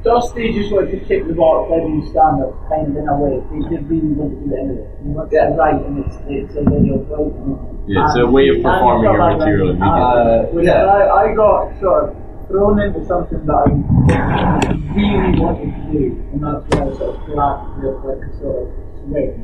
Dusty 0.05 0.53
just 0.55 0.71
wanted 0.71 0.93
to 0.93 1.01
kick 1.07 1.27
the 1.27 1.35
ball 1.35 1.67
at 1.75 1.83
you 1.89 2.03
stand 2.11 2.39
up 2.45 2.55
kind 2.69 2.87
of 2.87 2.97
in 2.97 3.09
a 3.09 3.17
way. 3.19 3.43
He 3.51 3.59
did 3.69 3.89
really 3.91 4.15
want 4.15 4.39
to 4.39 4.47
do 4.47 4.55
it 4.55 4.59
anyway. 4.61 4.87
He 5.03 5.09
wants 5.11 5.33
Yeah. 5.35 5.49
to 5.51 5.55
write 5.59 5.83
and 5.83 6.05
it's 6.07 6.17
it's 6.29 6.55
a 6.55 6.63
video 6.63 7.01
of 7.03 7.11
writing. 7.11 7.85
Yeah, 7.89 8.07
it's 8.07 8.17
a 8.17 8.27
way 8.27 8.49
of 8.49 8.63
performing 8.63 9.03
your 9.11 9.19
like 9.19 9.39
material 9.39 9.71
immediately. 9.71 9.91
Uh, 9.91 10.55
Which 10.55 10.67
yeah. 10.67 10.87
I, 10.87 11.27
I 11.27 11.35
got 11.35 11.81
sort 11.81 12.05
of 12.11 12.17
thrown 12.47 12.79
into 12.79 13.05
something 13.07 13.43
that 13.47 13.67
I 13.67 14.71
really 14.95 15.35
wanted 15.41 15.75
to 15.75 15.83
do, 15.91 16.05
and 16.31 16.39
that's 16.39 16.63
why 16.71 16.87
I 16.87 16.95
sort 16.95 17.11
of 17.19 17.27
classed 17.27 17.67
with 17.83 17.99
like 18.07 18.23
a 18.23 18.31
sort 18.39 18.63
of 18.63 18.86
swing. 19.09 19.35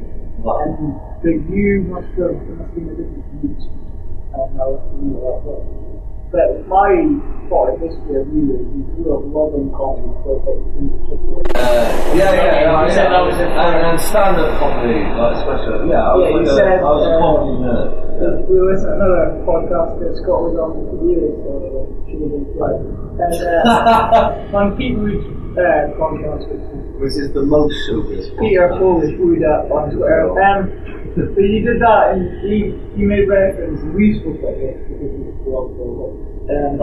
And 0.44 1.00
but 1.22 1.54
you 1.54 1.84
must 1.88 2.08
have 2.18 2.36
must 2.48 2.74
have 2.74 2.74
been 2.74 2.88
a 2.88 2.94
different. 2.96 3.60
Um, 4.34 5.81
that. 6.32 6.64
But 6.64 6.68
my 6.68 6.90
part 7.52 7.76
of 7.76 7.80
history 7.84 8.16
of 8.16 8.26
you 8.32 8.56
is 8.56 8.64
you 8.72 8.82
grew 8.96 9.12
up 9.12 9.22
loving 9.28 9.68
comedy, 9.76 10.08
so 10.24 10.40
but 10.40 10.56
in 10.80 10.88
particular. 11.04 11.44
Uh, 11.52 12.16
yeah, 12.16 12.32
yeah, 12.32 12.72
yeah. 12.72 12.84
You 12.84 12.90
said 12.92 13.12
that 13.12 13.20
was 13.24 13.36
it. 13.36 13.52
and, 13.52 13.76
and 13.92 13.98
stand-up 14.00 14.50
comedy, 14.56 15.04
like 15.12 15.36
especially. 15.36 15.92
Yeah, 15.92 16.08
I 16.08 16.12
was, 16.16 16.24
Yeah, 16.24 16.32
you 16.32 16.40
like 16.40 16.48
a- 16.48 16.56
said, 16.56 16.80
I 16.80 16.90
was 16.96 17.04
a 17.04 17.12
uh, 17.12 17.20
comedy 17.20 17.54
nerd. 17.60 17.88
We 18.48 18.56
listened 18.62 18.86
to 18.86 18.96
another 18.96 19.24
podcast 19.44 19.92
that 20.00 20.12
Scott 20.22 20.40
was 20.46 20.54
on 20.56 20.70
for 20.78 20.96
years, 21.04 21.34
so 21.42 21.50
uh, 21.52 21.84
she 22.08 22.14
was 22.22 22.30
in 22.32 22.44
flight. 22.56 22.78
And 23.18 23.34
uh, 23.44 24.56
on 24.62 24.66
Peter's 24.78 25.20
uh, 25.58 25.92
podcast, 26.00 26.48
which 26.48 26.64
is 26.64 26.80
Which 27.02 27.16
is 27.20 27.28
the 27.34 27.42
most 27.44 27.74
showbiz. 27.84 28.30
Peter 28.40 28.72
Polish 28.78 29.12
Buddha 29.18 29.66
on 29.68 29.90
Twitter. 29.92 30.32
Um, 30.40 30.70
but 31.12 31.44
you 31.44 31.60
did 31.60 31.76
that, 31.82 32.16
and 32.16 32.24
he, 32.46 32.72
he 32.96 33.02
made 33.04 33.28
reference, 33.28 33.82
and 33.84 33.92
we 33.92 34.16
spoke 34.22 34.38
about 34.40 34.56
this 34.56 34.80
because 34.88 35.12
we 35.12 35.28
just 35.28 35.44
love 35.44 35.68
the 35.76 35.84
um, 36.50 36.78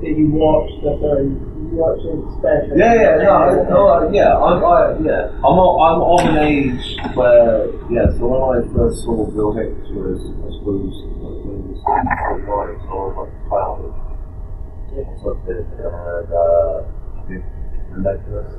that 0.00 0.12
you 0.16 0.30
watched 0.32 0.80
the 0.82 0.92
third, 1.00 1.28
you 1.28 1.76
watched 1.76 2.04
a 2.04 2.14
special. 2.40 2.76
Yeah, 2.76 2.94
yeah, 2.94 3.22
no, 3.24 3.64
no, 3.68 4.10
yeah, 4.12 4.36
I'm, 4.36 4.64
I, 4.64 4.96
yeah, 5.04 5.28
I'm, 5.44 5.56
I'm 5.56 6.00
of 6.00 6.20
an 6.24 6.36
age 6.44 6.82
where, 7.16 7.68
yeah. 7.92 8.08
So 8.16 8.28
when 8.28 8.40
I 8.40 8.64
first 8.74 9.04
saw 9.04 9.26
Bill 9.30 9.52
Hicks 9.52 9.88
was, 9.92 10.20
I 10.20 10.48
suppose, 10.58 10.92
like 11.20 11.40
when 11.44 11.56
he 11.62 11.72
was 11.72 11.80
I 11.84 12.92
was 12.92 13.14
like 13.16 13.32
twelve 13.48 13.80
or 13.84 15.04
something, 15.22 15.62
and 15.80 16.28
uh, 16.32 16.82
I 17.16 17.28
think 17.28 17.44
Relentless. 17.90 18.50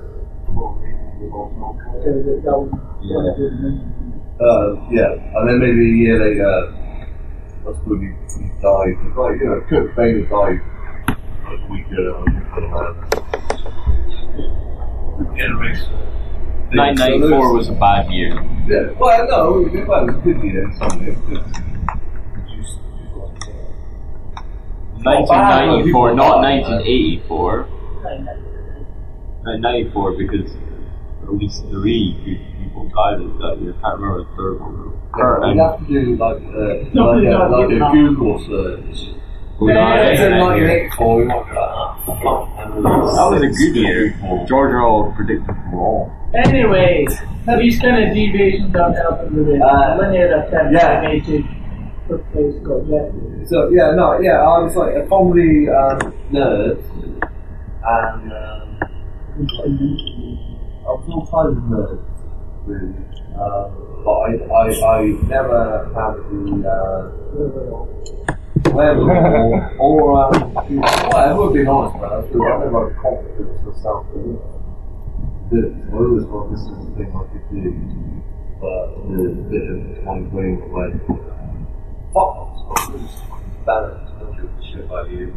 probably 0.45 0.91
was 1.19 1.31
also 1.31 2.01
So 2.01 2.09
good. 2.11 2.25
that, 2.25 2.39
that 2.43 2.55
was 2.57 2.69
Yeah. 3.01 3.15
one 3.15 3.25
of 3.27 3.35
the 3.37 3.47
main- 3.61 3.89
Uh, 4.41 4.67
yeah, 4.89 5.11
and 5.37 5.43
then 5.49 5.57
maybe 5.59 5.83
a 5.85 5.95
year 6.01 6.17
later, 6.19 6.51
I 7.61 7.73
suppose 7.73 8.01
he, 8.01 8.07
he 8.41 8.47
died. 8.61 8.97
Like, 9.15 9.39
you 9.39 9.45
know, 9.45 9.61
Kurt 9.69 9.95
Cobain 9.95 10.29
died 10.29 10.61
like 11.45 11.59
a 11.59 11.71
week 11.71 11.87
ago. 11.87 12.25
Generation. 15.35 15.89
Nine 16.73 16.95
ninety 16.95 17.19
four 17.29 17.53
was 17.53 17.67
a 17.69 17.73
bad 17.73 18.09
year. 18.11 18.33
Yeah, 18.65 18.91
well, 18.97 19.27
no, 19.27 19.59
it 19.59 19.71
was, 19.73 19.87
well, 19.87 20.03
it 20.03 20.05
was 20.07 20.15
a 20.15 20.19
good 20.21 20.43
year 20.43 20.63
in 20.63 20.73
some 20.77 20.99
ways. 21.05 21.17
'cause 21.27 22.77
Nineteen 25.03 25.27
oh, 25.35 25.41
ninety 25.41 25.91
four, 25.91 26.13
not 26.13 26.41
nineteen 26.41 26.81
eighty 26.81 27.23
four. 27.27 27.67
kind 28.03 28.29
of- 28.29 28.37
Ninety 29.61 29.89
four 29.91 30.11
because 30.17 30.51
at 31.23 31.33
least 31.33 31.63
three 31.69 32.13
good 32.23 32.39
people 32.63 32.83
died 32.89 33.19
that 33.41 33.55
year. 33.61 33.73
I 33.77 33.79
can't 33.81 33.95
remember 33.99 34.19
the 34.23 34.29
third 34.37 34.57
one. 34.61 34.73
Kurt 35.13 35.39
You'd 35.47 35.59
have 35.59 35.75
to 35.79 35.85
do 35.87 36.15
like, 36.15 36.37
uh, 36.37 36.39
No, 36.93 37.01
like, 37.11 37.23
you're 37.23 37.33
a, 37.33 37.35
like 37.49 37.67
getting 37.67 37.81
a 37.81 37.83
that. 37.85 37.91
Google 37.93 38.37
search. 38.39 38.97
who 39.57 39.63
Yeah, 39.69 39.75
died 39.75 39.99
yeah, 39.99 40.11
It's 40.11 40.19
in 40.21 40.25
in 40.25 40.31
that 40.39 40.45
like 40.45 40.57
year. 40.57 40.69
eight 40.69 40.89
four, 40.93 41.13
you 41.21 41.25
might 41.27 41.45
be 41.45 41.49
like, 41.55 41.61
That 43.15 43.27
was 43.31 43.41
a 43.41 43.43
good 43.49 43.75
year. 43.75 44.01
George 44.47 44.73
Orwell 44.73 45.11
predicted 45.15 45.47
them 45.47 45.73
wrong. 45.75 46.11
Anyway, 46.33 47.05
these 47.59 47.77
kind 47.81 47.97
of 48.07 48.13
deviations 48.15 48.71
don't 48.71 48.93
help 48.93 49.21
with 49.31 49.45
the 49.47 49.59
Uh, 49.59 49.97
linear 49.99 50.27
attempt 50.41 50.71
yeah. 50.73 50.87
I 50.87 50.89
made 51.07 51.25
to 51.25 51.43
replace 52.09 52.55
Scott 52.63 52.81
Jeffrey. 52.87 53.45
So 53.47 53.57
yeah, 53.69 53.91
no, 53.95 54.19
yeah, 54.21 54.39
I 54.39 54.59
was 54.63 54.75
like 54.75 54.95
a 54.95 55.03
comedy 55.07 55.67
um, 55.69 55.99
nerd, 56.31 56.77
and 57.83 58.31
um, 58.31 58.79
I 58.81 58.83
was 60.87 61.03
all 61.09 61.25
kinds 61.27 61.57
of 61.57 61.63
nerds, 61.63 61.99
really. 62.65 62.95
Um, 63.35 63.91
but 64.03 64.11
I, 64.11 64.29
I, 64.49 64.65
I 64.97 65.01
never 65.27 65.85
had 65.93 66.13
the 66.29 66.65
uh, 66.67 67.11
wherewithal 68.73 69.75
or 69.79 70.35
um, 70.35 70.53
well, 70.53 71.15
I 71.15 71.33
would 71.33 71.53
be 71.53 71.65
honest 71.65 71.95
about 71.97 72.23
it, 72.23 72.35
I 72.35 72.59
never 72.59 72.89
had 72.89 73.01
confidence 73.01 73.59
or 73.65 73.73
self 73.81 74.07
belief. 74.11 74.39
I 75.51 75.55
always 75.93 76.25
thought 76.25 76.49
this 76.51 76.61
is 76.61 76.67
the 76.67 76.91
thing 76.95 77.09
I 77.11 77.23
could 77.31 77.45
do, 77.51 77.61
but 78.59 78.85
the 79.11 79.21
bit 79.49 79.65
of 79.69 80.03
my 80.03 80.19
brain 80.29 80.55
went 80.71 80.95
fuck 82.13 82.17
off, 82.17 82.51
balance, 83.65 84.09
don't 84.19 84.35
give 84.35 84.45
a 84.45 84.63
shit 84.65 84.85
about 84.85 85.09
you. 85.11 85.33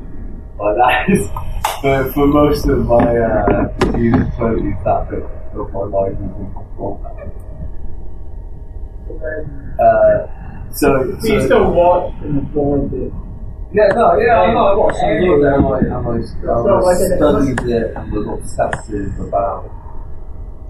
Like 0.58 0.76
that 0.76 1.10
is, 1.10 1.28
for, 1.80 2.12
for 2.12 2.26
most 2.26 2.66
of 2.66 2.86
my 2.86 3.18
uh, 3.18 3.74
and 3.80 4.32
twenties, 4.36 4.76
that 4.84 5.10
bit 5.10 5.24
of 5.56 5.72
my 5.72 5.84
life 5.84 6.12
is 6.12 6.34
in 6.38 6.48
control. 6.52 7.00
Uh, 9.78 10.26
so, 10.72 11.16
So 11.20 11.26
you 11.28 11.40
so 11.40 11.46
still 11.46 11.72
watched 11.72 12.22
and 12.22 12.38
absorbed 12.38 12.94
it. 12.94 13.12
yeah, 13.72 13.88
no, 13.94 14.16
yeah, 14.18 14.40
I 14.40 14.52
know, 14.54 14.66
I 14.66 14.74
watched 14.74 15.02
it, 15.02 15.22
and 15.22 15.46
I, 15.46 15.78
and 15.78 15.92
I, 15.92 15.98
I, 15.98 16.22
So, 16.22 16.78
like, 16.82 16.98
it 17.00 17.16
studied 17.18 17.60
it 17.68 17.96
and 17.96 18.12
was 18.12 18.26
obsessive 18.38 19.12
about 19.20 19.64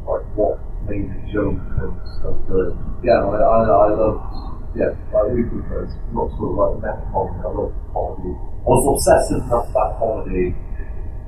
like 0.04 0.24
what 0.36 0.58
made 0.88 1.08
the 1.08 1.20
joke 1.32 1.56
and 1.80 1.92
stuff. 2.20 2.36
But 2.48 2.74
yeah, 3.04 3.24
I, 3.24 3.36
I, 3.40 3.58
I 3.64 3.88
loved, 3.94 4.76
yeah, 4.76 4.92
like 5.12 5.32
Weekly 5.32 5.62
Friends, 5.68 5.94
not 6.12 6.28
sort 6.36 6.52
of 6.52 6.56
like 6.58 6.74
meta 6.84 7.04
comedy, 7.12 7.40
I 7.40 7.48
love 7.54 7.72
comedy. 7.92 8.32
I 8.34 8.68
was 8.68 8.84
obsessive 8.98 9.40
enough 9.48 9.68
about 9.70 9.98
comedy 10.00 10.54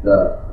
that, 0.05 0.46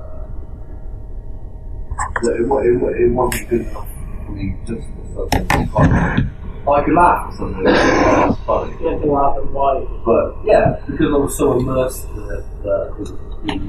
that 2.24 2.36
it, 2.40 2.48
wa- 2.48 2.60
it, 2.60 2.76
wa- 2.80 2.90
it 2.90 3.12
wasn't 3.12 3.50
be 3.50 3.58
good 3.58 3.68
enough 3.68 3.88
for 4.26 4.32
me 4.32 4.56
just 4.66 4.88
for 5.16 5.30
something 5.32 5.68
funny. 5.68 6.30
I 6.66 6.82
could 6.84 6.94
laugh 6.94 7.28
at 7.30 7.38
something 7.38 7.64
that's 7.64 8.40
funny. 8.46 8.72
You 8.82 8.90
to 9.00 9.06
laugh 9.12 9.38
and 9.38 9.54
why. 9.54 9.86
But 10.06 10.46
yeah, 10.46 10.80
because 10.88 11.14
I 11.14 11.18
was 11.18 11.38
so 11.38 11.60
immersed 11.60 12.06
in 12.10 12.20
it 12.32 12.44
that 12.64 12.88
it 12.88 13.00
was 13.00 13.12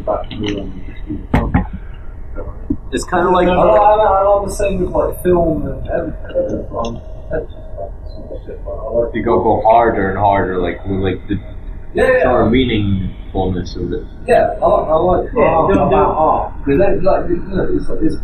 back 0.07 0.31
to 0.31 0.37
me 0.37 0.59
and 0.61 1.29
fun. 1.31 1.53
It's 2.93 3.05
kind 3.05 3.27
of 3.27 3.33
like 3.33 3.49
I, 3.49 3.53
I, 3.55 3.95
I 3.97 4.23
love 4.23 4.47
the 4.49 4.55
same 4.55 4.81
with 4.81 4.91
like 4.91 5.21
film 5.25 5.67
and 5.67 5.89
everything. 5.89 6.67
Um, 6.77 7.01
shit, 8.47 8.65
but 8.65 8.71
I 8.71 8.91
like 8.91 9.15
you 9.15 9.25
go 9.25 9.43
go 9.43 9.61
harder 9.63 10.11
and 10.11 10.19
harder, 10.19 10.59
like 10.59 10.79
like 10.87 11.27
the 11.29 11.37
yeah, 11.95 12.07
sort 12.07 12.19
yeah, 12.23 12.47
of 12.47 12.53
meaningfulness 12.53 13.77
of 13.77 13.93
it. 13.93 14.07
yeah. 14.27 14.55
I 14.63 14.67
like, 14.67 14.89
I 14.89 14.97
like 14.97 15.31
Yeah, 15.35 15.43
art 15.43 15.75
don't 15.75 15.89
about 15.89 16.17
art 16.17 16.65
because 16.65 16.79
then, 16.79 17.03
like, 17.03 17.29
you 17.31 17.37
know, 17.37 17.69
it's, 17.71 17.89
it's 18.03 18.17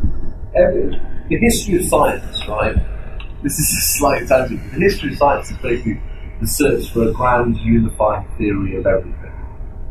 every, 0.54 1.00
the 1.28 1.36
history 1.38 1.76
of 1.78 1.84
science, 1.86 2.46
right? 2.48 2.76
This 3.42 3.58
is 3.58 3.68
a 3.72 3.80
slight 3.98 4.28
tangent. 4.28 4.60
The 4.72 4.80
history 4.80 5.12
of 5.12 5.18
science 5.18 5.50
is 5.50 5.56
basically 5.58 6.00
the 6.40 6.46
search 6.46 6.90
for 6.92 7.08
a 7.08 7.12
grand 7.12 7.56
unifying 7.58 8.26
theory 8.36 8.76
of 8.76 8.86
everything. 8.86 9.32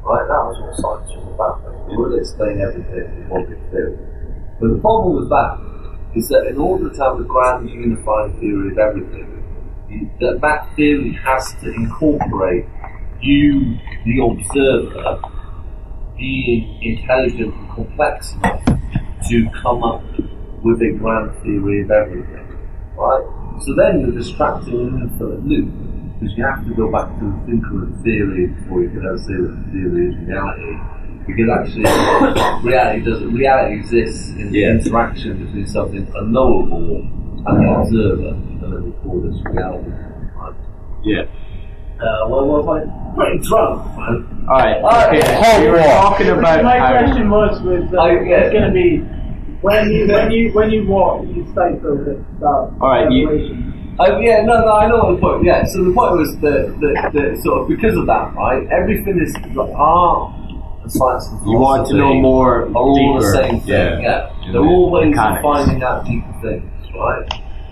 Right? 0.03 0.25
That 0.27 0.41
was 0.45 0.57
what 0.61 0.75
science 0.77 1.11
was 1.15 1.33
about. 1.33 1.61
It 1.91 1.97
would 1.97 2.19
explain 2.19 2.61
everything 2.61 3.23
in 3.23 3.29
one 3.29 3.45
big 3.45 3.59
theory. 3.71 3.97
But 4.59 4.69
the 4.75 4.79
problem 4.81 5.15
with 5.17 5.29
that 5.29 5.57
is 6.15 6.27
that 6.29 6.47
in 6.47 6.57
order 6.57 6.89
to 6.89 7.03
have 7.03 7.19
a 7.19 7.23
grand 7.23 7.69
unifying 7.69 8.33
theory 8.39 8.71
of 8.71 8.77
everything, 8.77 9.43
you, 9.89 10.09
that, 10.19 10.41
that 10.41 10.75
theory 10.75 11.13
has 11.23 11.53
to 11.61 11.71
incorporate 11.73 12.65
you, 13.21 13.77
the 14.05 14.21
observer, 14.23 15.21
being 16.17 16.81
intelligent 16.81 17.53
and 17.53 17.69
complex 17.71 18.33
enough 18.33 18.63
to 19.29 19.49
come 19.61 19.83
up 19.83 20.03
with 20.63 20.81
a 20.81 20.95
grand 20.99 21.31
theory 21.41 21.81
of 21.83 21.91
everything. 21.91 22.57
Right? 22.95 23.23
So 23.61 23.75
then 23.75 24.01
you're 24.01 24.11
distracting 24.11 24.73
an 24.79 25.01
infinite 25.03 25.45
loop 25.45 25.69
because 26.19 26.37
you 26.37 26.43
have 26.45 26.65
to 26.65 26.73
go 26.73 26.91
back 26.91 27.07
to 27.19 27.25
the 27.25 27.45
thinker 27.45 27.83
of 27.83 28.03
theory 28.03 28.47
before 28.47 28.81
you 28.83 28.89
can 28.89 29.05
ever 29.05 29.17
say 29.17 29.33
that 29.33 29.63
the 29.65 29.71
theory 29.71 30.09
is 30.09 30.17
reality. 30.27 30.75
Because 31.27 31.49
actually, 31.59 31.83
reality 32.69 33.05
doesn't. 33.05 33.33
Reality 33.33 33.75
exists 33.75 34.29
in 34.31 34.51
the 34.51 34.59
Yeah. 34.59 34.71
interaction 34.71 35.45
between 35.45 35.67
something 35.67 36.07
unknowable 36.15 36.97
and 37.45 37.63
the 37.63 37.69
observer, 37.69 38.29
and 38.29 38.61
then 38.61 38.83
we 38.85 38.91
call 39.03 39.21
this 39.21 39.39
reality. 39.45 39.91
Right? 40.35 40.53
Yeah. 41.03 41.23
Uh, 41.99 42.27
well, 42.29 42.45
was 42.47 42.65
like 42.65 43.15
pretty 43.15 43.39
drunk, 43.47 43.85
man. 43.97 44.45
Alright, 44.47 44.81
Uh, 44.83 45.07
okay, 45.11 45.19
Cold 45.43 45.61
we 45.63 45.69
were 45.69 45.77
talking 45.79 46.29
about 46.29 46.63
My 46.63 46.79
how- 46.79 46.97
question 46.97 47.29
was 47.29 47.61
was 47.61 47.83
uh, 47.93 47.97
Oh, 47.99 48.07
yeah. 48.07 48.35
it's 48.47 48.53
going 48.53 48.65
to 48.65 48.71
be 48.71 48.97
when 49.61 49.91
you 49.91 50.07
when 50.07 50.31
you 50.31 50.51
when 50.53 50.71
you 50.71 50.87
walk 50.87 51.25
you 51.27 51.45
stifle 51.51 51.97
the 51.97 52.23
start. 52.37 52.71
All 52.79 52.89
right, 52.89 53.11
you- 53.11 53.65
Oh 54.01 54.17
yeah, 54.21 54.43
no, 54.45 54.53
no, 54.63 54.71
I 54.71 54.87
know 54.87 54.97
what 55.03 55.15
the 55.15 55.21
point. 55.21 55.43
Yeah, 55.43 55.65
so 55.65 55.83
the 55.83 55.91
point 55.91 56.13
was 56.15 56.31
that, 56.39 56.71
that, 56.79 57.11
that 57.13 57.37
sort 57.43 57.63
of 57.63 57.67
because 57.67 57.97
of 57.97 58.05
that, 58.07 58.33
right? 58.33 58.65
Everything 58.71 59.19
is 59.19 59.35
like 59.53 59.73
art 59.75 60.31
and 60.81 60.89
science 60.89 61.27
and 61.27 61.51
You 61.51 61.57
want 61.59 61.85
to 61.89 61.95
know 61.97 62.13
more 62.13 62.61
are 62.63 62.71
all 62.71 62.95
deeper. 62.95 63.19
the 63.27 63.33
same 63.33 63.59
thing. 63.59 63.67
Yeah, 63.67 64.31
In 64.47 64.53
they're 64.53 64.61
the 64.61 64.67
all 64.69 64.89
ways 64.89 65.09
mechanics. 65.09 65.39
of 65.39 65.43
finding 65.43 65.83
out 65.83 66.05
deeper 66.05 66.33
things, 66.41 66.63
right? 66.95 67.27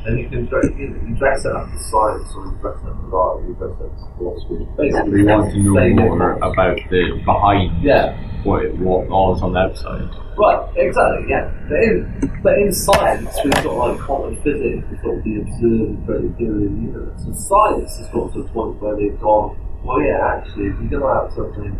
And 0.07 0.19
you 0.19 0.29
can 0.29 0.45
dress, 0.45 0.65
you, 0.77 0.87
you 1.05 1.15
dress 1.15 1.43
it 1.43 1.51
up 1.51 1.67
as 1.67 1.85
science 1.91 2.31
or 2.35 2.45
you 2.47 2.57
dress 2.61 2.79
it 2.79 2.87
up 2.87 2.95
as 3.05 3.11
art, 3.13 3.43
you 3.43 3.53
dress 3.59 3.75
it 3.75 3.83
up 3.83 3.91
as 3.91 4.03
philosophy. 4.15 4.67
Basically, 4.77 5.11
We 5.11 5.23
want 5.27 5.51
to 5.51 5.59
know 5.59 5.89
more 5.99 6.31
about 6.39 6.77
the 6.89 7.21
behind 7.25 7.83
Yeah. 7.83 8.15
what 8.43 8.71
what 8.79 9.35
is 9.35 9.41
on 9.43 9.51
the 9.51 9.59
outside. 9.59 10.07
Right, 10.37 10.63
exactly, 10.77 11.25
yeah. 11.27 11.51
But 11.67 11.79
in, 11.83 12.39
but 12.43 12.53
in 12.57 12.71
science, 12.71 13.35
we've 13.43 13.51
got 13.53 13.75
like 13.75 13.99
quantum 13.99 14.35
physics, 14.43 14.85
we've 14.89 15.01
got 15.03 15.17
the 15.25 15.33
observed 15.43 16.07
theory 16.37 16.65
of 16.65 16.71
the 16.71 16.81
universe. 16.87 17.21
And 17.25 17.35
science 17.35 17.97
has 17.97 18.07
got 18.15 18.31
to 18.33 18.39
a 18.41 18.47
point 18.55 18.79
where 18.81 18.95
they've 18.95 19.19
gone, 19.19 19.59
well, 19.83 19.99
yeah, 19.99 20.37
actually, 20.39 20.67
if 20.71 20.79
you're 20.79 21.01
going 21.01 21.03
to 21.03 21.13
have 21.19 21.33
something 21.35 21.73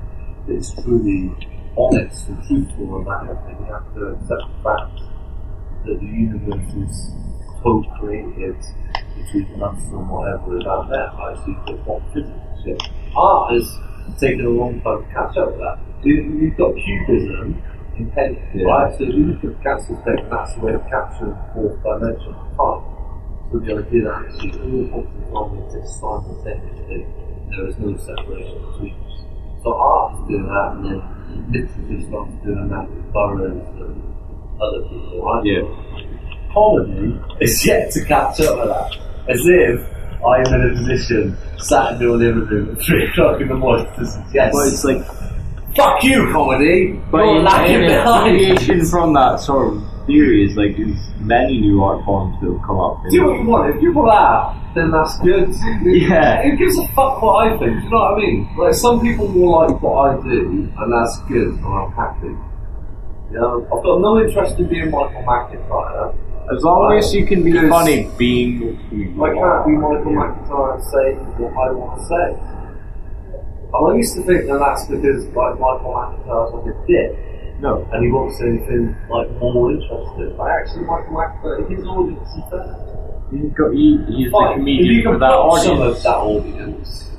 that's 0.49 0.73
truly 0.83 1.31
honest 1.77 2.27
and 2.27 2.43
truthful 2.43 3.01
about 3.01 3.29
everything, 3.29 3.55
you 3.65 3.71
have 3.71 3.87
to 3.95 4.01
accept 4.19 4.43
the 4.51 4.59
fact 4.67 4.99
that 5.85 5.97
the 6.01 6.05
universe 6.05 6.73
is 6.75 7.13
co-created 7.63 8.57
between 9.17 9.61
us 9.61 9.81
and 9.89 10.09
whatever 10.09 10.57
is 10.57 10.65
out 10.65 10.89
there. 10.89 11.11
Right? 11.17 11.35
So 11.38 11.47
you've 11.47 11.65
got 11.65 11.85
quantum 11.85 12.13
physics 12.13 12.63
shit. 12.63 12.81
Art 13.15 13.53
has 13.53 13.67
taken 14.19 14.45
a 14.45 14.49
long 14.49 14.81
time 14.81 15.03
to 15.03 15.09
catch 15.13 15.38
up 15.38 15.51
with 15.51 15.59
that. 15.59 15.79
You've 16.03 16.55
got 16.57 16.73
cubism 16.75 17.61
in 17.97 18.11
painting, 18.11 18.45
Yeah. 18.53 18.67
right? 18.67 18.93
So 18.97 19.03
if 19.03 19.09
you 19.13 19.25
look 19.34 19.43
at 19.43 19.63
Gansel's 19.63 20.01
painting, 20.05 20.29
that's 20.29 20.53
the 20.55 20.61
way 20.61 20.73
of 20.73 20.85
capturing 20.88 21.31
the 21.31 21.38
fourth 21.53 21.81
dimension 21.84 22.34
of 22.34 22.47
time. 22.57 22.81
So 23.51 23.59
the 23.59 23.77
idea 23.79 24.03
that 24.05 24.15
actually 24.27 24.91
all 24.91 25.01
points 25.01 25.15
in 25.17 25.34
time 25.34 25.57
exist 25.65 25.99
simultaneously, 25.99 27.05
there 27.49 27.67
is 27.67 27.77
no 27.79 27.97
separation 27.97 28.59
between 28.69 28.93
us. 29.01 29.23
So 29.63 29.73
art 29.73 30.13
is 30.21 30.27
doing 30.27 30.45
that, 30.47 30.69
and 30.77 30.85
then 30.85 31.01
literature 31.51 32.01
starts 32.07 32.34
doing 32.45 32.69
that 32.69 32.85
with 32.91 33.13
Burroughs 33.13 33.67
and 33.81 33.97
other 34.61 34.81
people, 34.88 35.21
right? 35.25 35.43
Yeah. 35.43 35.63
Comedy 36.57 37.19
is 37.39 37.65
yet 37.65 37.91
to 37.91 38.03
catch 38.05 38.39
up 38.41 38.57
with 38.57 38.69
that. 38.69 38.97
As 39.29 39.41
if 39.45 39.79
I 40.25 40.39
am 40.39 40.61
in 40.61 40.71
a 40.71 40.73
position, 40.75 41.38
sat 41.57 41.93
in 41.93 42.01
your 42.01 42.17
living 42.17 42.45
room 42.45 42.75
at 42.75 42.84
3 42.84 43.05
o'clock 43.07 43.41
in 43.41 43.47
the 43.49 43.55
morning 43.55 43.88
to 43.97 44.05
suggest, 44.05 44.53
But 44.53 44.67
it's 44.67 44.84
like 44.84 45.05
fuck 45.75 46.03
you, 46.03 46.29
comedy! 46.31 46.99
But 47.11 47.19
You're 47.19 47.38
in, 47.38 47.43
lacking 47.43 47.81
in 47.84 47.88
behind. 47.88 48.38
deviation 48.39 48.85
from 48.85 49.13
that 49.13 49.39
sort 49.39 49.73
of 49.75 49.84
theory 50.07 50.45
is 50.49 50.55
like 50.57 50.75
there's 50.77 50.97
many 51.19 51.59
new 51.59 51.84
art 51.84 52.03
forms 52.05 52.34
that 52.41 52.51
have 52.51 52.61
come 52.65 52.79
up. 52.79 52.97
Do 53.11 53.25
what 53.25 53.39
you 53.39 53.45
want. 53.45 53.75
If 53.75 53.81
people 53.81 54.05
laugh, 54.07 54.55
then 54.73 54.89
that's 54.89 55.19
good. 55.19 55.53
Yeah. 55.85 56.41
Who 56.43 56.57
gives 56.57 56.77
a 56.79 56.88
fuck 56.95 57.21
what 57.21 57.45
I 57.47 57.57
think? 57.59 57.77
Do 57.77 57.84
you 57.84 57.89
know 57.91 57.97
what 57.97 58.13
I 58.13 58.17
mean? 58.17 58.49
Like, 58.57 58.73
some 58.73 59.01
people 59.01 59.27
will 59.27 59.51
like 59.51 59.81
what 59.81 59.95
I 60.09 60.21
do, 60.23 60.71
and 60.77 60.88
that's 60.93 61.19
good, 61.27 61.49
and 61.61 61.65
I'm 61.65 61.91
happy. 61.91 62.34
You 63.29 63.39
know, 63.39 63.67
I've 63.67 63.84
got 63.84 63.99
no 63.99 64.19
interest 64.23 64.57
in 64.57 64.67
being 64.69 64.89
Michael 64.89 65.21
McIntyre. 65.27 66.15
As 66.55 66.63
long 66.63 66.93
as 66.97 67.13
you 67.13 67.25
can 67.25 67.43
be 67.43 67.51
Because- 67.51 67.69
funny 67.69 68.09
being 68.17 68.77
who 68.89 68.95
you 68.95 69.23
I 69.23 69.29
are. 69.31 69.35
can't 69.35 69.67
be 69.67 69.73
Michael 69.77 70.11
McIntyre 70.13 70.73
and 70.75 70.83
say 70.83 71.13
what 71.43 71.51
I 71.67 71.71
want 71.73 71.99
to 71.99 72.05
say. 72.05 72.39
I 73.75 73.93
used 73.95 74.15
to 74.15 74.21
think 74.23 74.47
that 74.47 74.57
that's 74.59 74.87
because 74.87 75.25
like 75.35 75.59
Michael 75.59 75.91
McIntyre's 75.91 76.53
like 76.53 76.73
a 76.73 76.87
dick 76.87 77.17
No. 77.59 77.85
and 77.91 78.03
he 78.05 78.09
won't 78.11 78.31
say 78.35 78.47
anything 78.47 78.95
like 79.09 79.29
more 79.41 79.71
interesting. 79.71 80.33
But 80.37 80.47
actually 80.51 80.85
Michael 80.85 81.13
McIntyre, 81.19 81.69
his 81.69 81.85
audience 81.85 82.29
is 82.29 82.43
there. 82.49 82.75
He's, 83.29 83.51
got, 83.51 83.73
he, 83.73 83.99
he's 84.07 84.31
the 84.31 84.31
Fine, 84.31 84.51
if 84.51 84.55
comedian 84.55 84.95
you 84.95 85.03
for 85.03 85.11
can 85.11 85.19
that 85.19 85.35
put 85.35 85.61
some 85.63 85.79
audience. 85.81 85.97
of 85.97 86.03
that 86.03 86.15
audience, 86.15 87.11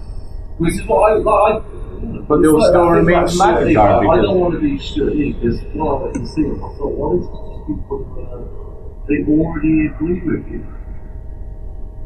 which 0.56 0.72
is 0.74 0.86
what 0.86 1.12
I 1.12 1.14
like. 1.20 1.62
I, 1.62 2.24
But 2.26 2.40
they'll 2.40 2.56
it's 2.56 2.68
still 2.68 2.80
I 2.88 2.94
think 2.96 2.96
remain 2.96 3.18
about 3.18 3.30
Stewart 3.30 3.64
Lee, 3.66 3.74
McIntyre 3.74 3.92
I, 3.92 4.00
because- 4.00 4.24
don't 4.24 4.40
want 4.40 4.55
to 4.55 4.60
be 4.60 4.78
Lee 5.12 5.32
because 5.36 5.60
went 6.00 6.14
to 6.16 6.26
see 6.32 6.46
I 6.48 6.56
thought, 6.80 6.96
what 6.96 7.12
is? 7.20 7.26
Just 7.28 7.66
people 7.68 8.00
uh, 8.24 8.68
they 9.09 9.24
already 9.26 9.86
agree 9.86 10.20
with 10.20 10.47
you. 10.48 10.66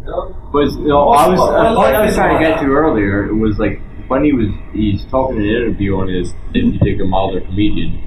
You? 0.04 0.36
But 0.52 0.70
you 0.72 0.88
know, 0.88 1.10
I 1.10 1.28
was 1.28 1.38
a 1.38 1.74
point 1.74 1.94
I 1.94 2.06
was 2.06 2.14
trying 2.14 2.38
to 2.38 2.42
get 2.42 2.60
to 2.60 2.66
earlier. 2.66 3.26
It 3.26 3.34
was 3.34 3.58
like 3.58 3.80
when 4.08 4.24
he 4.24 4.32
was 4.32 4.48
he's 4.72 5.04
talking 5.06 5.36
in 5.38 5.42
an 5.42 5.56
interview 5.56 5.96
on 5.96 6.08
his 6.08 6.32
if 6.54 6.74
you 6.74 6.78
take 6.80 7.00
a 7.00 7.04
milder 7.04 7.40
comedian 7.40 8.02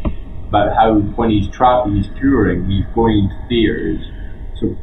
about 0.48 0.76
how 0.76 1.00
when 1.16 1.30
he's 1.32 1.50
trapped 1.50 1.88
and 1.88 1.98
he's 1.98 2.12
touring, 2.20 2.70
he's 2.70 2.86
going 2.94 3.30
to 3.30 3.48
theaters. 3.48 4.02
So 4.60 4.76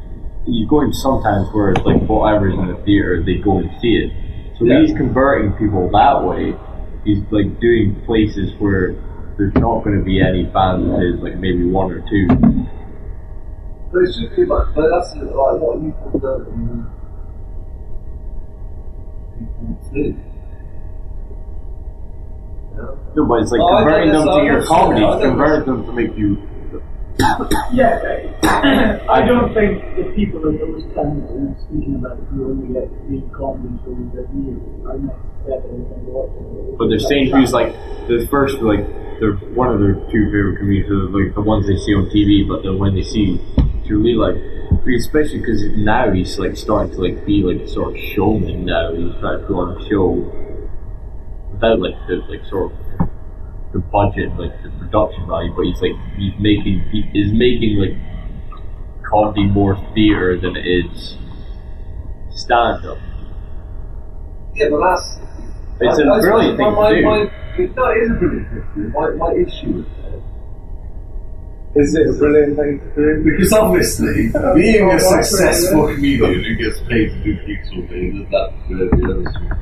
he's 0.44 0.68
going 0.68 0.93
sometimes 0.93 1.48
where 1.52 1.70
it's 1.70 1.84
like 1.84 2.02
whatever's 2.02 2.55
in 2.55 2.66
the 2.66 2.76
theater, 2.84 3.22
they 3.24 3.36
go 3.36 3.59
and 3.59 3.70
see 3.80 3.94
it. 3.97 4.12
So 4.59 4.64
Yeah. 4.64 4.80
he's 4.80 4.93
converting 4.97 5.52
people 5.52 5.89
that 5.93 6.24
way. 6.24 6.55
He's 7.05 7.22
like 7.30 7.60
doing 7.60 8.01
places 8.06 8.52
where 8.59 8.94
there's 9.36 9.55
not 9.55 9.82
going 9.84 9.98
to 9.98 10.05
be 10.05 10.20
any 10.20 10.44
fans 10.52 10.84
of 10.86 11.22
like 11.22 11.36
maybe 11.36 11.64
one 11.64 11.90
or 11.90 12.01
two. 12.09 12.28
But 13.93 13.98
it's 14.02 14.19
just 14.19 14.35
too 14.35 14.47
much. 14.47 14.69
But 14.74 14.89
that's 14.90 15.14
like 15.14 15.31
what 15.60 15.82
you 15.82 15.93
can 16.02 16.12
do. 16.20 16.86
People 19.39 19.93
do. 19.93 20.16
Yeah. 22.73 22.97
No, 23.14 23.27
but 23.27 23.43
it's 23.43 23.52
like 23.52 23.60
Oh, 23.60 23.77
converting 23.77 24.12
them 24.12 24.27
to 24.27 24.44
your 24.44 24.64
comedy, 24.64 25.01
don't 25.01 25.20
know. 25.20 25.28
convert 25.28 25.66
them 25.66 25.85
to 25.85 25.93
make 25.93 26.16
you 26.16 26.39
Yeah, 27.70 28.01
I 29.10 29.20
don't 29.27 29.52
think 29.52 29.85
the 29.97 30.05
people 30.16 30.48
in 30.48 30.56
those 30.56 30.82
towns 30.97 31.28
are 31.28 31.52
speaking 31.69 31.97
about 32.01 32.16
it, 32.16 32.24
you 32.35 32.48
only 32.48 32.73
get 32.73 32.89
three 33.06 33.23
comedy 33.36 33.77
shows 33.85 34.16
a 34.16 34.24
year. 34.32 34.56
I 34.89 34.97
might 34.97 35.20
definitely 35.44 35.85
think 35.85 36.09
watch 36.09 36.32
it. 36.32 36.78
But 36.78 36.89
they're 36.89 36.98
saying 36.98 37.31
who's 37.31 37.52
like 37.52 37.74
the 38.09 38.27
first, 38.31 38.56
like 38.64 38.81
they're 39.20 39.36
one 39.52 39.69
of 39.69 39.78
their 39.78 39.94
two 40.09 40.24
favorite 40.32 40.56
comedians, 40.59 40.89
are, 40.90 41.12
like 41.12 41.35
the 41.35 41.43
ones 41.44 41.66
they 41.69 41.77
see 41.77 41.93
on 41.93 42.09
TV. 42.09 42.48
But 42.48 42.62
then 42.64 42.78
when 42.78 42.94
they 42.97 43.02
see 43.05 43.36
Julie, 43.93 44.14
like 44.14 44.36
especially 44.97 45.40
because 45.40 45.62
now 45.77 46.10
he's 46.10 46.39
like 46.39 46.56
starting 46.56 46.94
to 46.94 47.01
like 47.02 47.27
be 47.27 47.43
like 47.43 47.60
a 47.60 47.69
sort 47.69 47.94
of 47.94 48.01
showman. 48.01 48.64
Now 48.64 48.94
he's 48.94 49.12
trying 49.20 49.40
to 49.40 49.47
put 49.47 49.55
on 49.55 49.77
a 49.77 49.89
show 49.89 50.16
without 51.52 51.78
like 51.78 51.94
the 52.09 52.24
like 52.28 52.44
sort 52.48 52.73
of 52.73 52.78
the 53.73 53.81
budget, 53.93 54.32
like 54.39 54.56
the 54.62 54.70
production 54.81 55.28
value. 55.28 55.52
But 55.55 55.66
he's 55.66 55.81
like 55.82 55.97
he's 56.16 56.32
making 56.40 56.89
he 56.90 57.05
is 57.12 57.32
making 57.32 57.85
like 57.85 57.97
comedy 59.05 59.44
more 59.44 59.77
theater 59.94 60.40
than 60.40 60.56
it 60.56 60.64
is 60.64 61.19
stand 62.31 62.86
up. 62.86 62.98
Yeah, 64.55 64.69
but 64.70 64.81
that's. 64.81 65.19
It's 65.85 65.98
a 65.98 66.05
brilliant 66.05 66.56
thing 66.59 66.74
my, 66.74 66.90
to 66.90 66.97
do. 66.97 67.02
my, 67.02 67.19
no, 67.74 67.90
it 67.90 68.02
is 68.05 68.10
a 68.10 68.14
brilliant 68.14 68.48
thing. 68.74 68.93
My, 68.93 69.10
my 69.10 69.32
issue 69.35 69.85
Is 71.74 71.94
it 71.94 72.07
a 72.07 72.12
brilliant 72.12 72.57
thing 72.57 72.81
to 72.81 72.94
do? 72.94 73.24
Because 73.24 73.53
obviously, 73.55 74.31
oh, 74.35 74.55
being 74.55 74.90
a 74.90 75.01
successful 75.01 75.86
comedian 75.94 76.44
who 76.44 76.55
gets 76.57 76.78
paid 76.81 77.09
to 77.09 77.23
do 77.24 77.47
gigs 77.47 77.70
all 77.73 77.82
day, 77.89 78.11
does 78.11 78.28
that 78.31 78.53
good 78.69 78.90
the 78.90 79.11
other 79.11 79.31
stuff. 79.31 79.59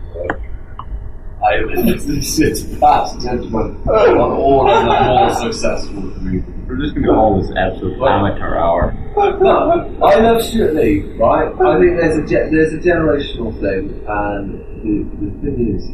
I 1.42 1.54
am 1.54 1.70
in 1.70 1.86
this 1.86 2.78
past 2.80 3.20
judgment 3.22 3.86
on 3.88 4.18
all 4.18 4.68
of 4.68 4.84
the 4.84 5.04
more 5.06 5.52
successful 5.52 6.02
comedians. 6.12 6.68
We're 6.68 6.76
just 6.76 6.94
gonna 6.94 7.08
call 7.08 7.40
this 7.40 7.50
episode 7.56 8.02
amateur 8.02 8.56
hour. 8.58 8.92
No, 9.16 9.98
I 10.04 10.20
love 10.20 10.42
Stewart 10.42 10.74
Lee, 10.74 11.00
right? 11.16 11.48
I 11.48 11.78
think 11.80 11.96
there's 11.96 12.16
a 12.18 12.24
ge- 12.26 12.50
there's 12.50 12.72
a 12.74 12.78
generational 12.78 13.52
thing, 13.60 14.04
and 14.06 14.60
the, 14.82 14.92
the 15.16 15.30
thing 15.40 15.74
is, 15.74 15.84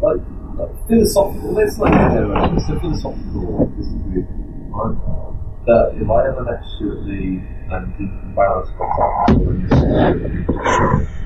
like, 0.00 0.22
like 0.58 0.88
philosophical. 0.88 1.52
Let's 1.52 1.76
not 1.78 1.92
get 1.92 2.10
generation. 2.14 2.56
It's 2.56 2.68
a 2.70 2.80
philosophical 2.80 3.72
disagreement, 3.76 4.28
right? 4.30 4.45
That 4.76 5.96
if 5.96 6.04
I 6.04 6.28
ever 6.28 6.44
met 6.44 6.60
Stewart 6.76 7.00
Lee 7.08 7.40
and 7.72 7.96
did 7.96 8.12
balance 8.36 8.68
contact 8.76 9.40
with 9.40 9.56
him, 9.72 10.44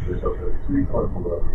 which 0.06 0.22
I've 0.22 0.38
three 0.70 0.86
times 0.86 1.10
already, 1.18 1.50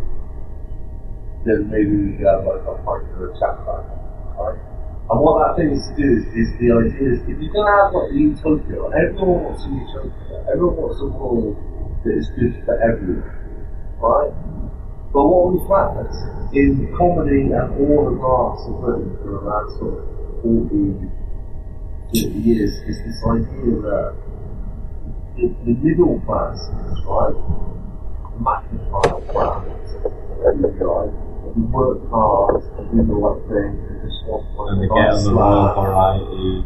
then 1.47 1.71
maybe 1.71 1.95
we 1.95 2.19
could 2.19 2.27
have 2.27 2.43
like 2.43 2.67
a 2.67 2.75
pint 2.83 3.07
or 3.15 3.31
a 3.31 3.39
chat 3.39 3.55
about 3.63 3.87
right? 4.35 4.59
And 5.07 5.17
what 5.23 5.39
that 5.39 5.51
thing 5.55 5.71
is 5.71 5.87
to 5.87 5.93
do 5.95 6.03
is, 6.03 6.27
is 6.35 6.49
the 6.59 6.67
idea 6.75 7.15
is 7.15 7.23
if 7.31 7.39
you're 7.39 7.55
going 7.55 7.63
to 7.63 7.75
have 7.79 7.95
like 7.95 8.11
the 8.11 8.19
utopia, 8.27 8.81
everyone 8.91 9.47
wants 9.47 9.63
a 9.63 9.71
utopia, 9.71 10.35
everyone 10.51 10.75
wants 10.75 10.99
a 10.99 11.07
world 11.15 11.55
that 12.03 12.11
is 12.11 12.27
good 12.35 12.59
for 12.67 12.75
everyone, 12.75 13.23
right? 14.03 14.35
But 15.15 15.23
what 15.23 15.55
we 15.55 15.63
found 15.63 16.11
in 16.51 16.91
comedy 16.99 17.55
and 17.55 17.71
all 17.87 18.11
of 18.11 18.19
arts 18.19 18.67
in 18.67 18.75
Britain 18.83 19.15
for 19.23 19.47
around 19.47 19.71
sort 19.79 20.03
of 20.03 20.15
40, 20.43 21.24
50 22.13 22.39
years 22.39 22.73
is 22.85 22.97
this 23.01 23.19
idea 23.25 23.81
that 23.81 24.15
the, 25.35 25.45
the 25.65 25.73
middle 25.81 26.21
class, 26.25 26.57
right? 27.05 27.33
The 27.33 28.39
McIntyre 28.39 29.21
class, 29.31 29.65
these 29.65 30.75
guys 30.77 31.11
who 31.53 31.61
work 31.71 32.01
hard 32.09 32.63
and 32.77 32.85
do 32.91 33.03
the 33.05 33.15
right 33.15 33.41
thing 33.49 33.73
and 33.79 33.97
just 34.05 34.21
want 34.27 34.45
And 34.69 34.81
to 34.81 34.85
they 34.85 34.91
get 34.91 35.17
the 35.23 35.33
variety. 35.33 36.63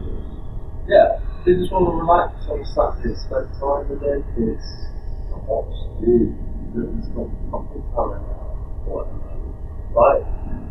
Yeah, 0.88 1.20
they 1.46 1.54
just 1.56 1.72
want 1.72 1.88
to 1.88 1.96
relax 1.96 2.36
on 2.50 2.62
Saturday, 2.66 3.16
spend 3.16 3.50
time 3.58 3.86
with 3.90 4.02
their 4.02 4.22
kids 4.36 4.66
and 5.34 5.42
watch 5.48 5.74
the 6.02 6.50
it's 6.70 7.08
got 7.18 7.26
fucking 7.50 7.82
whatever. 8.86 9.20
Right? 9.90 10.22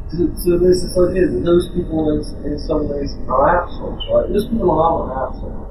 So, 0.09 0.57
there's 0.57 0.81
this 0.81 0.97
idea 0.97 1.29
that 1.29 1.45
those 1.45 1.69
people 1.77 2.09
in, 2.17 2.25
in 2.49 2.59
some 2.59 2.89
ways 2.89 3.13
are 3.29 3.61
assholes, 3.61 4.01
right? 4.09 4.25
Those 4.33 4.49
people 4.49 4.73
aren't 4.73 5.13
assholes. 5.13 5.69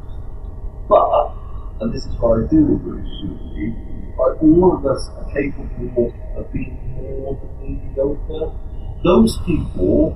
But, 0.85 1.33
and 1.81 1.93
this 1.93 2.05
is 2.05 2.13
where 2.21 2.45
I 2.45 2.47
do 2.47 2.77
agree 2.77 3.01
with 3.01 3.09
Susie, 3.17 3.73
like 4.13 4.37
all 4.41 4.77
of 4.77 4.85
us 4.85 5.09
are 5.17 5.25
capable 5.33 6.13
of 6.37 6.53
being 6.53 6.77
more 6.93 7.33
than 7.33 7.49
mediocre. 7.65 8.53
Those 9.03 9.37
people 9.45 10.13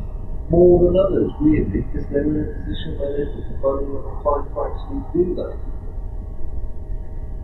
more 0.49 0.85
than 0.85 0.99
others, 0.99 1.31
really, 1.39 1.81
because 1.81 2.05
they're 2.11 2.21
in 2.21 2.37
a 2.37 2.53
position 2.61 2.99
where 2.99 3.17
they've 3.17 3.61
got 3.61 3.81
the 3.81 4.21
time 4.21 4.43
to 4.45 4.57
actually 4.69 5.01
do 5.17 5.35
that. 5.35 5.57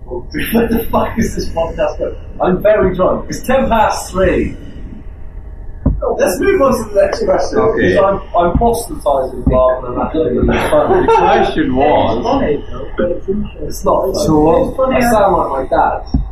Well, 0.05 0.21
what 0.53 0.69
the 0.69 0.87
fuck 0.91 1.17
is 1.17 1.35
this 1.35 1.49
podcast 1.49 1.97
about? 1.97 2.17
I'm 2.41 2.61
very 2.61 2.95
drunk. 2.95 3.29
It's 3.29 3.41
ten 3.41 3.67
past 3.67 4.11
three. 4.11 4.55
Let's 6.17 6.39
move 6.39 6.61
on 6.61 6.71
to 6.77 6.93
the 6.93 7.01
next 7.01 7.23
question. 7.25 7.57
Okay. 7.59 7.89
Because 7.89 8.05
I'm, 8.05 8.35
I'm 8.37 8.57
proselytizing 8.57 9.43
rather 9.49 9.87
than 9.87 10.01
actually 10.01 10.33
being 10.33 10.45
funny. 10.69 11.05
The 11.07 11.13
question 11.17 11.65
It's 11.65 11.73
was, 11.73 12.23
funny 12.23 12.57
though, 12.69 12.91
but 12.97 13.11
it's 13.11 13.27
interesting. 13.29 13.67
It's 13.67 13.83
not. 13.83 14.09
It's, 14.09 14.25
So 14.25 14.67
it's 14.69 14.77
funny. 14.77 14.95
I 14.97 15.01
sound 15.11 15.33
like 15.37 15.49
my 15.49 15.77
dad. 15.77 16.26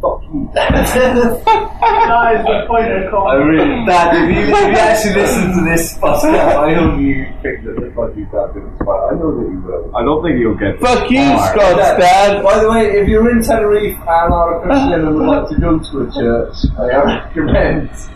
Fuck 0.00 0.22
you, 0.24 0.50
dad. 0.54 0.74
That 0.74 2.36
is 2.36 2.44
the 2.44 2.64
point 2.68 2.92
of 2.92 3.14
I 3.14 3.34
really, 3.34 3.86
Dad, 3.86 4.14
if 4.14 4.36
you, 4.36 4.42
if 4.42 4.48
you 4.48 4.76
actually 4.76 5.14
listen 5.14 5.52
to 5.56 5.64
this 5.64 5.96
podcast, 5.98 6.56
I 6.56 6.74
hope 6.74 7.00
you 7.00 7.24
think 7.42 7.64
that 7.64 7.80
the 7.80 7.90
fuck 7.96 8.14
you 8.14 8.26
dad 8.26 8.52
is 8.56 8.62
fine. 8.84 9.02
I 9.08 9.14
know 9.16 9.32
that 9.40 9.48
you 9.50 9.60
will. 9.64 9.96
I 9.96 10.02
don't 10.04 10.22
think 10.22 10.38
you'll 10.38 10.54
get 10.54 10.78
Fuck 10.80 11.10
you, 11.10 11.18
far. 11.18 11.48
Scott's 11.50 11.98
dad. 11.98 12.42
By 12.44 12.60
the 12.60 12.70
way, 12.70 12.92
if 12.92 13.08
you're 13.08 13.30
in 13.30 13.42
Tenerife 13.42 13.96
and 13.96 14.32
are 14.32 14.60
a 14.60 14.62
Christian 14.62 15.00
and 15.06 15.14
would 15.16 15.26
like 15.26 15.48
to 15.48 15.56
go 15.60 15.78
to 15.78 16.00
a 16.04 16.12
church, 16.12 16.56
I 16.78 16.86
recommend 17.02 17.88
the 17.90 18.15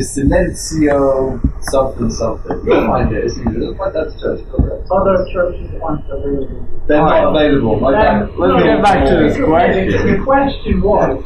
Silencio 0.00 1.40
something 1.62 2.10
something. 2.10 2.60
You'll 2.64 2.86
find 2.86 3.12
it. 3.14 3.24
It's 3.24 3.38
easy. 3.38 3.48
It's 3.66 3.78
my 3.78 3.90
dad's 3.90 4.20
church. 4.20 4.40
go. 4.52 4.84
Other 4.92 5.24
churches 5.32 5.70
aren't 5.82 6.04
available. 6.10 6.66
They're 6.86 6.98
not 7.00 7.34
available. 7.34 7.80
My 7.80 7.92
Um. 7.92 8.30
Let's 8.38 8.62
get 8.62 8.82
back 8.82 9.04
to 9.06 9.16
this 9.16 9.36
the- 9.36 9.44
question. 9.44 9.88
The 10.18 10.24
question 10.24 10.82
was, 10.82 11.24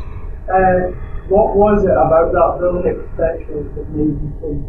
uh, 0.49 0.95
what 1.29 1.57
was 1.57 1.85
it 1.85 1.91
about 1.91 2.33
that 2.33 2.59
Bill 2.61 2.83
Hicks 2.83 3.05
special 3.15 3.63
that 3.75 3.89
made 3.91 4.15
you 4.23 4.33
think, 4.41 4.67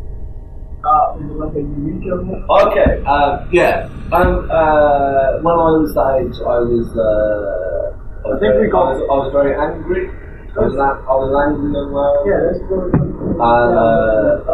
uh, 0.83 1.13
was 1.13 1.25
it 1.29 1.37
like 1.37 1.55
a 1.55 1.59
unique 1.61 2.05
element? 2.11 2.45
Okay, 2.49 3.03
um, 3.05 3.47
yeah. 3.51 3.89
Um, 4.11 4.49
uh, 4.49 5.37
when 5.41 5.53
I 5.53 5.69
was 5.77 5.93
that 5.95 6.17
age, 6.21 6.37
I 6.41 6.59
was. 6.65 6.87
Uh, 6.97 7.93
I, 8.25 8.29
I 8.29 8.39
think 8.39 8.53
very, 8.53 8.67
we 8.67 8.71
got- 8.71 8.89
I 8.89 8.93
was, 8.93 9.01
I 9.01 9.15
was 9.21 9.31
very 9.33 9.53
angry. 9.55 10.09
I 10.53 10.69
was, 10.69 10.77
an, 10.77 10.85
I 10.85 11.13
was 11.17 11.33
angry 11.33 11.73
young 11.73 11.89
man. 11.97 12.13
Yeah, 12.29 12.45
that's 12.45 12.61
And, 12.61 13.73
uh, 13.73 14.45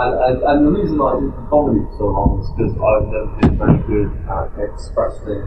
I, 0.00 0.32
and, 0.32 0.64
the 0.64 0.72
reason 0.72 0.96
I 0.96 1.20
did 1.20 1.28
the 1.36 1.44
comedy 1.52 1.84
for 1.92 2.00
so 2.00 2.04
long 2.08 2.40
is 2.40 2.48
because 2.56 2.72
I've 2.80 3.04
never 3.12 3.28
been 3.36 3.52
very 3.60 3.76
good 3.84 4.08
at 4.32 4.48
expressing 4.64 5.44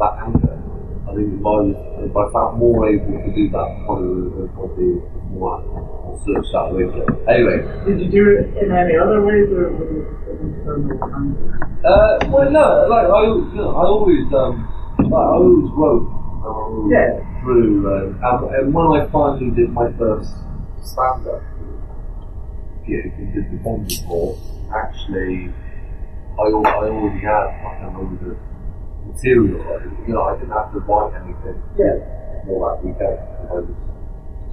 that 0.00 0.16
anger. 0.24 0.56
I 1.04 1.12
think 1.12 1.28
if 1.28 1.44
I, 1.44 1.52
was, 1.60 1.76
if 2.08 2.14
I 2.16 2.24
felt 2.32 2.56
more 2.56 2.88
able 2.88 3.20
to 3.20 3.30
do 3.36 3.44
that, 3.52 3.68
probably 3.84 4.32
would 4.32 4.48
probably 4.56 5.04
more 5.28 5.60
searched 6.24 6.56
that 6.56 6.72
later. 6.72 7.04
Anyway, 7.28 7.68
Did 7.84 8.00
you 8.00 8.08
do 8.08 8.24
it 8.32 8.48
in 8.64 8.72
any 8.72 8.96
other 8.96 9.20
ways, 9.20 9.44
or 9.52 9.76
was 9.76 9.92
it 9.92 10.08
internal 10.40 10.96
anger? 11.04 11.52
Uh, 11.84 12.16
well, 12.32 12.48
no, 12.48 12.88
like 12.88 13.12
I, 13.12 13.28
you 13.28 13.60
know, 13.60 13.76
I 13.76 13.84
always, 13.84 14.24
um, 14.32 14.64
like, 15.04 15.12
I 15.12 15.36
always 15.36 15.68
wrote, 15.76 16.08
and 16.46 16.90
Yeah. 16.90 17.20
drew, 17.42 17.86
and, 17.92 18.24
um, 18.24 18.44
and, 18.44 18.54
and 18.54 18.74
when 18.74 18.86
I 19.00 19.06
finally 19.10 19.50
did 19.50 19.70
my 19.70 19.90
first 19.98 20.30
stand-up 20.82 21.42
gig 22.86 23.12
and 23.18 23.34
did 23.34 23.50
the 23.52 23.58
comedy 23.64 23.98
course, 24.06 24.38
actually, 24.74 25.52
I, 26.38 26.42
I 26.42 26.52
already 26.52 27.18
had 27.20 27.46
like 27.64 27.82
a 27.82 27.88
load 27.98 28.22
of 28.22 28.36
material. 29.10 29.62
I, 29.66 30.06
you 30.06 30.14
know, 30.14 30.22
I 30.22 30.34
didn't 30.38 30.50
have 30.52 30.72
to 30.72 30.78
write 30.80 31.14
anything 31.22 31.62
Yeah. 31.76 31.98
for 32.46 32.56
that 32.70 32.84
weekend. 32.84 33.18
I 33.50 33.54
was 33.54 33.66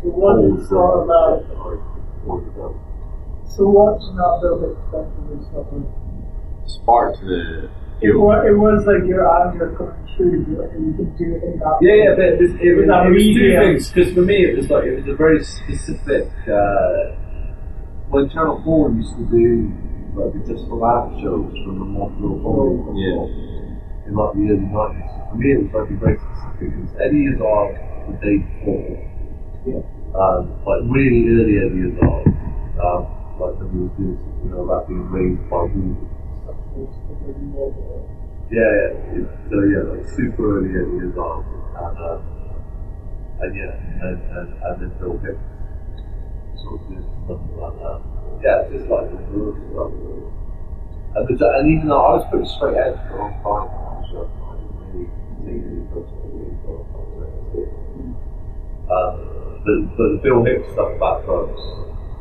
So 0.01 0.09
what 0.09 0.39
is 0.41 0.43
always 0.43 0.69
sort 0.69 1.03
of 1.03 1.09
already 2.25 2.49
done. 2.57 2.75
so 3.45 3.69
watching 3.69 4.15
that 4.15 4.33
Bill 4.41 4.57
Hicks 4.63 4.81
special 4.89 5.21
was 5.29 5.43
sort 5.51 5.67
of 7.13 7.19
the 7.21 7.69
it 8.01 8.15
was, 8.17 8.45
it 8.47 8.55
was 8.57 8.85
like 8.85 9.07
your 9.07 9.23
anger 9.27 9.75
coming 9.77 10.01
through, 10.17 10.45
you 10.49 10.61
and 10.61 10.81
you 10.87 10.93
could 10.97 11.17
do 11.17 11.35
it 11.35 11.43
in 11.43 11.59
that. 11.59 11.77
Yeah, 11.81 11.95
yeah, 11.95 12.11
but 12.15 12.25
it 12.25 12.39
was, 12.41 12.51
it 12.59 12.71
was, 12.75 12.85
it 12.85 13.11
was 13.13 13.23
two 13.23 13.51
things. 13.59 13.81
Because 13.91 14.13
for 14.13 14.21
me, 14.21 14.37
it 14.45 14.55
was 14.57 14.69
like 14.69 14.83
it 14.85 14.95
was 14.99 15.07
a 15.07 15.15
very 15.15 15.43
specific. 15.43 16.27
Uh, 16.47 17.15
when 18.09 18.29
Channel 18.29 18.61
Four 18.63 18.91
used 18.91 19.15
to 19.17 19.25
do 19.31 19.71
like 20.13 20.33
just 20.45 20.67
for 20.69 20.77
laugh 20.77 21.09
shows 21.21 21.49
from 21.65 21.79
the 21.81 21.87
Montreal 21.89 22.37
Comedy 22.45 23.01
Yeah. 23.01 24.05
in 24.05 24.13
like 24.13 24.33
the 24.37 24.43
early 24.53 24.67
nineties, 24.69 25.09
for 25.31 25.35
me 25.39 25.47
it 25.49 25.59
was 25.65 25.71
like 25.73 25.89
very 25.97 26.17
specific. 26.21 26.69
It 26.69 26.81
was 26.83 26.93
Eddie 27.01 27.25
Izzard 27.33 27.73
the 28.05 28.15
day 28.21 28.37
before, 28.45 28.93
um, 30.13 30.41
like 30.67 30.81
really 30.93 31.25
early 31.33 31.55
Eddie 31.57 31.89
Izzard, 31.89 32.29
um, 32.77 33.01
like 33.41 33.55
when 33.57 33.67
he 33.73 33.79
was 33.81 33.93
doing 33.97 34.19
you 34.43 34.49
know 34.53 34.61
about 34.69 34.85
being 34.91 35.07
raised 35.09 35.41
by 35.49 35.65
who. 35.73 35.97
Yeah, 37.23 37.31
yeah. 38.51 39.23
So 39.49 39.55
yeah, 39.63 39.83
like 39.95 40.03
super 40.09 40.59
early 40.59 40.75
at 40.75 40.87
years 40.91 41.15
old, 41.15 41.45
and 41.47 41.97
um, 42.03 42.19
and 43.39 43.55
yeah, 43.55 43.79
and 44.03 44.19
and, 44.19 44.47
and 44.59 44.75
then 44.81 44.91
Bill 44.99 45.17
Hicks 45.23 45.39
sort 46.59 46.81
of 46.81 46.87
doing 46.89 47.07
stuff 47.23 47.39
like 47.55 47.75
that. 47.79 47.99
Yeah, 48.43 48.67
just 48.75 48.91
like 48.91 49.07
the 49.07 49.23
stuff. 49.71 49.95
And, 51.15 51.23
the, 51.29 51.47
and 51.47 51.65
even 51.71 51.87
though 51.87 52.03
I 52.03 52.19
was 52.19 52.27
pretty 52.29 52.49
straight 52.49 52.75
edge 52.75 52.99
for 53.07 53.15
a 53.15 53.23
long 53.23 53.39
time, 53.39 53.71
so 54.11 54.27
I 54.27 54.59
didn't 54.59 54.75
really 54.83 55.07
see 55.39 55.63
any. 56.27 56.51
Um, 58.91 59.15
but 59.63 59.77
but 59.95 60.07
the 60.11 60.19
Bill 60.21 60.43
Hicks 60.43 60.67
stuff 60.75 60.91
about 60.91 61.23
drugs, 61.23 61.63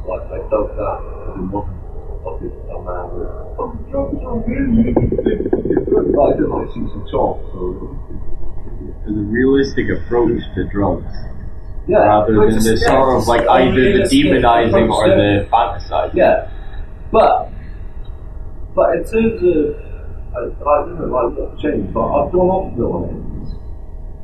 like 0.06 0.22
I 0.30 0.38
felt 0.46 0.70
that, 0.78 0.98
I 1.02 1.34
didn't 1.34 1.81
want 2.22 2.40
fucking 2.40 2.54
a 2.70 2.78
man 2.82 3.04
with 3.14 3.28
fucking 3.56 3.90
drugs 3.90 4.18
are 4.22 4.38
really 4.46 4.92
good. 4.92 5.42
I 6.14 6.32
didn't 6.32 6.50
like 6.50 6.68
see 6.68 6.86
some 6.88 7.06
chalk, 7.10 7.40
so 7.52 7.98
There's 9.04 9.18
a 9.18 9.20
realistic 9.20 9.86
approach 9.90 10.42
to 10.54 10.64
drugs 10.70 11.12
yeah. 11.86 11.98
rather 11.98 12.34
than 12.34 12.58
the 12.58 12.78
yeah, 12.80 12.88
sort 12.88 13.20
of 13.20 13.28
like 13.28 13.46
either 13.48 13.98
the 13.98 14.04
demonizing 14.04 14.90
or 14.90 15.08
the 15.08 15.48
fantasizing. 15.50 16.14
Yeah, 16.14 16.50
but 17.10 17.50
but 18.74 18.96
in 18.96 19.04
terms 19.04 19.42
of 19.42 19.76
I, 20.32 20.38
I 20.38 20.86
don't 20.86 20.98
know 20.98 21.06
like 21.06 21.38
what 21.38 21.58
changed, 21.60 21.92
but 21.92 22.06
I've 22.06 22.32
gone 22.32 22.48
off 22.48 22.76
the 22.76 22.86
lines. 22.86 23.31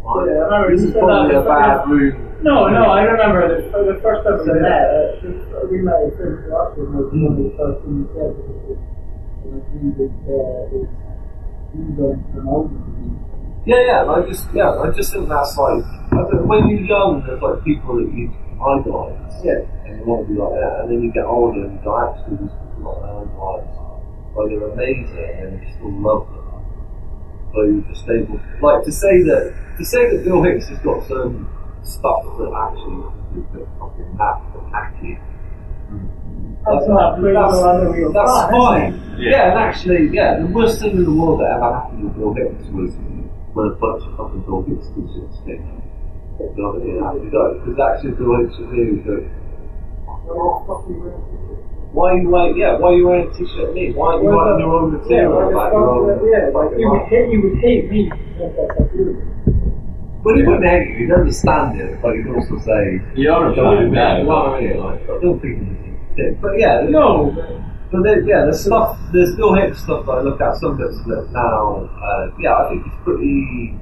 Right? 0.08 0.26
Yeah, 0.28 0.40
I 0.40 0.44
remember 0.48 0.68
this 0.76 0.84
is 0.88 0.92
said 0.92 1.02
probably 1.04 1.34
a 1.36 1.42
bad 1.44 1.84
room. 1.88 2.16
No, 2.40 2.68
no, 2.68 2.84
I 2.94 3.02
remember 3.02 3.44
the, 3.50 3.66
the 3.92 3.98
first 4.00 4.22
time 4.24 4.38
we 4.40 4.60
met, 4.62 4.88
uh, 4.88 5.20
just- 5.20 5.70
we 5.70 5.78
met 5.82 6.00
at 6.06 6.14
Christmas 6.16 6.48
last 6.48 6.76
year, 6.78 6.86
and 6.86 6.94
one 6.96 7.34
of 7.34 7.44
the 7.44 7.52
first 7.58 7.78
things 7.84 7.98
you 7.98 8.08
said 8.14 8.30
was 8.30 8.46
that 8.46 8.78
it 8.78 9.50
was 9.52 9.64
really 9.74 9.90
good, 9.98 10.12
uh, 10.24 10.76
is 10.78 10.88
you 11.74 11.92
going 11.98 12.20
to 12.22 12.38
an. 12.40 12.70
Yeah, 13.66 13.82
yeah, 13.84 14.00
and 14.06 14.10
I 14.10 14.18
just 14.24 14.46
yeah, 14.54 14.70
I 14.70 14.88
just 14.94 15.12
think 15.12 15.28
that's 15.28 15.52
like 15.58 15.84
I 16.14 16.24
don't, 16.30 16.46
when 16.48 16.68
you're 16.70 16.86
young, 16.88 17.22
there's 17.26 17.42
like 17.42 17.60
people 17.64 18.00
that 18.00 18.08
you 18.14 18.32
idolise. 18.62 19.34
Yeah. 19.44 19.60
And 19.84 20.00
you 20.00 20.04
want 20.06 20.24
to 20.28 20.32
be 20.32 20.38
like 20.40 20.54
that, 20.56 20.72
and 20.80 20.86
then 20.92 21.02
you 21.02 21.10
get 21.12 21.24
older 21.24 21.64
and 21.64 21.76
you 21.76 21.80
go, 21.84 21.96
actually, 21.96 22.36
these 22.44 22.54
people 22.54 22.92
that 22.96 23.08
I 23.08 23.24
idolise, 23.28 23.72
well, 24.36 24.46
they're 24.48 24.68
amazing, 24.72 25.32
and 25.42 25.60
you 25.60 25.68
still 25.74 25.92
love 26.00 26.28
them. 26.32 26.37
So 27.52 27.62
you're 27.64 27.80
just 27.88 28.08
able, 28.08 28.40
like 28.60 28.84
to 28.84 28.92
say 28.92 29.22
that 29.24 29.54
to 29.78 29.84
say 29.84 30.10
that 30.10 30.24
Bill 30.24 30.42
Hicks 30.42 30.68
has 30.68 30.78
got 30.80 31.06
some 31.08 31.48
stuff 31.82 32.24
that 32.36 32.52
actually 32.52 33.08
is 33.38 33.46
a 33.46 33.56
bit 33.56 33.68
fucking 33.78 34.10
naff 34.18 34.42
and 34.52 34.68
hacky. 34.74 35.16
That's 36.66 36.84
not 36.88 37.16
that's, 37.16 37.22
well 37.22 37.64
other 37.64 37.90
real 37.90 38.12
that's 38.12 38.52
fine. 38.52 38.92
Yeah. 39.16 39.30
Yeah. 39.30 39.50
and 39.50 39.58
actually, 39.58 40.10
yeah, 40.12 40.38
the 40.38 40.46
worst 40.46 40.80
thing 40.80 40.96
in 40.96 41.04
the 41.04 41.12
world 41.14 41.40
that 41.40 41.56
ever 41.56 41.72
happened 41.72 42.04
with 42.04 42.14
Bill 42.18 42.34
Hicks 42.34 42.68
was 42.74 42.92
when 43.56 43.72
a 43.72 43.76
bunch 43.80 44.04
of 44.04 44.12
fucking 44.18 44.42
Bill 44.44 44.62
Hicks 44.68 44.92
t-shirts 44.92 45.40
came 45.48 45.64
out. 45.72 45.80
You 46.38 46.52
know 46.60 46.76
what 46.76 46.84
I 46.84 47.16
mean? 47.16 47.32
Because 47.32 47.78
actually 47.80 48.12
Bill 48.20 48.36
Hicks 48.44 48.58
was 48.60 48.68
here 48.76 48.92
and 48.92 49.00
go, 49.00 49.24
why 51.92 52.12
are 52.12 52.18
you 52.18 52.28
wearing, 52.28 52.56
yeah, 52.56 52.76
why 52.76 52.88
are 52.88 52.96
you 52.96 53.06
wearing 53.08 53.30
a 53.30 53.32
t-shirt 53.32 53.72
me? 53.74 53.92
Why 53.92 54.12
aren't 54.12 54.22
you 54.24 54.30
writing 54.30 54.60
your 54.60 54.74
own 54.76 54.92
material 54.92 55.40
yeah, 55.40 55.48
about 55.48 55.72
your 55.72 55.88
own? 55.88 56.28
yeah, 56.28 56.52
like, 56.52 56.78
you 56.78 56.90
would 56.90 57.08
hate, 57.08 57.28
you 57.32 57.40
would 57.42 57.58
hate 57.60 57.90
me. 57.90 58.10
if 58.12 58.56
that's 58.56 58.80
what 58.80 58.94
you 58.94 59.16
But 60.22 60.36
he 60.36 60.42
wouldn't 60.42 60.66
hate 60.68 60.88
you, 60.88 61.06
he'd 61.06 61.12
understand 61.12 61.80
it, 61.80 62.00
but 62.02 62.14
he'd 62.14 62.28
also 62.28 62.58
say, 62.60 63.00
You 63.16 63.32
are 63.32 63.54
don't 63.54 63.80
doing 63.80 63.88
do 63.90 63.94
that. 63.96 64.00
that. 64.00 64.18
You 64.20 64.24
know 64.24 64.36
what 64.36 64.46
I 64.48 64.60
mean? 64.60 64.76
Like, 64.78 65.02
I 65.02 65.16
don't 65.22 65.40
think 65.40 65.54
he's 65.64 65.72
a 65.72 66.16
dick. 66.16 66.40
But 66.42 66.58
yeah, 66.58 66.84
No, 66.88 67.32
But 67.90 68.02
there, 68.04 68.20
yeah, 68.20 68.44
there's 68.44 68.60
stuff, 68.64 68.98
there's 69.12 69.32
still 69.32 69.54
hip 69.54 69.74
stuff 69.74 70.04
that 70.04 70.12
I 70.12 70.20
look 70.20 70.40
at, 70.40 70.56
some 70.56 70.76
bits 70.76 70.98
that 71.08 71.28
now, 71.32 71.88
uh, 71.88 72.30
yeah, 72.38 72.52
I 72.52 72.68
think 72.68 72.84
it's 72.86 72.96
pretty 73.02 73.78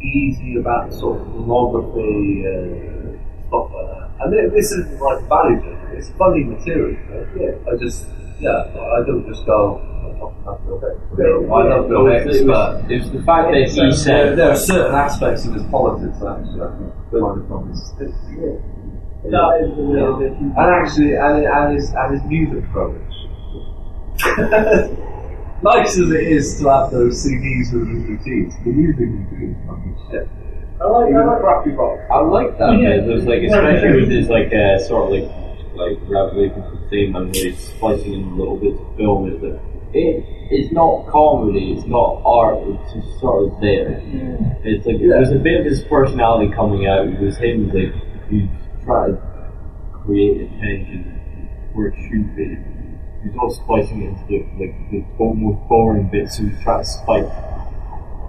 easy 0.00 0.56
about 0.56 0.92
sort 0.94 1.20
of 1.20 1.26
pornography 1.26 2.44
and 2.46 3.18
stuff 3.48 3.70
like 3.74 3.86
that. 3.90 4.07
And 4.20 4.32
thi- 4.32 4.48
this 4.54 4.72
isn't 4.72 5.00
like 5.00 5.22
value 5.28 5.56
judgment, 5.56 5.92
it's 5.98 6.10
funny 6.18 6.44
material. 6.44 6.96
Yeah, 7.36 7.72
I 7.72 7.76
just, 7.76 8.06
yeah, 8.40 8.50
I 8.50 9.04
don't 9.06 9.26
just 9.28 9.44
go, 9.46 9.78
I 9.78 10.18
fucking 10.44 10.68
love 10.70 10.88
Bill 11.16 11.40
Hicks. 11.40 11.50
I 11.50 11.62
love 11.68 11.88
Bill 11.88 12.06
Hicks, 12.06 12.42
but 12.44 12.90
it 12.90 13.00
was 13.02 13.10
the 13.12 13.22
fact 13.22 13.52
that 13.52 13.68
he 13.68 13.76
there, 13.80 13.92
said 13.92 14.38
there 14.38 14.50
are 14.50 14.56
certain 14.56 14.94
aspects 14.94 15.46
of 15.46 15.54
his 15.54 15.62
politics 15.64 16.18
that 16.18 16.38
actually 16.38 16.62
I 16.62 16.70
think 16.78 16.92
kind 17.12 17.40
of 17.40 17.48
from 17.48 17.68
his 17.68 17.92
that 17.98 19.60
is 19.60 19.76
the 19.76 19.82
way 19.82 19.98
that 19.98 20.40
you. 20.40 20.46
and 20.56 20.58
actually, 20.58 21.14
and, 21.16 21.44
and 21.44 21.74
his 21.74 21.90
and 21.92 22.14
his 22.14 22.22
music 22.30 22.64
approach. 22.70 23.02
nice 25.62 25.98
as 25.98 26.10
it 26.10 26.26
is 26.28 26.58
to 26.60 26.68
have 26.68 26.90
those 26.90 27.24
CDs 27.26 27.72
with 27.72 27.88
his 27.88 28.02
routines, 28.08 28.54
the 28.64 28.70
music 28.70 29.08
is 29.08 29.56
fucking 29.66 29.96
shit. 30.10 30.28
I 30.80 30.86
like, 30.86 31.14
I 31.14 31.24
like 31.24 31.40
crappy 31.40 31.70
rock. 31.72 31.98
I 32.10 32.20
like 32.20 32.58
that 32.58 32.78
Yeah. 32.78 32.96
bit. 32.96 33.06
There's 33.06 33.24
like, 33.26 33.42
especially 33.42 34.00
with 34.00 34.10
his 34.10 34.28
like 34.28 34.52
uh, 34.52 34.78
sort 34.78 35.04
of 35.04 35.10
like 35.10 35.30
like 35.74 35.98
revelations 36.08 36.64
of 36.72 36.90
theme 36.90 37.14
and 37.16 37.32
where 37.34 37.44
he's 37.50 37.58
splicing 37.58 38.12
in 38.14 38.36
little 38.38 38.56
bits 38.56 38.78
of 38.80 38.96
film. 38.96 39.32
Is 39.32 39.40
that 39.42 39.60
it? 39.92 40.24
It's 40.50 40.72
not 40.72 41.06
comedy. 41.08 41.72
It's 41.72 41.86
not 41.86 42.22
art. 42.24 42.58
It's 42.66 42.92
just 42.94 43.20
sort 43.20 43.44
of 43.52 43.60
there. 43.60 44.00
It's 44.64 44.86
like 44.86 44.98
Yeah. 44.98 45.08
there's 45.18 45.30
a 45.30 45.38
bit 45.38 45.60
of 45.60 45.66
his 45.66 45.82
personality 45.82 46.52
coming 46.54 46.86
out. 46.86 47.06
It 47.06 47.20
was 47.20 47.36
him 47.38 47.68
like 47.70 47.94
he's 48.30 48.48
trying 48.84 49.14
to 49.16 49.22
create 49.92 50.42
attention 50.42 51.48
where 51.74 51.88
it 51.88 51.94
should 52.08 52.34
be. 52.36 52.56
He's 53.24 53.36
all 53.36 53.50
spicing 53.50 54.02
it 54.02 54.08
into 54.08 54.26
the 54.28 54.64
like 54.64 54.90
the 54.90 55.04
most 55.34 55.68
boring 55.68 56.08
bits. 56.08 56.36
So 56.38 56.44
he's 56.44 56.60
trying 56.62 56.82
to 56.84 56.88
spike. 56.88 57.28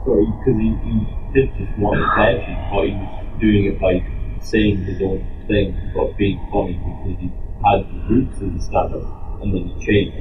Sorry, 0.06 0.26
because 0.26 0.58
he, 0.60 0.70
he 0.86 0.96
did 1.34 1.50
just 1.58 1.78
want 1.78 2.00
attention, 2.00 2.56
but 2.72 2.84
he 2.88 2.94
was 2.96 3.40
doing 3.40 3.66
it 3.66 3.80
by 3.82 4.00
saying 4.42 4.78
his 4.86 5.02
own 5.02 5.26
thing, 5.48 5.76
but 5.96 6.16
being 6.18 6.40
funny 6.52 6.74
because 6.80 7.20
he 7.20 7.28
had 7.66 7.84
the 7.84 8.00
roots 8.10 8.38
of 8.42 8.54
the 8.54 8.62
stand-up, 8.62 9.42
and 9.44 9.54
then 9.54 9.68
he 9.68 9.86
changed. 9.86 10.16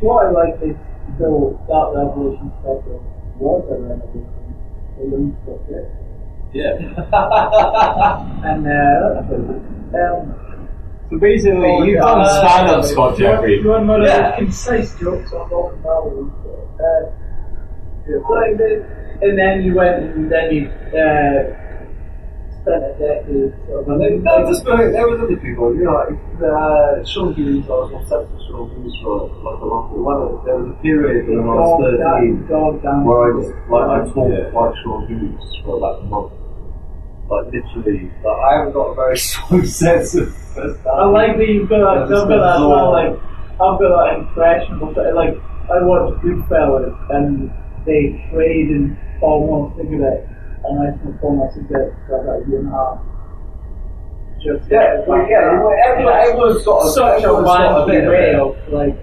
What 0.00 0.26
I 0.26 0.30
like 0.30 0.54
is 0.62 0.76
though 1.18 1.58
that 1.66 1.86
Revelation 1.98 2.50
special 2.60 3.02
was 3.38 3.64
a 3.70 3.74
revelation. 3.82 4.26
The 4.96 5.02
young 5.10 5.36
stuff 5.42 5.60
there. 5.68 5.88
Yeah. 6.54 6.74
And 8.46 8.66
uh. 8.66 9.22
Um, 9.96 10.68
So 11.10 11.18
basically, 11.18 11.60
Oh, 11.66 11.82
you've 11.84 11.94
yeah. 11.96 12.00
done 12.00 12.24
stand-up, 12.26 12.84
Scott 12.84 13.18
Jeffrey. 13.18 13.60
You 13.60 13.68
want 13.68 13.86
one 13.86 14.00
of 14.02 14.06
Yeah. 14.08 14.30
those 14.30 14.38
concise 14.38 14.98
jokes 14.98 15.32
on 15.32 15.48
Dalton 15.50 15.82
Valley. 15.82 16.30
Uh, 16.78 17.10
like 18.30 18.56
the- 18.58 18.84
and 19.22 19.38
then 19.38 19.62
you 19.64 19.74
went 19.74 20.02
and 20.02 20.30
then 20.30 20.52
you 20.52 20.68
uh, 20.68 21.54
spent 22.62 22.82
a 22.84 22.92
decade 22.98 23.54
sort 23.66 23.82
of 23.82 23.88
And 23.88 24.00
then, 24.00 24.22
no, 24.22 24.50
just 24.50 24.66
uh, 24.66 24.76
there 24.76 25.06
was 25.08 25.20
other 25.20 25.36
people, 25.36 25.74
you 25.74 25.84
know, 25.84 25.94
like 25.94 26.18
uh, 26.42 27.04
Sean 27.04 27.34
Hughes, 27.34 27.64
I 27.66 27.70
was 27.70 27.92
obsessed 27.94 28.30
with 28.32 28.42
Sean 28.48 28.66
Hughes 28.74 28.94
for 29.02 29.28
like 29.46 29.60
a 29.60 29.66
long 29.66 29.86
time. 29.92 30.44
There 30.46 30.56
was 30.58 30.68
a 30.74 30.82
period 30.82 31.28
when 31.28 31.40
I 31.40 31.54
dog, 31.56 31.80
was 31.80 31.94
13 31.96 32.46
dog 32.48 32.82
down. 32.82 33.04
where 33.04 33.22
I 33.22 33.30
was 33.36 33.46
like 33.70 33.86
I 33.86 33.98
talked 34.12 34.32
Yeah. 34.34 34.58
like 34.60 34.74
Sean 34.82 35.00
Hughes 35.06 35.44
for 35.64 35.76
about 35.78 36.00
a 36.00 36.04
month. 36.10 36.32
Like 37.30 37.46
literally, 37.50 38.10
like 38.22 38.38
I 38.46 38.50
haven't 38.58 38.72
got 38.74 38.86
a 38.90 38.94
very 38.94 39.18
strong 39.26 39.64
sense 39.66 40.14
of 40.14 40.30
personality. 40.54 40.86
I 40.86 41.04
like 41.06 41.36
that 41.38 41.48
you've 41.48 41.68
got 41.68 41.80
that, 41.82 41.96
Yeah, 41.98 42.06
just 42.06 42.22
you've 42.22 42.28
got 42.30 42.42
that 42.42 42.56
as 42.56 42.66
well, 42.66 42.90
like, 42.92 43.12
I've 43.56 43.78
got 43.82 43.90
that 43.98 44.10
impressionable, 44.20 44.92
like, 45.14 45.34
I 45.70 45.82
watched 45.82 46.22
Goodfellas 46.22 46.94
and 47.10 47.50
they 47.86 48.14
trade 48.30 48.70
in 48.70 48.96
Paul 49.20 49.46
Moore 49.46 49.74
cigarette, 49.76 50.28
and 50.64 50.74
I 50.80 50.92
smoked 51.00 51.20
Paul 51.20 51.36
Moore 51.36 51.50
cigarette 51.54 51.92
for 52.06 52.20
about 52.20 52.40
a 52.40 52.44
uh, 52.44 52.48
year 52.48 52.60
and 52.60 52.68
a 52.68 52.72
half. 52.72 52.98
Just 54.42 54.70
Yeah, 54.70 55.00
uh, 55.00 55.04
well, 55.08 55.26
yeah, 55.28 55.58
well, 55.58 55.74
everyone, 55.86 56.14
everyone's 56.14 56.64
got 56.64 56.86
a, 56.86 56.90
such 56.90 57.24
a 57.24 57.32
a 57.32 57.86
bit 57.86 58.04
of 58.36 58.56
like, 58.72 58.94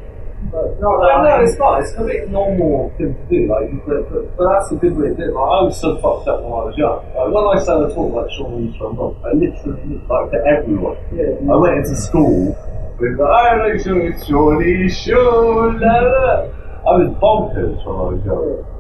but 0.52 0.80
not 0.80 1.00
No, 1.00 1.24
that 1.24 1.38
no, 1.40 1.44
it's 1.44 1.58
not. 1.58 1.82
It's 1.82 1.94
a 1.98 2.04
bit 2.04 2.30
normal 2.30 2.92
thing 2.98 3.16
to 3.16 3.24
do. 3.30 3.48
Like, 3.48 3.72
but, 3.86 4.10
but, 4.12 4.38
but 4.38 4.46
that's 4.52 4.72
a 4.72 4.76
good 4.76 4.96
way 4.98 5.10
to 5.10 5.16
do 5.16 5.24
it. 5.24 5.34
Like, 5.34 5.50
I 5.50 5.60
was 5.64 5.80
so 5.80 5.96
fucked 6.02 6.28
up 6.28 6.44
when 6.44 6.52
I 6.52 6.64
was 6.68 6.78
young. 6.78 7.00
Like, 7.16 7.32
when 7.32 7.46
I 7.48 7.64
started 7.64 7.96
talking 7.96 8.14
like 8.14 8.32
Sean 8.32 8.52
Reeves 8.60 8.78
from 8.78 8.98
Rock, 8.98 9.16
I 9.24 9.32
literally 9.34 10.02
like 10.04 10.32
to 10.32 10.40
everyone. 10.46 10.98
Yeah. 11.16 11.40
I 11.48 11.56
went 11.56 11.78
into 11.80 11.96
school 11.96 12.56
with 13.00 13.20
like, 13.20 13.30
I 13.30 13.68
like 13.68 13.82
Shawnee, 13.82 14.90
Shawn, 14.90 15.80
la 15.80 15.96
la. 16.00 16.62
I 16.84 16.92
was 17.00 17.10
bonkers 17.24 17.80
when 17.86 17.96
I 17.96 18.06
was 18.12 18.22
young. 18.26 18.73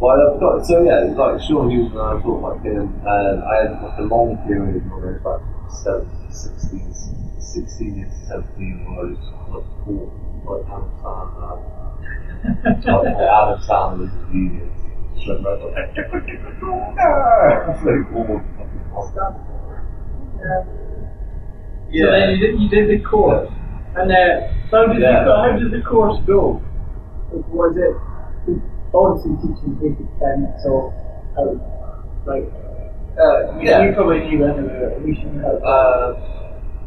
But 0.00 0.16
I've 0.16 0.40
got 0.40 0.64
so 0.64 0.82
yeah, 0.82 1.12
like 1.12 1.40
Sean 1.42 1.68
Hughes 1.70 1.90
and 1.92 2.00
I 2.00 2.16
talked 2.22 2.42
like 2.42 2.62
him, 2.64 2.88
and 3.04 3.44
I 3.44 3.54
had 3.60 3.82
like 3.82 3.98
a 3.98 4.02
long 4.08 4.36
period 4.48 4.80
where 4.90 5.20
I 5.20 5.28
was 5.28 5.84
like 5.84 6.00
17, 6.32 6.32
16, 6.32 7.36
16 7.38 8.00
into 8.00 8.16
17 8.24 8.80
where 8.88 8.96
I 8.96 9.12
was 9.12 9.20
like 9.52 9.68
poor, 9.84 10.08
like 10.48 10.64
Adam 10.72 10.88
Sandler, 11.04 11.60
like 12.64 13.16
the 13.20 13.28
Adam 13.28 13.60
Sandler's 13.60 14.14
genius. 14.32 14.72
So 15.20 15.36
I 15.36 15.52
was 15.52 15.60
like, 15.68 15.92
it's 17.68 17.82
like 17.84 18.08
all 18.16 18.40
So 21.92 22.06
then 22.10 22.30
you 22.30 22.38
did, 22.38 22.60
you 22.60 22.68
did 22.70 22.88
the 22.88 23.04
course. 23.04 23.50
And 23.96 24.10
uh, 24.10 24.48
so 24.70 24.86
how 24.86 24.92
did, 24.92 25.02
Yeah. 25.02 25.24
you, 25.24 25.32
how 25.32 25.58
did 25.58 25.70
the 25.72 25.82
course 25.82 26.18
go? 26.26 26.62
Was 27.52 27.76
it 27.76 27.94
obviously 28.94 29.36
teaching 29.42 29.74
basic 29.80 30.08
tenets 30.18 30.64
or 30.66 30.92
how, 31.36 31.46
like, 32.26 32.44
uh, 33.18 33.58
yeah. 33.60 33.84
you 33.84 33.92
probably 33.92 34.20
knew 34.28 34.44
anyway, 34.44 34.94
at 34.94 35.04
least 35.04 35.20
you 35.20 35.28
knew 35.30 35.42
how 35.42 35.52
to 35.52 35.64
Uh, 35.64 36.20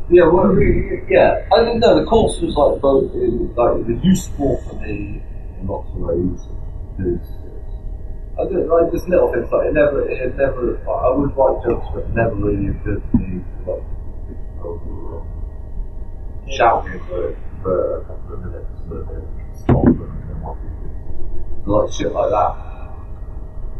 yeah, 0.09 0.25
well, 0.27 0.51
we- 0.51 1.01
yeah. 1.09 1.45
I 1.53 1.63
didn't 1.63 1.79
know 1.79 1.99
the 1.99 2.05
course 2.05 2.39
was 2.41 2.55
like 2.55 2.81
both 2.81 3.11
like 3.13 3.79
it 3.79 3.87
was 3.87 4.03
useful 4.03 4.57
for 4.67 4.75
me 4.81 5.23
in 5.59 5.67
lots 5.67 5.89
of 5.95 6.01
ways 6.01 6.41
because 6.97 7.27
I 8.37 8.43
did 8.49 8.67
like 8.67 8.91
just 8.91 9.07
little 9.07 9.31
things 9.31 9.49
like 9.51 9.67
it 9.67 9.73
never 9.73 10.09
it 10.09 10.35
never 10.35 10.77
I 10.89 11.15
would 11.15 11.35
write 11.37 11.63
jokes 11.63 11.87
but 11.93 12.03
it 12.03 12.13
never 12.13 12.35
really 12.35 12.67
occurred 12.69 13.01
to 13.11 13.17
me 13.17 13.41
like 13.65 13.83
shout 16.49 16.85
for 17.07 17.35
for 17.61 17.97
a 17.97 18.05
couple 18.05 18.33
of 18.33 18.39
minutes 18.45 18.81
and 18.81 19.07
then 19.07 19.23
stop 19.55 19.85
and 19.85 19.99
then 19.99 20.82
like 21.65 21.91
shit 21.93 22.11
like 22.11 22.29
that 22.29 22.73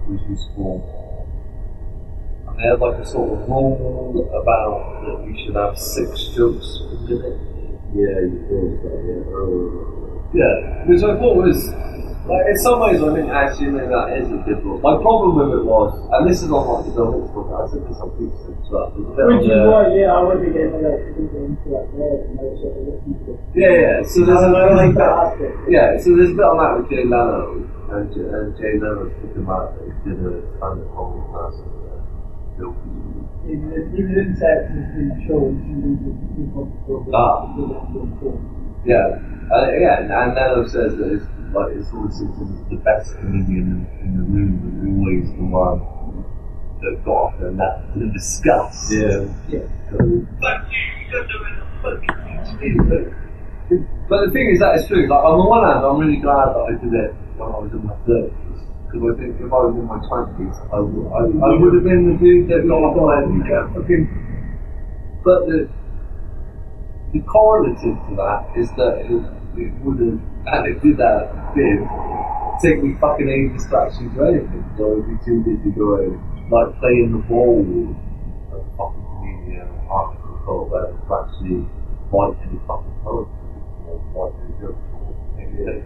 was 0.08 0.22
useful. 0.30 0.90
And 2.48 2.60
they 2.60 2.64
had 2.64 2.80
like 2.80 3.00
a 3.00 3.06
sort 3.06 3.40
of 3.40 3.48
rule 3.48 4.30
about 4.42 5.02
that 5.06 5.28
you 5.28 5.46
should 5.46 5.56
have 5.56 5.78
six 5.78 6.36
jokes 6.36 6.80
per 6.90 6.98
minute. 7.08 7.40
Yeah, 7.94 8.26
you 8.26 8.46
told 8.50 8.74
us 8.74 8.84
that 8.84 9.00
yeah, 9.06 9.32
earlier. 9.32 9.94
Yeah, 10.34 10.86
which 10.88 11.04
I 11.04 11.14
thought 11.20 11.38
was, 11.38 11.70
like, 12.24 12.46
in 12.48 12.58
some 12.64 12.80
ways 12.80 13.04
I 13.04 13.10
think 13.16 13.28
actually 13.30 13.72
maybe 13.76 13.92
that 13.92 14.16
is 14.16 14.32
a 14.32 14.40
rule. 14.64 14.80
My 14.80 14.96
problem 15.04 15.36
with 15.36 15.60
it 15.60 15.66
was, 15.68 15.92
and 16.16 16.24
this 16.24 16.40
is 16.40 16.48
on 16.52 16.64
like 16.64 16.86
the 16.88 16.96
building 16.96 17.28
book, 17.36 17.52
I 17.52 17.68
said 17.68 17.84
this 17.84 18.00
on 18.00 18.10
Peterson 18.16 18.56
as 18.64 18.68
well. 18.72 18.88
there's 18.96 19.04
a 19.04 19.12
bit 19.12 19.28
Which 19.28 19.52
is 19.52 19.64
why, 19.68 19.84
yeah, 19.92 20.16
I 20.16 20.20
would 20.24 20.40
be 20.40 20.50
getting 20.56 20.80
like 20.80 21.04
into 21.20 21.68
like 21.68 21.90
there 22.00 22.24
and 22.24 22.40
I 22.40 22.44
was 22.48 22.58
sort 22.64 22.74
of 22.80 22.84
listening 22.88 23.20
to 23.28 23.32
it. 23.36 23.40
Yeah, 23.60 23.74
yeah, 23.76 23.96
so 24.08 24.18
there's 24.24 24.40
a 24.40 24.52
bit 24.56 24.72
like 24.84 24.96
that. 24.96 25.36
Yeah, 25.68 26.00
so 26.00 26.08
there's 26.16 26.32
a 26.32 26.38
bit 26.40 26.48
on 26.48 26.58
that 26.64 26.72
with 26.80 26.88
Jay 26.88 27.04
Leno, 27.04 27.60
and, 27.92 28.08
J- 28.16 28.32
and 28.32 28.56
Jay 28.56 28.74
Leno 28.80 29.12
talking 29.20 29.44
about 29.44 29.76
that 29.76 29.84
he 29.84 29.92
did 30.08 30.20
a 30.24 30.40
class 30.64 31.60
in 31.60 31.68
uh, 31.84 32.00
Bill 32.56 32.72
He 33.44 33.60
he 33.60 34.00
was 34.08 34.16
in 34.16 34.32
Texas 34.40 34.88
show 35.28 35.52
he 35.52 35.76
was 36.56 36.72
Ah. 37.12 37.52
Yeah, 38.86 39.16
uh, 39.52 39.72
yeah, 39.80 40.00
and, 40.04 40.12
and 40.12 40.36
Nello 40.36 40.68
says 40.68 40.96
that 40.98 41.08
it's 41.14 41.26
like 41.54 41.78
it's 41.78 41.94
always 41.94 42.20
the 42.20 42.82
best 42.84 43.16
comedian 43.18 43.86
in, 44.02 44.08
in 44.08 44.18
the 44.18 44.24
room, 44.26 44.58
and 44.66 45.00
always 45.00 45.30
the 45.38 45.46
one 45.46 45.80
that 46.82 47.06
got 47.06 47.12
off 47.12 47.40
their 47.40 47.52
nut 47.52 47.94
to 47.94 48.10
discuss. 48.12 48.92
Yeah. 48.92 49.24
Yeah. 49.48 49.66
Fuck 50.42 50.68
you, 50.68 50.84
you're 51.10 51.28
doing 51.30 51.56
a 51.56 51.66
fucking 51.82 52.18
PhD. 52.60 53.14
But 54.10 54.26
the 54.26 54.32
thing 54.32 54.52
is, 54.52 54.60
that 54.60 54.76
is 54.76 54.88
true. 54.88 55.08
Like 55.08 55.24
on 55.24 55.38
the 55.40 55.48
one 55.48 55.64
hand, 55.64 55.86
I'm 55.86 55.98
really 55.98 56.20
glad 56.20 56.52
that 56.54 56.66
I 56.68 56.74
did 56.76 56.94
it 56.94 57.14
when 57.38 57.50
I 57.50 57.58
was 57.62 57.72
in 57.72 57.86
my 57.86 57.96
thirties. 58.04 58.34
Because 58.86 59.10
I 59.10 59.14
think 59.18 59.42
if 59.42 59.50
I 59.50 59.62
was 59.64 59.74
in 59.74 59.88
my 59.90 59.98
twenties, 60.06 60.54
I 60.70 60.78
would, 60.78 61.08
I, 61.10 61.22
I 61.26 61.50
would 61.58 61.74
have 61.74 61.86
been 61.88 62.14
the 62.14 62.18
dude 62.22 62.46
that 62.50 62.68
got 62.68 62.84
off 62.84 63.00
you 63.26 63.42
fucking. 63.74 64.06
But 65.24 65.48
the 65.48 65.70
the 67.14 67.22
correlative 67.26 67.98
to 68.10 68.12
that 68.18 68.54
is 68.58 68.70
that 68.78 69.06
it, 69.06 69.24
it 69.58 69.74
would 69.82 70.00
have, 70.00 70.20
and 70.48 70.62
it 70.68 70.82
did 70.82 70.98
that, 70.98 71.54
did, 71.54 71.82
take 72.62 72.84
me 72.84 72.96
fucking 73.00 73.28
to 73.28 73.78
actually 73.78 74.10
do 74.14 74.24
anything. 74.24 74.64
So 74.78 74.98
I'd 74.98 75.08
be 75.10 75.18
too 75.26 75.42
busy 75.44 75.72
going, 75.72 76.18
like 76.50 76.74
playing 76.80 77.12
the 77.14 77.22
ball 77.26 77.62
with 77.62 77.96
a 78.54 78.60
fucking 78.78 79.06
comedian 79.06 79.68
or 79.68 79.84
article 79.90 80.38
club 80.46 80.74
and 80.74 80.98
to 80.98 81.12
actually 81.14 81.62
write 82.10 82.38
any 82.46 82.60
fucking 82.66 82.98
poetry 83.02 83.58
or 83.90 83.98
write 84.14 84.36
any 84.42 84.54
jokes 84.62 84.88
or 84.94 85.12
maybe, 85.38 85.82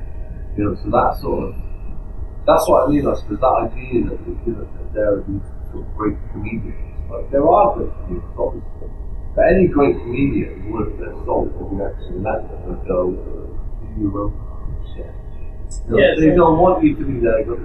you 0.57 0.63
know, 0.63 0.75
so 0.75 0.87
that 0.91 1.17
sort 1.19 1.49
of, 1.49 1.55
that's 2.45 2.63
what 2.67 2.87
I 2.87 2.91
mean, 2.91 3.07
I 3.07 3.13
suppose, 3.15 3.39
that 3.39 3.55
idea 3.67 4.07
that, 4.07 4.19
you 4.23 4.53
know, 4.55 4.63
that 4.63 4.87
there 4.93 5.19
are 5.19 5.23
these 5.27 5.43
sort 5.71 5.83
of 5.83 5.89
great 5.95 6.17
comedians. 6.31 6.79
Like, 7.11 7.31
there 7.31 7.47
are 7.47 7.75
great 7.75 7.91
comedians, 8.05 8.35
obviously. 8.39 8.89
But 9.35 9.53
any 9.53 9.67
great 9.67 9.95
comedian 10.01 10.71
would 10.71 10.97
their 10.97 11.13
soul 11.23 11.45
if 11.45 11.55
you 11.71 11.77
actually 11.85 12.19
met 12.25 12.41
and 12.65 12.79
go, 12.87 13.13
do 13.97 14.03
your 14.03 14.23
own 14.23 14.33
fucking. 14.95 15.11
You 15.87 15.91
know, 15.91 15.97
Yeah, 15.99 16.15
they 16.19 16.29
so- 16.29 16.35
don't 16.35 16.57
want 16.59 16.83
you 16.83 16.95
to 16.95 17.03
be 17.03 17.19
there. 17.19 17.43
Go, 17.43 17.57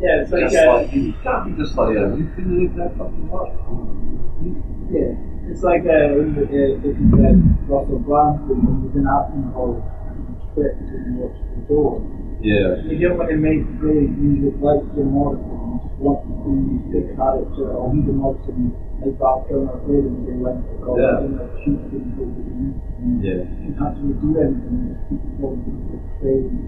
Yeah, 0.00 0.20
it's 0.22 0.32
like, 0.32 0.42
just 0.50 0.56
uh, 0.56 0.74
like 0.74 0.92
you. 0.92 1.00
You 1.02 1.14
can't 1.22 1.44
be 1.46 1.62
just 1.62 1.76
like 1.76 1.94
them. 1.94 2.18
You 2.20 2.26
can 2.34 2.46
live 2.60 2.74
their 2.76 2.90
fucking 2.98 3.30
life. 3.30 3.54
yeah, 4.90 5.50
it's 5.50 5.62
like 5.62 5.82
uh, 5.82 6.18
the, 6.34 6.44
uh, 6.44 6.76
looking 6.82 7.12
at 7.24 7.36
Russell 7.70 8.00
Brand 8.00 8.48
when 8.48 8.58
he 8.60 8.66
was 8.84 8.94
in 8.96 9.06
alcohol 9.06 9.80
and 10.10 10.36
tripped 10.54 10.80
and 10.92 11.18
watched 11.18 11.40
the 11.56 11.62
door. 11.68 12.02
Yeah. 12.42 12.82
You 12.84 12.98
don't 13.08 13.16
want 13.18 13.30
to 13.30 13.36
make 13.36 13.64
great 13.80 14.10
music 14.10 14.60
like 14.60 14.82
Jim 14.94 15.08
Morrison. 15.16 15.48
You 15.48 15.80
just 15.88 15.96
want 16.02 16.20
to 16.28 16.50
be 16.52 16.76
this 16.92 17.16
character 17.16 17.72
or 17.72 17.88
Jim 17.94 18.16
Morrison 18.20 18.74
as 19.06 19.14
Bob 19.20 19.48
Kilmer 19.48 19.76
played 19.84 20.04
and 20.04 20.24
they 20.26 20.36
went 20.36 20.60
to 20.64 20.74
go 20.84 20.96
Yeah. 20.98 21.20
and 21.24 21.36
like 21.38 21.52
shoot 21.64 21.78
over 21.80 21.98
the 22.00 22.24
and 22.24 23.24
Yeah. 23.24 23.42
You 23.64 23.72
can't 23.78 23.94
really 24.00 24.16
do 24.20 24.30
anything. 24.40 24.96
Just 24.96 25.02
keep 25.08 25.22
going 25.40 25.60
to 25.64 25.70
the 25.92 25.98
crazy. 26.20 26.60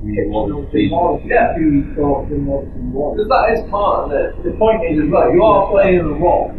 We 0.00 0.16
want 0.32 0.48
to 0.48 0.64
Jim 0.72 0.72
be. 0.72 0.88
Morrison, 0.88 1.28
Yeah. 1.28 1.52
who 1.56 1.64
he 1.70 1.80
thought 1.94 2.28
Jim 2.28 2.44
Morrison 2.48 2.92
was. 2.92 3.16
Because 3.20 3.28
that 3.28 3.46
is 3.52 3.60
part 3.70 4.08
of 4.08 4.12
it. 4.16 4.28
The 4.44 4.52
point 4.56 4.80
is, 4.88 4.96
like, 5.12 5.32
you 5.36 5.42
are 5.44 5.68
playing 5.70 6.08
the 6.08 6.16
role. 6.16 6.52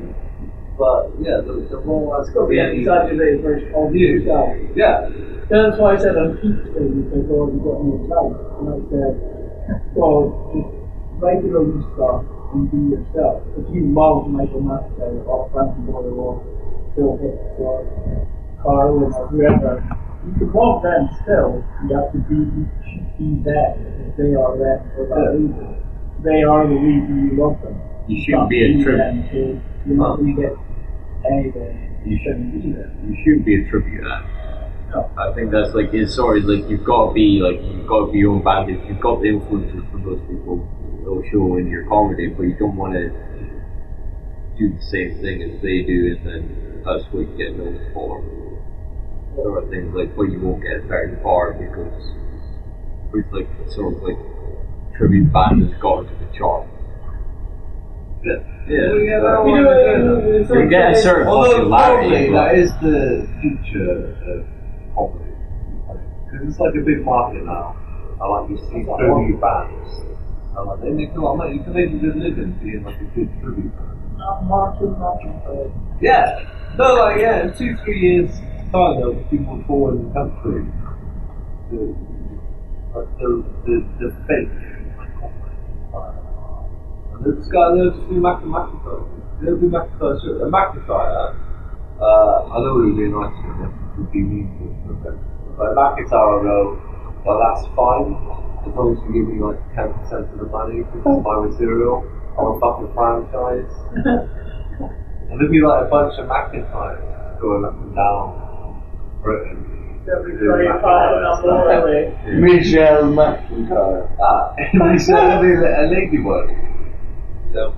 But, 0.77 1.09
yeah, 1.21 1.41
the, 1.41 1.65
the 1.69 1.77
role 1.81 2.13
has 2.17 2.29
got 2.29 2.45
to 2.45 2.47
be 2.49 2.59
exaggerated 2.61 3.41
version 3.41 3.73
of 3.73 3.93
You. 3.95 4.21
yourself. 4.21 4.49
Yeah. 4.77 5.09
That's 5.49 5.77
why 5.77 5.93
I 5.93 5.97
said 5.97 6.15
on 6.17 6.37
peak 6.37 6.53
thing, 6.73 7.01
because 7.01 7.25
oh, 7.33 7.49
you 7.49 7.59
got 7.65 7.81
no 7.81 7.97
time. 8.07 8.33
And 8.61 8.65
I 8.71 8.77
said, 8.93 9.13
well, 9.97 10.53
just 10.53 10.69
write 11.21 11.43
your 11.43 11.59
own 11.59 11.81
stuff 11.93 12.23
and 12.53 12.69
be 12.71 12.95
yourself. 12.95 13.43
If 13.57 13.73
you 13.73 13.91
love 13.93 14.27
Michael 14.27 14.61
McIntyre 14.61 15.25
or 15.27 15.49
Frankie 15.51 15.81
Boyle 15.89 16.19
or 16.19 16.33
Bill 16.95 17.17
Hicks 17.21 17.59
or 17.59 17.85
Carlin 18.61 19.11
or 19.13 19.27
whoever, 19.27 19.83
you 20.27 20.33
can 20.37 20.51
love 20.53 20.83
them 20.83 21.09
still. 21.23 21.63
You 21.87 21.95
have 21.97 22.11
to 22.13 22.19
be, 22.29 22.35
you 22.35 22.67
should 22.85 23.17
be 23.17 23.29
them 23.43 23.71
because 23.81 24.13
they 24.17 24.35
are 24.35 24.53
them 24.57 24.79
for 24.95 25.05
that 25.09 25.33
reason. 25.33 25.77
They 26.23 26.43
are 26.43 26.67
the 26.67 26.75
reason 26.75 27.31
you 27.31 27.41
love 27.41 27.61
them. 27.61 27.79
You 28.07 28.21
shouldn't 28.23 28.49
be 28.49 28.61
a 28.61 28.83
tribute. 28.83 29.31
to- 29.31 29.61
You're 29.87 29.97
not 29.97 30.17
going 30.17 30.35
to 30.35 30.41
get 30.41 30.53
anything. 31.25 32.01
You 32.05 32.17
shouldn't 32.23 32.53
be 32.53 32.71
that. 32.73 32.91
You 33.07 33.15
shouldn't 33.23 33.45
be 33.45 33.61
a 33.65 33.69
tribute 33.69 34.05
act. 34.05 34.27
No. 34.93 35.09
I 35.17 35.31
think 35.33 35.51
that's 35.51 35.73
like 35.73 35.93
it's 35.93 36.13
sort 36.13 36.37
of 36.39 36.43
like 36.45 36.69
you've 36.69 36.83
got 36.83 37.07
to 37.07 37.13
be 37.13 37.39
like 37.39 37.61
you've 37.63 37.87
got 37.87 38.07
to 38.07 38.11
be 38.11 38.19
your 38.19 38.33
own 38.33 38.43
bandit. 38.43 38.83
You've 38.89 38.99
got 38.99 39.21
the 39.21 39.29
influences 39.29 39.81
from 39.89 40.03
those 40.03 40.19
people 40.27 40.67
that'll 41.11 41.29
show 41.31 41.57
in 41.57 41.67
your 41.67 41.85
comedy, 41.87 42.27
but 42.27 42.43
you 42.43 42.55
don't 42.57 42.75
want 42.75 42.93
to 42.93 43.09
do 44.57 44.73
the 44.73 44.81
same 44.81 45.19
thing 45.21 45.41
as 45.43 45.61
they 45.61 45.81
do, 45.83 46.15
and 46.17 46.25
then 46.25 46.83
that's 46.85 47.03
what 47.11 47.27
you 47.27 47.35
get 47.37 47.57
known 47.57 47.79
for. 47.93 48.23
Sort 49.35 49.63
of 49.63 49.69
things 49.69 49.93
like, 49.95 50.15
but 50.15 50.23
you 50.23 50.39
won't 50.39 50.61
get 50.63 50.83
very 50.87 51.15
far 51.23 51.53
because 51.53 52.11
it's 53.13 53.31
like 53.33 53.47
sort 53.71 53.95
of 53.95 54.03
like 54.03 54.17
tribute 54.97 55.31
band 55.31 55.63
has 55.69 55.81
got 55.81 55.99
into 56.03 56.15
the 56.15 56.31
chart. 56.37 56.67
Yeah. 58.23 58.43
Yeah. 58.67 58.87
Well, 58.91 58.99
yeah, 58.99 59.19
that 59.19 59.43
You 59.45 59.51
one- 59.51 59.63
know, 59.63 60.31
it's 60.31 60.49
You 60.49 60.69
get 60.69 60.91
a 60.91 60.95
certain 61.01 61.25
popularity. 61.27 62.31
that 62.31 62.55
is 62.55 62.71
the 62.79 63.27
future 63.41 64.13
of 64.29 64.45
comedy. 64.95 65.31
Because 66.29 66.47
it's 66.49 66.59
like 66.59 66.75
a 66.75 66.81
big 66.85 67.03
market 67.03 67.43
now. 67.45 67.75
I 68.21 68.27
like 68.27 68.49
you 68.51 68.57
see 68.57 68.83
tribute 68.85 69.41
bands. 69.41 69.89
They 70.51 71.05
a 71.05 71.19
lot 71.19 71.35
money. 71.37 71.55
You 71.55 71.63
can 71.63 71.73
make 71.73 71.89
a 71.89 71.97
good 71.97 72.15
living 72.17 72.59
being 72.61 72.83
like 72.83 72.99
a 72.99 73.05
good 73.15 73.31
band. 73.41 73.71
Not 74.17 74.43
Martin, 74.43 74.99
Martin, 74.99 75.41
uh, 75.47 75.69
Yeah. 76.01 76.43
No, 76.77 76.95
like 76.95 77.19
yeah, 77.19 77.43
in 77.43 77.57
two, 77.57 77.75
three 77.83 77.99
years 77.99 78.31
time 78.71 78.99
there'll 78.99 79.13
be 79.13 79.23
people 79.37 79.63
touring 79.67 80.07
the 80.07 80.13
country. 80.13 80.63
The 81.71 81.95
like 82.95 83.09
the 83.19 83.43
the, 83.65 83.75
the 83.99 84.09
fake 84.27 84.71
and 87.13 87.25
this 87.25 87.47
guy 87.47 87.75
they'll 87.75 87.91
just 87.91 88.09
do 88.09 88.19
Mac 88.19 88.41
McIntyre. 88.43 89.07
They'll 89.41 89.57
do 89.57 89.69
McIntyre. 89.69 90.43
And 90.43 90.51
McIntyre, 90.51 91.35
uh, 91.99 92.51
I 92.51 92.59
know 92.59 92.75
we 92.75 92.91
were 92.91 92.97
being 92.97 93.11
nice 93.11 93.35
to 93.35 93.47
him, 93.59 93.71
would 93.97 94.11
be 94.11 94.19
mean 94.19 94.47
to 94.59 94.63
him. 94.67 95.19
But 95.57 95.75
McIntyre 95.75 96.43
wrote, 96.43 96.79
well 97.25 97.39
that's 97.39 97.67
fine, 97.75 98.15
as 98.67 98.73
long 98.75 98.93
as 98.93 98.99
you 99.05 99.09
give 99.13 99.25
me 99.33 99.41
like 99.41 99.57
ten 99.75 99.93
percent 99.93 100.29
of 100.31 100.37
the 100.39 100.45
money 100.51 100.83
because 100.83 101.01
it's 101.01 101.25
my 101.25 101.35
material. 101.45 102.05
I'm 102.37 102.45
a 102.47 102.59
fucking 102.59 102.91
franchise. 102.95 103.71
And 105.29 105.39
there'd 105.39 105.51
be 105.51 105.61
like 105.61 105.85
a 105.85 105.89
bunch 105.89 106.17
of 106.19 106.27
McIntyres 106.27 107.39
going 107.41 107.65
up 107.65 107.73
and 107.75 107.95
down 107.95 108.83
Britain. 109.23 110.03
every 110.11 110.33
doing 110.37 110.45
very 110.47 110.67
McIntyre 110.67 110.81
fine 110.81 111.39
stuff. 111.39 111.45
number 111.45 111.71
away. 111.71 112.03
Michelle 112.39 113.03
McIntyre. 113.11 114.07
Ah, 114.21 114.53
and 114.57 114.91
he's 114.93 115.09
only 115.09 115.53
a 115.55 115.87
ladybug. 115.91 116.49
So, 117.53 117.75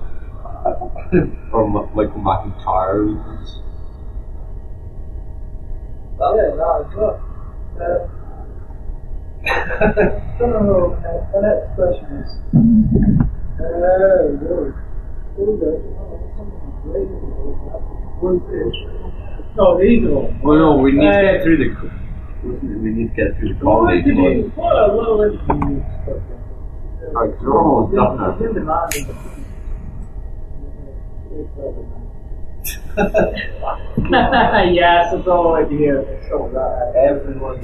Or 1.52 1.68
Michael 1.68 2.20
McIntyre. 2.22 3.14
who's- 3.22 3.60
Yeah, 6.18 6.54
that 6.56 6.86
is 6.86 6.94
good. 6.94 7.16
Uh, 7.74 8.06
Know, 9.44 10.96
uh, 11.04 11.20
the 11.32 11.40
next 11.44 11.68
question 11.76 12.08
is, 12.16 12.30
uh, 13.60 14.40
Lord, 14.40 14.74
no, 19.56 19.78
these 19.78 20.04
are 20.04 20.12
all. 20.14 20.34
Well, 20.42 20.58
no, 20.58 20.76
we 20.78 20.92
need 20.92 21.00
to 21.00 21.08
Uh, 21.08 21.20
get 21.20 21.42
through 21.42 21.58
the. 21.58 21.68
We 22.42 22.90
need 22.90 23.14
to 23.14 23.14
get 23.14 23.36
through 23.38 23.54
the 23.54 23.64
What 23.64 23.90
did 23.92 24.06
you, 24.06 24.50
what 24.54 24.76
a 24.76 24.94
little 24.94 25.22
interview. 25.22 25.82
Right, 27.12 27.30
so 27.38 27.44
we're 27.44 27.58
almost 27.62 27.94
done 27.94 28.16
now. 28.16 28.30
It's 28.30 28.40
in 28.40 28.54
the 28.54 28.60
mind. 28.60 28.94
yes, 34.74 35.12
that's 35.12 35.28
all 35.28 35.54
I 35.54 35.68
hear. 35.68 36.04
So 36.30 36.48
that, 36.54 36.94
everyone. 36.96 37.60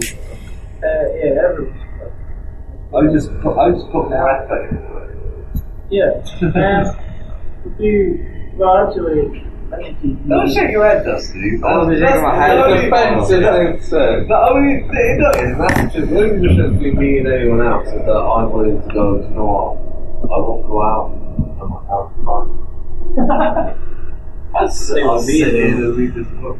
Uh, 0.82 1.04
yeah, 1.14 1.42
everyone. 1.44 1.86
I 2.94 3.12
just 3.12 3.30
put, 3.40 3.56
I 3.56 3.70
just 3.70 3.86
put 3.92 4.10
more 4.10 4.30
effort 4.30 4.70
into 4.70 4.96
it. 4.96 5.10
Yeah. 5.90 6.22
Um, 7.62 7.72
if 7.74 7.78
you, 7.78 8.52
well, 8.56 8.88
actually, 8.88 9.44
I 9.72 9.76
think 9.76 9.98
you. 10.02 10.14
Don't 10.28 10.50
shake 10.50 10.70
your 10.72 10.84
head, 10.88 11.04
Dusty. 11.04 11.60
Oh, 11.62 11.84
That's, 11.86 11.98
you're 11.98 12.00
that's 12.00 12.12
shaking 12.12 12.22
my 12.22 12.34
the 12.34 12.40
head. 12.42 12.58
only- 12.58 12.88
Offensive 12.88 13.42
thing 13.44 13.76
to 13.76 13.82
say. 13.84 14.24
The 14.26 14.38
only 14.50 14.80
thing, 14.88 15.18
no, 15.20 15.28
it's 15.30 15.58
that's 15.58 15.94
just, 15.94 16.08
the 16.10 16.16
only 16.18 16.48
difference 16.48 16.72
between 16.78 16.96
me 16.98 17.18
and 17.18 17.28
anyone 17.28 17.60
else 17.66 17.86
is 17.88 17.92
that 18.00 18.16
I'm 18.16 18.50
willing 18.50 18.80
to 18.80 18.88
go, 18.94 19.20
you 19.20 19.28
know 19.36 19.44
what, 19.44 19.76
I 20.24 20.38
won't 20.40 20.66
go 20.66 20.76
out, 20.82 21.06
I'm 21.60 21.68
not 21.68 21.84
out 21.92 22.08
fun. 22.24 22.46
That's 24.54 24.78
the 24.78 24.84
same 24.94 25.06
I'll 25.06 25.16
with 25.16 25.26
me. 25.26 25.38
sit 25.40 25.54
in 25.54 25.80
though. 25.80 25.88
and 25.90 25.96
read 25.98 26.14
this 26.14 26.26
book. 26.40 26.56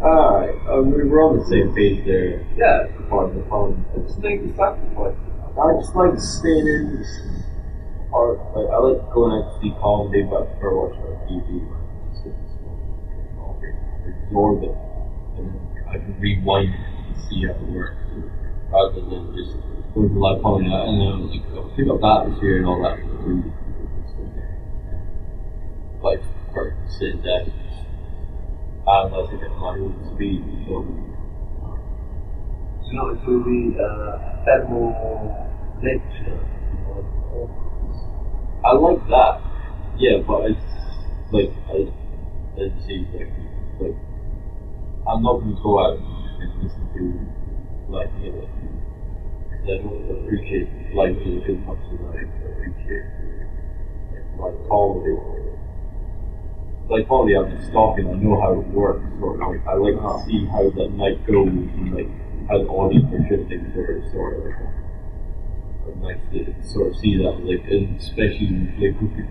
Alright, 0.00 0.56
uh, 0.66 0.80
we 0.80 1.04
we're 1.04 1.20
on 1.20 1.38
the 1.38 1.44
same 1.44 1.74
page 1.74 2.04
there. 2.06 2.40
Yeah, 2.56 2.88
Part 3.12 3.30
of 3.30 3.34
the 3.36 3.44
fun. 3.52 3.84
just 4.06 4.18
make 4.20 4.40
the 4.40 4.48
sacrifice. 4.56 5.12
I 5.60 5.76
just 5.76 5.92
like 5.94 6.16
staying 6.16 6.64
in 6.66 6.96
this 6.96 7.10
part. 8.08 8.40
Like 8.56 8.70
I 8.72 8.78
like 8.80 9.12
going 9.12 9.36
out 9.36 9.52
to 9.52 9.60
see 9.60 9.76
comedy, 9.76 10.22
but 10.24 10.48
for 10.56 10.72
watching 10.72 11.04
on 11.04 11.20
TV, 11.28 11.68
like, 11.68 11.84
just 12.08 12.24
sit 12.24 12.32
and 12.32 12.48
smoke, 12.64 13.60
absorb 14.24 14.64
it, 14.64 14.76
and 15.36 15.52
I 15.84 16.00
can 16.00 16.16
rewind 16.16 16.72
it 16.72 16.80
and 16.80 17.16
see 17.28 17.44
how 17.44 17.60
it 17.60 17.68
works, 17.68 18.00
rather 18.72 19.04
than 19.04 19.36
just 19.36 19.52
going 19.92 20.08
to 20.08 20.16
live 20.16 20.40
comedy 20.40 20.72
and 20.72 20.96
then 20.96 21.28
like 21.28 21.44
I'll 21.52 21.68
pick 21.76 21.84
up 21.92 22.00
that 22.00 22.32
this 22.32 22.40
year 22.40 22.56
and 22.56 22.66
all 22.66 22.80
that. 22.80 22.96
Like 26.00 26.24
for 26.56 26.72
sit 26.88 27.20
down, 27.20 27.52
I 28.86 29.08
get 29.30 29.50
my 29.56 29.76
own 29.78 29.94
speed. 30.14 30.42
So. 30.66 30.84
You 32.90 32.96
know, 32.96 33.08
it 33.10 33.20
will 33.26 33.44
be 33.44 33.76
uh, 33.78 34.40
ephemeral 34.42 35.46
nature. 35.80 36.40
I 38.64 38.72
like 38.72 39.06
that. 39.08 39.40
Yeah, 39.96 40.18
but 40.26 40.50
it's 40.50 40.60
like 41.30 41.52
I, 41.68 41.86
I 42.56 42.72
see 42.86 43.06
like 43.14 43.30
like 43.80 43.96
I'm 45.06 45.22
not 45.22 45.38
gonna 45.38 45.60
go 45.62 45.78
out 45.78 45.98
and 45.98 46.62
listen 46.62 46.88
to 46.94 47.92
like 47.92 48.10
you 48.22 48.32
know 48.32 48.48
like, 48.48 49.70
I 49.70 49.82
don't 49.82 50.24
appreciate 50.24 50.94
live 50.94 51.16
music 51.16 51.50
as 51.50 51.66
much 51.66 51.78
as 51.92 52.00
I 52.00 52.48
appreciate 52.48 53.06
like 54.38 54.68
comedy. 54.68 55.49
Like 56.90 57.06
comedy, 57.06 57.36
I'm 57.36 57.56
just 57.56 57.70
talking. 57.72 58.08
I 58.10 58.14
know 58.14 58.40
how 58.40 58.52
it 58.58 58.66
works. 58.74 59.06
Sort 59.20 59.40
of 59.40 59.48
like 59.48 59.62
I 59.66 59.74
like 59.74 59.94
to 59.94 60.00
uh-huh. 60.02 60.26
see 60.26 60.44
how 60.50 60.68
the 60.70 60.88
night 60.90 61.24
goes 61.24 61.46
and 61.46 61.94
like 61.94 62.10
how 62.50 62.58
the 62.58 62.66
audience 62.66 63.06
are 63.14 63.22
shifting. 63.30 63.70
Sort 63.72 63.96
of, 63.96 64.10
sort 64.10 64.34
of. 64.34 64.42
Uh, 64.42 64.80
like, 66.02 66.18
nice 66.18 66.22
to 66.34 66.66
sort 66.66 66.90
of 66.90 66.96
see 66.98 67.16
that, 67.18 67.38
like, 67.46 67.62
and 67.70 67.94
especially 68.00 68.74
like 68.78 68.98
who 68.98 69.06
could- 69.14 69.30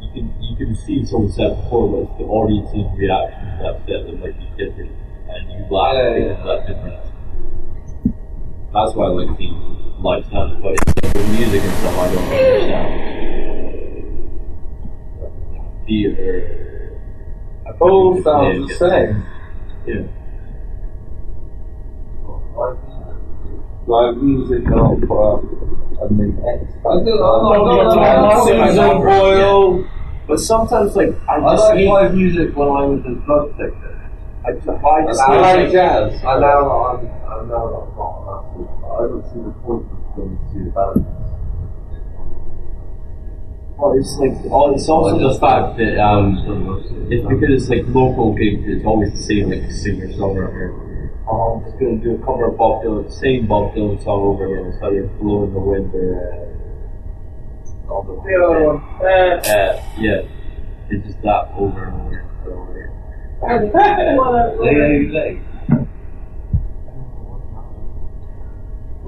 you 0.00 0.08
can 0.12 0.42
you 0.42 0.56
can 0.56 0.74
see 0.76 1.04
someone 1.04 1.30
set 1.32 1.48
like 1.48 2.18
the 2.18 2.24
audience's 2.24 2.86
reaction 2.98 3.40
to 3.40 3.56
that 3.62 3.76
set 3.86 4.04
that 4.06 4.20
might 4.20 4.36
be 4.38 4.48
different, 4.56 4.92
and 5.28 5.50
you 5.52 5.64
laugh 5.70 5.94
Yeah, 5.94 6.12
because 6.12 6.38
yeah. 6.38 6.44
that 6.44 6.60
difference. 6.68 7.06
That's 8.72 8.92
why 8.94 9.04
I 9.06 9.08
like 9.08 9.38
seeing 9.38 9.94
live 10.00 10.24
sound, 10.26 10.62
but 10.62 10.76
the 11.12 11.24
music 11.32 11.62
and 11.62 11.76
stuff 11.80 11.98
I 11.98 12.12
don't 12.12 12.24
understand. 12.24 13.39
Theater. 15.90 17.00
I 17.66 17.70
All 17.80 18.14
think 18.14 18.24
sounds 18.24 18.68
the 18.68 18.74
it's- 18.74 18.78
same. 18.78 19.26
Yeah. 19.86 20.06
Live 23.86 24.16
music 24.22 24.64
and 24.66 24.80
opera 24.80 25.38
and 26.02 26.14
the 26.14 26.26
X 26.46 26.62
I 26.78 26.94
don't 26.94 27.04
know, 27.04 27.50
Factor. 27.50 27.58
I'm 27.58 28.22
not- 28.22 28.46
Yeah, 28.46 28.68
I'm 28.68 28.76
not 28.76 29.00
yeah, 29.00 29.18
Boyle. 29.18 29.84
But 30.28 30.38
sometimes, 30.38 30.94
like, 30.94 31.08
I 31.28 31.34
I 31.34 31.56
just 31.56 31.64
like 31.74 31.86
live 31.88 32.14
music 32.14 32.54
when 32.56 32.68
I 32.68 32.84
was 32.86 33.00
a 33.00 33.14
drug 33.26 33.50
addicted. 33.58 33.96
I 34.46 34.52
just, 34.52 34.68
I 34.68 35.06
just 35.06 35.20
I 35.20 35.54
like 35.54 35.72
jazz. 35.72 36.24
I 36.24 36.38
know 36.38 36.46
I'm, 36.86 37.06
I 37.06 37.46
know 37.48 37.64
I'm 37.66 37.96
not 37.98 38.14
a 38.14 38.30
massive, 38.30 38.70
I 38.84 38.98
don't 39.10 39.24
see 39.32 39.40
the 39.42 39.50
point 39.66 39.86
of 39.90 40.16
going 40.16 40.38
to 40.38 40.52
see 40.52 40.62
the 40.64 40.70
band. 40.70 41.19
Well, 43.80 43.96
it's 43.98 44.12
like, 44.18 44.32
oh, 44.52 44.74
it's 44.74 44.88
also 44.90 45.16
the 45.16 45.38
fact 45.40 45.78
that 45.78 45.96
um, 45.98 46.36
it's 47.08 47.24
because 47.26 47.48
it's 47.62 47.68
like 47.70 47.84
local 47.88 48.34
gigs. 48.34 48.62
It's 48.66 48.84
always 48.84 49.10
the 49.12 49.22
same 49.22 49.48
like 49.48 49.70
singer 49.72 50.08
songwriter. 50.08 51.08
Oh, 51.26 51.56
I'm 51.56 51.64
just 51.64 51.78
gonna 51.80 51.96
do 51.96 52.14
a 52.16 52.18
cover 52.26 52.48
of 52.48 52.58
Bob 52.58 52.82
Dylan, 52.84 53.10
same 53.10 53.46
Bob 53.46 53.72
Dylan 53.74 53.96
song 54.04 54.20
over 54.20 54.44
again. 54.44 54.66
It's 54.72 54.82
either 54.82 55.06
"Blow 55.16 55.44
in 55.44 55.54
the 55.54 55.60
Wind" 55.60 55.94
or 55.94 56.12
uh, 57.88 57.90
all 57.92 58.02
the 58.04 58.20
The 58.20 58.34
other 58.36 58.60
one. 58.68 58.78
Uh, 59.00 59.40
Uh, 59.48 59.80
yeah, 59.96 60.28
it's 60.90 61.06
just 61.06 61.22
that 61.22 61.48
over 61.56 61.84
and 61.84 61.94
over 62.04 62.18
and 62.20 62.52
over 62.52 62.72
again. 62.76 62.92
what 63.40 64.34
are- 64.34 64.56
what 64.60 64.68
are- 64.68 65.08
Lay, 65.08 65.40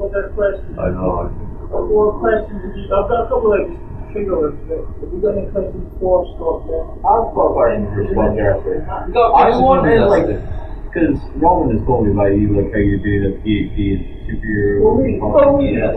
what 0.00 0.16
are 0.16 0.28
questions? 0.30 0.78
I 0.78 0.88
know. 0.88 1.28
What 1.68 1.84
more 1.88 2.12
questions 2.20 2.88
I've 2.88 3.08
got 3.08 3.26
a 3.26 3.28
couple 3.28 3.52
of 3.52 3.91
trigger 4.12 4.36
words. 4.38 4.58
but 4.68 4.84
Have 5.00 5.10
you 5.12 5.20
got 5.20 5.36
any 5.36 5.48
questions 5.50 5.88
for 5.98 6.24
Scott? 6.36 6.68
Yeah. 6.68 7.08
I've 7.08 7.28
got 7.34 7.48
questions 7.56 7.88
for 7.96 8.04
Scott 8.12 8.30
Jeffrey. 8.36 8.78
Uh, 8.84 9.32
I 9.32 9.48
wanted 9.56 10.04
like 10.06 10.28
because 10.92 11.16
Robin 11.40 11.72
has 11.72 11.80
told 11.88 12.04
me 12.04 12.12
about 12.12 12.36
you, 12.36 12.52
like 12.52 12.68
how 12.68 12.78
you're 12.78 13.00
doing 13.00 13.24
a 13.24 13.32
PhD 13.40 13.78
in 13.96 14.00
superhero. 14.28 14.92
Really? 15.00 15.16
Oh, 15.24 15.56
yes. 15.64 15.96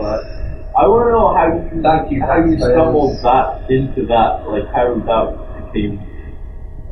I 0.72 0.84
want 0.88 1.08
to 1.08 1.12
know 1.12 1.32
how 1.36 1.46
you, 1.52 1.80
Thank 1.84 2.12
you, 2.12 2.20
how 2.20 2.40
you 2.40 2.56
stumbled 2.56 3.16
that 3.24 3.64
into 3.68 4.04
that, 4.08 4.44
like 4.48 4.68
how 4.72 4.92
that 4.96 5.72
became. 5.72 6.00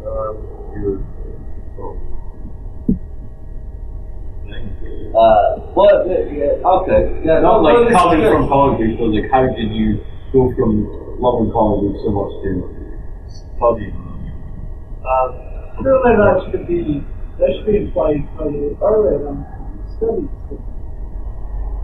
Um, 0.05 0.36
you 0.76 1.05
Uh, 5.14 5.70
well, 5.78 6.02
yeah, 6.10 6.59
okay, 6.82 7.22
yeah, 7.22 7.38
Not 7.38 7.62
no, 7.62 7.62
like 7.62 7.86
this 7.86 7.94
is 7.94 8.02
coming 8.02 8.20
from 8.26 8.48
comedy, 8.48 8.96
but 8.98 9.14
like 9.14 9.30
how 9.30 9.46
did 9.46 9.70
you 9.70 10.02
go 10.32 10.51
from 10.59 11.03
loving 11.19 11.51
comedy 11.53 11.95
so 12.03 12.11
much 12.11 12.32
to 12.43 12.51
studying? 13.57 13.97
Um, 15.05 15.31
Surely 15.82 16.16
that 16.16 16.36
should 16.51 16.66
be 16.66 17.03
that 17.39 17.49
should 17.57 17.66
be 17.66 17.77
implied 17.89 18.23
further 18.39 18.73
earlier 18.81 19.19
than 19.24 19.36
studies. 19.99 20.31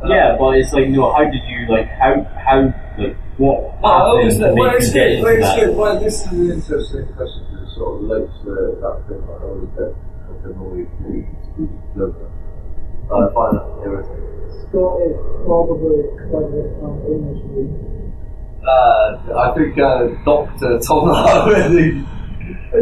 Uh, 0.01 0.09
yeah, 0.09 0.37
but 0.39 0.57
it's 0.57 0.73
like 0.73 0.89
no. 0.89 1.13
How 1.13 1.25
did 1.25 1.43
you 1.45 1.67
like 1.69 1.89
how 2.01 2.25
how 2.39 2.73
like 2.97 3.17
what 3.37 3.77
Oh, 3.83 4.17
happened 4.17 4.31
it's, 4.31 4.39
to 4.39 4.53
well, 4.55 4.73
make 4.73 4.81
it's 4.81 4.93
good. 4.93 5.23
Well, 5.23 5.37
it's 5.37 5.55
good. 5.61 5.77
Well, 5.77 6.01
this 6.01 6.17
is 6.21 6.27
an 6.33 6.51
interesting 6.53 7.07
question 7.13 7.43
because 7.51 7.67
it 7.67 7.69
sort 7.77 7.89
of 7.97 8.09
relates 8.09 8.33
to 8.45 8.51
uh, 8.51 8.81
that 8.81 8.97
thing 9.09 9.21
that 9.27 9.37
I 9.37 9.45
always 9.45 9.71
get 9.77 9.93
like 9.93 10.45
annoyed 10.49 10.89
with. 11.05 12.15
I 13.11 13.27
find 13.35 13.53
that 13.59 13.69
irritating. 13.85 14.31
Scott 14.71 15.03
is 15.03 15.19
probably 15.45 15.99
cleverest 16.31 16.79
on 16.81 16.95
English 17.11 17.43
reading. 17.53 18.00
Uh, 18.67 19.39
I 19.39 19.55
think 19.57 19.79
uh, 19.79 20.07
Doctor 20.25 20.79
Tom 20.81 21.09
already. 21.09 22.05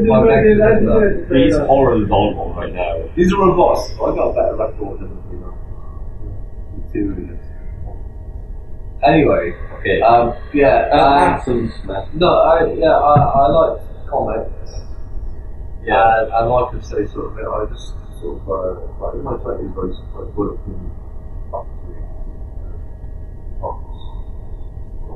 My 0.06 0.22
neck 0.26 0.44
is. 0.44 1.30
He's 1.30 1.56
horror 1.58 1.98
normal 1.98 2.52
right 2.54 2.72
now. 2.72 3.08
He's 3.14 3.32
a 3.32 3.36
robot. 3.36 3.78
I 3.94 4.14
got 4.14 4.28
a 4.30 4.34
better 4.34 4.56
record 4.56 5.00
than 5.00 5.10
you 5.30 5.38
know. 5.40 5.54
Materialist. 6.84 7.44
Anyway, 9.04 9.54
Okay. 9.78 10.00
um, 10.02 10.34
yeah, 10.52 10.88
uh, 10.92 11.38
Atom 11.38 11.70
no, 12.14 12.26
I, 12.26 12.72
yeah, 12.74 12.90
I, 12.98 13.14
I 13.14 13.46
like 13.48 13.80
comics. 14.10 14.50
Yeah. 15.84 16.22
And, 16.22 16.32
and 16.32 16.50
like 16.50 16.74
I 16.74 16.80
say, 16.80 17.06
sort 17.14 17.30
of, 17.30 17.38
I 17.38 17.72
just 17.72 17.94
sort 18.20 18.42
of, 18.42 18.48
uh, 18.50 19.04
like 19.04 19.14
in 19.14 19.22
my 19.22 19.36
twenties, 19.38 19.70
I 19.70 19.86
used 19.86 20.00
to 20.02 20.18
like 20.18 20.34
work 20.34 20.58
in 20.66 20.90
factory, 21.52 21.97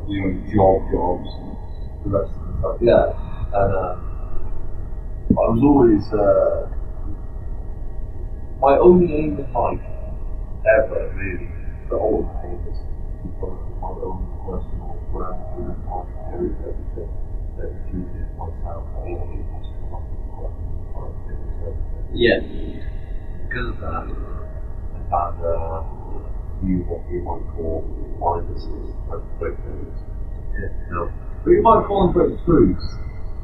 Doing 0.07 0.45
job 0.53 0.83
jobs. 0.91 1.31
the 2.05 2.11
rest 2.11 2.33
of 2.35 2.47
the 2.47 2.53
stuff. 2.59 2.77
Yeah, 2.81 3.12
and 3.55 3.74
um, 3.74 3.99
I 5.31 5.43
was 5.51 5.61
always 5.62 6.12
uh, 6.12 6.69
my 8.61 8.77
only 8.79 9.12
aim 9.15 9.39
in 9.39 9.53
life, 9.53 9.81
ever 10.66 11.12
really, 11.15 11.51
the 11.91 11.99
whole 11.99 12.31
aim 12.45 12.61
is 12.70 12.79
to 12.79 13.29
develop 13.29 13.61
my 13.81 13.91
own 13.91 14.29
personal 14.47 14.97
brand 15.12 15.43
with 15.57 15.77
my 15.87 16.03
every 16.33 16.53
everything 16.62 17.11
that 17.57 17.69
included 17.70 18.27
myself 18.39 18.85
being 19.05 19.19
able 19.19 19.61
to 19.62 19.70
come 19.81 19.95
up 19.95 20.05
with 20.11 20.24
my 20.33 21.01
own 21.01 21.15
everything. 21.31 21.77
Yeah. 22.12 22.41
Because 23.49 23.69
of 23.69 23.81
that, 23.81 24.07
I 24.95 24.99
found 25.11 25.39
uh, 25.45 25.83
few 26.62 26.86
what 26.86 27.02
you 27.10 27.20
might 27.26 27.43
call 27.59 27.82
minuses 28.22 28.94
and 29.10 29.22
breakthroughs. 29.39 29.98
You 30.55 30.94
know, 30.94 31.12
but 31.44 31.51
you 31.51 31.62
might 31.62 31.84
call 31.86 32.06
them 32.06 32.14
breakthroughs 32.14 32.82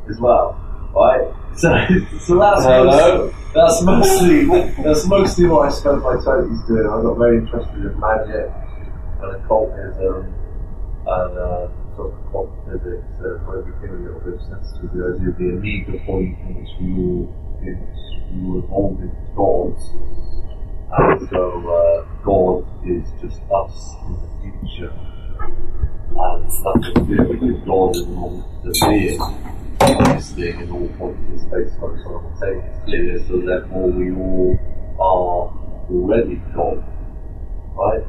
as 0.08 0.20
well, 0.20 0.54
right? 0.94 1.26
So, 1.56 1.68
so 2.20 2.38
that's 2.38 2.62
Hello? 2.62 3.26
most, 3.26 3.54
that's 3.54 3.82
mostly 3.82 4.44
that's 4.82 5.06
mostly 5.06 5.46
what 5.46 5.68
I 5.68 5.70
spent 5.74 6.02
my 6.02 6.14
twenties 6.22 6.62
doing. 6.68 6.86
I 6.86 7.02
got 7.02 7.18
very 7.18 7.38
interested 7.38 7.82
in 7.82 7.98
magic 7.98 8.52
and 9.20 9.36
occultism 9.36 10.34
and 11.08 11.32
uh, 11.38 11.68
sort 11.96 12.14
of 12.14 12.18
quantum 12.30 12.54
physics. 12.70 13.10
And 13.18 13.42
I 13.42 13.58
became 13.66 13.94
a 13.96 14.00
little 14.06 14.22
bit 14.22 14.38
sensitive 14.46 14.92
to 14.92 14.96
the 14.96 15.02
idea 15.18 15.28
of 15.28 15.38
the 15.38 15.48
Omega 15.58 15.98
point 16.06 16.38
in 16.46 16.54
which 16.54 16.72
we 16.78 16.86
all 16.94 17.26
in 17.66 17.74
which 17.82 18.02
we 18.30 18.38
were 18.46 18.62
gods. 19.34 19.82
So 20.88 21.68
uh, 21.68 22.24
God 22.24 22.64
is 22.88 23.04
just 23.20 23.40
us 23.52 23.94
in 24.06 24.12
the 24.16 24.28
future. 24.40 24.92
And 26.20 26.52
stuff 26.52 26.80
to 26.80 27.04
do 27.04 27.16
because 27.28 27.60
God 27.66 27.94
is 27.94 28.06
not 28.08 28.64
the 28.64 28.72
being 28.88 29.20
existing 30.08 30.60
in 30.60 30.70
all 30.72 30.88
points 30.96 31.20
in 31.30 31.38
space 31.38 31.72
time. 31.78 33.28
So 33.28 33.40
therefore 33.44 33.90
we 33.90 34.10
all 34.12 34.58
are 34.98 35.52
already 35.92 36.36
God. 36.56 36.82
Right? 37.76 38.02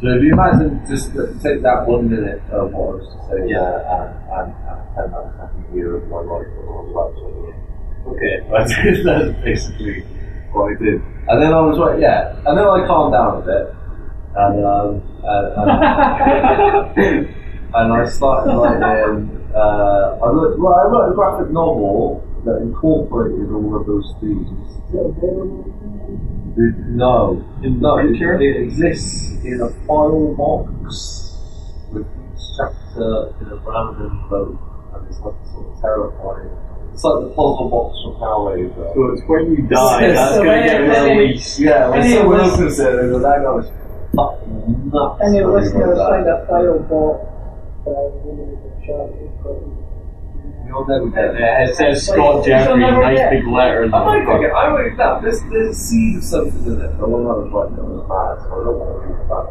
So 0.00 0.08
if 0.08 0.22
you 0.22 0.32
imagine 0.32 0.80
just 0.88 1.12
take 1.42 1.62
that 1.62 1.86
one 1.86 2.08
minute 2.10 2.42
of 2.50 2.72
what 2.72 2.80
I 2.80 2.92
was 2.96 3.06
to 3.06 3.18
say 3.28 3.52
Yeah. 3.52 3.76
and, 3.92 4.10
and, 4.32 4.48
and 4.66 4.80
pretend 4.96 5.12
that 5.12 5.26
second 5.38 5.76
year 5.76 5.96
of 5.96 6.08
my 6.08 6.16
life 6.24 6.48
I 6.48 6.64
was 6.64 6.90
actually 7.12 7.52
in. 7.52 7.60
Okay. 8.08 8.36
That's, 8.50 8.72
that's 9.04 9.44
basically 9.44 10.02
what 10.52 10.72
I 10.72 10.74
did. 10.82 11.00
And 11.28 11.42
then 11.42 11.52
I 11.52 11.60
was 11.60 11.78
like, 11.78 12.00
yeah. 12.00 12.34
And 12.46 12.58
then 12.58 12.66
I 12.66 12.86
calmed 12.86 13.12
down 13.14 13.42
a 13.42 13.44
bit. 13.46 13.74
And, 14.34 14.64
um, 14.64 15.02
and, 15.22 15.46
and, 16.96 17.26
and 17.74 17.92
I 17.92 18.04
started 18.08 18.52
writing, 18.56 19.50
uh, 19.54 20.18
I 20.22 20.26
wrote, 20.30 20.58
well, 20.58 20.74
I 20.74 20.84
wrote 20.88 21.12
a 21.12 21.14
graphic 21.14 21.50
novel 21.52 22.24
that 22.44 22.56
incorporated 22.62 23.50
all 23.52 23.76
of 23.80 23.86
those 23.86 24.14
themes. 24.20 24.48
It- 26.54 26.76
No, 26.92 27.42
no, 27.62 27.98
it, 27.98 28.12
it 28.20 28.56
exists 28.62 29.30
in 29.42 29.60
a 29.62 29.70
file 29.86 30.34
box 30.36 31.32
with 31.92 32.04
each 32.04 32.44
chapter 32.58 33.32
in 33.40 33.48
a 33.52 33.56
brand 33.56 33.96
envelope, 33.96 34.60
and 34.94 35.08
it's 35.08 35.18
like 35.20 35.34
sort 35.48 35.66
of 35.72 35.80
terrifying. 35.80 36.50
It's 36.92 37.04
like 37.04 37.20
the 37.24 37.28
puzzle 37.32 37.68
box 37.72 37.96
from 38.04 38.14
Hellraiser. 38.20 38.86
So 38.94 39.00
it's 39.12 39.22
when 39.26 39.44
you 39.56 39.62
die, 39.68 40.00
Yes, 40.12 40.16
that's 40.16 40.34
so 40.36 40.44
gonna 40.44 40.62
get 40.66 40.78
released. 41.08 41.58
Yeah, 41.58 41.88
when 41.88 42.00
Any 42.00 42.14
someone 42.14 42.40
of 42.40 42.46
us- 42.46 42.52
opens 42.58 42.78
it, 42.78 42.84
they 42.92 43.08
go, 43.08 43.18
that 43.18 43.38
guy's 43.42 43.68
fucking 44.14 44.90
nuts. 44.92 45.20
And 45.24 45.30
your 45.34 45.50
when 45.52 45.62
he 45.62 45.68
listeners 45.72 45.88
wrote 45.98 46.08
find 46.12 46.26
that. 46.26 46.42
a 46.42 46.46
file 46.46 46.78
bought 46.84 47.18
by 47.84 47.96
individual 48.28 48.76
charities. 48.84 49.32
You'll 50.68 50.86
never 50.86 51.08
get 51.10 51.34
it. 51.36 51.68
It 51.68 51.74
says 51.76 52.06
Scott 52.06 52.16
you'll 52.16 52.42
Jeffrey, 52.44 52.80
never 52.80 53.02
nice 53.02 53.18
get- 53.18 53.30
big 53.30 53.46
letters. 53.48 53.90
I 53.92 53.96
on 53.98 54.04
might 54.06 54.24
the 54.24 54.32
take 54.32 54.42
it. 54.48 54.52
I 54.52 54.68
wrote 54.68 54.86
it 54.92 54.96
down. 54.96 55.22
There's, 55.22 55.40
there's 55.50 55.76
a 55.76 55.80
seed 55.80 56.16
of 56.16 56.24
something 56.24 56.64
in 56.64 56.80
it, 56.80 56.92
but 57.00 57.08
when 57.08 57.24
I 57.24 57.32
was 57.40 57.48
writing 57.52 57.76
it, 57.76 57.80
I 57.80 57.88
was 57.88 58.04
mad, 58.08 58.36
so 58.44 58.52
I 58.52 58.64
don't 58.64 58.78
want 58.80 58.88
to 58.92 59.08
read 59.08 59.24
about 59.26 59.48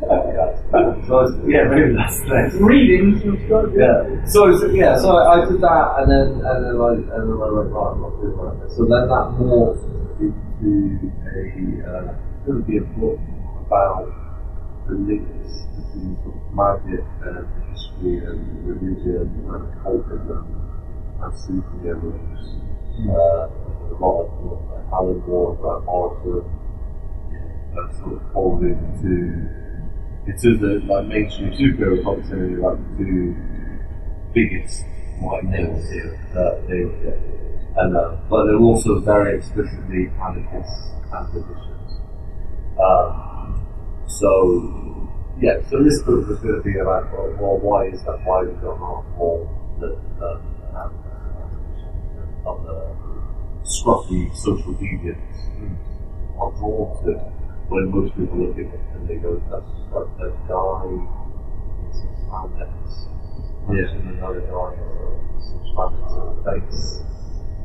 So, 0.00 1.20
it's- 1.22 1.38
yeah, 1.46 1.64
maybe 1.70 1.94
that's. 1.94 2.58
Readings 2.60 3.22
from 3.22 3.38
Yeah. 3.78 4.24
So, 4.26 4.48
yeah, 4.72 4.98
so 4.98 5.16
I, 5.16 5.42
I 5.42 5.44
did 5.46 5.60
that, 5.60 5.86
and 6.02 6.10
then 6.10 6.28
and 6.44 6.58
then 6.66 6.76
I 6.80 6.90
and 6.94 7.24
then 7.30 7.38
I 7.40 7.48
went 7.52 7.70
right, 7.70 7.92
I'm 7.94 8.00
not 8.02 8.12
doing 8.20 8.36
like 8.36 8.58
this. 8.62 8.76
So 8.76 8.82
then 8.84 9.06
that 9.08 9.26
morphed 9.38 9.86
into 10.20 11.10
a 11.24 11.38
uh, 11.88 12.14
going 12.46 12.58
to 12.60 12.66
be 12.68 12.76
a 12.78 12.86
book 12.98 13.18
about 13.66 14.10
the 14.88 14.94
links 14.94 15.52
between 15.78 16.16
sort 16.22 16.36
of 16.36 16.42
magic 16.52 17.04
and 17.24 17.46
history 17.72 18.18
and 18.26 18.40
religion 18.68 19.30
and 19.48 19.64
cultism 19.80 20.44
and 21.22 21.32
superheroes. 21.32 22.42
Uh, 23.08 23.48
a 23.48 23.96
lot 23.98 24.26
of 24.26 24.28
uh, 24.92 24.94
Alan 24.96 25.22
Moore, 25.26 25.54
Grant 25.56 25.84
Morrison, 25.84 26.44
uh, 27.72 27.98
sort 27.98 28.12
of 28.20 28.32
folded 28.32 28.78
into 30.26 30.56
into 30.56 30.56
the 30.56 30.80
like 30.86 31.06
mainstream 31.06 31.52
superhero 31.52 32.02
comics 32.02 32.30
and 32.30 32.60
like 32.60 32.78
the 32.96 33.04
two 33.04 33.36
biggest 34.32 34.84
like 35.22 35.44
names 35.44 35.90
here. 35.90 36.18
Uh, 36.34 36.66
they, 36.66 36.82
and 37.76 37.96
uh, 37.96 38.16
but 38.28 38.44
they're 38.44 38.56
also 38.56 39.00
very 39.00 39.38
explicitly 39.38 40.10
anarchist 40.22 40.92
and. 41.12 41.46
Um, 42.80 43.66
so 44.06 45.10
yeah, 45.40 45.58
so 45.68 45.82
this 45.82 46.00
book 46.02 46.28
was 46.28 46.38
going 46.38 46.56
to 46.56 46.62
be 46.62 46.78
about 46.78 47.12
well, 47.12 47.36
well 47.38 47.58
why 47.58 47.86
is 47.86 48.02
that? 48.04 48.20
Why 48.24 48.42
we 48.42 48.52
got 48.54 48.80
not 48.80 49.04
more 49.16 49.48
that 49.80 49.96
um, 50.22 50.54
scruffy 53.64 54.34
social 54.36 54.74
deviants 54.74 55.40
are 56.38 56.52
drawn 56.52 57.04
to 57.04 57.33
when 57.68 57.90
most 57.90 58.14
people 58.16 58.38
look 58.38 58.58
at 58.58 58.68
it 58.68 58.80
and 58.94 59.08
they 59.08 59.16
go, 59.16 59.40
that's 59.50 59.72
like 59.92 60.10
a 60.20 60.30
guy 60.48 60.84
in 60.90 61.90
some 61.92 62.14
spandex. 62.24 62.72
Yeah. 63.72 63.88
And 63.94 64.18
another 64.18 64.44
guy 64.44 64.76
in 64.76 65.40
some 65.40 65.62
spandex 65.72 66.10
on 66.12 66.36
the 66.36 66.44
face. 66.44 67.00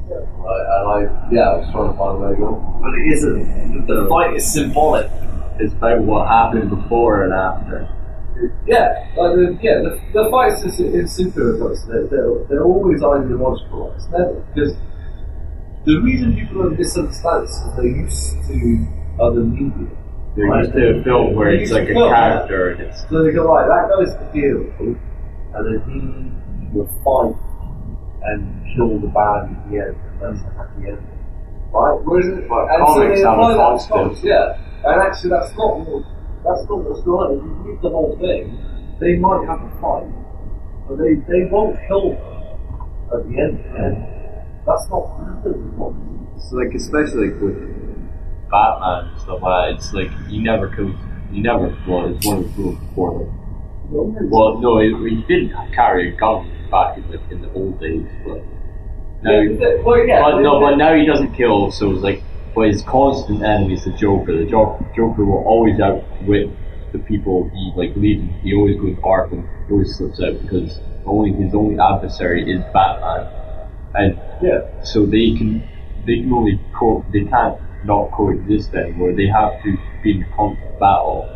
Right, 0.10 0.66
and 0.74 0.86
I, 0.90 1.30
yeah, 1.30 1.54
I 1.54 1.56
was 1.62 1.70
trying 1.70 1.92
to 1.92 1.98
find 2.00 2.18
a 2.18 2.20
way 2.26 2.34
to 2.34 2.42
go, 2.42 2.50
but 2.82 2.98
it 2.98 3.06
isn't. 3.14 3.86
The 3.86 4.08
fight 4.10 4.34
is 4.34 4.42
symbolic. 4.52 5.06
It's 5.60 5.74
about 5.74 6.02
what 6.02 6.28
happened 6.28 6.72
before 6.72 7.26
and 7.26 7.34
after. 7.34 7.86
Yeah, 8.66 9.06
like 9.14 9.36
the, 9.36 9.60
yeah, 9.62 9.86
the, 9.86 10.02
the 10.14 10.32
fights 10.32 10.64
in, 10.64 10.72
in 10.96 11.06
superhero 11.06 11.60
fights, 11.62 11.86
they're, 11.86 12.08
they're, 12.08 12.34
they're 12.50 12.64
always 12.64 13.04
ideological. 13.04 13.94
It's 13.94 14.08
never, 14.08 14.34
because 14.50 14.74
the 15.86 16.02
reason 16.02 16.34
people 16.34 16.64
don't 16.64 16.80
misunderstand 16.80 17.44
is 17.44 17.54
because 17.60 17.76
they're 17.78 17.86
used 17.86 18.48
to 18.48 18.88
other 19.22 19.41
media. 19.41 19.88
They're 20.36 20.58
used 20.60 20.74
to 20.74 21.00
a 21.00 21.04
film 21.04 21.36
where 21.36 21.52
it's 21.52 21.72
like 21.72 21.90
a 21.90 21.94
character 21.94 22.70
and 22.72 22.82
it's 22.82 23.02
So 23.10 23.24
they 23.24 23.32
go, 23.32 23.46
right, 23.52 23.68
that 23.68 23.90
guy's 23.90 24.14
the 24.16 24.32
hero, 24.32 24.72
and 24.80 25.62
then 25.66 25.80
he 25.90 26.78
will 26.78 26.88
fight 27.04 27.36
and 28.24 28.64
kill 28.76 29.00
the 29.00 29.08
bad 29.08 29.50
at 29.50 29.70
the 29.70 29.78
end, 29.80 29.96
and 29.96 30.22
that's 30.22 30.41
a 30.46 30.52
happy 30.56 30.88
ending. 30.88 31.18
Right? 31.74 31.98
Whereas, 32.04 32.28
Well, 32.50 32.68
and 32.70 32.86
comics 32.86 33.20
they 33.20 33.26
have 33.26 33.38
a 33.38 33.41
apply 33.41 33.54
that 33.58 33.82
to 33.82 33.88
constant. 33.90 34.24
Yeah, 34.24 34.58
and 34.86 35.02
actually 35.02 35.30
that's 35.32 35.52
not 35.58 35.80
what, 35.82 36.04
that's 36.46 36.64
not 36.70 36.78
what's 36.86 37.02
going 37.02 37.20
on. 37.26 37.38
If 37.38 37.44
you 37.44 37.72
read 37.74 37.82
the 37.82 37.90
whole 37.90 38.16
thing, 38.22 38.44
they 39.00 39.18
might 39.18 39.44
have 39.50 39.62
a 39.66 39.72
fight, 39.82 40.08
but 40.88 40.96
they, 41.02 41.16
they 41.28 41.50
won't 41.50 41.76
kill 41.88 42.14
them 42.14 42.22
at 43.12 43.20
the 43.28 43.34
end, 43.40 43.58
and 43.76 43.94
that's 44.66 44.86
not 44.90 45.10
happening. 45.18 46.28
It's 46.38 46.52
like 46.54 46.74
especially 46.76 47.32
like 47.34 47.41
with 47.41 47.58
Batman 48.50 49.10
and 49.12 49.22
stuff 49.22 49.42
like 49.42 49.70
that, 49.70 49.76
it's 49.76 49.94
like 49.94 50.12
he 50.28 50.40
never 50.40 50.68
kills 50.76 50.96
he 51.32 51.40
never 51.42 51.68
well 51.88 52.08
it's 52.14 52.26
one 52.26 52.38
of 52.40 52.56
the 52.56 52.62
rules 52.62 52.80
before 52.80 53.20
them. 53.20 54.30
Well 54.30 54.60
no 54.60 54.80
he, 54.80 54.90
he 55.10 55.24
did 55.28 55.54
carry 55.74 56.14
a 56.14 56.18
gun 56.18 56.50
back 56.72 56.98
in 56.98 57.10
the 57.12 57.20
in 57.32 57.42
the 57.42 57.52
old 57.54 57.80
days 57.80 58.06
but 58.26 58.42
now 59.24 59.40
Yeah, 59.42 59.82
well, 59.84 60.06
yeah, 60.06 60.22
but 60.22 60.40
no 60.42 60.60
but 60.60 60.76
now 60.76 60.94
he 60.96 61.06
doesn't 61.06 61.34
kill 61.34 61.72
so 61.72 61.92
it's 61.92 62.02
like 62.02 62.24
but 62.56 62.68
his 62.68 62.82
constant 62.82 63.44
enemy 63.44 63.76
is 63.76 63.86
the 63.86 63.92
Joker. 63.92 64.36
The 64.36 64.50
jo- 64.50 64.84
Joker 64.96 65.24
will 65.24 65.44
always 65.46 65.80
outwit 65.80 66.50
the 66.92 66.98
people 66.98 67.48
he 67.54 67.72
like 67.76 67.96
leads. 67.96 68.28
He 68.42 68.56
always 68.56 68.76
goes 68.82 68.96
Arkham. 69.04 69.48
He 69.68 69.74
always 69.74 69.96
slips 69.96 70.20
out 70.20 70.42
because 70.42 70.80
only 71.06 71.32
his 71.32 71.54
only 71.54 71.78
adversary 71.80 72.52
is 72.52 72.62
Batman, 72.74 73.28
and 73.94 74.20
Yeah. 74.42 74.62
so 74.84 75.06
they 75.06 75.36
can 75.38 75.62
they 76.08 76.22
can 76.22 76.34
only 76.34 76.60
co 76.74 77.06
they 77.14 77.26
can't 77.26 77.60
not 77.86 78.12
coexist 78.12 78.74
anymore. 78.74 79.14
They 79.14 79.28
have 79.28 79.62
to 79.64 79.78
be 80.04 80.12
in 80.20 80.26
constant 80.36 80.80
battle 80.80 81.28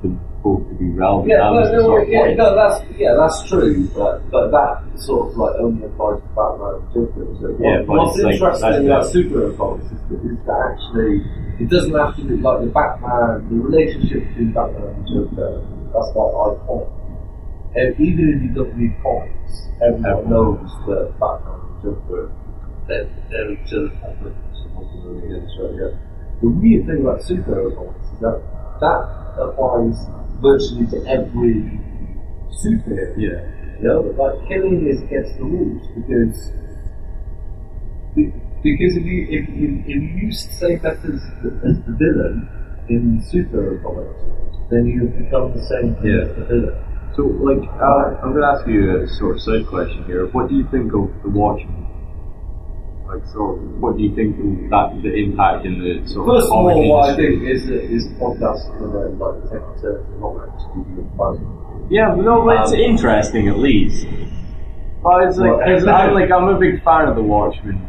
for 0.00 0.08
both 0.42 0.68
to 0.68 0.74
be 0.74 0.90
relevant. 0.90 1.30
Yeah, 1.30 1.38
that 1.38 1.72
no, 1.72 1.86
no, 1.86 1.96
of 1.96 2.08
yeah, 2.08 2.34
no, 2.34 2.54
that's 2.54 2.82
yeah, 2.98 3.14
that's 3.14 3.48
true, 3.48 3.86
but 3.94 4.28
but 4.30 4.50
that 4.50 4.82
sort 4.98 5.30
of 5.30 5.36
like 5.36 5.54
only 5.60 5.86
applies 5.86 6.20
to 6.20 6.28
Batman 6.34 6.74
and 6.82 6.86
Joker. 6.94 7.26
So 7.40 7.56
Yeah, 7.60 7.78
what- 7.78 7.86
but 7.86 7.96
what's 7.98 8.18
interesting 8.18 8.86
about 8.86 9.04
superhero 9.04 9.56
comics 9.56 9.86
is 9.86 10.00
that, 10.10 10.20
is 10.26 10.38
that 10.46 10.60
actually 10.74 11.14
it 11.60 11.68
doesn't 11.70 11.94
have 11.94 12.16
to 12.16 12.24
be 12.24 12.36
like 12.36 12.60
the 12.60 12.66
Batman, 12.66 13.46
the 13.48 13.56
relationship 13.62 14.26
between 14.28 14.52
Batman 14.52 14.82
and 14.98 15.06
Joker. 15.06 15.62
That's 15.94 16.10
like 16.16 16.34
iconic. 16.34 16.90
And 17.74 18.00
even 18.00 18.24
if 18.34 18.42
you 18.42 18.50
don't 18.52 18.74
read 18.76 18.94
comics, 19.02 19.68
everyone 19.80 20.28
knows 20.28 20.70
that 20.88 21.14
Batman 21.20 21.60
and 21.62 21.82
Joker 21.82 22.30
they're, 22.88 23.08
they're 23.30 23.52
each 23.52 23.72
other's 23.72 23.92
complements 24.90 24.94
and 24.94 25.04
working 25.04 25.30
really 25.30 25.40
good 25.40 25.44
each 25.50 25.58
other. 25.58 25.74
Yeah. 25.78 26.40
The 26.42 26.48
weird 26.48 26.86
thing 26.86 27.00
about 27.02 27.20
superhero 27.20 27.70
comics 27.76 28.06
is 28.12 28.18
that 28.20 28.38
that 28.80 29.02
applies 29.38 29.98
virtually 30.42 30.86
to 30.90 30.98
every 31.06 31.78
superhero. 32.50 33.14
Yeah. 33.16 33.46
You 33.80 33.88
know, 33.88 34.00
like 34.18 34.48
killing 34.48 34.86
is 34.86 35.02
against 35.02 35.36
the 35.38 35.44
rules 35.44 35.82
because 35.96 36.52
because 38.62 38.94
if 38.96 39.04
you 39.04 39.26
if, 39.30 39.48
if, 39.48 39.70
if 39.86 39.96
you 40.02 40.26
use 40.28 40.44
the 40.46 40.54
same 40.54 40.86
as 40.86 41.00
the 41.02 41.94
villain 41.98 42.48
in 42.88 43.22
superhero 43.22 43.82
comics, 43.82 44.20
then 44.70 44.86
you 44.86 45.08
become 45.18 45.52
the 45.54 45.62
same 45.66 45.94
thing 45.96 46.06
Yeah. 46.12 46.22
as 46.26 46.36
the 46.36 46.44
villain. 46.44 46.84
So, 47.14 47.22
like, 47.44 47.68
uh, 47.68 48.24
I'm 48.24 48.32
going 48.32 48.40
to 48.40 48.48
ask 48.48 48.66
you 48.66 49.02
a 49.02 49.06
sort 49.06 49.36
of 49.36 49.42
side 49.42 49.66
question 49.66 50.02
here. 50.04 50.26
What 50.28 50.48
do 50.48 50.54
you 50.56 50.66
think 50.70 50.94
of 50.94 51.12
the 51.22 51.28
Watchmen? 51.28 51.84
Like, 53.12 53.26
sort 53.26 53.58
of, 53.58 53.64
what 53.80 53.96
do 53.98 54.02
you 54.04 54.14
think 54.14 54.38
of 54.38 54.70
that 54.70 55.02
the 55.02 55.12
impact 55.14 55.66
in 55.66 55.78
the 55.80 56.06
sort 56.08 56.26
First 56.28 56.46
of 56.46 56.52
of 56.52 56.64
all, 56.66 56.88
what 56.88 57.10
I 57.10 57.16
think 57.16 57.42
is 57.42 57.66
that 57.66 57.82
is 57.84 58.08
podcasts 58.14 58.70
are 58.80 58.88
going 58.88 59.18
to 59.18 59.24
like 59.24 59.42
take 59.50 59.82
to 59.82 60.00
not 60.18 60.48
actually 60.48 60.82
be 60.96 61.02
funny. 61.18 61.40
Yeah, 61.90 62.14
no, 62.14 62.42
but 62.44 62.62
it's 62.62 62.72
Um, 62.72 62.78
interesting 62.78 63.48
at 63.48 63.58
least. 63.58 64.06
Well, 65.02 65.28
it's 65.28 65.36
like, 65.36 65.50
Well, 65.50 65.60
cause 65.66 65.86
I'm 65.86 66.14
like, 66.14 66.30
I'm 66.30 66.48
a 66.48 66.58
big 66.58 66.82
fan 66.84 67.08
of 67.08 67.16
The 67.16 67.22
Watchmen 67.22 67.86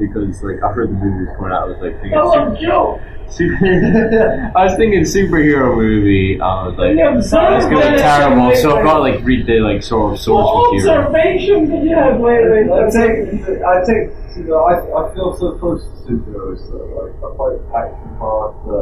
because, 0.00 0.42
like, 0.42 0.62
I 0.64 0.72
heard 0.72 0.88
the 0.88 0.94
movie 0.94 1.26
was 1.26 1.36
coming 1.36 1.52
out. 1.52 1.62
I 1.62 1.66
was 1.66 1.78
like, 1.82 2.00
thinking, 2.00 2.18
Oh, 2.18 2.32
super, 2.32 2.56
Joe! 2.66 3.00
super, 3.28 4.52
I 4.56 4.64
was 4.64 4.74
thinking 4.76 5.02
superhero 5.02 5.76
movie. 5.76 6.40
I 6.40 6.66
was 6.66 6.76
like, 6.78 6.96
Yeah, 6.96 7.18
it's 7.18 7.30
gonna 7.30 7.68
be 7.68 7.74
but- 7.76 7.98
terrible. 7.98 8.56
So 8.56 8.78
I've 8.78 8.84
got 8.84 8.94
to 8.94 9.00
like 9.00 9.22
read 9.22 9.46
the 9.46 9.60
like 9.60 9.82
sort 9.84 10.14
of 10.14 10.18
source 10.18 10.42
What 10.46 10.72
material. 10.72 11.02
observation 11.04 11.70
did 11.70 11.84
you 11.84 11.94
have 11.94 12.18
lately? 12.18 12.66
I 12.72 12.90
take, 12.90 13.62
I 13.62 13.84
take, 13.84 14.10
you 14.40 14.48
know, 14.48 14.64
I, 14.64 14.80
I 14.80 15.02
feel 15.14 15.36
so 15.36 15.58
close 15.60 15.84
to 15.84 15.92
superheroes 16.08 16.64
that 16.72 16.84
like 16.96 17.12
I 17.20 17.28
find 17.36 17.52
it 17.60 17.64
acting 17.76 18.14
hard 18.16 18.52
to 18.64 18.78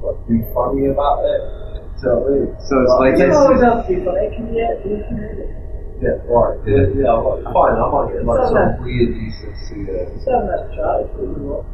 like 0.00 0.18
be 0.28 0.40
funny 0.56 0.88
about 0.88 1.20
it. 1.28 1.42
So, 2.00 2.10
So 2.60 2.74
it's 2.82 2.94
like 3.00 3.16
You 3.20 3.28
it's- 3.28 3.36
always 3.36 3.60
have 3.62 3.84
to 3.84 3.88
be 3.92 4.00
funny. 4.04 4.28
Can 4.34 4.52
you, 4.52 4.64
you 4.84 4.96
it. 5.00 5.48
yeah, 6.02 6.18
right, 6.28 6.58
yeah, 6.66 6.90
yeah, 6.96 7.14
like, 7.16 7.44
fine. 7.54 7.76
I 7.78 7.86
might 7.88 8.12
get 8.12 8.24
like 8.26 8.40
So 8.44 8.52
some 8.52 8.82
weird 8.84 9.14
decency. 9.14 9.78
Uh, 9.88 10.10
Just 10.12 10.26
having 10.28 10.48
that 10.52 10.64
chat, 10.74 11.06
it's 11.06 11.14
really 11.16 11.44
what. 11.48 11.64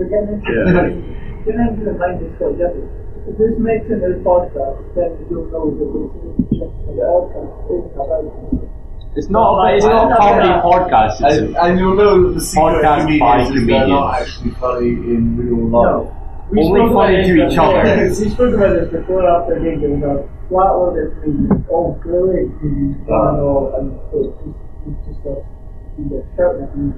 We're 0.00 0.08
getting 0.10 0.40
into 0.40 0.48
the 0.48 0.64
mind. 0.72 1.44
Getting 1.44 1.60
into 1.72 1.82
the 1.86 1.94
is 1.94 2.34
quite 2.40 2.56
different. 2.58 2.90
If 3.26 3.34
this 3.38 3.54
makes 3.58 3.86
it 3.90 4.00
a 4.02 4.18
podcast, 4.22 4.80
then 4.94 5.18
you'll 5.30 5.50
know 5.50 5.66
that 5.72 5.88
this 5.92 6.10
is 6.14 6.62
just 6.62 6.76
a 6.86 6.94
podcast. 6.94 8.75
It's 9.16 9.26
about 9.28 9.72
It's 9.74 9.84
not. 9.84 9.96
It's 10.04 10.10
not 10.10 10.12
a 10.12 10.16
comedy 10.16 10.52
podcast. 10.60 11.16
It's 11.24 11.38
and, 11.40 11.56
and 11.56 11.78
you'll 11.78 11.96
know 11.96 12.28
that 12.28 12.34
the 12.34 12.40
secret 12.44 12.84
Podcast 12.84 13.18
by 13.18 13.40
is 13.42 13.66
they're 13.66 13.88
not 13.88 14.20
actually 14.20 14.50
funny 14.60 14.88
in 14.88 15.36
real 15.40 15.72
life. 15.72 16.12
We 16.52 16.60
Only 16.62 16.84
spoke 16.84 16.90
about 16.92 17.00
funny 17.00 17.16
this 17.16 17.26
to 17.26 17.34
each 17.34 17.56
before. 17.56 17.80
other. 17.80 17.96
We 18.06 18.30
spoke 18.30 18.54
about 18.54 18.72
this 18.76 18.88
before 18.92 19.22
after 19.26 19.52
a 19.56 19.60
gig 19.64 19.82
and 19.82 19.92
we 19.96 20.00
got 20.04 20.20
flatloaded 20.52 21.08
comedians, 21.22 21.64
all 21.72 21.98
brilliant 22.04 22.60
comedians, 22.60 23.02
and 23.08 23.40
all, 23.40 23.74
and 23.74 23.84
it's 23.96 24.06
just, 24.12 24.52
it's 24.86 25.00
just 25.10 25.26
a, 25.26 25.34
you're 25.96 26.22
shouting 26.36 26.62
at 26.62 26.76
me. 26.76 26.92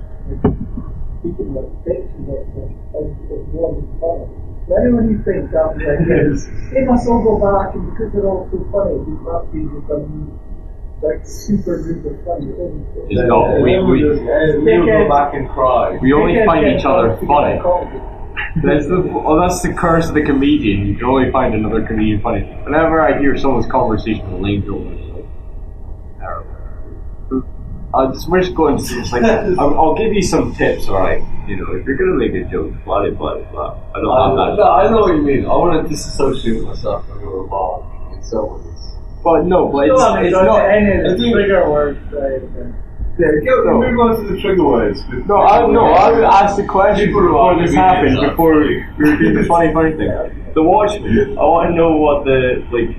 speaking 1.23 1.49
about 1.55 1.71
fiction, 1.87 2.29
it's, 2.29 2.51
it's, 2.99 3.15
it's 3.31 3.49
wasn't 3.55 3.89
funny. 4.03 4.27
So 4.69 4.77
anyone 4.77 5.07
who 5.09 5.17
thinks 5.25 5.55
after 5.55 5.81
that 5.81 6.05
years, 6.05 6.45
they 6.75 6.85
must 6.85 7.09
all 7.09 7.23
go 7.25 7.41
back 7.41 7.73
and 7.79 7.89
because 7.89 8.13
they're 8.13 8.27
all 8.29 8.45
so 8.53 8.59
funny, 8.69 9.01
these 9.07 9.23
must 9.25 9.49
be 9.49 9.65
become 9.65 10.37
like 11.03 11.25
super 11.27 11.79
duper 11.79 12.25
funny. 12.25 12.51
It 12.51 12.59
isn't. 12.59 13.11
It's 13.11 13.29
not. 13.29 13.63
We, 13.63 13.79
we, 13.79 14.05
We'll 14.05 14.87
go 14.87 15.09
back 15.09 15.35
and 15.35 15.49
cry. 15.49 15.97
we 16.03 16.13
only 16.13 16.45
find 16.45 16.67
each 16.67 16.85
other 16.85 17.17
funny. 17.27 17.61
comedy. 17.61 18.01
That's 18.65 18.87
the 18.89 19.01
well, 19.01 19.39
that's 19.41 19.63
the 19.63 19.73
curse 19.73 20.09
of 20.09 20.15
the 20.15 20.23
comedian. 20.23 20.87
You 20.87 20.95
can 20.97 21.05
only 21.07 21.31
find 21.31 21.55
another 21.55 21.85
comedian 21.87 22.21
funny. 22.21 22.43
Whenever 22.65 23.01
I 23.03 23.19
hear 23.19 23.37
someone's 23.37 23.67
conversation 23.67 24.31
with 24.33 24.43
Lane 24.43 24.65
Jones, 24.65 24.99
it's 25.01 25.11
like 25.15 26.19
terrible. 26.19 26.55
I'll 27.95 28.13
just 28.13 28.29
we're 28.29 28.41
just 28.43 28.55
going 28.55 28.77
to 28.79 28.83
it's 29.01 29.13
like 29.13 29.23
I'll, 29.59 29.75
I'll 29.79 29.95
give 29.95 30.13
you 30.13 30.23
some 30.23 30.55
tips, 30.55 30.89
alright? 30.89 31.23
You 31.49 31.57
know, 31.57 31.73
if 31.75 31.87
you're 31.87 31.97
gonna 31.97 32.17
make 32.17 32.35
a 32.35 32.45
joke, 32.51 32.73
blah 32.85 33.09
blah 33.11 33.39
blah. 33.51 33.79
I 33.95 34.01
don't 34.01 34.11
I, 34.11 34.29
have 34.29 34.37
that. 34.37 34.57
no, 34.63 34.71
I 34.73 34.91
know 34.91 35.01
what 35.01 35.15
you 35.17 35.23
mean. 35.23 35.45
I 35.45 35.49
want 35.57 35.83
to 35.83 35.89
disassociate 35.89 36.63
myself 36.63 37.07
from 37.09 37.21
your 37.21 37.43
remark 37.45 37.85
in 38.15 38.23
some 38.23 38.65
ways. 38.65 38.78
But 39.25 39.45
no, 39.47 39.69
but 39.69 39.89
it's, 39.89 39.99
Still 40.01 40.07
haven't 40.15 40.27
it's 40.27 40.35
got 40.35 40.45
not. 40.45 40.59
to 40.63 40.73
any 40.73 40.93
of 40.93 41.05
the 41.05 41.11
it's- 41.15 41.33
trigger 41.33 41.71
words. 41.71 41.99
Yeah, 43.19 43.27
go, 43.45 43.65
No. 43.65 43.81
move 43.83 43.99
on 43.99 44.17
to 44.23 44.33
the 44.33 44.41
trigger 44.41 44.65
words. 44.65 45.03
No, 45.27 45.37
I 45.39 45.67
no, 45.67 45.87
I 45.87 46.13
would 46.13 46.23
ask 46.23 46.57
the 46.57 46.65
question 46.65 47.07
People 47.09 47.23
before 47.23 47.59
this 47.61 47.75
happened, 47.75 48.17
are- 48.19 48.31
before 48.31 48.55
we 48.61 48.85
were 48.97 49.17
doing 49.17 49.35
the 49.35 49.45
funny 49.45 49.73
funny 49.75 49.97
thing. 49.97 50.53
The 50.55 50.63
Watchmen. 50.63 51.37
I 51.37 51.43
want 51.43 51.71
to 51.71 51.75
know 51.75 51.97
what 51.97 52.25
the 52.25 52.63
like, 52.71 52.95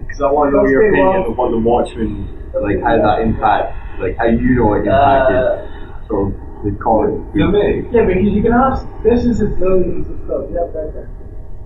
because 0.00 0.20
I 0.20 0.30
want 0.30 0.50
to 0.52 0.56
know 0.58 0.66
your 0.68 0.86
opinion 0.88 1.08
well- 1.22 1.30
of 1.30 1.38
what 1.38 1.50
the 1.50 1.58
Watchmen 1.58 2.28
like 2.60 2.82
how 2.82 2.98
that 3.00 3.20
impact, 3.22 3.74
like 4.00 4.18
how 4.18 4.26
you 4.26 4.54
know 4.60 4.74
it 4.74 4.80
impacted 4.84 5.36
Uh, 5.36 6.06
sort 6.08 6.28
of 6.28 6.34
the 6.64 6.70
comic. 6.76 7.16
For 7.32 7.48
me, 7.48 7.88
Yeah, 7.90 8.04
because 8.04 8.32
you 8.36 8.42
can 8.42 8.52
ask. 8.52 8.86
This 9.02 9.24
is 9.24 9.40
a 9.40 9.46
brilliant 9.46 9.96
piece 10.04 10.12
of 10.12 10.18
stuff. 10.26 10.44
Yeah, 10.52 10.60
right 10.76 10.92
there. 10.92 11.08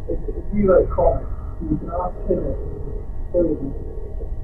If, 0.09 0.19
if 0.29 0.45
you 0.55 0.71
like 0.71 0.89
comics, 0.95 1.27
you 1.69 1.77
can 1.83 1.91
ask 1.91 2.15
him. 2.31 2.47
Brilliant. 3.33 3.75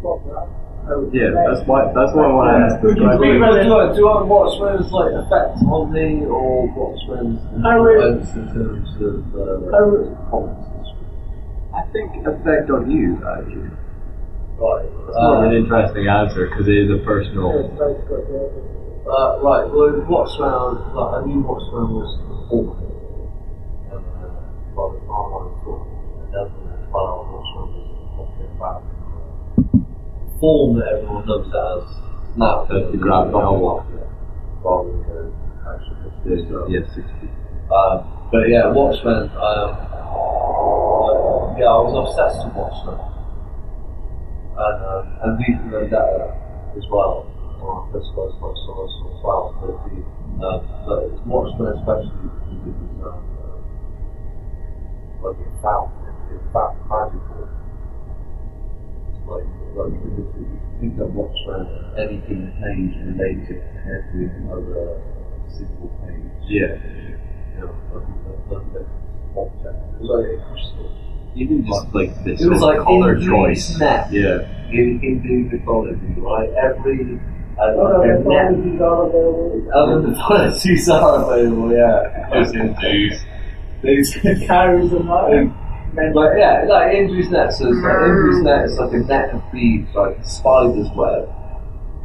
Stop 0.01 0.19
that. 0.27 0.49
I 0.83 0.97
would 0.99 1.15
Yeah, 1.15 1.31
that's 1.47 1.63
why 1.69 1.87
that's 1.95 2.11
why 2.11 2.27
I 2.27 2.33
want 2.35 2.49
to 2.51 2.59
ask. 2.67 2.83
We 2.83 2.91
this 2.91 2.99
can 2.99 3.07
question. 3.07 3.23
speak 3.23 3.37
about 3.39 3.55
do 3.55 3.61
it. 3.63 3.65
you 3.65 3.71
want, 3.71 3.89
do 3.95 3.99
you 4.03 4.07
want 4.11 4.27
Watchmen's 4.27 4.91
like 4.91 5.13
effect 5.15 5.63
on 5.71 5.83
me 5.95 6.27
or 6.27 6.67
Watchmen's 6.75 7.39
I 7.63 7.79
would- 7.79 8.03
influence 8.03 8.35
in 8.35 8.47
terms 8.51 8.91
of 8.99 9.23
uh, 9.39 9.79
I? 9.79 10.51
I 11.73 11.83
think 11.95 12.27
effect 12.27 12.67
on 12.71 12.91
you 12.91 13.15
actually. 13.23 13.71
Right. 14.59 14.85
It's 14.85 15.17
more 15.17 15.39
of 15.39 15.51
an 15.51 15.55
Uh, 15.55 15.63
interesting 15.63 16.07
answer 16.11 16.47
because 16.51 16.67
it 16.69 16.77
is 16.77 16.91
a 16.91 16.99
personal. 17.07 17.51
it's 17.63 17.73
nice, 17.79 18.03
but, 18.11 18.23
yeah. 18.27 19.11
uh, 19.11 19.39
right. 19.43 19.67
Well, 19.71 19.95
Watchmen, 20.11 20.83
like 20.99 21.11
I 21.15 21.27
knew 21.27 21.41
Watchmen 21.47 21.95
was 21.95 22.11
awful. 22.51 22.75
And 23.91 24.03
uh, 24.03 24.35
by 24.75 24.85
the 24.93 24.99
time 25.07 25.31
I 25.31 25.47
was 25.47 25.55
sort 25.63 25.87
form 30.43 30.75
that 30.79 30.89
everyone 30.99 31.23
knows 31.27 31.47
it 31.47 31.55
as 31.55 31.87
now. 32.37 32.67
The 32.67 32.99
graphic 32.99 33.31
novel. 33.31 33.87
Rather 34.67 34.91
than 35.07 35.31
uh, 35.31 35.71
actually 35.71 36.11
sixty. 36.91 37.31
Um, 37.71 38.03
but 38.35 38.51
yeah, 38.51 38.67
Watchmen. 38.75 39.31
Um, 39.39 39.71
I- 39.79 40.01
yeah, 41.59 41.69
I 41.69 41.79
was 41.85 41.95
obsessed 41.95 42.41
with 42.49 42.55
Watchmen, 42.59 42.99
and 44.57 44.79
um, 44.83 45.05
and 45.23 45.33
V 45.39 45.43
for 45.63 45.69
Vendetta 45.79 46.35
as 46.75 46.87
well. 46.91 47.29
I 47.63 47.93
first 47.93 48.11
first 48.17 48.35
first 48.43 48.97
as 49.15 49.21
well. 49.23 49.55
But 49.63 49.79
the 49.87 50.03
um, 50.43 50.61
but 50.89 51.07
Watchmen 51.29 51.77
especially 51.79 52.19
because 52.19 52.67
it 52.67 52.75
was 52.75 52.99
um, 53.07 53.21
uh, 53.39 53.63
like 55.29 55.39
it 55.39 55.53
felt 55.63 55.91
it 56.35 56.43
felt 56.53 56.75
magical. 56.91 57.47
It's 59.33 59.77
like 59.77 59.87
like 59.89 59.93
literally, 60.05 60.45
you 60.45 60.81
think 60.81 60.99
of 61.01 61.15
Watchmen, 61.15 61.67
any 61.99 62.17
given 62.29 62.53
page 62.61 62.95
related 63.07 63.47
to 63.49 63.79
every 63.89 64.29
other 64.53 65.01
single 65.49 65.89
page 66.05 66.49
Yeah. 66.49 66.77
you 67.57 67.61
know, 67.61 67.73
like 67.95 68.05
a 68.05 68.49
perfect 68.49 68.91
object. 69.37 69.79
It 69.95 70.01
was 70.01 70.11
like 70.11 70.27
a 70.39 70.51
crystal. 70.53 70.89
Even 71.35 71.65
just 71.67 71.87
like 71.95 72.25
this 72.25 72.43
It 72.43 72.49
was 72.51 72.61
like 72.61 72.81
color 72.81 73.19
choice. 73.19 73.79
net 73.79 74.13
Yeah. 74.13 74.45
in 74.71 74.99
Hindu 75.01 75.49
mythology, 75.57 76.15
right? 76.19 76.51
Every 76.53 77.19
Other 77.59 77.99
like 77.99 78.21
a 78.21 78.29
net. 78.29 78.83
are. 78.83 79.73
Other 79.75 80.01
mythologies 80.09 80.89
are 80.91 81.33
available, 81.33 81.73
yeah. 81.73 82.29
Those 82.33 82.53
Hindus. 82.53 83.25
These 83.83 84.15
Carries 84.47 84.91
them 84.91 85.09
out. 85.99 86.15
Like 86.15 86.39
yeah, 86.39 86.65
like 86.69 86.95
Indra's 86.95 87.31
net. 87.31 87.53
So 87.53 87.69
it's 87.69 87.83
like 87.83 88.03
Indra's 88.09 88.37
mm. 88.37 88.45
net 88.45 88.65
is 88.65 88.79
like 88.79 88.93
a 88.93 88.99
net 88.99 89.35
of 89.35 89.43
beads, 89.53 89.95
like 89.95 90.19
a 90.19 90.25
spider's 90.29 90.89
web. 90.97 91.29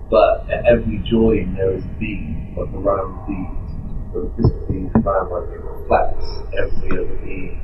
But 0.10 0.50
at 0.50 0.66
every 0.66 1.00
join 1.04 1.56
there 1.56 1.74
is 1.74 1.84
a 1.84 1.94
bead, 2.00 2.56
like 2.58 2.70
a 2.74 2.80
round 2.80 3.28
bead. 3.28 3.58
But 4.14 4.38
this 4.38 4.52
bead 4.68 4.92
found 5.04 5.32
like 5.32 5.50
it 5.52 5.62
reflects 5.64 6.28
every 6.58 6.92
other 6.92 7.18
bead. 7.24 7.60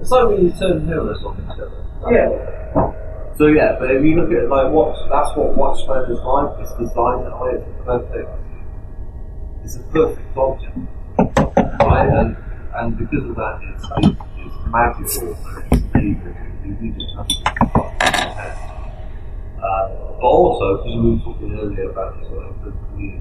It's 0.00 0.10
like 0.10 0.28
when 0.28 0.44
you 0.46 0.52
turn 0.58 0.86
mirrors 0.86 1.18
on 1.24 1.38
each 1.38 1.58
other. 1.58 1.84
Yeah. 2.10 3.34
So 3.38 3.46
yeah, 3.46 3.76
but 3.78 3.90
if 3.90 4.02
you 4.02 4.18
look 4.18 4.32
at 4.32 4.48
like 4.48 4.72
what 4.72 4.98
that's 5.10 5.30
what 5.36 5.56
Watchmen 5.56 6.10
is 6.10 6.18
like. 6.18 6.58
It's 6.58 6.74
designed 6.74 7.26
that 7.26 7.38
way. 7.38 7.54
It's 7.54 7.66
a 7.70 7.82
perfect. 7.86 8.30
It's 9.62 9.76
a 9.76 9.82
perfect 9.94 10.36
object, 10.36 10.76
right? 11.82 12.08
And 12.10 12.36
and 12.74 12.98
because 12.98 13.24
of 13.30 13.36
that, 13.36 13.60
it's 13.62 13.84
it's, 13.84 14.08
it's 14.08 14.37
magical 14.70 15.36
just 16.98 17.16
have 17.16 17.28
to 17.28 17.34
fuck 17.72 17.92
in 18.02 18.20
your 18.20 18.34
head. 18.34 18.54
Uh, 19.58 19.88
but 20.20 20.26
also, 20.26 20.76
because 20.76 20.96
we 20.96 21.10
were 21.10 21.18
talking 21.24 21.58
earlier 21.58 21.90
about 21.90 22.20
this, 22.20 22.28
like 22.30 22.64
the 22.64 22.70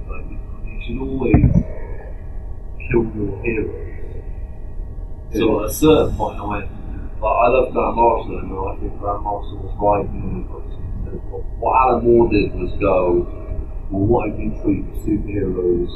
like 0.07 0.25
you, 0.29 0.37
should 0.85 0.99
always 1.01 1.43
kill 2.89 3.05
your 3.15 3.33
heroes. 3.43 3.87
So 5.33 5.63
at 5.63 5.69
a 5.69 5.73
certain 5.73 6.15
point, 6.15 6.39
I 6.39 6.45
went, 6.45 6.67
like, 7.21 7.23
I 7.23 7.47
love 7.47 7.73
Morrison, 7.73 8.37
and 8.37 8.53
I 8.53 8.75
think 8.79 8.93
Morrison 9.01 9.57
was 9.63 9.75
right. 9.81 10.07
What, 11.31 11.43
what 11.59 11.73
Alan 11.81 12.03
Moore 12.03 12.29
did 12.29 12.53
was 12.53 12.71
go, 12.79 13.25
well, 13.89 14.05
what 14.05 14.29
if 14.29 14.39
you 14.39 14.51
treat 14.61 14.85
superheroes 15.03 15.91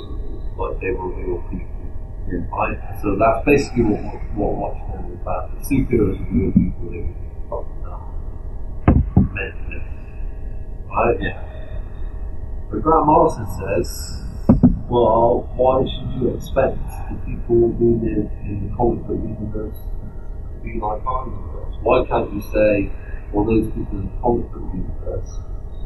like 0.57 0.79
they 0.81 0.91
were 0.91 1.11
real 1.13 1.43
people? 1.49 1.70
Yeah. 2.31 2.47
Right? 2.49 2.79
So 3.01 3.15
that's 3.19 3.45
basically 3.45 3.83
what, 3.83 4.01
what 4.35 4.51
Watchmen 4.55 5.11
is 5.11 5.19
about. 5.21 5.51
The 5.51 5.61
superheroes 5.67 6.15
are 6.15 6.31
real 6.31 6.51
people, 6.51 6.89
they 6.89 7.03
were 7.03 7.15
fucking. 7.51 7.81
Right? 10.91 11.17
Yeah. 11.21 11.39
But 12.69 12.81
Grant 12.81 13.05
Morrison 13.05 13.47
says, 13.59 13.87
well, 14.87 15.47
why 15.55 15.83
should 15.87 16.11
you 16.19 16.35
expect 16.35 16.79
the 17.09 17.15
people 17.23 17.71
who 17.75 17.99
live 17.99 18.31
in 18.43 18.67
the 18.67 18.75
comic 18.75 19.07
book 19.07 19.19
universe 19.23 19.79
to 19.79 20.59
be 20.63 20.79
like 20.79 21.03
our 21.05 21.27
universe? 21.27 21.75
Why 21.83 22.03
can't 22.07 22.31
you 22.33 22.41
say, 22.51 22.91
well, 23.31 23.45
those 23.45 23.67
people 23.71 23.99
in 23.99 24.07
the 24.07 24.15
comic 24.19 24.51
book 24.51 24.67
universe, 24.71 25.31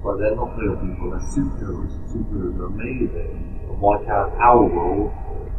well, 0.02 0.18
they're 0.18 0.36
not 0.36 0.58
real 0.58 0.78
people, 0.78 1.10
they're 1.10 1.22
superheroes, 1.22 1.94
superheroes 2.10 2.58
are 2.62 2.66
amazing. 2.66 3.62
Why 3.78 3.98
can't 4.06 4.34
our 4.42 4.66
world 4.66 5.14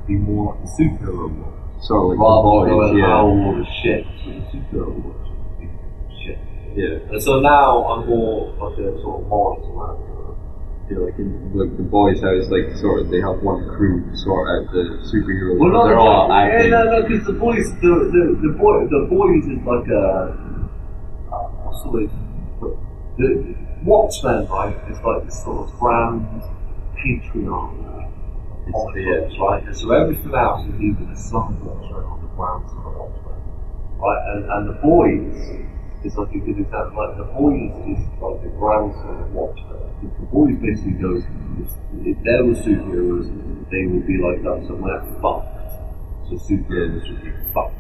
be 0.07 0.15
more 0.15 0.55
like 0.55 0.65
the 0.65 0.70
superhero 0.83 1.28
world? 1.28 1.53
Sort 1.83 2.03
of 2.03 2.09
like 2.11 2.19
Rather 2.19 2.43
the 2.43 2.66
than 2.66 2.74
boys, 2.74 2.91
going, 2.91 3.05
our 3.05 3.28
yeah. 3.28 3.45
world 3.45 3.61
is 3.61 3.73
shit, 3.83 4.05
so 4.05 4.31
the 4.31 4.45
superhero 4.53 4.91
world 5.03 5.27
shit. 6.23 6.39
Yeah. 6.74 7.12
And 7.12 7.23
so 7.23 7.41
now 7.41 7.85
I'm 7.87 8.07
more 8.09 8.53
like 8.57 8.78
a 8.78 9.01
sort 9.03 9.23
of 9.23 9.28
moralist 9.28 9.70
man. 9.74 10.16
Yeah, 10.89 10.99
like 10.99 11.19
in 11.19 11.51
like 11.51 11.77
the 11.77 11.83
boys' 11.83 12.23
house, 12.23 12.47
like 12.47 12.70
sort 12.78 13.01
of 13.03 13.11
they 13.11 13.20
have 13.20 13.43
one 13.43 13.66
crew 13.74 14.07
sort 14.15 14.47
out 14.47 14.70
the 14.70 15.03
superheroes. 15.11 15.59
Well, 15.59 15.74
not 15.74 15.87
they're 15.91 15.97
the 15.97 16.01
all 16.01 16.28
boys. 16.28 16.47
Yeah, 16.47 16.69
no, 16.70 16.85
no, 16.85 17.03
because 17.03 17.27
the 17.27 17.33
boys, 17.33 17.66
the, 17.83 17.93
the, 18.15 18.23
the, 18.39 18.53
boy, 18.55 18.87
the 18.87 19.03
boys 19.11 19.43
is 19.51 19.59
like 19.66 19.89
a, 19.91 20.07
uh, 21.27 21.47
what's 21.66 21.83
the 21.83 21.91
way 21.91 22.07
to 22.07 22.19
put 22.61 22.70
it? 22.70 22.78
The 23.19 23.57
Watchmen, 23.83 24.47
right, 24.47 24.77
is 24.89 24.99
like 25.03 25.24
this 25.24 25.43
sort 25.43 25.66
of 25.66 25.74
grand 25.74 26.23
patriarch 26.95 27.74
It's- 28.66 28.86
the 28.94 29.01
uh, 29.01 29.05
yeah. 29.06 29.20
books, 29.20 29.38
right? 29.38 29.62
And 29.64 29.76
so 29.76 29.90
everything 29.93 30.34
else 30.34 30.66
is 30.66 30.80
either 30.80 31.05
the 31.06 31.16
son 31.16 31.55
of 31.55 31.66
Watchmen 31.66 32.02
or 32.02 32.18
the 32.18 32.30
grandson 32.34 32.78
of 32.82 32.94
Watchmen, 32.98 33.38
right? 33.98 34.22
And, 34.34 34.43
and 34.51 34.62
the 34.68 34.78
boys 34.82 35.38
is 36.05 36.16
like 36.16 36.34
a 36.34 36.38
good 36.38 36.59
example. 36.59 36.98
Like 36.98 37.16
the 37.16 37.30
boys 37.30 37.72
is 37.86 38.01
like 38.20 38.43
the 38.43 38.52
grandson 38.59 39.22
of 39.22 39.32
Watchmen. 39.32 39.78
The, 40.02 40.09
the 40.20 40.26
boys 40.26 40.56
basically 40.59 40.98
goes, 40.98 41.22
if, 41.62 41.70
if 42.05 42.18
there 42.26 42.44
were 42.44 42.59
superheroes, 42.59 43.26
they 43.70 43.86
would 43.86 44.06
be 44.06 44.18
like 44.18 44.43
us, 44.44 44.68
and 44.68 44.82
we're 44.82 45.01
fucked. 45.22 45.55
So 46.28 46.34
superheroes 46.34 47.06
should 47.06 47.22
be 47.22 47.32
fucked. 47.55 47.78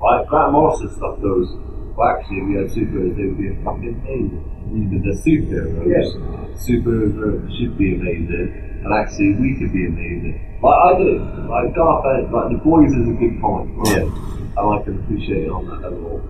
Right? 0.00 0.26
Grant 0.26 0.52
Morrison 0.52 0.88
stuff 0.90 1.20
goes, 1.20 1.52
well, 1.96 2.08
actually, 2.16 2.38
if 2.38 2.48
we 2.48 2.54
had 2.56 2.68
superheroes, 2.72 3.16
they 3.16 3.24
would 3.28 3.38
be 3.38 3.54
fucking 3.62 3.94
amazing. 4.02 4.44
Because 4.64 5.24
they're 5.24 5.36
superheroes. 5.36 6.56
Superheroes 6.58 7.58
should 7.58 7.78
be 7.78 7.94
amazing. 7.94 8.73
And 8.84 8.92
actually 8.92 9.34
we 9.40 9.56
could 9.56 9.72
be 9.72 9.86
amazing. 9.86 10.60
Like 10.62 10.74
I 10.74 10.98
do. 10.98 11.18
Like 11.48 11.74
Garth 11.74 12.04
Ennis, 12.04 12.32
like 12.32 12.52
the 12.52 12.60
boys 12.62 12.92
is 12.92 13.08
a 13.08 13.16
good 13.16 13.40
point. 13.40 13.70
Right? 13.78 14.04
Yeah. 14.04 14.60
And 14.60 14.80
I 14.80 14.82
can 14.84 15.00
appreciate 15.00 15.44
it 15.44 15.50
on 15.50 15.66
that 15.66 15.80
level. 15.82 16.20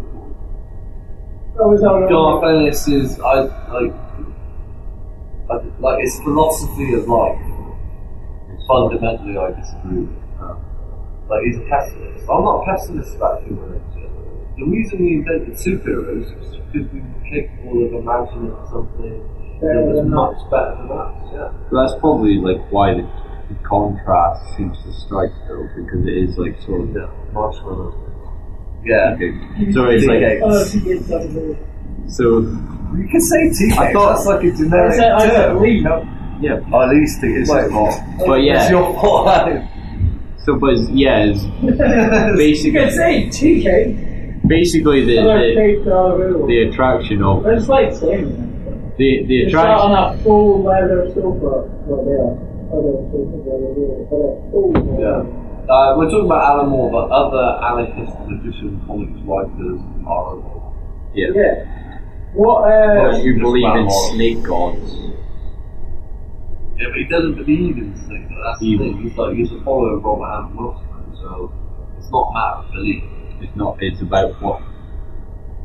That 1.59 1.67
was 1.69 1.83
our 1.83 2.09
Garth 2.09 2.45
Ennis 2.45 2.87
is 2.89 3.21
I 3.21 3.51
like 3.75 3.93
I, 5.51 5.55
like 5.81 6.01
his 6.01 6.19
philosophy 6.21 6.95
of 6.95 7.09
life. 7.09 7.43
Fundamentally, 8.67 9.37
I 9.37 9.51
disagree 9.61 10.07
with. 10.07 10.25
Like 11.29 11.43
he's 11.45 11.57
a 11.57 11.67
pessimist. 11.69 12.29
I'm 12.29 12.45
not 12.45 12.63
a 12.63 12.65
pessimist 12.65 13.17
about 13.17 13.43
human 13.43 13.73
nature. 13.73 14.09
The 14.59 14.65
reason 14.65 15.05
we 15.05 15.15
invented 15.15 15.55
superheroes 15.55 16.31
was 16.39 16.57
because 16.71 16.93
we 16.93 17.01
were 17.01 17.25
capable 17.29 17.87
of 17.87 17.93
imagining 17.95 18.55
something 18.71 19.44
that 19.65 19.83
was 19.87 20.05
much 20.07 20.51
better 20.51 20.77
than 20.77 20.91
us. 20.93 21.15
Yeah. 21.33 21.53
So 21.71 21.77
that's 21.77 21.95
probably 22.01 22.37
like 22.39 22.61
why 22.71 22.95
the, 22.95 23.03
the 23.49 23.59
contrast 23.67 24.57
seems 24.57 24.77
to 24.85 24.93
strike 24.93 25.33
though, 25.49 25.67
because 25.77 26.07
it 26.07 26.17
is 26.17 26.37
like 26.39 26.61
sort 26.63 26.83
of 26.83 26.95
Yeah. 26.95 27.11
Marshmallow. 27.33 27.95
Yeah. 28.85 29.15
okay. 29.17 29.33
So 29.73 29.87
it's 29.89 30.05
like 30.07 30.23
Oh, 30.43 30.65
she 30.69 30.81
gets 30.81 31.07
that 31.09 31.25
away. 31.31 31.59
so 32.09 32.41
You 32.97 33.09
can 33.11 33.21
say 33.21 33.51
T-Rex. 33.51 33.79
I 33.79 33.93
thought- 33.93 34.15
that's 34.17 34.27
like 34.27 34.45
a 34.45 34.53
generic 34.53 34.95
said, 34.95 35.13
I 35.13 35.15
oh, 35.17 35.29
said 35.29 35.47
term. 35.49 35.63
Lee, 35.63 35.81
no. 35.81 35.97
yeah. 36.41 36.57
At 36.83 36.89
least 36.91 37.19
it's 37.23 37.49
Like, 37.51 37.71
not. 37.71 37.95
But 38.27 38.41
It's 38.41 38.47
yeah. 38.47 38.71
your 38.71 38.93
fault. 39.01 39.71
So 40.45 40.59
but 40.59 40.77
yeah, 40.93 41.25
it's 41.33 41.43
basically. 42.37 42.73
You 42.73 42.73
can 42.73 42.87
basically 42.91 42.91
say 42.91 43.29
TK. 43.33 44.47
basically 44.47 45.05
the 45.07 45.19
Other 45.21 45.39
the, 45.49 45.55
tapes 45.55 45.87
are 45.89 46.15
available. 46.21 46.47
the 46.47 46.59
attraction 46.69 47.23
of 47.23 47.43
But 47.45 47.55
it's 47.55 47.69
like 47.69 47.95
saying 47.95 48.54
the 48.99 49.25
the 49.27 49.37
It's 49.45 49.53
not 49.53 49.65
attraction. 49.67 49.93
on 49.93 50.15
a 50.15 50.23
full 50.23 50.63
leather 50.65 51.07
sofa. 51.15 51.67
Well, 51.87 52.05
there. 52.05 52.31
Other 52.75 52.95
sofas 53.11 53.47
are 53.47 53.59
but 54.11 54.23
a 54.23 54.51
full. 54.51 54.73
Yeah. 54.99 55.41
Uh, 55.65 55.97
we're 55.97 56.11
talking 56.11 56.27
about 56.27 56.45
Alan 56.45 56.69
Moore, 56.71 56.91
but 56.93 57.09
other 57.11 57.47
anarchist 57.65 58.13
magician 58.29 58.81
comics 58.87 59.19
writers 59.25 59.81
are. 60.07 60.73
Yeah. 61.15 61.29
Yeah. 61.35 61.99
What, 62.35 62.69
uh, 62.69 63.17
You 63.19 63.39
believe 63.41 63.75
in 63.77 63.89
snake 64.13 64.43
gods. 64.43 64.93
Yeah, 66.77 66.89
but 66.91 66.99
he 66.99 67.05
doesn't 67.09 67.37
believe 67.37 67.79
in 67.79 67.95
things. 68.09 68.29
That's 68.45 68.59
the 68.61 68.67
Evil. 68.67 68.87
thing. 68.93 69.03
He's 69.03 69.17
like 69.17 69.37
he's 69.37 69.53
a 69.53 69.61
follower 69.65 69.97
of 69.97 70.05
Robert 70.05 70.27
Anton 70.27 70.57
Wilson, 70.57 71.17
so 71.23 71.53
it's 71.97 72.11
not 72.11 72.29
a 72.29 72.35
matter 72.35 72.67
of 72.67 72.73
belief. 72.73 73.05
It's 73.41 73.57
not. 73.57 73.77
It's 73.81 74.01
about 74.03 74.35
what. 74.43 74.61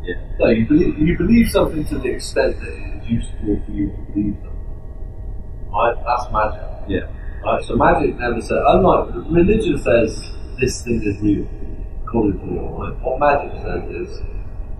Yeah. 0.04 0.16
No, 0.40 0.48
you 0.50 0.66
believe 0.68 0.98
you 1.00 1.18
believe 1.18 1.50
something 1.50 1.84
to 1.86 1.98
the 1.98 2.10
extent 2.10 2.60
that 2.62 2.70
it 2.72 2.99
is 2.99 2.99
useful 3.10 3.62
for 3.66 3.72
you 3.72 3.90
to 3.92 3.98
believe 4.12 4.36
something. 4.42 5.70
Right? 5.72 5.96
That's 6.06 6.32
magic. 6.32 6.62
Yeah. 6.88 7.08
Right, 7.44 7.64
so 7.64 7.76
magic 7.76 8.18
never 8.20 8.42
says, 8.42 8.60
unlike 8.68 9.14
religion 9.30 9.78
says 9.78 10.32
this 10.60 10.82
thing 10.84 11.02
is 11.04 11.18
real, 11.22 11.48
God 12.12 12.36
is 12.36 12.42
real. 12.44 12.68
Right? 12.78 12.96
What 13.02 13.20
magic 13.20 13.62
says 13.62 13.84
is 13.90 14.20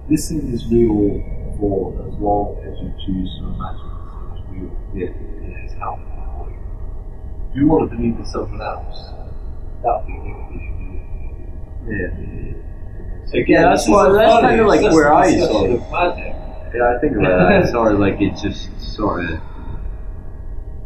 this 0.10 0.30
thing 0.30 0.52
is 0.54 0.66
real 0.72 1.24
for 1.58 1.94
as 2.08 2.14
long 2.20 2.58
as 2.68 2.76
you 2.82 2.92
choose 3.06 3.30
to 3.40 3.46
imagine 3.48 3.90
this 3.96 4.12
thing 4.12 4.36
is 4.36 4.42
real. 4.52 4.72
Yeah, 4.94 5.56
it 5.62 5.66
is 5.66 5.74
helpful 5.80 6.24
for 6.38 6.50
you. 6.50 6.60
If 7.52 7.56
you 7.56 7.68
want 7.68 7.90
to 7.90 7.96
believe 7.96 8.18
in 8.18 8.26
something 8.26 8.60
else, 8.62 8.98
that'll 9.84 10.04
be 10.06 10.14
equally 10.14 10.68
real. 10.80 11.00
Yeah. 11.88 13.26
So 13.32 13.38
again, 13.38 13.46
Yeah, 13.48 13.62
that's 13.70 13.86
this 13.86 13.94
why- 13.94 14.12
that's 14.12 14.42
kinda 14.48 14.66
like 14.68 14.82
where 14.92 15.10
a 15.10 15.16
I 15.16 15.32
discussion 15.32 15.54
saw 15.54 15.66
it. 15.66 15.72
of 15.76 15.92
magic. 16.18 16.36
Yeah, 16.74 16.96
I 16.96 17.00
think 17.00 17.16
about 17.18 17.50
that. 17.50 17.52
It's 17.64 17.72
sort 17.72 17.94
of 17.94 18.00
like 18.00 18.18
it's 18.20 18.42
just 18.42 18.70
sort 18.96 19.26
of. 19.26 19.40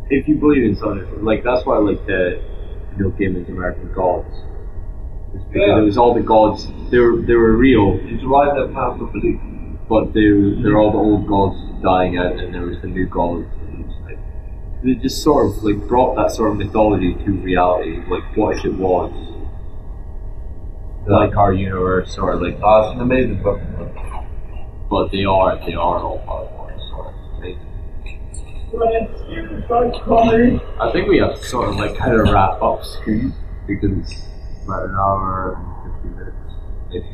If 0.09 0.27
you 0.27 0.35
believe 0.35 0.63
in 0.63 0.75
something, 0.75 1.23
like 1.23 1.43
that's 1.43 1.65
why 1.65 1.75
I 1.75 1.79
like 1.79 2.05
the 2.05 2.41
Neil 2.97 3.11
Gaiman's 3.11 3.49
American 3.49 3.91
Gods. 3.93 4.33
It's 5.33 5.43
because 5.45 5.67
Yeah. 5.67 5.79
it 5.79 5.81
was 5.83 5.97
all 5.97 6.13
the 6.13 6.21
gods. 6.21 6.67
They 6.91 6.99
were 6.99 7.17
they 7.21 7.33
were 7.35 7.53
real, 7.57 7.99
You 8.01 8.17
derive 8.19 8.55
their 8.55 8.67
power 8.67 8.97
from 8.97 9.11
belief. 9.11 9.39
but 9.89 10.13
they 10.13 10.31
were- 10.31 10.55
they're 10.61 10.77
all 10.77 10.91
the 10.91 10.97
old 10.97 11.27
gods 11.27 11.57
dying 11.81 12.17
out, 12.17 12.33
and 12.39 12.53
there 12.53 12.61
was 12.71 12.79
the 12.81 12.87
new 12.87 13.05
gods. 13.05 13.45
And 13.67 13.85
it's 13.85 13.95
like, 14.05 14.19
it 14.83 15.01
just 15.01 15.21
sort 15.23 15.47
of 15.47 15.63
like 15.63 15.79
brought 15.87 16.15
that 16.15 16.31
sort 16.31 16.51
of 16.51 16.57
mythology 16.57 17.13
to 17.25 17.31
reality. 17.31 17.95
Like, 18.09 18.23
what 18.37 18.57
if 18.57 18.65
it 18.65 18.73
was 18.73 19.11
like 21.07 21.35
our 21.35 21.53
universe, 21.53 22.17
or 22.17 22.35
like, 22.35 22.57
Uh, 22.63 22.81
it's 22.85 22.95
an 22.95 23.01
amazing 23.01 23.41
book. 23.43 23.59
But 24.93 25.11
they 25.11 25.25
are 25.25 25.57
they 25.65 25.73
are 25.73 25.97
all 25.97 26.19
part 26.19 26.45
of 26.45 26.53
one. 26.53 26.77
So 26.87 27.09
it's 27.09 27.25
amazing. 27.37 27.73
comedy. 30.05 30.61
I 30.79 30.91
think 30.91 31.07
we 31.07 31.17
have 31.17 31.35
to 31.35 31.43
sort 31.43 31.69
of 31.69 31.77
like 31.77 31.97
kind 31.97 32.13
of 32.13 32.29
wrap 32.29 32.61
up 32.61 32.85
soon 32.85 33.33
because 33.65 33.89
it's 33.97 34.13
about 34.65 34.85
an 34.89 34.95
hour 34.95 35.57
and 35.57 35.93
50 35.95 36.09
minutes, 36.09 36.53
maybe 36.89 37.09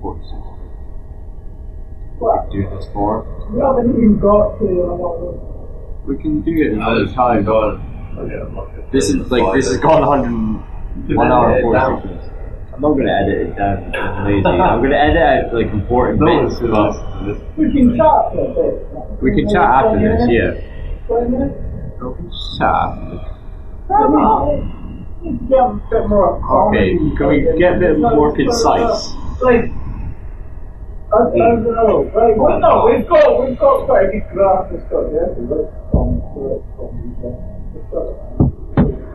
46 0.00 0.32
minutes. 0.32 0.78
What? 2.20 2.50
Do 2.52 2.70
this 2.70 2.86
for. 2.92 3.26
We 3.50 3.60
haven't 3.66 3.90
even 3.98 4.20
got 4.20 4.58
to 4.60 4.66
We 6.06 6.18
can 6.22 6.42
do 6.42 6.52
it 6.54 6.72
another 6.74 7.06
time. 7.12 7.44
This 8.92 9.10
is 9.10 9.28
like 9.28 9.54
this 9.56 9.66
has 9.66 9.78
gone 9.78 10.06
100 10.06 11.16
one 11.16 11.32
hour 11.32 11.50
and 11.56 11.62
46 11.62 12.04
minutes. 12.04 12.37
I'm 12.78 12.82
not 12.82 12.96
gonna 12.96 13.10
edit 13.10 13.48
it 13.48 13.56
down. 13.58 13.90
I'm 13.96 14.24
lazy. 14.24 14.46
I'm 14.46 14.80
gonna 14.80 14.94
edit 14.94 15.18
out 15.18 15.52
like 15.52 15.66
important 15.74 16.20
bits, 16.22 16.60
but 16.62 16.94
we 17.58 17.72
can 17.74 17.98
chat 17.98 18.30
for 18.30 18.38
a 18.38 18.54
bit. 18.54 19.20
we 19.20 19.34
can 19.34 19.50
chat 19.50 19.66
after 19.66 19.98
this. 19.98 20.22
Yeah, 20.30 20.54
Twenty 21.10 21.28
minutes? 21.28 21.58
we 21.98 22.14
can 22.14 22.30
chat 22.54 22.70
after 22.70 23.18
this. 23.18 23.26
Come 23.90 24.14
on. 24.14 25.06
Need 25.26 25.38
to 25.40 25.44
Get 25.50 25.58
a 25.58 25.74
bit 25.90 26.06
more 26.06 26.38
Okay, 26.38 26.94
comedy. 26.94 27.16
can 27.18 27.26
we 27.26 27.58
get 27.58 27.74
a 27.74 27.78
bit 27.82 27.98
more 27.98 28.30
concise? 28.36 29.10
Like, 29.42 29.74
I, 31.10 31.18
I 31.18 31.34
don't 31.34 31.58
hmm. 31.58 31.74
know. 31.74 32.06
Right, 32.14 32.38
well, 32.38 32.60
no, 32.62 32.86
we've 32.86 33.08
got 33.08 33.42
we've 33.42 33.58
got 33.58 33.86
quite 33.86 34.06
a 34.06 34.12
good 34.14 34.22
graph 34.30 34.70
and 34.70 34.78
stuff. 34.86 35.10
Yeah, 35.10 35.34
we 35.34 35.50
like 35.50 35.66
comedy, 35.90 36.22
we 36.30 36.46
like 36.46 36.62
comedy. 36.78 37.10
yeah. 37.26 37.42
We've 37.74 37.90
uh, 37.90 38.47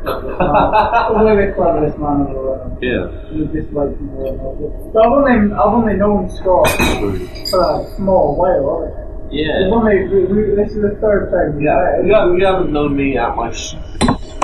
got 0.03 0.23
it. 0.23 0.37
Probably 0.37 1.45
the 1.45 1.53
cleverest 1.55 1.97
man 1.97 2.21
in 2.21 2.33
the 2.33 2.39
world. 2.39 2.77
Yeah. 2.81 3.07
You 3.31 3.45
just 3.53 3.71
like 3.73 3.89
him 3.97 4.09
or 4.11 4.31
not. 4.35 4.93
So 4.93 4.97
I've 5.01 5.11
only 5.11 5.53
I've 5.53 5.73
only 5.73 5.93
known 5.95 6.29
Scott 6.29 6.67
for 6.69 7.09
a 7.61 7.95
small 7.95 8.35
while. 8.35 8.83
haven't 8.83 8.99
I? 8.99 9.31
Yeah. 9.31 9.63
We've 9.65 9.73
only 9.73 9.97
we, 10.07 10.25
we, 10.25 10.55
this 10.55 10.71
is 10.75 10.81
the 10.81 10.97
third 11.01 11.31
time. 11.31 11.55
we've 11.57 11.65
Yeah, 11.65 11.97
met. 11.97 12.05
you 12.05 12.13
haven't, 12.13 12.37
you 12.39 12.45
haven't 12.45 12.71
known 12.73 12.95
me 12.95 13.15
that 13.15 13.35
much. 13.35 13.57
sh- 13.57 13.75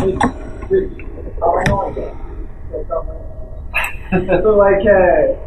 We- 0.01 0.17
we- 0.69 1.05
How 1.39 1.57
I 1.57 1.63
know 1.67 1.89
again? 1.91 2.15
So 4.41 4.49
like 4.57 4.81
uh, 4.87 5.37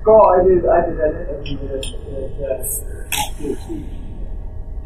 Scott, 0.00 0.40
I 0.40 0.44
did 0.44 0.64
I 0.66 0.80
did 0.86 0.98
an 1.00 1.12
interview 1.28 1.58
with 1.68 1.84
with 2.08 2.40
uh, 2.40 2.64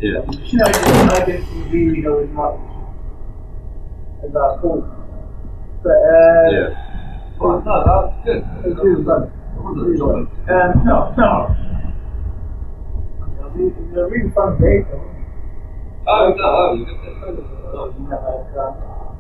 Yeah. 0.01 0.21
You 0.43 0.59
know, 0.59 0.65
I 0.67 0.73
didn't, 0.73 1.11
I 1.11 1.25
didn't 1.25 1.71
really 1.71 2.01
know 2.01 2.19
as 2.19 2.29
much 2.31 2.57
I 4.33 4.57
thought. 4.63 4.85
But 5.83 5.99
uh, 6.01 6.49
Yeah. 6.49 6.71
Well, 7.41 7.61
no, 7.67 7.75
that's 7.85 8.25
good. 8.25 8.41
it 8.41 8.73
was 8.73 8.79
really 8.81 9.05
fun. 9.05 9.23
I 9.29 9.61
wasn't 9.61 9.91
enjoying 9.93 10.25
it. 10.25 10.51
Um, 10.51 10.71
no, 10.87 10.97
no. 11.19 11.31
It 13.55 13.75
was 13.77 13.97
a 13.97 14.07
really 14.09 14.31
fun 14.33 14.57
day. 14.61 14.83
though. 14.89 15.11
Oh, 16.07 16.35
no, 16.37 16.45
oh, 16.45 16.75
you 16.75 16.85
did 16.85 16.95
You 16.95 18.09
know, 18.09 18.19
like, 18.55 18.55
uh. 18.55 19.13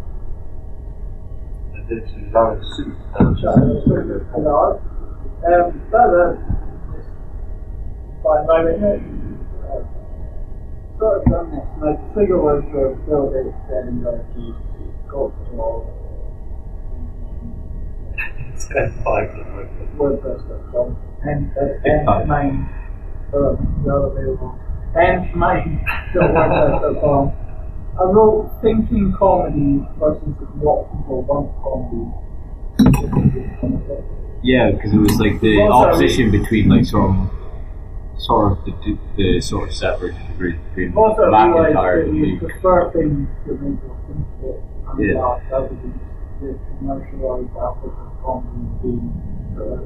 Did 1.88 2.00
a 2.00 2.64
suit? 2.76 2.96
Trying 3.16 3.34
to 3.36 3.82
sort 3.84 4.08
of 4.10 4.32
pull 4.32 4.48
out. 4.48 4.80
Um, 5.44 5.68
but 5.92 6.10
uh, 6.16 6.32
fine 8.24 8.44
by 8.48 8.64
me. 8.64 8.72
Uh, 8.80 9.84
sort 10.98 11.20
of 11.20 11.24
done 11.28 11.48
this. 11.52 11.66
My 11.78 11.92
figure 12.14 12.40
was 12.40 12.64
to 12.72 12.96
build 13.04 13.34
it 13.36 13.52
and 13.68 14.00
uh, 14.06 14.10
he 14.34 14.52
got 14.52 14.63
to 15.14 15.60
all 15.60 15.90
It's 18.54 18.66
fine. 18.66 19.28
WordPress.com 19.96 20.96
and 21.22 21.50
that's 21.54 21.80
and 21.84 22.28
mine. 22.28 22.68
Uh, 23.32 23.56
not 23.84 24.04
available. 24.10 24.58
And 24.94 25.34
mine. 25.34 25.84
WordPress.com. 26.14 27.32
I 27.98 28.02
wrote 28.04 28.50
thinking 28.60 29.14
comedy 29.16 29.86
versus 29.98 30.34
what 30.58 30.90
people 30.90 31.22
want 31.22 31.50
comedy. 31.62 32.10
Yeah, 34.42 34.72
because 34.72 34.92
it 34.92 34.98
was 34.98 35.18
like 35.20 35.40
the 35.40 35.60
Also, 35.62 35.88
opposition 35.90 36.30
between 36.30 36.68
like 36.68 36.84
sort 36.84 37.10
of, 37.10 37.30
sort 38.18 38.52
of 38.52 38.64
the, 38.64 38.72
the, 38.84 38.98
the 39.16 39.40
sort 39.40 39.68
of 39.68 39.74
separate 39.74 40.14
degree 40.28 40.58
between 40.74 40.94
Also, 40.96 41.22
I 41.22 41.46
McIntyre 41.48 42.04
and 42.04 42.16
you 42.16 42.26
Luke. 42.26 42.40
prefer 42.50 42.90
things 42.92 43.28
that 43.46 43.54
make 44.96 45.06
you 45.06 45.14
think 45.14 45.14
that 45.14 45.14
and 45.14 45.14
Yeah. 45.14 45.20
laugh 45.20 45.40
rather 45.50 45.68
than 45.68 45.92
the 46.40 46.50
commercialized 46.78 47.54
aspect 47.56 47.96
of 47.98 48.10
comedy 48.24 48.62
being 48.82 49.06
uh, 49.54 49.78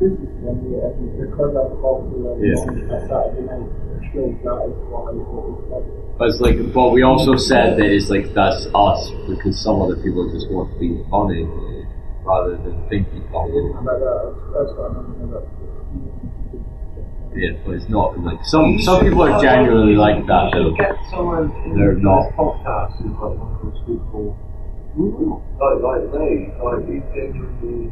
This 0.00 0.10
is 0.10 0.28
one 0.42 0.58
year, 0.68 0.90
and 0.90 1.06
because 1.20 1.54
I'm 1.54 1.70
popular, 1.80 2.34
Yeah. 2.42 2.58
I 2.58 2.98
Saturday 3.08 3.46
night 3.46 3.70
shows 4.12 4.34
that 4.42 4.58
is 4.68 4.76
why 4.90 5.10
it 5.14 5.22
was 5.22 5.58
like. 5.70 6.18
But 6.18 6.28
it's 6.28 6.40
like, 6.40 6.58
but 6.74 6.90
we 6.90 7.02
also 7.02 7.36
said 7.36 7.76
that 7.78 7.86
it's 7.86 8.10
like 8.10 8.34
that's 8.34 8.66
us 8.74 9.10
because 9.28 9.54
some 9.58 9.80
other 9.82 9.96
people 9.96 10.30
just 10.30 10.50
want 10.50 10.72
to 10.74 10.78
be 10.78 10.98
funny 11.10 11.46
rather 12.26 12.56
than 12.58 12.74
thinking 12.90 13.22
I 13.22 13.26
didn't 13.26 13.32
funny. 13.32 13.58
remember 13.70 13.98
that. 14.02 14.22
That's 14.54 14.70
what 14.76 14.90
I 14.90 14.98
remember. 14.98 15.42
Yeah, 17.34 17.50
but 17.64 17.74
it's 17.74 17.88
not 17.88 18.18
like 18.22 18.38
some 18.44 18.78
some 18.78 19.00
people 19.02 19.22
are 19.22 19.40
genuinely 19.42 19.96
like 19.96 20.24
that 20.26 20.50
though. 20.52 20.70
Get 20.74 20.94
someone 21.10 21.50
in 21.66 21.78
They're 21.78 21.94
this 21.94 22.02
not. 22.04 22.30
podcast 22.38 22.94
who's 23.02 23.10
like 23.10 23.34
one 23.34 23.54
of 23.54 23.62
those 23.62 23.80
people. 23.86 24.38
Like, 24.96 25.82
like 25.82 26.04
they, 26.12 26.54
like 26.62 26.86
he 26.86 27.02
genuinely 27.14 27.90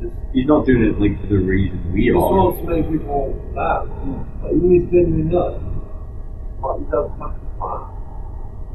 just, 0.00 0.12
He's 0.34 0.46
not 0.46 0.66
doing 0.66 0.84
it 0.84 1.00
like 1.00 1.16
for 1.20 1.28
the 1.28 1.38
reason 1.40 1.80
we 1.92 2.06
just 2.12 2.16
are. 2.16 2.32
wants 2.36 2.60
to 2.60 2.66
make 2.68 2.84
people 2.90 3.32
laugh. 3.56 3.88
Like, 4.44 4.52
he 4.60 4.76
is 4.76 4.84
genuinely 4.92 5.32
nuts. 5.32 5.64
Like, 6.60 6.78
he 6.78 6.84
does 6.92 7.08
fucking 7.16 7.48
fun. 7.58 7.88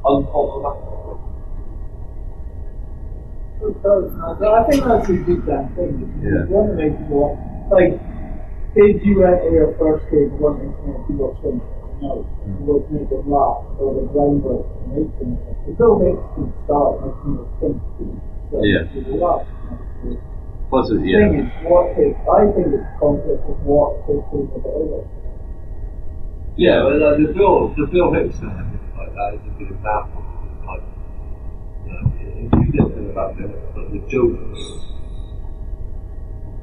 Unpopular. 0.06 0.74
I 3.58 4.64
think 4.70 4.84
that's 4.86 5.10
a 5.10 5.14
good 5.14 5.46
damn 5.46 5.68
thing. 5.76 6.22
Yeah. 6.22 6.46
You 6.46 6.54
want 6.54 6.70
to 6.72 6.76
make 6.78 6.94
people 6.98 7.34
like, 7.74 7.98
if 8.78 9.04
you 9.04 9.26
enter 9.26 9.50
your 9.50 9.74
first 9.82 10.06
kid 10.14 10.32
wanting 10.40 10.70
to 10.74 10.82
make 10.88 11.02
people 11.10 11.34
think, 11.42 11.62
no, 12.02 12.26
you 12.46 12.62
would 12.66 12.86
make 12.92 13.10
them 13.10 13.26
laugh, 13.30 13.66
or 13.80 13.94
the 13.98 14.06
groundwork 14.14 14.66
to 14.66 14.82
make 14.94 15.12
them 15.20 15.38
think. 15.42 15.58
It 15.68 15.76
still 15.76 15.98
makes 16.00 16.22
them 16.38 16.54
start 16.66 17.02
making 17.02 17.36
them 17.38 17.48
think. 17.60 17.78
So 18.52 18.64
Yeah. 18.64 18.84
laugh. 19.18 19.48
Plus, 20.70 20.92
it, 20.92 21.00
thing 21.00 21.08
yeah, 21.08 21.42
is, 21.42 21.52
what 21.64 21.96
takes, 21.96 22.20
I 22.28 22.44
think 22.52 22.68
it's 22.76 22.84
a 22.84 23.00
conflict 23.00 23.44
of 23.48 23.58
what 23.64 24.04
takes 24.04 24.24
people 24.32 24.60
other. 24.68 25.08
Yeah, 26.58 26.84
but 26.84 27.00
like, 27.00 27.18
the 27.24 27.34
Bill, 27.34 27.72
the 27.76 27.88
Bill 27.88 28.12
Hicks 28.14 28.40
thing, 28.40 28.52
I 28.52 28.64
think, 28.68 28.84
like 28.98 29.14
that 29.16 29.30
is 29.36 29.42
a 29.48 29.54
good 29.58 29.72
example. 29.72 30.24
Like, 30.68 30.84
you 31.86 31.92
know, 31.96 32.04
if 32.20 32.52
you 32.52 32.72
didn't 32.72 32.94
think 32.94 33.12
about 33.12 33.40
it, 33.40 33.48
but 33.74 33.92
the 33.92 34.00
jokes, 34.12 34.60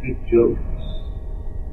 good 0.02 0.18
jokes. 0.28 0.60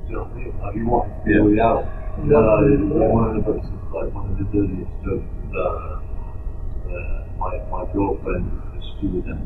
You 0.08 0.16
know 0.16 0.24
what 0.24 0.32
I 0.32 0.36
mean? 0.36 0.54
Like, 0.60 0.76
you 0.76 0.86
want 0.88 1.08
to 1.12 1.24
feel 1.28 1.52
it 1.52 1.60
out. 1.60 2.01
Uh, 2.12 2.24
like 2.28 3.10
one 3.12 3.30
of 3.30 3.36
the 3.36 3.42
books 3.42 3.66
is 3.66 3.82
like 3.94 4.12
one 4.14 4.30
of 4.30 4.38
the 4.38 4.46
dirtiest 4.52 4.92
jokes. 5.04 5.26
is, 5.26 5.52
Uh, 5.52 6.00
uh, 6.92 7.24
my 7.40 7.52
my 7.72 7.84
girlfriend 7.94 8.46
is 8.52 8.84
a 8.84 8.98
stewardess. 8.98 9.42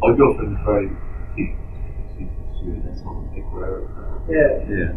My 0.00 0.10
girlfriend 0.16 0.56
is 0.56 0.62
very 0.64 0.88
petite. 1.34 1.58
She's 2.16 2.30
a 2.30 2.46
stewardess 2.56 3.02
on 3.04 3.26
a 3.26 3.34
big 3.34 3.44
railroad. 3.52 3.90
Yeah. 4.30 4.62
yeah. 4.70 4.92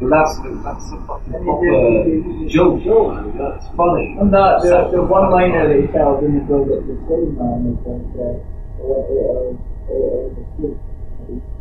But 0.00 0.08
that's 0.10 0.34
that's 0.64 0.86
a 0.94 0.98
fucking 1.06 1.34
And 1.34 1.44
proper 1.44 1.64
you 1.66 2.02
did- 2.02 2.14
you 2.14 2.48
did- 2.48 2.50
joke, 2.50 3.14
man. 3.14 3.38
That's 3.38 3.66
funny. 3.76 4.16
And 4.20 4.32
that, 4.32 4.62
the, 4.62 4.88
the 4.96 5.02
one 5.02 5.30
liner 5.30 5.68
that 5.68 5.78
he 5.80 5.86
tells 5.92 6.24
in 6.24 6.38
the 6.38 6.44
book 6.46 6.66
at 6.70 6.86
the 6.86 6.96
same 7.06 7.34
man 7.38 7.66
is 7.70 7.78
like, 7.86 8.08
uh, 8.18 8.34
I 8.78 8.86
went 8.88 9.10
eight 9.10 9.26
hours, 9.26 9.58
eight 9.90 10.06
hours 10.10 10.38
of 10.38 10.46
sleep. 10.56 10.78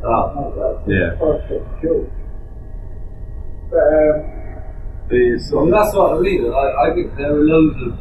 Ah. 0.06 0.26
Yeah. 0.88 1.10
perfect 1.20 1.66
joke. 1.84 2.10
But, 3.70 3.78
um, 3.78 4.41
It's, 5.12 5.52
Well, 5.52 5.68
that's 5.68 5.94
what 5.94 6.16
I 6.16 6.20
mean. 6.24 6.48
I, 6.48 6.88
I 6.88 6.96
think 6.96 7.16
there 7.18 7.36
are 7.36 7.44
loads 7.44 7.76
of. 7.84 8.00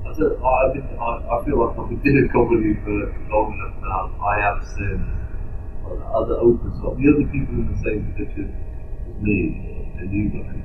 I, 0.00 0.10
don't, 0.16 0.40
I, 0.40 0.72
think, 0.72 0.84
I, 0.96 1.10
I 1.28 1.44
feel 1.44 1.60
like 1.60 1.76
I've 1.76 1.88
been 1.92 2.00
doing 2.00 2.28
comedy 2.32 2.72
for 2.80 2.96
long 3.28 3.52
enough 3.52 3.76
now. 3.84 4.08
I 4.16 4.40
have 4.40 4.64
seen 4.64 5.04
well, 5.84 6.00
the 6.00 6.08
other 6.08 6.36
open 6.40 6.72
source, 6.80 6.96
the 6.96 7.04
other 7.04 7.28
people 7.28 7.52
in 7.52 7.68
the 7.68 7.80
same 7.84 8.00
position 8.16 8.48
as 9.12 9.16
me 9.20 9.92
and 10.00 10.08
you 10.08 10.32
guys. 10.40 10.56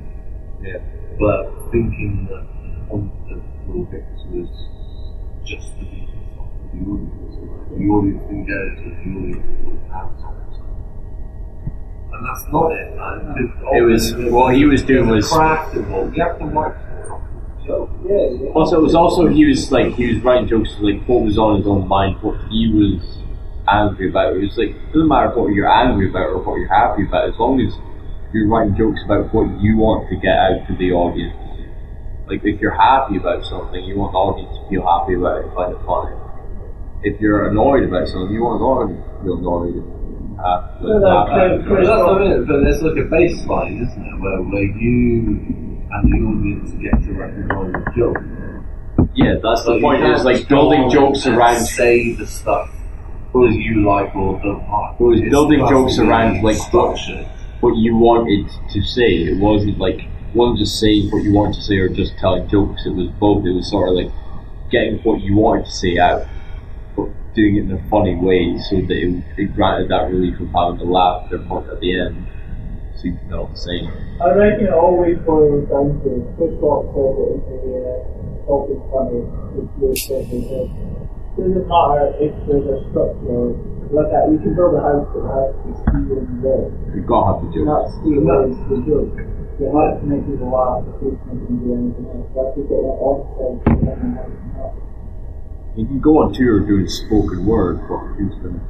yeah. 0.64 0.80
But 1.20 1.52
thinking 1.72 2.32
that 2.32 2.48
the 2.64 2.72
content 2.88 3.44
Bill 3.68 3.84
Hicks 3.92 4.24
was 4.32 4.48
just 5.44 5.68
to 5.76 5.84
be 5.84 6.08
the 6.72 6.80
audience. 6.80 7.36
The 7.76 7.86
audience 7.92 8.24
engaged 8.32 8.88
with 8.88 8.98
the 9.04 9.12
audience 9.20 9.52
will 9.68 9.84
have 9.92 10.16
something. 10.24 10.45
And 12.16 12.26
that's 12.26 12.48
not 12.52 12.72
it, 12.72 12.96
man. 12.96 13.54
It 13.74 13.82
was- 13.82 14.16
what 14.32 14.56
he 14.56 14.66
was 14.66 14.84
doing 14.84 15.10
was- 15.10 15.32
craft 15.32 15.76
involved. 15.76 16.16
You 16.16 16.24
have 16.24 16.40
to 16.40 16.46
write 16.46 16.74
for 16.74 17.20
a 17.64 17.68
joke. 17.68 17.90
yeah, 18.08 18.16
yeah. 18.16 18.50
Also, 18.52 18.80
it 18.80 18.84
was 18.84 18.96
also 18.96 19.28
he 19.28 19.46
was 19.46 19.72
like 19.72 19.94
he 19.94 20.14
was 20.14 20.24
writing 20.24 20.48
jokes 20.48 20.76
like 20.80 21.04
what 21.08 21.24
was 21.24 21.38
on 21.38 21.58
his 21.58 21.68
own 21.68 21.88
mind, 21.88 22.16
what 22.22 22.38
he 22.50 22.72
was 22.72 23.02
angry 23.68 24.10
about. 24.10 24.34
It 24.36 24.42
was 24.42 24.58
like 24.58 24.70
it 24.70 24.94
doesn't 24.94 25.08
matter 25.08 25.30
what 25.38 25.52
you're 25.54 25.70
angry 25.70 26.10
about 26.10 26.30
or 26.30 26.38
what 26.44 26.56
you're 26.60 26.70
happy 26.74 27.04
about, 27.06 27.28
as 27.30 27.38
long 27.38 27.60
as 27.60 27.74
you're 28.34 28.48
writing 28.48 28.76
jokes 28.76 29.02
about 29.06 29.34
what 29.34 29.50
you 29.60 29.78
want 29.78 30.08
to 30.10 30.16
get 30.16 30.38
out 30.38 30.68
to 30.68 30.76
the 30.76 30.92
audience. 30.92 31.36
Like 32.28 32.42
if 32.44 32.60
you're 32.62 32.72
happy 32.80 33.18
about 33.18 33.44
something, 33.46 33.84
you 33.84 33.98
want 33.98 34.14
the 34.14 34.18
audience 34.20 34.56
to 34.58 34.70
feel 34.70 34.86
happy 34.86 35.14
about 35.16 35.40
it, 35.44 35.54
find 35.54 35.74
it 35.74 35.80
funny. 35.86 36.16
If 37.04 37.20
you're 37.22 37.48
annoyed 37.50 37.84
about 37.84 38.08
something, 38.08 38.34
you 38.34 38.44
want 38.44 38.60
the 38.60 38.66
audience 38.66 39.06
to 39.06 39.24
feel 39.24 39.38
annoyed. 39.38 39.84
And 40.46 40.64
happy- 40.64 40.82
So 40.82 41.00
that. 41.00 41.66
Chris- 41.68 41.88
But 41.88 41.96
that's 41.96 42.04
what 42.08 42.22
I 42.22 42.28
mean. 42.28 42.46
But 42.46 42.60
there's 42.64 42.82
like 42.84 42.98
a 42.98 43.08
baseline, 43.10 43.82
isn't 43.82 44.06
it, 44.06 44.20
where, 44.22 44.42
where 44.42 44.64
you 44.64 45.82
and 45.92 46.04
the 46.12 46.18
audience 46.28 46.72
get 46.82 47.04
to 47.06 47.14
recognise 47.14 47.72
the 47.74 47.92
joke. 47.96 48.18
yeah, 49.16 49.36
that's 49.42 49.64
the 49.66 49.80
point. 49.80 50.02
can't 50.02 50.14
It's 50.16 50.24
like 50.24 50.48
building 50.48 50.90
jokes 50.90 51.26
around 51.28 51.62
say 51.62 52.14
the 52.14 52.28
stuff 52.28 52.70
that 53.34 53.52
you 53.54 53.86
like 53.86 54.16
or 54.16 54.40
don't 54.42 54.68
like. 54.70 55.00
It 55.00 55.04
was 55.04 55.20
It's 55.22 55.30
building 55.30 55.60
jokes 55.68 56.00
around, 56.00 56.42
like, 56.44 56.56
structured. 56.58 57.26
what 57.62 57.76
you 57.76 57.96
wanted 57.98 58.48
to 58.72 58.82
say. 58.82 59.10
It 59.32 59.40
wasn't 59.40 59.78
like 59.78 60.02
wasn't 60.34 60.60
just 60.60 60.80
saying 60.80 61.10
what 61.12 61.24
you 61.24 61.34
wanted 61.34 61.56
to 61.56 61.62
say 61.62 61.78
or 61.78 61.88
just 61.90 62.18
telling 62.18 62.48
jokes. 62.50 62.86
It 62.86 62.94
was 62.94 63.08
both. 63.20 63.46
It 63.46 63.52
was 63.54 63.70
sort 63.70 63.90
of 63.90 63.96
like 63.96 64.12
getting 64.72 65.00
what 65.00 65.22
you 65.22 65.36
wanted 65.38 65.66
to 65.66 65.72
say 65.72 65.98
out, 65.98 66.24
but 66.24 66.28
doing 67.36 67.58
it 67.58 67.64
in 67.68 67.72
a 67.76 67.82
funny 67.90 68.16
way 68.16 68.58
so 68.72 68.80
that 68.80 68.96
it, 68.96 69.12
it 69.38 69.54
granted 69.54 69.90
that 69.92 70.08
relief 70.10 70.40
of 70.40 70.48
having 70.56 70.80
to 70.80 70.88
laugh 70.88 71.26
at 71.26 71.30
their 71.30 71.44
point 71.46 71.68
at 71.70 71.80
the 71.80 71.92
end. 71.92 72.26
So 72.96 73.12
you 73.12 73.20
felt 73.30 73.52
the 73.52 73.60
same. 73.60 73.92
I 74.24 74.32
reckon 74.32 74.72
it 74.72 74.74
always 74.74 75.20
boils 75.28 75.68
down 75.68 76.00
to 76.08 76.24
Chris 76.40 76.56
Rock 76.64 76.88
said 76.96 77.12
it 77.20 77.36
in 77.36 77.60
the 77.68 77.84
uh, 77.84 78.48
Open 78.48 78.80
Funny, 78.88 79.22
which 79.60 79.72
was 79.84 80.00
said 80.08 80.24
it 80.32 80.72
doesn't 81.36 81.68
matter 81.68 82.16
if 82.24 82.32
there's 82.48 82.64
a 82.64 82.78
structure 82.88 83.60
like 83.92 84.08
that. 84.16 84.32
You 84.32 84.40
can 84.40 84.56
build 84.56 84.80
a 84.80 84.82
house 84.82 85.04
that 85.12 85.24
has 85.28 85.52
to 85.52 85.60
be 85.68 85.72
steel 85.76 86.24
and 86.24 86.40
wood. 86.40 86.72
You've 86.96 87.04
got 87.04 87.20
to 87.20 87.28
have 87.28 87.40
the 87.44 87.48
that 87.52 87.84
jokes. 87.84 87.92
steel 88.00 88.24
is 88.24 88.56
the 88.72 88.78
joke. 88.88 89.16
You 89.60 89.68
have 89.76 90.00
to 90.00 90.06
make 90.08 90.24
people 90.24 90.48
laugh 90.48 90.88
if 90.88 90.96
you 91.04 91.20
can 91.28 91.60
do 91.60 91.68
anything 91.76 92.08
else. 92.08 92.32
You 92.32 92.40
have 92.40 92.56
to 92.56 92.62
get 92.64 92.80
it 92.80 92.96
on 93.04 93.16
stage 93.36 93.64
and 93.68 93.84
then 93.84 94.16
everything 94.16 94.56
else. 94.56 94.85
You 95.76 95.86
can 95.86 96.00
go 96.00 96.24
on 96.24 96.32
tour 96.34 96.62
doing 96.62 96.88
spoken 96.88 97.46
word, 97.46 97.84
but 97.90 98.00
who's 98.16 98.34
gonna 98.40 98.64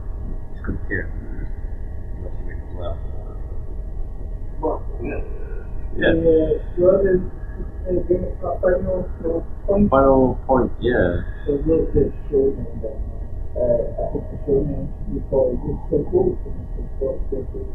who's 0.49 0.61
gonna 0.65 0.81
care? 0.89 1.05
Unless 2.17 2.33
you 2.41 2.45
make 2.49 2.57
them 2.57 2.77
laugh. 2.81 2.97
Well, 4.57 4.81
yeah. 5.05 5.21
Yeah. 6.01 6.17
Uh, 6.17 6.81
uh, 6.81 7.13
a 7.85 8.59
final 8.59 9.05
uh, 9.21 9.67
point. 9.67 9.89
Final 9.91 10.39
point. 10.47 10.71
Yeah. 10.81 11.21
So 11.45 11.61
look 11.69 11.93
at 11.93 12.09
show 12.25 12.49
name 12.57 12.81
then. 12.81 12.97
Uh, 13.53 13.85
I 14.01 14.09
think 14.09 14.25
the 14.33 14.37
show 14.49 14.65
name 14.65 14.89
you 15.13 15.21
call 15.29 15.53
it 15.53 15.61
is 15.61 15.77
so 15.93 16.01
cool 16.09 16.33
for 16.41 16.49
me 16.57 16.65
to 16.73 16.81
talk 16.97 17.21
to 17.29 17.37
you. 17.53 17.69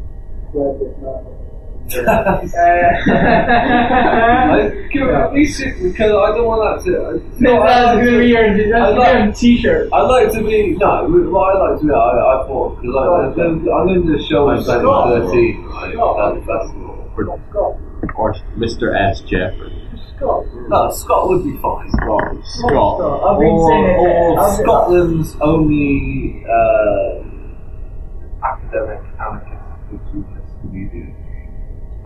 Glad 0.51 0.83
it's 0.83 0.99
not. 0.99 1.50
I, 1.91 1.95
can 4.91 5.07
we 5.07 5.13
at 5.13 5.33
least 5.33 5.63
because 5.81 6.11
I 6.11 6.31
don't 6.35 6.45
want 6.45 6.83
that 6.83 6.91
to. 6.91 7.21
No, 7.39 7.57
I 7.59 7.93
like 7.93 8.03
to- 8.03 8.69
that's 8.71 8.95
gonna 8.95 9.25
be 9.27 9.31
t-shirt. 9.33 9.89
I'd 9.93 10.01
like 10.01 10.31
to 10.33 10.43
be 10.43 10.75
no. 10.77 11.07
What 11.31 11.55
I 11.55 11.57
like 11.71 11.79
to 11.81 11.85
be, 11.87 11.93
I, 11.93 11.97
I 11.97 12.45
thought 12.47 12.81
because 12.81 12.95
I, 12.95 12.97
I'm 13.01 13.33
going 13.87 14.07
to 14.07 14.17
show 14.25 14.49
in 14.51 14.63
Scott. 14.63 14.81
2013. 14.81 15.65
Right, 15.65 15.93
Scott. 15.93 16.35
that 16.35 16.45
festival. 16.45 17.11
Scott. 17.49 17.73
Or 18.15 18.33
Mr. 18.57 18.95
S. 18.97 19.21
Jeffrey. 19.21 19.71
Scott. 20.17 20.43
No, 20.69 20.91
Scott 20.91 21.29
would 21.29 21.43
be 21.43 21.55
fine. 21.57 21.89
Scott. 21.91 22.35
Scott. 22.43 23.01
I've 23.23 23.39
been 23.39 23.59
saying 23.67 23.85
it. 23.85 23.97
or, 23.97 24.09
or 24.09 24.39
I've 24.39 24.57
been- 24.57 24.65
Scotland's 24.65 25.35
only 25.41 26.43
uh, 26.47 26.49
academic 28.45 29.01
anarchist 29.19 29.61
cartoonist 29.89 30.53
comedian. 30.61 31.15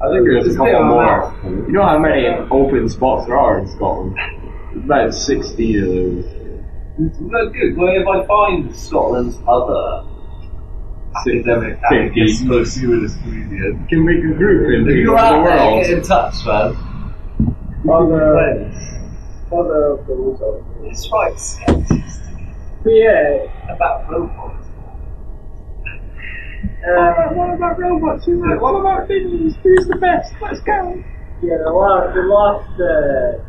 I 0.01 0.09
think 0.11 0.27
there's 0.27 0.45
a 0.45 0.49
It's 0.49 0.55
a 0.59 0.63
bit 0.63 0.71
couple 0.73 0.85
more. 0.87 1.35
You 1.67 1.71
know 1.73 1.83
how 1.83 1.97
many 1.99 2.27
open 2.51 2.89
spots 2.89 3.25
there 3.27 3.37
are 3.37 3.59
in 3.59 3.67
Scotland? 3.67 4.17
About 4.75 5.13
60 5.13 5.77
of 5.77 5.85
those. 5.85 6.25
It's 6.99 7.17
very 7.19 7.49
good. 7.51 7.77
Well, 7.77 7.93
if 7.95 8.07
I 8.07 8.25
find 8.25 8.75
Scotland's 8.75 9.37
other 9.47 10.05
academic 11.15 11.79
anarchist 11.91 12.41
Fifty. 12.43 12.47
cartoonist 12.47 13.21
comedian, 13.21 13.79
You 13.81 13.87
can 13.89 14.05
make 14.05 14.17
a 14.23 14.37
group 14.37 14.73
in 14.73 14.81
if 14.81 14.87
the 14.87 14.93
you're 14.99 15.17
out 15.17 15.45
there, 15.45 15.57
world. 15.57 15.83
get 15.83 15.91
in 15.97 16.01
touch, 16.03 16.35
man. 16.45 16.75
Other, 17.89 18.33
Friends. 18.33 18.77
other 19.51 19.85
of 19.93 20.07
those. 20.07 20.41
are- 20.41 20.61
It's 20.87 21.11
right 21.11 21.33
sexist 21.33 22.21
But 22.83 22.89
yeah, 22.93 23.73
about 23.73 24.09
robots. 24.11 24.64
Um, 26.85 27.35
what 27.35 27.53
about 27.55 27.79
robots? 27.79 28.25
Who's 28.25 28.41
that? 28.41 28.59
What 28.61 28.75
about 28.79 29.07
ninjas? 29.09 29.55
Who's 29.63 29.87
the 29.87 29.95
best? 29.95 30.33
Let's 30.41 30.61
go. 30.61 31.03
yeah, 31.41 31.57
the 31.63 31.71
last, 31.71 32.13
the 32.13 32.21
last, 32.21 32.79
uh, 32.79 33.39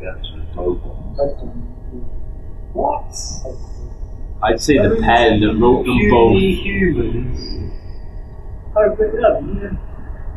Yeah, 0.00 0.14
robot. 0.56 0.98
What? 2.72 3.12
I'd 4.44 4.60
say 4.60 4.78
the 4.78 4.96
pen 5.02 5.40
that 5.40 5.54
wrote 5.60 5.84
them 5.84 5.98
both. 6.10 6.32
humans. 6.40 7.72
Oh, 8.74 8.96
but 8.96 9.12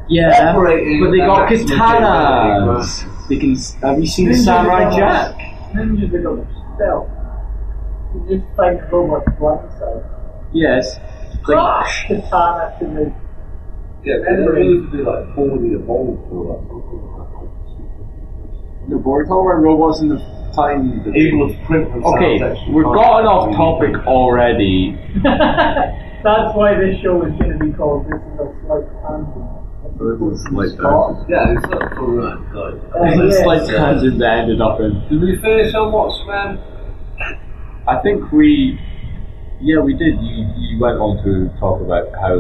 yeah, 0.10 0.30
Yeah, 0.30 0.50
Operating 0.52 1.00
but 1.04 1.12
they 1.12 1.18
got 1.20 1.52
at 1.52 1.60
katanas. 1.60 3.28
They 3.30 3.38
can. 3.38 3.56
Have 3.82 4.00
you 4.00 4.06
seen 4.08 4.28
the 4.28 4.34
Ninjas 4.36 4.44
Samurai 4.44 4.84
are 4.84 4.92
Jack? 4.92 5.36
Ninjas 5.74 6.14
are 6.14 6.22
going 6.22 6.46
to 6.46 6.76
stealth. 6.76 7.10
You 8.14 8.38
just 8.38 8.56
find 8.58 8.80
robots 8.92 9.26
blindside. 9.40 10.04
Yes. 10.54 11.00
Like, 11.48 11.86
Katana 12.08 12.74
to 12.80 12.86
the 12.86 13.14
Yeah, 14.04 14.18
but 14.18 14.26
they're 14.26 14.56
to 14.56 14.90
be 14.92 14.98
like 15.04 15.26
fully 15.36 15.70
evolved 15.76 16.22
for 16.30 16.42
that. 16.50 16.62
no, 18.90 18.98
but 18.98 19.06
we're 19.10 19.26
talking 19.26 19.62
robots 19.62 20.00
in 20.02 20.10
the 20.10 20.18
time. 20.56 21.04
that- 21.04 21.16
Able 21.16 21.50
to 21.50 21.56
print. 21.66 21.88
Okay, 22.06 22.40
we're 22.72 22.84
gotten 22.84 23.28
off 23.28 23.52
topic 23.56 23.96
already. 24.08 24.96
That's 25.24 26.54
why 26.56 26.74
this 26.74 27.00
show 27.02 27.22
is 27.24 27.34
going 27.38 27.52
to 27.58 27.66
be 27.66 27.72
called 27.74 28.06
This 28.08 28.20
is 28.22 28.40
a 28.40 28.42
Slight 28.66 28.88
Tangent. 29.06 29.46
Yeah, 31.30 31.54
it's 31.54 31.68
not 31.70 31.94
for 31.94 32.08
right. 32.18 32.40
Uh, 32.56 32.74
It's 33.24 33.38
yes. 33.38 33.46
like 33.46 33.64
tangent 33.68 34.18
that 34.20 34.38
ended 34.40 34.60
up 34.62 34.80
in. 34.82 34.92
Did 35.10 35.22
we 35.22 35.38
finish 35.40 35.74
on 35.76 35.92
Watchmen? 35.92 36.58
I 37.88 37.98
think 38.02 38.32
we, 38.32 38.80
yeah, 39.66 39.80
we 39.82 39.94
did. 39.94 40.16
You 40.22 40.46
you 40.58 40.80
went 40.80 40.98
on 41.00 41.18
to 41.26 41.50
talk 41.60 41.82
about 41.82 42.14
how 42.14 42.38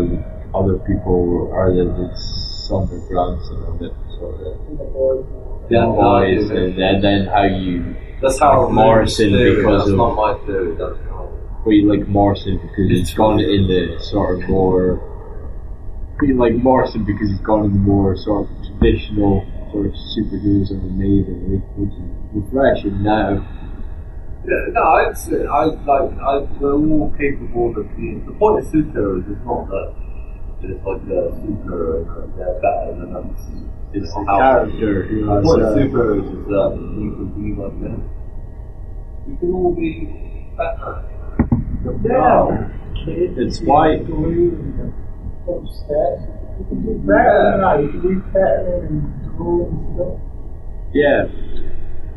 other 0.59 0.77
people 0.89 1.49
are 1.51 1.73
the, 1.73 1.85
the 1.85 2.09
son 2.15 2.87
or 2.91 2.99
grandson 3.09 3.59
of 3.69 3.81
it, 3.81 3.93
sort 4.17 4.35
of 4.45 5.69
Yeah, 5.69 5.85
boys, 5.85 6.49
and, 6.49 6.77
and 6.79 7.03
then 7.03 7.25
how 7.27 7.43
you 7.43 7.95
That's 8.21 8.39
how 8.39 8.69
Morrison 8.69 9.31
theory, 9.31 9.55
because 9.57 9.79
that's 9.81 9.91
of- 9.91 9.97
not 9.97 10.15
my 10.15 10.33
theory. 10.45 10.75
That's 10.75 10.99
how. 11.09 11.29
but 11.65 11.71
you 11.71 11.89
like 11.91 12.07
Morrison 12.07 12.57
because 12.61 12.87
he's 12.89 13.13
gone 13.13 13.39
in 13.39 13.67
the 13.67 13.99
sort 13.99 14.43
of 14.43 14.49
more. 14.49 15.01
but 16.19 16.27
You 16.27 16.35
like 16.37 16.53
Morrison 16.55 17.03
because 17.03 17.29
he's 17.29 17.39
gone 17.41 17.65
in 17.65 17.71
the 17.73 17.79
more 17.79 18.15
sort 18.15 18.47
of 18.47 18.49
traditional 18.67 19.43
sort 19.71 19.87
of 19.87 19.93
superheroes 20.13 20.71
are 20.71 20.79
made 21.03 21.25
and 21.27 21.61
which 21.75 21.91
is 21.99 22.09
refreshing 22.33 23.01
now. 23.03 23.43
Yeah, 24.47 24.73
no, 24.73 24.81
I'd 24.83 25.17
say 25.17 25.45
I 25.45 25.65
like 25.65 26.11
I 26.21 26.37
we're 26.59 26.73
all 26.75 27.13
capable 27.17 27.73
of 27.77 27.87
being. 27.97 28.25
The 28.25 28.33
point 28.33 28.59
of 28.65 28.71
superheroes 28.71 29.25
is 29.31 29.39
not 29.45 29.67
that 29.69 29.95
it's 30.61 30.85
like 30.85 31.01
a 31.01 31.21
superhero 31.41 32.23
and 32.23 32.33
they're 32.37 32.59
better 32.61 32.93
than 32.99 33.15
us. 33.15 33.41
It's 33.93 34.11
a 34.15 34.25
how- 34.25 34.37
character 34.37 35.03
who 35.03 35.25
The 35.25 35.31
has 35.33 35.43
point 35.45 35.61
of 35.61 35.67
uh, 35.67 35.75
superheroes 35.75 36.27
is 36.29 36.45
that 36.45 36.71
you 37.01 37.09
can 37.17 37.29
be 37.33 37.61
like 37.61 37.79
them. 37.81 38.09
You 39.27 39.35
can 39.39 39.53
all 39.53 39.73
be 39.73 39.93
better. 40.57 40.93
Yeah. 42.03 42.69
Kids, 43.05 43.37
It's 43.37 43.61
you 43.61 43.67
why- 43.67 43.97
can 43.97 44.05
glue 44.05 44.49
and 44.51 44.93
some. 45.45 45.65
You 46.59 46.65
can 46.69 46.85
do 46.85 46.93
better 47.05 47.51
than 47.51 47.61
that. 47.61 47.81
You 47.83 47.89
can 47.89 48.01
do 48.01 48.19
better 48.31 48.87
and 48.89 49.37
glue 49.37 49.65
and 49.65 49.95
stuff. 49.95 50.19
yeah. 50.93 51.25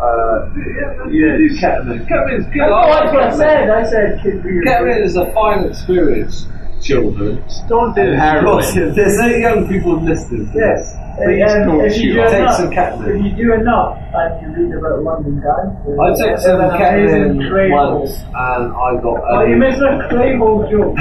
Uh, 0.01 0.49
yeah, 0.55 1.11
yeah, 1.11 1.37
do 1.37 1.57
Catman. 1.59 2.07
Catman's 2.07 2.47
good. 2.55 2.63
Oh, 2.63 2.87
that's 2.87 3.13
what 3.13 3.23
I 3.25 3.37
said. 3.37 3.71
I 3.71 3.83
said 3.91 4.23
kids 4.23 4.43
be 4.45 4.61
Catman 4.63 5.03
is 5.03 5.17
a 5.17 5.33
fine 5.33 5.65
experience, 5.65 6.47
children. 6.81 7.43
Don't 7.69 7.95
do 7.97 8.03
And 8.03 8.47
it. 8.47 8.95
There's 8.95 9.19
eight 9.21 9.41
young 9.41 9.67
people 9.67 10.01
listening. 10.01 10.53
Yes. 10.55 10.93
this. 10.95 11.09
Please 11.19 11.43
and 11.51 11.67
don't 11.67 11.85
if 11.85 11.97
you 11.97 11.99
shoot 11.99 12.15
do. 12.15 12.31
Take 12.31 12.39
enough, 12.39 12.57
some 12.57 12.71
Catman. 12.71 13.11
if 13.11 13.25
you 13.25 13.45
do 13.45 13.53
enough 13.55 13.99
and 14.15 14.31
you 14.39 14.65
read 14.71 14.79
about 14.79 15.03
London 15.03 15.43
Gangsters, 15.43 15.99
I 15.99 16.09
took 16.15 16.39
some 16.47 16.61
an 16.61 16.71
Catman 16.79 17.71
once, 17.73 18.15
and 18.23 18.71
I 18.71 19.03
got. 19.03 19.19
Oh, 19.27 19.43
you 19.47 19.55
um, 19.55 19.59
missed 19.59 19.81
a 19.83 20.07
Crable 20.07 20.71
joke. 20.71 20.95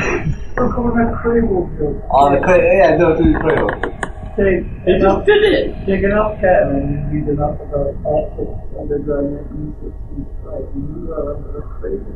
We're 0.57 0.74
calling 0.74 0.98
a 0.98 1.14
Crable 1.22 1.69
joke. 1.78 2.02
Oh, 2.10 2.32
the 2.34 2.41
cra- 2.41 2.65
yeah, 2.65 2.98
no, 2.98 3.15
do 3.15 3.32
the 3.32 3.38
cradle. 3.40 3.69
Take 4.38 4.85
They 4.85 4.93
enough, 4.95 5.26
just 5.26 5.26
did 5.26 5.43
it. 5.51 5.85
take 5.88 6.03
enough 6.03 6.39
Catman 6.39 6.77
and 6.77 7.11
read 7.11 7.27
enough 7.27 7.57
about 7.59 7.89
ethics 8.05 8.53
underground 8.77 9.34
1960s 9.49 10.30
right, 10.45 10.61
and 10.77 11.07
you 11.07 11.11
are 11.11 11.35
under 11.35 11.57
a 11.57 11.61
Crable. 11.81 12.14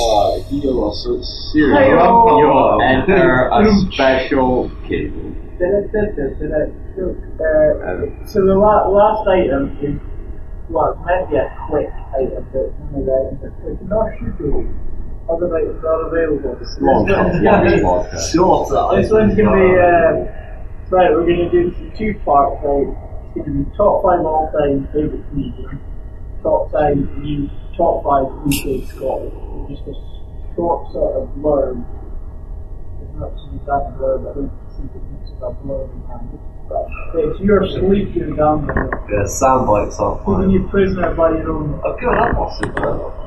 Wow, 0.00 0.40
you 0.50 0.82
are 0.84 0.94
so 0.94 1.20
serious. 1.52 1.76
Hi-yo. 1.76 2.40
You 2.40 2.80
enter 2.80 3.48
a 3.52 3.68
special 3.92 4.70
cable. 4.88 5.36
So, 5.60 7.12
uh, 7.36 8.26
so 8.26 8.40
the 8.46 8.54
la- 8.56 8.88
last 8.88 9.28
item 9.28 9.76
is, 9.84 10.00
well, 10.70 10.96
it's 10.96 11.04
meant 11.04 11.28
to 11.28 11.30
be 11.30 11.36
a 11.36 11.46
quick 11.68 11.92
item, 12.16 12.46
but 12.52 12.72
none 12.80 13.00
of 13.00 13.04
the 13.04 13.12
items 13.12 13.44
are 13.44 13.52
quick. 13.60 13.76
Nor 13.84 14.16
should 14.18 14.38
be. 14.38 14.48
Other 15.28 15.54
items 15.54 15.84
are 15.84 16.08
available. 16.08 16.56
This 16.58 16.76
Long 16.80 17.04
one's- 17.06 17.44
time, 17.44 17.44
long 17.82 18.06
podcast. 18.08 18.32
Short. 18.32 18.96
This 18.96 19.10
one's 19.12 19.34
going 19.36 19.46
to 19.46 19.52
be, 19.52 19.68
uh, 19.78 20.48
right, 20.90 21.10
we're 21.12 21.26
going 21.26 21.46
to 21.46 21.50
do 21.50 21.74
some 21.74 21.92
two 21.96 22.14
parts, 22.24 22.58
right? 22.64 22.90
It's 23.36 23.46
going 23.46 23.64
to 23.64 23.70
be 23.70 23.76
top 23.76 24.02
five 24.02 24.20
all 24.26 24.50
time 24.50 24.88
favourite 24.92 25.22
comedians, 25.30 25.80
top 26.42 26.72
time 26.72 27.06
new, 27.22 27.48
top 27.76 28.02
five 28.02 28.26
UK 28.46 28.90
Scotland. 28.90 29.70
Just 29.70 29.86
a 29.86 29.94
short 30.54 30.90
sort 30.92 31.22
of 31.22 31.28
blurb. 31.38 31.78
Much 33.16 33.32
as 33.36 33.52
you 33.52 33.60
can 33.62 33.82
blurb, 34.00 34.26
I 34.26 34.34
don't 34.34 34.50
think 34.74 34.90
it's 34.96 35.06
much 35.14 35.30
of 35.30 35.42
a 35.42 35.62
blurb 35.62 35.92
in 35.94 36.02
hand. 36.10 36.38
But 36.68 36.86
it's 37.14 37.40
your 37.40 37.66
sleep 37.66 38.14
you're 38.14 38.34
down 38.36 38.66
there. 38.66 38.90
Yeah, 39.10 39.26
sound 39.26 39.66
bites 39.66 39.98
are 39.98 40.22
fine. 40.24 40.50
you 40.50 40.66
prisoner 40.68 41.14
by 41.14 41.30
your 41.30 41.50
own. 41.50 41.80
I've 41.84 41.98
given 41.98 42.18
up 42.18 42.36
on 42.36 42.50
super. 42.62 43.20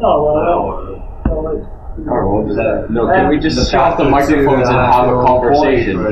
Oh, 0.00 0.24
well, 0.26 1.42
well, 1.42 1.83
it's. 1.98 2.08
Or 2.08 2.28
what 2.32 2.44
was 2.46 2.56
that? 2.56 2.90
No, 2.90 3.06
can 3.06 3.28
we 3.28 3.38
just 3.38 3.70
shut 3.70 3.96
the 3.98 4.04
microphones 4.04 4.68
and 4.68 4.76
have 4.76 5.08
a 5.08 5.24
conversation? 5.24 5.96
So, 5.96 6.08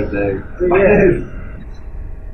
yeah. 0.77 1.29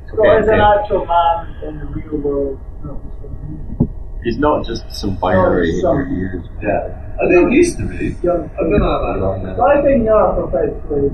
Scott 0.07 0.41
is 0.41 0.47
an 0.47 0.59
actual 0.59 1.05
man 1.05 1.55
in 1.63 1.79
the 1.79 1.85
real 1.85 2.17
world. 2.17 2.59
not 2.83 3.01
just 3.03 3.23
a. 3.23 4.23
He's 4.23 4.37
not 4.37 4.65
just 4.65 4.91
some 4.91 5.15
binary 5.15 5.69
in 5.75 5.81
some- 5.81 5.95
your 5.97 6.07
ears. 6.07 6.45
Yeah. 6.61 7.05
I 7.21 7.27
think 7.27 7.51
it 7.51 7.55
used 7.55 7.77
to 7.77 7.85
be. 7.87 8.15
Young 8.23 8.49
I 8.53 8.61
don't 8.63 8.71
know 8.79 9.13
that 9.13 9.19
long 9.19 9.43
now. 9.43 9.61
I 9.61 9.81
think 9.81 10.05
you're 10.05 10.33
perpetually. 10.35 11.11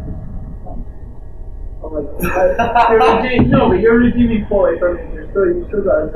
I'm 1.83 1.91
like, 1.93 2.07
I- 2.31 2.91
you're 2.91 3.21
redeeming, 3.21 3.49
no, 3.49 3.69
but 3.69 3.79
you're 3.79 3.97
redeeming 3.99 4.45
quality 4.47 4.79
from 4.79 4.97
it. 4.97 5.13
You're 5.13 5.29
still, 5.31 5.45
you 5.45 5.65
still 5.67 5.83
got 5.83 6.03
a 6.03 6.07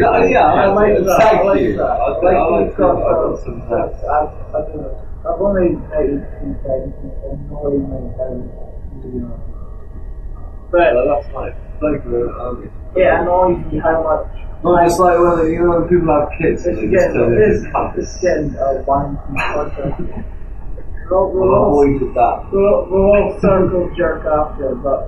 got, 0.00 0.28
yeah, 0.28 0.46
I 0.50 0.66
like 0.66 0.98
that. 0.98 1.20
I 1.20 1.22
Thank 1.30 1.44
like 1.46 1.60
you. 1.60 1.76
that. 1.78 1.86
I, 1.86 2.08
like 2.18 2.34
I 2.34 2.46
like. 2.50 2.74
I 2.74 2.76
got 2.76 3.38
some 3.44 3.62
I, 3.62 3.64
facts. 3.70 4.02
I, 4.02 4.18
I 4.26 4.58
don't 4.66 4.82
know. 4.82 4.98
I've 5.26 5.40
only 5.40 5.68
met 5.90 6.06
two 6.38 6.42
and 6.42 6.54
It's 6.58 6.92
me 9.04 9.20
know. 9.20 9.36
But 10.70 10.94
Well, 10.94 11.06
that's 11.06 11.28
nice. 11.34 11.54
Thank 11.78 12.04
you. 12.06 12.30
Um, 12.34 12.70
it 12.96 13.06
annoys 13.06 13.58
me 13.72 13.78
how 13.78 14.02
much. 14.02 14.26
not 14.64 14.82
just 14.86 14.98
like 14.98 15.18
when 15.18 15.46
you 15.52 15.58
know 15.62 15.70
when 15.78 15.86
people 15.88 16.08
have 16.10 16.30
kids. 16.40 16.66
It's 16.66 16.78
getting, 16.80 17.14
turn 17.14 17.32
into 17.34 17.38
it's, 17.38 17.62
it's 17.98 18.16
getting 18.22 18.56
uh, 18.56 18.82
wanky 18.86 19.34
podcast. 19.54 19.98
We're 21.06 21.14
all, 21.16 21.30
we're 21.30 21.46
I've 21.46 21.62
all, 21.62 21.70
avoided 21.86 22.10
that. 22.18 22.50
we're 22.50 22.66
all, 22.66 22.82
we're 22.90 23.06
all 23.06 23.38
circle 23.40 23.86
jerk 23.96 24.24
after, 24.26 24.74
but 24.74 25.06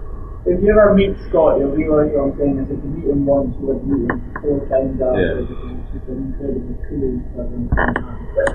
if 0.49 0.65
you 0.65 0.73
ever 0.73 0.95
meet 0.95 1.13
Scott, 1.29 1.61
you'll 1.61 1.77
realize 1.77 2.09
what 2.17 2.25
oh, 2.25 2.33
I'm 2.33 2.39
saying 2.41 2.57
is 2.65 2.67
if 2.73 2.81
you 2.81 2.91
meet 2.91 3.05
him 3.05 3.27
once, 3.29 3.53
you 3.61 3.69
would 3.69 3.85
meet 3.85 4.09
him 4.09 4.19
four 4.41 4.65
times 4.73 4.97
after 4.97 5.21
Yeah. 5.21 5.45
he's 5.93 6.09
an 6.09 6.33
incredibly 6.33 6.77
cool 6.89 7.21
person. 7.37 7.69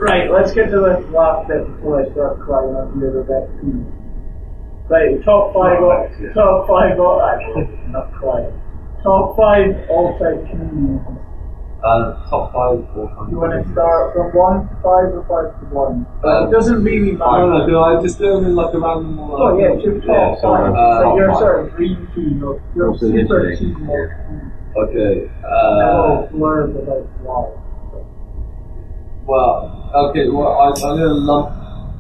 Right, 0.02 0.32
let's 0.32 0.53
get 0.53 0.74
to 0.74 0.80
this 0.82 1.06
last 1.14 1.48
bit 1.48 1.61
before 1.70 2.02
I 2.02 2.10
start 2.11 2.41
crying 2.41 2.74
on 2.74 2.98
the 2.98 3.10
other 3.14 3.24
bit. 3.24 3.45
Right, 4.90 5.22
top 5.24 5.53
five, 5.53 5.80
yeah. 6.20 6.34
top 6.34 6.68
five, 6.68 6.99
all, 6.99 7.22
actually, 7.30 7.70
not 7.94 8.11
crying. 8.14 8.52
Top 9.03 9.38
five 9.38 9.76
all-time 9.90 10.48
comedians. 10.48 11.22
Uh, 11.84 12.15
top 12.30 12.53
five 12.53 12.80
all 12.95 13.11
time. 13.11 13.27
You 13.30 13.38
want 13.43 13.51
to 13.60 13.72
start 13.73 14.14
from 14.15 14.31
one 14.31 14.64
to 14.69 14.76
five 14.80 15.11
or 15.11 15.23
five 15.27 15.51
to 15.60 15.65
one? 15.76 16.07
Um, 16.23 16.47
it 16.47 16.51
doesn't 16.51 16.81
really 16.81 17.11
I 17.11 17.15
matter. 17.19 17.39
don't 17.43 17.51
know. 17.60 17.68
Do 17.68 17.80
I 17.80 18.01
just 18.01 18.18
do 18.19 18.31
them 18.39 18.45
in 18.45 18.55
like 18.55 18.73
a 18.73 18.80
random 18.80 19.19
order? 19.19 19.43
Oh 19.43 19.60
yeah, 19.60 19.76
it's 19.76 19.84
your 19.84 19.99
top 19.99 20.07
Yeah, 20.07 20.35
so, 20.39 20.47
five. 20.47 20.72
uh, 20.72 20.80
so 20.80 21.03
top 21.03 21.18
your 21.19 21.31
five. 21.34 21.39
sort 21.43 21.60
of 21.68 21.76
dream 21.76 22.07
team, 22.15 22.39
your, 22.39 22.61
your 22.73 22.88
Most 22.91 23.03
of 23.03 23.10
super 23.11 23.49
engineering, 23.51 23.57
team. 23.60 23.76
yeah. 23.84 23.99
of- 23.99 24.88
Okay. 24.89 25.27
That 25.27 25.45
Uh, 25.45 26.27
will 26.31 26.39
blur 26.39 26.64
about 26.72 27.03
why. 27.22 27.51
well, 29.27 29.91
okay. 30.10 30.30
Well, 30.30 30.47
I, 30.47 30.68
I'm 30.72 30.97
gonna 30.97 31.14
lump 31.14 31.51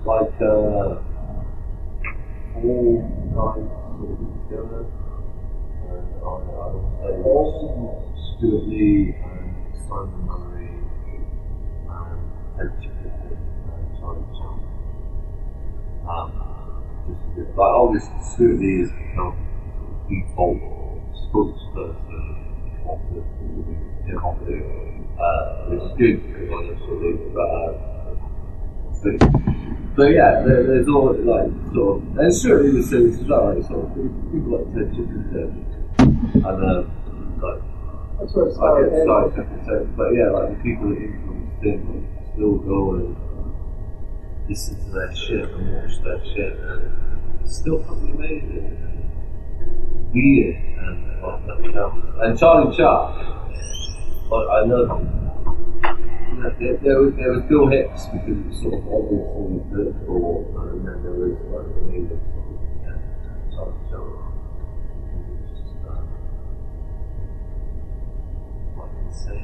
like 0.07 0.31
uh, 0.41 1.03
four 2.55 3.03
guys 3.35 3.67
sort 3.99 4.15
of 4.15 4.17
together. 4.47 4.85
And 5.91 6.07
I, 6.23 6.25
I 6.25 7.11
will 7.19 7.51
say 8.15 8.39
Stewart 8.39 8.63
Lee 8.67 9.15
and 10.01 10.09
and 11.89 12.21
Ted 12.57 12.71
Chippett 12.81 13.13
and 13.23 13.87
like 17.55 17.73
has 18.79 18.91
become 18.91 19.35
default 20.09 20.57
spokesperson 21.13 22.25
of 22.89 22.99
the 23.13 23.21
hip 24.05 24.17
hop 24.19 24.37
uh, 25.19 25.69
which 25.69 25.97
good 25.97 26.15
because 26.27 26.77
but 27.33 27.49
uh, 27.49 27.83
but 29.95 30.09
yeah, 30.11 30.41
there, 30.45 30.63
there's 30.63 30.87
all 30.87 31.13
like 31.13 31.51
sort 31.73 31.97
of, 32.01 32.17
and 32.17 32.33
Stewart 32.33 32.65
is 32.65 32.89
serious 32.89 33.19
as 33.19 33.27
well, 33.27 33.53
like 33.69 33.93
people 34.31 34.57
like 34.57 34.73
Ted 34.73 34.91
Chippington 34.93 35.51
and 35.99 36.45
um, 36.45 37.39
like 37.41 37.61
That's 38.19 38.33
what 38.33 38.45
I 38.45 38.49
it 38.49 38.53
started. 38.53 38.89
get 38.91 39.03
started 39.03 39.35
second 39.35 39.97
but 39.97 40.09
yeah, 40.13 40.29
like 40.29 40.49
the 40.57 40.63
people 40.63 40.89
that 40.89 41.01
influenced 41.01 41.63
him 41.63 41.79
like, 41.89 42.33
still 42.33 42.57
go 42.59 42.95
and 42.95 43.15
uh, 43.15 43.49
listen 44.49 44.75
to 44.77 44.89
their 44.91 45.15
shit 45.15 45.49
and 45.49 45.73
watch 45.75 45.95
their 46.03 46.19
shit 46.33 46.53
and 46.59 47.41
it's 47.43 47.57
still 47.57 47.79
fucking 47.83 48.13
amazing 48.15 48.73
and 48.73 50.13
weird 50.13 50.55
and 50.55 50.97
like 51.21 51.75
else. 51.75 51.95
And 52.21 52.39
Charlie 52.39 52.75
Chuck, 52.75 53.17
like 54.29 54.47
I. 54.49 54.65
Know, 54.65 55.23
there, 56.59 56.77
there, 56.77 56.99
was, 56.99 57.13
there 57.15 57.31
was 57.31 57.43
Bill 57.47 57.67
Hicks 57.67 58.05
because 58.07 58.35
it 58.35 58.47
was 58.47 58.61
sort 58.61 58.73
of 58.75 58.83
obviously 58.89 59.63
political 59.69 60.43
and 60.59 60.87
then 60.87 60.97
there 61.03 61.15
was 61.15 61.39
like 61.47 61.67
the 61.71 61.81
name 61.87 62.09
like. 69.27 69.35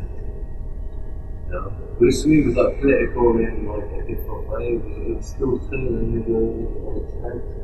You 1.48 1.54
know? 1.54 1.74
But 2.00 2.08
it's 2.08 2.26
me 2.26 2.46
was 2.46 2.56
like 2.56 2.80
political 2.80 3.38
in 3.38 3.68
like 3.68 3.84
a 3.92 4.08
different 4.08 4.48
way, 4.50 4.78
but 4.78 4.92
it 4.92 5.16
was 5.18 5.26
still 5.26 5.60
turning 5.70 6.24
the 6.24 6.34
on 6.34 6.94
its 7.04 7.14
head 7.22 7.60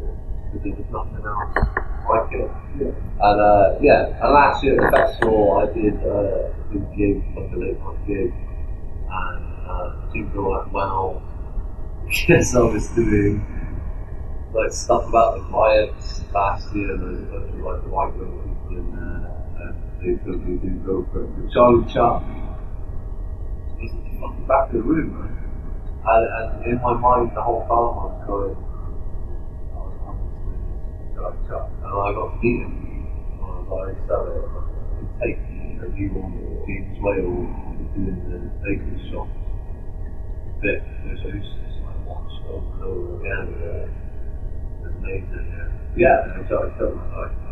because 0.51 0.61
there 0.63 0.73
was 0.75 0.89
nothing 0.91 1.25
else 1.25 1.55
like 2.09 2.31
it. 2.33 2.51
And 3.19 3.41
uh, 3.41 3.75
yeah, 3.81 4.07
and 4.07 4.33
last 4.33 4.63
year 4.63 4.85
at 4.85 4.91
the 4.91 4.97
festival 4.97 5.57
I 5.57 5.73
did 5.73 5.95
uh, 6.03 6.51
a 6.51 6.63
big 6.71 6.97
gig, 6.97 7.23
like 7.35 7.51
a 7.51 7.57
late 7.57 7.79
night 7.79 8.07
gig, 8.07 8.33
and 9.09 9.67
uh, 9.67 10.11
didn't 10.13 10.33
go 10.33 10.53
that 10.55 10.71
well 10.71 11.21
because 12.07 12.55
I 12.55 12.61
was 12.61 12.87
doing 12.89 13.45
like 14.53 14.71
stuff 14.71 15.07
about 15.07 15.35
the 15.35 15.43
riots 15.43 16.21
last 16.33 16.73
year. 16.75 16.97
There 16.97 17.07
was 17.07 17.19
a 17.19 17.25
bunch 17.25 17.49
of 17.53 17.59
like 17.59 17.81
white 17.91 18.15
women 18.15 18.55
people 18.55 18.77
in 18.77 18.91
there, 18.95 19.34
and 20.05 20.19
they 20.19 20.23
totally 20.23 20.57
didn't 20.57 20.85
go 20.85 21.05
for 21.11 21.23
it. 21.23 21.29
But 21.35 21.51
Charlie 21.51 21.85
Chuck 21.91 22.21
was 23.79 23.91
at 23.91 24.03
the 24.03 24.19
fucking 24.21 24.45
back 24.47 24.69
of 24.69 24.73
the 24.73 24.81
room, 24.81 25.09
man. 25.17 25.33
And, 26.05 26.25
and 26.37 26.65
in 26.65 26.81
my 26.81 26.93
mind, 26.93 27.31
the 27.35 27.41
whole 27.41 27.61
time 27.65 27.93
I 27.97 28.05
was 28.05 28.23
going, 28.27 28.57
oh, 29.73 29.89
I'm 30.05 30.17
Charlie 31.15 31.41
Chuck, 31.47 31.69
and 31.81 31.89
I 31.89 32.13
got 32.13 32.29
to 32.29 32.37
meet 32.43 32.61
him. 32.61 32.73
And 33.33 33.41
I 33.41 33.49
was 33.49 33.67
like, 33.69 33.97
so 34.07 34.17
it 35.01 35.09
take 35.21 35.39
me 35.49 35.79
a 35.81 35.89
view 35.89 36.11
on 36.21 36.31
James 36.67 36.97
Whale 37.01 37.49
doing 37.95 38.21
the 38.29 38.37
bakery 38.61 39.09
shop 39.11 39.27
which 40.61 41.21
I 41.21 41.37
just 41.37 41.81
like 41.85 42.05
watch 42.07 42.31
over 42.49 42.73
and 42.73 42.83
over 42.83 43.21
again. 43.21 43.47
Uh, 43.61 43.85
it 43.85 44.81
was 44.81 44.93
amazing, 44.97 45.45
yeah. 45.53 45.69
Yeah, 45.95 46.33
and 46.35 46.47
Charlie 46.47 46.71
Chuck 46.77 46.93
was 46.95 47.11
like, 47.13 47.35
uh, 47.37 47.44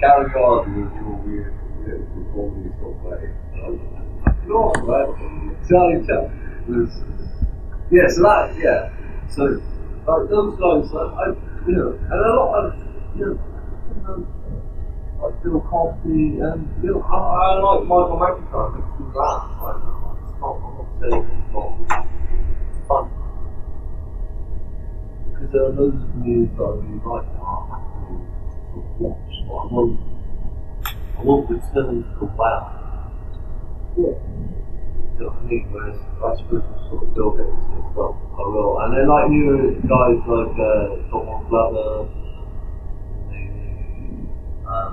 carry 0.00 0.32
on 0.34 0.64
with 0.74 0.92
your 0.96 1.14
weird 1.24 1.54
weird 1.80 2.08
performing 2.14 2.72
stuff 2.78 2.96
like 3.04 3.36
no, 4.46 4.72
right? 4.86 5.08
Charlie 5.68 6.06
Chuck 6.06 6.30
was 6.68 7.02
yeah, 7.90 8.08
so 8.08 8.22
that 8.22 8.56
yeah. 8.58 8.90
So 9.28 9.60
those 10.06 10.56
guys 10.58 10.94
I 10.94 11.36
you 11.66 11.76
know 11.76 11.90
and 11.92 12.12
a 12.12 12.34
lot 12.34 12.64
of 12.64 12.74
you 13.16 13.24
know, 13.26 14.26
like 15.22 15.42
Bill 15.42 15.60
Cosby 15.60 16.40
and 16.40 16.68
you 16.82 16.90
know 16.92 17.02
I, 17.02 17.16
I 17.16 17.58
like 17.60 17.82
Michael 17.84 18.18
McIntyre 18.18 18.76
because 18.76 18.90
he's 18.98 19.12
that 19.14 19.38
like, 19.62 19.80
it's 20.24 20.40
not 20.40 20.54
I'm 20.56 20.72
not 20.76 20.88
saying 21.00 21.24
it's 21.26 21.52
not 21.52 21.68
fun. 22.88 23.04
Because 25.32 25.50
there 25.52 25.64
are 25.64 25.70
loads 25.70 26.02
of 26.02 26.14
movies 26.16 26.50
that 26.56 26.64
I 26.64 26.74
really 26.74 27.00
like 27.04 27.85
I 28.96 29.02
won't 29.70 30.00
I 31.18 31.22
return 31.50 32.02
to 32.02 32.16
the 32.18 32.24
wow 32.32 33.12
Yeah. 33.96 34.04
you 34.04 35.20
know 35.20 35.28
what 35.28 35.36
I 35.36 35.44
mean? 35.44 35.68
Whereas 35.68 36.00
I 36.00 36.32
suppose 36.40 36.64
sort 36.88 37.04
of 37.04 37.12
Hicks 37.36 37.64
and 37.76 37.84
stuff, 37.92 38.16
I 38.16 38.44
will. 38.48 38.80
And 38.80 38.96
then 38.96 39.04
like 39.08 39.28
newer 39.28 39.76
guys 39.84 40.20
like 40.24 40.56
uh, 40.56 40.96
Donald 41.12 41.44
Glover, 41.48 42.08
um? 44.64 44.92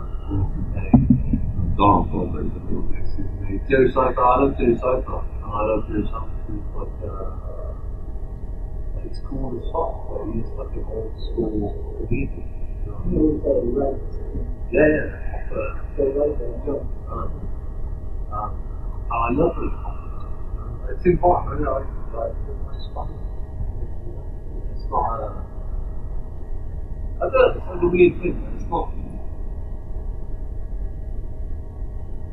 Donald 1.77 2.11
Glover. 2.11 2.43
Bill 2.43 2.83
Hicks, 2.91 3.15
his 3.15 3.27
name. 3.39 3.63
Joe 3.71 3.87
Cypher, 3.87 4.19
I 4.19 4.43
love 4.43 4.57
Cypher. 4.75 5.23
And 5.23 5.47
I 5.47 5.61
love 5.63 5.87
Cypher 5.87 6.27
because 6.43 6.75
like, 6.75 6.91
uh, 7.07 7.71
like 8.99 9.05
it's 9.07 9.19
cool 9.27 9.55
as 9.55 9.63
fuck, 9.71 10.11
but 10.11 10.27
he's 10.35 10.51
like 10.59 10.75
an 10.75 10.83
old 10.91 11.15
school 11.23 11.71
comedian. 12.03 12.62
Yeah, 13.05 14.87
yeah. 14.87 15.07
But, 15.49 16.07
um, 17.11 17.29
um, 18.31 18.51
I 19.11 19.31
love 19.31 19.57
it. 19.57 19.73
It's 20.95 21.05
important, 21.05 21.59
you 21.59 21.65
know, 21.65 21.85
like, 22.13 22.33
it's 22.75 22.87
funny. 22.93 23.13
It's 24.73 24.85
not. 24.89 25.03
I 27.21 27.29
don't 27.29 27.33
know, 27.33 27.73
it's 27.73 27.83
a 27.83 27.87
weird 27.87 28.13
thing. 28.21 28.35
It's 28.55 28.65
not. 28.69 28.87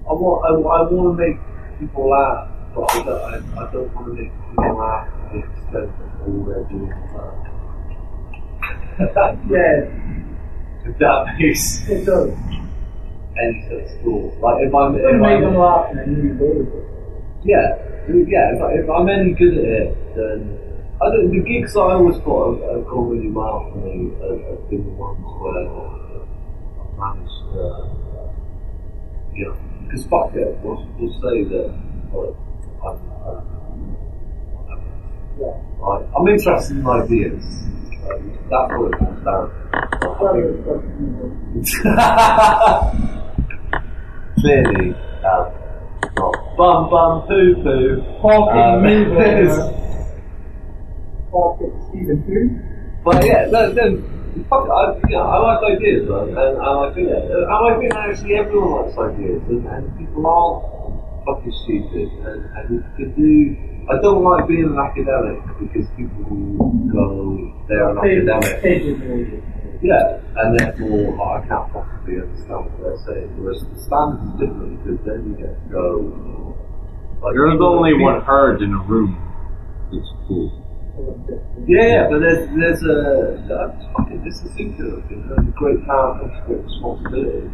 I 0.08 0.12
want, 0.12 0.38
I, 0.46 0.48
I 0.50 0.82
want 0.90 1.18
to 1.18 1.22
make 1.22 1.38
people 1.78 2.08
laugh, 2.10 2.48
but 2.74 2.90
I 2.90 3.02
don't, 3.04 3.22
I, 3.22 3.66
I 3.66 3.72
don't 3.72 3.94
want 3.94 4.06
to 4.06 4.12
make 4.14 4.32
people 4.50 4.76
laugh 4.78 5.06
at 5.08 5.32
the 5.32 5.38
extent 5.38 5.90
of 5.90 6.22
all 6.26 6.44
they're 6.46 6.64
doing. 6.64 6.92
Uh, 7.14 7.34
Yeah, 9.48 9.86
if 10.90 10.98
that 10.98 11.26
makes 11.38 11.88
it 11.88 12.04
does. 12.04 12.30
any 13.38 13.62
sense 13.68 13.90
at 14.00 14.06
all. 14.06 14.34
Like, 14.42 14.66
if 14.66 14.74
I'm. 14.74 14.94
It 14.96 15.04
If 15.06 15.22
I'm 15.22 15.42
them 15.42 15.56
laugh 15.56 15.90
in 15.92 15.98
a 15.98 16.06
new 16.06 16.34
way. 16.34 16.66
Yeah, 17.42 17.78
yeah. 18.26 18.54
If, 18.54 18.62
I, 18.62 18.68
if 18.82 18.90
I'm 18.90 19.08
any 19.08 19.32
good 19.32 19.56
at 19.58 19.64
it, 19.64 19.96
then 20.14 20.58
I 21.00 21.06
don't, 21.08 21.30
the 21.32 21.40
gigs 21.40 21.76
I 21.76 21.96
always 21.96 22.18
thought 22.18 22.60
have, 22.60 22.76
have 22.76 22.84
gone 22.86 23.08
really 23.08 23.30
well 23.30 23.70
for 23.72 23.78
me 23.80 24.12
have, 24.20 24.40
have 24.44 24.68
been 24.68 24.84
the 24.84 24.92
ones 24.92 25.24
where 25.40 25.64
I've 26.76 26.92
managed 27.00 27.38
to, 27.48 27.60
uh, 27.64 27.88
you 29.32 29.46
know, 29.48 29.56
because 29.86 30.04
fuck 30.06 30.34
it, 30.34 30.58
we'll, 30.62 30.84
we'll 30.98 31.16
say 31.24 31.44
that 31.48 31.72
like, 32.12 32.36
I'm, 32.84 33.00
I'm, 33.24 33.96
Yeah. 35.40 35.56
like, 35.80 36.04
I'm 36.18 36.28
interested 36.28 36.76
in 36.76 36.86
ideas. 36.86 37.44
Like, 38.10 38.22
that's 38.50 38.72
what 38.74 38.90
it 38.90 38.98
comes 38.98 39.24
down. 39.24 39.46
Clearly, 44.40 44.94
um, 45.24 45.44
bum 46.56 46.90
bum 46.90 47.26
poo 47.28 47.54
poo. 47.62 48.00
Hawking 48.20 48.82
moving. 48.82 49.50
Hawking 51.30 51.74
Stephen 51.88 52.18
who? 52.26 52.38
But 53.04 53.24
yeah, 53.24 53.46
no, 53.50 53.72
no, 53.72 53.84
fuck 54.48 54.66
it, 54.66 54.70
I, 54.70 54.94
you 55.08 55.16
know, 55.16 55.22
I 55.22 55.38
like 55.38 55.62
ideas, 55.76 56.08
man, 56.08 56.28
and, 56.36 56.58
I 56.60 56.92
think, 56.94 57.08
and 57.08 57.46
I 57.46 57.78
think 57.78 57.94
actually 57.94 58.34
everyone 58.34 58.70
likes 58.82 58.98
ideas, 58.98 59.42
and, 59.48 59.66
and 59.66 59.98
people 59.98 60.26
are 60.26 60.60
fucking 61.24 61.52
stupid, 61.64 62.08
and, 62.26 62.44
and 62.56 62.70
you 62.70 62.80
can 62.96 63.12
do. 63.14 63.69
I 63.88 64.00
don't 64.02 64.22
like 64.22 64.46
being 64.46 64.64
an 64.64 64.78
academic 64.78 65.40
because 65.58 65.88
people 65.96 66.28
go, 66.92 67.64
they're 67.68 67.90
an 67.90 67.98
academic. 67.98 68.62
Pigeonholed. 68.62 69.42
Yeah, 69.82 70.20
and 70.36 70.58
therefore 70.58 71.16
like, 71.16 71.44
I 71.44 71.48
can't 71.48 71.72
possibly 71.72 72.20
understand 72.20 72.68
what 72.68 72.76
they're 72.84 73.02
saying. 73.08 73.32
Whereas 73.40 73.64
the 73.64 73.80
standard 73.80 74.20
is 74.20 74.32
different 74.36 74.84
because 74.84 75.00
then 75.08 75.20
you 75.24 75.34
get 75.40 75.56
to 75.56 75.68
go. 75.72 76.54
Like, 77.24 77.34
You're 77.34 77.56
the 77.56 77.64
only 77.64 77.94
one 77.96 78.20
heard 78.20 78.60
in 78.60 78.72
a 78.74 78.82
room. 78.84 79.16
It's 79.92 80.08
cool. 80.28 80.52
Yeah, 81.66 81.86
yeah, 81.86 82.08
but 82.10 82.20
there's 82.20 82.44
there's 82.52 82.82
a 82.84 83.40
that's 83.48 83.84
fucking 83.96 84.22
this 84.22 84.36
is 84.44 84.52
singular. 84.52 85.00
You 85.08 85.16
know, 85.16 85.36
great 85.56 85.80
power 85.86 86.20
comes 86.20 86.36
great 86.46 86.60
responsibility. 86.60 87.48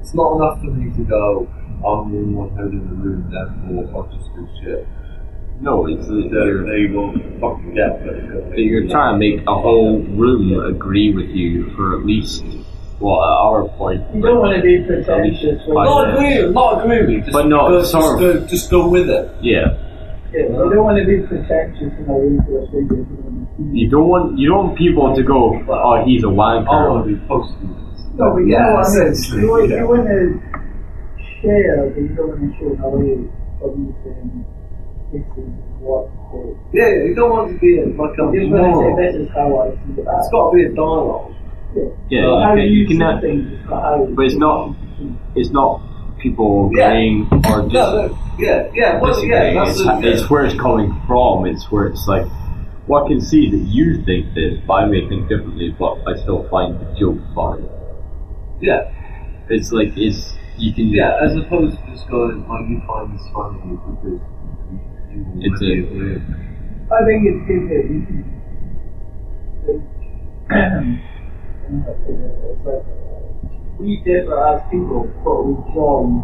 It's 0.00 0.12
not 0.14 0.36
enough 0.36 0.60
for 0.60 0.70
me 0.76 0.92
to 0.92 1.04
go. 1.04 1.48
Oh, 1.84 2.04
I'm 2.04 2.12
the 2.12 2.18
only 2.18 2.34
one 2.34 2.50
heard 2.56 2.72
in 2.72 2.84
the 2.84 2.94
room, 2.94 3.30
therefore 3.32 3.88
I'll 3.96 4.10
just 4.12 4.28
do 4.36 4.46
shit. 4.60 4.86
No, 5.62 5.86
it's 5.86 6.06
They, 6.08 6.14
you're, 6.26 6.66
they 6.66 6.92
will 6.92 7.12
fucking 7.40 7.74
get 7.74 8.02
it. 8.02 8.58
you're 8.58 8.88
trying 8.88 9.14
to 9.14 9.18
make 9.18 9.46
a 9.46 9.54
whole 9.54 10.00
room 10.02 10.58
agree 10.74 11.14
with 11.14 11.30
you 11.30 11.70
for 11.76 11.94
at 11.98 12.04
least, 12.04 12.42
well, 12.98 13.22
at 13.22 13.36
our 13.46 13.68
point. 13.78 14.02
You 14.14 14.22
don't 14.22 14.40
want 14.40 14.56
to 14.56 14.62
be 14.62 14.82
pretentious. 14.84 15.62
Five 15.62 15.86
Not 15.86 16.18
minutes. 16.18 16.42
agree, 16.42 16.52
not 16.52 16.84
agree 16.84 16.98
with 17.00 17.08
me. 17.10 17.20
Just 17.20 17.32
But 17.32 17.46
not 17.46 17.68
go, 17.68 17.82
sort 17.84 18.18
just, 18.20 18.40
go, 18.42 18.46
just 18.48 18.70
go 18.70 18.88
with 18.88 19.08
it. 19.08 19.30
Yeah. 19.40 19.78
Yeah, 20.34 20.48
you 20.50 20.66
don't 20.74 20.82
want 20.82 20.98
to 20.98 21.06
be 21.06 21.22
pretentious 21.30 21.92
in 21.94 22.06
a 22.08 22.12
way 22.12 22.34
to 22.42 22.50
a 22.58 22.66
stranger. 22.66 23.06
You 23.70 23.86
don't 23.90 24.08
want 24.08 24.38
you 24.38 24.48
don't 24.48 24.66
want 24.74 24.78
people 24.78 25.14
to 25.14 25.22
go, 25.22 25.62
oh, 25.68 26.02
he's 26.06 26.24
a 26.24 26.32
wanker. 26.32 26.66
I 26.72 26.88
want 26.88 27.06
to 27.06 27.14
be 27.14 27.20
posted. 27.28 27.62
No, 28.18 28.32
but 28.34 28.40
you 28.40 28.56
Yeah, 28.56 28.64
know 28.66 28.82
what 28.82 28.86
I 28.88 29.12
mean. 29.12 29.14
You, 29.38 29.50
want- 29.52 29.70
yeah. 29.70 29.76
you 29.78 29.86
want 29.86 30.06
to 30.08 30.18
share, 31.38 31.86
but 31.92 32.00
you 32.02 32.08
don't 32.16 32.28
want 32.34 32.40
to 32.50 32.58
show 32.58 32.72
in 32.72 32.80
a 32.80 32.88
way 32.88 33.06
you 33.06 34.44
saying, 35.12 35.24
what 35.80 36.08
it 36.34 36.56
Yeah, 36.72 36.88
yeah, 36.88 37.04
you 37.04 37.14
don't 37.14 37.30
want 37.30 37.52
to 37.52 37.58
be 37.58 37.76
like 37.84 38.16
a 38.18 38.22
You 38.32 38.40
just 38.40 38.52
want 38.52 38.72
to 38.72 38.78
say, 38.80 38.88
moron. 38.88 38.96
this 38.96 39.14
is 39.20 39.28
how 39.34 39.58
I 39.60 39.70
see 39.70 40.00
it. 40.00 40.06
It's 40.08 40.30
got 40.32 40.50
to 40.50 40.56
be 40.56 40.64
a 40.64 40.68
dialogue. 40.72 41.34
Yeah, 42.08 42.26
Uh, 42.26 42.44
how 42.44 42.54
you, 42.54 42.60
can, 42.60 42.72
you 42.72 42.78
you 42.80 42.86
see 42.88 42.92
cannot. 42.98 43.20
things, 43.22 43.52
it's 43.52 43.68
not 43.70 43.82
how 43.82 44.06
But 44.16 44.24
it's 44.26 44.34
not. 44.36 44.76
It's 45.34 45.50
not 45.50 45.80
people 46.18 46.70
Yeah. 46.74 46.88
saying 46.90 47.28
or 47.32 47.62
just. 47.62 47.72
No, 47.74 48.06
no, 48.06 48.18
yeah, 48.38 48.68
yeah, 48.74 49.00
well, 49.00 49.24
yeah, 49.24 49.52
that's 49.54 49.70
it's, 49.80 49.82
the, 49.84 50.00
it's 50.12 50.30
where 50.30 50.44
it's 50.44 50.58
coming 50.60 50.92
from. 51.06 51.46
It's 51.46 51.70
where 51.70 51.86
it's 51.86 52.06
like, 52.06 52.26
well, 52.86 53.04
I 53.04 53.08
can 53.08 53.20
see 53.20 53.50
that 53.50 53.56
you 53.58 54.02
think 54.04 54.34
this, 54.34 54.58
but 54.66 54.74
I 54.74 54.84
may 54.86 55.08
think 55.08 55.28
differently, 55.28 55.74
but 55.78 55.98
I 56.06 56.16
still 56.20 56.46
find 56.48 56.78
the 56.80 56.84
joke 56.98 57.18
funny. 57.34 57.66
yeah, 58.60 58.90
It's 59.48 59.72
like 59.72 59.92
it's 59.96 60.34
you 60.56 60.72
can. 60.74 60.88
yeah, 60.88 61.18
as 61.22 61.34
opposed 61.36 61.76
to 61.78 61.86
just 61.90 62.08
going, 62.08 62.44
oh, 62.48 62.58
you 62.68 62.80
find 62.86 63.12
this 63.18 63.26
funny 63.34 63.58
because 63.60 63.98
you, 64.04 64.10
you 64.12 64.20
It's 65.14 65.60
really 65.60 65.80
a- 65.80 65.86
agree. 65.86 66.16
I 66.90 67.04
think 67.04 67.24
it's 67.24 67.46
good 67.46 67.68
that 67.68 67.84
you 67.90 68.00
can. 68.06 68.24
it's 69.68 69.84
like 72.66 72.84
we 73.78 73.96
differ 74.04 74.38
as 74.48 74.60
people, 74.70 75.08
but 75.24 75.42
we 75.44 75.54
join 75.74 76.22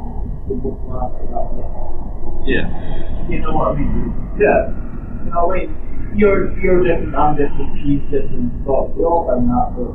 the 0.48 0.54
book 0.54 0.78
laugh 0.88 1.12
at 1.16 1.30
that. 1.30 1.48
Yeah. 2.46 2.66
You 3.28 3.40
know 3.40 3.52
what 3.52 3.76
I 3.76 3.80
mean? 3.80 4.14
Yeah, 4.38 4.68
You 5.24 5.30
know, 5.32 5.46
wait, 5.48 5.68
you're 6.14 6.52
you're 6.60 6.82
different, 6.84 7.14
I'm 7.14 7.36
different, 7.36 7.76
she's 7.82 8.02
different, 8.10 8.64
but 8.64 8.96
we 8.96 9.04
all 9.04 9.26
find 9.26 9.48
that 9.48 9.72
way. 9.76 9.92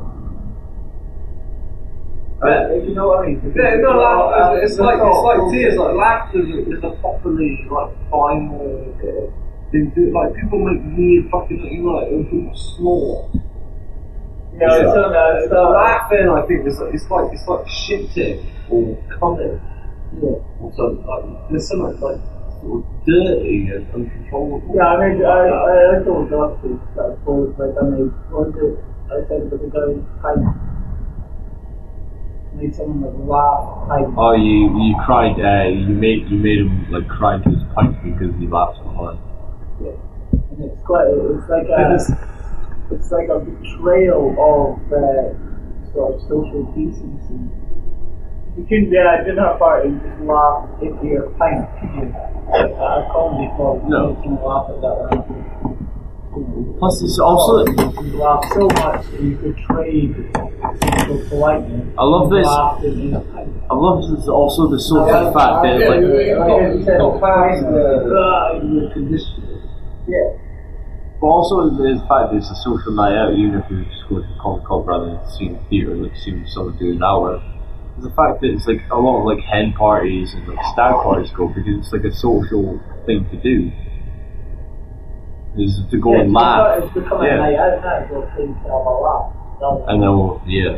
Yeah. 2.46 2.76
If 2.76 2.90
you 2.90 2.96
know 2.96 3.08
what 3.08 3.24
I 3.24 3.28
mean? 3.28 3.54
yeah, 3.56 3.76
no, 3.80 3.98
laughter, 3.98 4.64
it's, 4.64 4.74
it's 4.74 4.80
like, 4.80 5.00
uh, 5.00 5.08
it's 5.08 5.24
like 5.24 5.52
tears, 5.52 5.76
like 5.78 5.96
laughter 5.96 6.40
is 6.44 6.50
a, 6.50 6.60
is 6.72 6.84
a 6.84 6.92
properly, 7.00 7.68
like, 7.72 7.92
final 8.12 8.96
thing 9.72 9.92
to, 9.96 10.02
like, 10.12 10.36
people 10.36 10.60
make 10.60 10.82
weird 10.98 11.32
fucking, 11.32 11.60
you 11.60 11.84
know, 11.84 11.98
like, 11.98 12.12
when 12.12 12.26
people 12.26 12.56
snore. 12.56 13.32
Yeah, 14.60 14.86
it's 14.86 14.94
so 14.94 15.10
nice. 15.10 15.50
So 15.50 15.70
laughing, 15.72 16.30
I 16.30 16.42
think, 16.46 16.68
is 16.68 16.80
it's 16.94 17.10
like, 17.10 17.32
it's 17.34 17.48
like 17.48 17.66
shitting 17.66 18.46
or 18.70 18.98
coming. 19.20 19.60
Yeah. 20.22 20.38
or 20.62 20.70
something 20.78 21.02
like 21.10 21.50
there's 21.50 21.68
something 21.68 21.98
like 21.98 22.22
sort 22.62 22.86
of 22.86 23.06
dirty 23.06 23.66
and 23.74 23.82
uncontrollable. 23.94 24.74
Yeah, 24.76 24.94
I 24.94 25.10
mean, 25.10 25.26
I, 25.26 25.50
I, 25.50 25.98
I 25.98 26.04
told 26.06 26.30
Dusty 26.30 26.78
that 26.94 27.18
I 27.18 27.26
told, 27.26 27.58
like, 27.58 27.74
I 27.74 27.84
made, 27.90 28.14
what 28.30 28.54
was 28.54 28.62
it, 28.62 28.78
I 29.10 29.26
said 29.26 29.50
that 29.50 29.58
the 29.58 29.70
guy 29.74 29.90
kind 30.22 30.46
made 32.64 32.76
someone 32.76 33.04
like 33.04 33.28
laugh, 33.28 33.88
kind 33.90 34.14
Oh, 34.18 34.34
you 34.34 34.72
you 34.80 34.96
cried. 35.06 35.36
Uh, 35.40 35.68
you 35.70 35.94
made 35.94 36.28
you 36.30 36.38
made 36.40 36.60
him 36.60 36.92
like 36.92 37.08
cry 37.08 37.38
to 37.38 37.50
his 37.50 37.64
pint 37.76 37.96
because 38.04 38.34
he 38.40 38.48
laughed 38.48 38.78
so 38.80 38.88
hard. 38.96 39.18
and 39.80 40.64
it's 40.64 40.82
quite, 40.86 41.08
it's 41.10 41.50
like 41.50 41.68
a, 41.68 41.98
it's 42.94 43.12
like 43.12 43.28
a 43.30 43.40
betrayal 43.40 44.32
of 44.38 44.80
uh, 44.94 45.34
sort 45.92 46.16
of 46.16 46.22
social 46.30 46.64
decency. 46.76 47.40
You 48.56 48.64
couldn't 48.70 48.90
be 48.92 48.98
at 49.02 49.22
a 49.22 49.24
dinner 49.26 49.58
party 49.58 49.90
and 49.90 50.02
just 50.02 50.22
laugh 50.22 50.70
into 50.82 51.06
your 51.08 51.30
pint, 51.42 51.66
could 51.82 51.90
you? 51.98 52.14
At 52.54 52.70
a 52.70 53.10
comedy 53.12 53.50
club, 53.58 53.82
No. 53.90 54.14
you 54.14 54.22
can 54.22 54.38
laugh 54.46 54.70
at 54.70 54.78
that. 54.78 54.96
Right? 55.10 55.63
Plus, 56.34 57.04
it's 57.04 57.20
also 57.20 57.62
You 58.02 58.18
laugh 58.18 58.44
so 58.54 58.66
much 58.66 59.06
that 59.06 59.22
you 59.22 59.36
betrayed 59.38 60.16
social 60.82 61.30
politeness. 61.30 61.94
I 61.98 62.04
love 62.04 62.32
this. 62.32 62.48
laughed 62.48 62.84
in 62.84 63.14
a 63.14 63.22
pint. 63.22 63.54
I 63.70 63.76
love 63.76 64.02
this 64.10 64.28
also 64.28 64.68
the 64.68 64.80
social 64.80 65.30
fact 65.30 65.62
that 65.62 65.78
like 65.78 66.02
Yeah. 70.08 70.34
But 71.22 71.28
also 71.28 71.70
the 71.70 72.02
fact 72.10 72.34
that 72.34 72.42
it's 72.42 72.50
a 72.50 72.56
social 72.66 72.94
night 72.94 73.14
out, 73.14 73.34
even 73.38 73.62
if 73.62 73.70
you 73.70 73.86
just 73.86 74.10
go 74.10 74.18
to 74.18 74.26
a 74.26 74.38
comic 74.42 74.66
club 74.66 74.88
rather 74.88 75.14
than 75.14 75.30
seeing 75.38 75.56
a 75.56 75.64
theatre, 75.70 75.96
like 75.96 76.18
seeing 76.18 76.46
someone 76.48 76.78
do 76.78 76.92
an 76.92 77.04
hour. 77.04 77.42
The 78.02 78.10
fact 78.18 78.42
that 78.42 78.50
it's 78.50 78.66
like 78.66 78.82
a 78.90 78.98
lot 78.98 79.22
of 79.22 79.26
like 79.30 79.46
hen 79.46 79.74
parties 79.74 80.34
and 80.34 80.48
like 80.48 80.66
stag 80.74 80.98
parties 81.06 81.30
go 81.32 81.48
because 81.48 81.78
it's 81.78 81.94
like 81.94 82.04
a 82.04 82.12
social 82.12 82.82
thing 83.06 83.30
to 83.30 83.38
do. 83.38 83.72
Is 85.56 85.80
to 85.92 85.98
go 86.00 86.14
yeah, 86.16 86.22
and 86.22 86.34
laugh. 86.34 86.84
It's 86.84 86.94
become 86.94 87.22
Yeah. 87.24 87.36
a 87.36 87.38
night 87.38 87.56
out 87.56 87.82
now, 87.84 88.08
so 88.10 88.22
it's 88.24 88.36
to 88.38 88.44
have 88.64 88.86
a 88.86 88.96
laugh. 89.06 89.34
Rather 89.62 89.86
I 89.90 89.98
know, 89.98 90.42
yeah. 90.48 90.78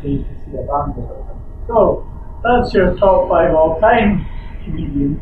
Keen 0.00 0.24
to 0.24 0.32
see 0.44 0.56
a 0.56 0.62
band 0.64 0.96
or 0.96 1.04
something. 1.06 1.40
So, 1.68 2.06
that's 2.42 2.72
your 2.74 2.94
top 2.96 3.28
five 3.28 3.54
all 3.54 3.78
time 3.80 4.24
comedians. 4.64 5.20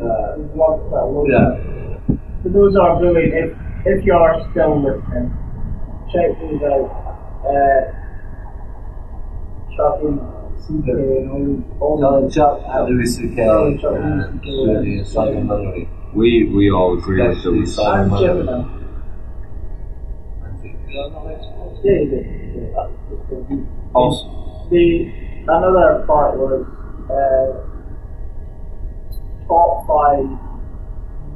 Uh, 0.00 0.34
we've 0.38 0.56
lost 0.56 0.82
that 0.90 1.04
load. 1.12 1.28
Yeah. 1.28 2.16
So 2.42 2.48
those 2.48 2.74
are 2.76 2.98
brilliant. 2.98 3.34
If, 3.34 3.50
if 3.86 4.04
you 4.06 4.14
are 4.14 4.40
still 4.50 4.80
listening, 4.80 5.28
check 6.10 6.32
those 6.40 6.62
out. 6.62 6.88
Uh, 7.44 7.92
Chucky, 9.76 10.08
CK, 10.62 10.88
and 10.88 11.30
all 11.30 11.44
these. 11.44 11.64
All 11.80 12.00
Charlie 12.00 12.22
these- 12.24 12.34
Chuck, 12.34 12.60
Louis 12.88 13.06
C.K., 13.06 13.36
Charlie 13.36 13.78
Chuck, 13.78 13.92
uh, 13.92 13.96
Louis 13.96 14.24
C.K., 14.32 14.50
Shirley 14.50 14.98
and 14.98 15.06
Simon 15.06 15.46
Murray. 15.46 15.88
We 16.14 16.44
we 16.54 16.70
all 16.70 16.98
agree 16.98 17.20
with 17.22 17.30
Especially 17.38 17.60
those. 17.60 17.74
Simon 17.74 18.12
I'm 18.14 18.20
Gemini. 18.20 18.58
Yeah. 20.88 21.08
Yeah, 21.84 22.00
yeah, 22.02 22.86
the. 23.30 23.66
Also, 23.94 24.68
The 24.70 25.10
another 25.48 26.04
part 26.06 26.36
was 26.38 26.66
uh, 27.10 27.48
top 29.48 29.86
five 29.88 30.24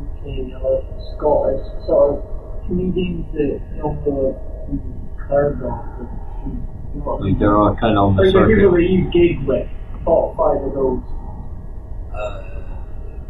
UK 0.03 0.63
or 0.63 0.85
Scottish 1.17 1.65
sort 1.87 2.15
of 2.15 2.67
comedians 2.67 3.27
that 3.33 3.61
you 3.75 3.79
know 3.79 3.93
the 4.05 5.23
heard 5.25 5.55
of. 5.55 5.61
that 5.61 6.09
you 6.47 7.01
know 7.01 7.03
what 7.03 7.21
I 7.21 7.25
mean? 7.25 7.33
like 7.33 7.39
they're 7.41 7.57
all 7.57 7.75
kind 7.77 7.97
of 7.99 8.05
on 8.05 8.17
the 8.17 8.23
Like 8.23 8.33
the 8.35 8.41
people 8.55 8.71
circuit. 8.73 8.91
you 8.91 9.11
gig 9.11 9.47
with, 9.47 9.69
top 10.05 10.37
five 10.37 10.63
of 10.63 10.73
those. 10.75 11.03
Uh, 12.15 12.56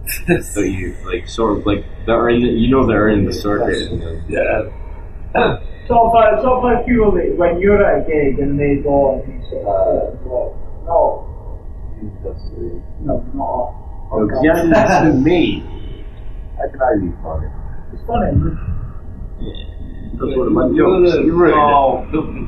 So 0.43 0.61
you 0.61 0.97
like 1.05 1.29
sort 1.29 1.59
of 1.59 1.67
like 1.67 1.85
they're 2.07 2.29
in 2.29 2.43
the, 2.43 2.49
you 2.49 2.71
know 2.71 2.87
they're 2.87 3.09
in 3.09 3.25
the 3.25 3.33
circuit. 3.33 3.91
yeah. 4.29 4.69
Top 5.89 6.13
five, 6.13 6.43
top 6.43 6.63
five 6.63 6.87
people 6.87 7.13
that 7.13 7.37
when 7.37 7.61
you're 7.61 7.85
at 7.85 8.03
a 8.03 8.11
gig 8.11 8.39
and 8.41 8.59
they 8.59 8.77
go 8.83 9.21
and 9.23 9.35
you 9.35 9.41
sort 9.51 9.67
of 9.67 10.13
sit 10.13 10.21
and 10.21 10.25
go, 10.25 10.57
no, 10.87 11.27
no, 13.05 13.25
not 13.35 13.45
all. 13.45 13.87
Because 14.27 14.43
you 14.43 14.53
to 15.11 15.13
me. 15.15 15.63
How 16.57 16.69
can 16.71 16.81
I 16.81 16.97
be 17.01 17.11
funny? 17.23 17.49
It's 17.93 18.03
funny. 18.07 18.31
That's 20.13 20.37
one 20.37 20.47
of 20.47 20.53
my 20.53 20.67
You're 20.75 21.05
jokes. 21.07 21.27
You 21.27 21.33
ruined 21.33 21.55
it. 21.55 21.59
oh, 21.59 22.07
be 22.13 22.45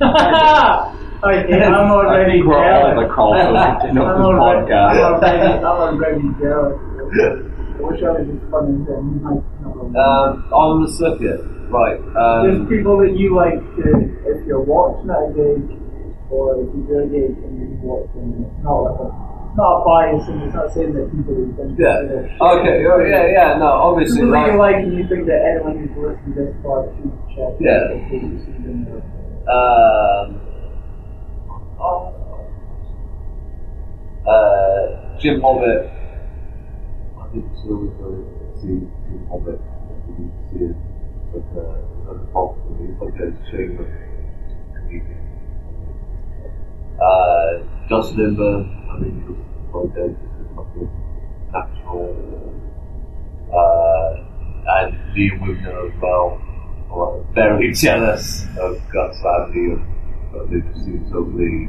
funny. 0.00 1.06
okay, 1.24 1.62
I'm 1.62 1.74
I 1.74 1.90
already 1.90 2.32
think 2.40 2.46
we're 2.46 2.58
all 2.58 2.94
the 2.94 3.06
jealous. 3.06 3.12
crossroads 3.12 3.84
in 3.84 3.98
I'm 3.98 4.06
this 4.08 4.24
already, 4.24 4.40
I'm 4.40 4.66
podcast. 4.66 4.96
already, 5.00 5.52
I'm 5.60 5.64
already 5.64 6.26
jealous. 6.40 6.78
I 7.80 7.82
wish 7.82 8.02
I 8.04 8.10
was 8.12 8.28
as 8.28 8.42
funny 8.52 8.76
as 8.76 8.86
them. 8.88 9.04
You 9.08 9.20
might 9.24 9.44
not. 9.64 9.72
Um, 9.96 10.52
on 10.52 10.84
the 10.84 10.90
circuit, 11.00 11.40
right. 11.72 11.96
There's 12.44 12.60
Um, 12.60 12.68
people 12.68 12.98
that 13.00 13.16
you 13.16 13.34
like 13.34 13.56
to, 13.56 13.84
if 14.28 14.44
you're 14.46 14.60
watching 14.60 15.08
at 15.08 15.16
a 15.16 15.32
gig, 15.32 15.64
or 16.28 16.60
if 16.60 16.68
you 16.76 16.82
do 16.84 16.94
a 17.00 17.06
gig 17.08 17.32
and 17.40 17.52
you 17.56 17.68
watch 17.80 18.06
them, 18.12 18.36
it's 18.44 18.60
not 18.62 18.84
like 18.84 19.00
a, 19.00 19.08
not 19.56 19.80
a 19.80 19.84
bias, 19.88 20.28
and 20.28 20.42
it's 20.44 20.54
not 20.54 20.68
saying 20.76 20.92
that 20.92 21.08
people 21.10 21.34
who 21.34 21.50
think 21.56 21.74
yeah. 21.80 22.04
that 22.04 22.08
they're 22.12 22.28
shit. 22.28 22.40
Okay. 22.40 22.76
Oh, 22.86 23.00
yeah. 23.00 23.26
Yeah. 23.32 23.56
No. 23.58 23.66
Obviously, 23.90 24.20
People 24.28 24.36
you 24.44 24.60
like. 24.60 24.76
like 24.76 24.84
and 24.84 24.92
you 24.94 25.04
think 25.08 25.24
that 25.26 25.40
anyone 25.42 25.80
who's 25.80 25.96
listening 25.96 26.36
to 26.36 26.40
this 26.52 26.56
part 26.62 26.84
should 27.00 27.16
check. 27.34 27.52
Yeah. 27.64 27.96
the. 27.96 29.00
Um, 29.50 30.40
uh, 34.26 35.18
Jim 35.18 35.40
Hobbit. 35.40 35.90
I 37.16 37.26
going 37.32 37.42
to 37.42 37.56
see 38.60 38.78
Jim 39.08 39.26
Hobbit. 39.30 39.60
You 40.08 40.32
see 40.50 40.64
it 40.64 40.76
like 41.32 41.50
a, 41.56 41.66
like 42.06 42.20
a 42.20 42.26
pop. 42.32 42.56
It's 42.80 43.00
like 43.00 43.14
a 43.20 43.28
shameless 43.50 43.92
comedian. 44.74 45.20
Uh, 47.00 47.64
Josh 47.88 48.12
Lindbergh. 48.12 48.66
I 48.66 48.98
mean, 48.98 49.14
he's 49.26 49.74
like 49.74 49.96
a, 49.96 50.08
just 50.08 50.40
a 50.40 50.54
fucking 50.56 50.90
natural. 51.52 52.08
Uh, 53.52 54.10
and 54.66 54.90
Liam 55.14 55.40
Wigner 55.40 55.76
as 55.88 55.94
well. 56.02 56.40
I'm 56.92 57.34
very 57.34 57.72
jealous 57.74 58.44
of 58.58 58.80
Gus 58.92 59.16
Ladley 59.24 59.99
but 60.32 60.50
they 60.50 60.60
just 60.60 60.84
seem 60.84 61.06
so 61.10 61.22
big. 61.24 61.68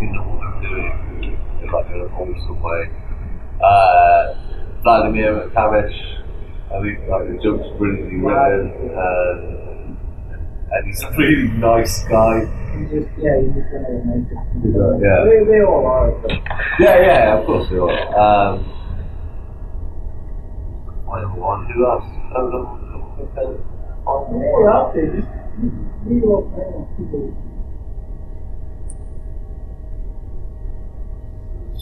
You 0.00 0.08
know 0.14 0.22
what 0.24 0.46
I'm 0.46 0.62
doing 0.62 1.36
in 1.62 1.70
like 1.70 1.86
in 1.92 2.00
a 2.00 2.08
wholesome 2.14 2.62
way. 2.62 2.90
Uh, 3.60 4.34
Vladimir 4.82 5.50
McTavish. 5.50 5.98
I 6.72 6.80
think 6.80 6.98
like 7.10 7.26
the 7.28 7.38
joke's 7.42 7.66
brilliantly 7.76 8.16
written, 8.22 8.70
and, 8.94 9.98
and 10.70 10.86
he's 10.86 11.02
a 11.02 11.10
really 11.18 11.48
nice 11.58 12.04
guy. 12.04 12.46
You 12.78 12.86
just, 12.86 13.10
yeah, 13.18 13.36
you 13.42 13.52
just 13.52 13.68
gonna 13.74 13.90
make 14.06 14.30
it. 14.30 14.38
Yeah. 15.02 15.26
They, 15.26 15.44
they 15.50 15.60
all 15.66 15.84
are. 15.84 16.12
But 16.22 16.30
Yeah, 16.78 16.96
yeah, 17.02 17.38
of 17.38 17.44
course 17.44 17.68
they 17.68 17.76
are. 17.76 17.90
Um, 17.90 18.64
final 21.04 21.36
one. 21.36 21.66
Who 21.74 21.84
else? 21.90 22.04
Oh, 22.38 22.46
no. 22.48 22.78
yeah, 24.06 24.70
I'll 24.70 24.94
say 24.94 25.10
just 25.18 25.28
leave 26.06 26.24
up 26.30 26.56
there. 26.56 26.86
People. 26.96 27.36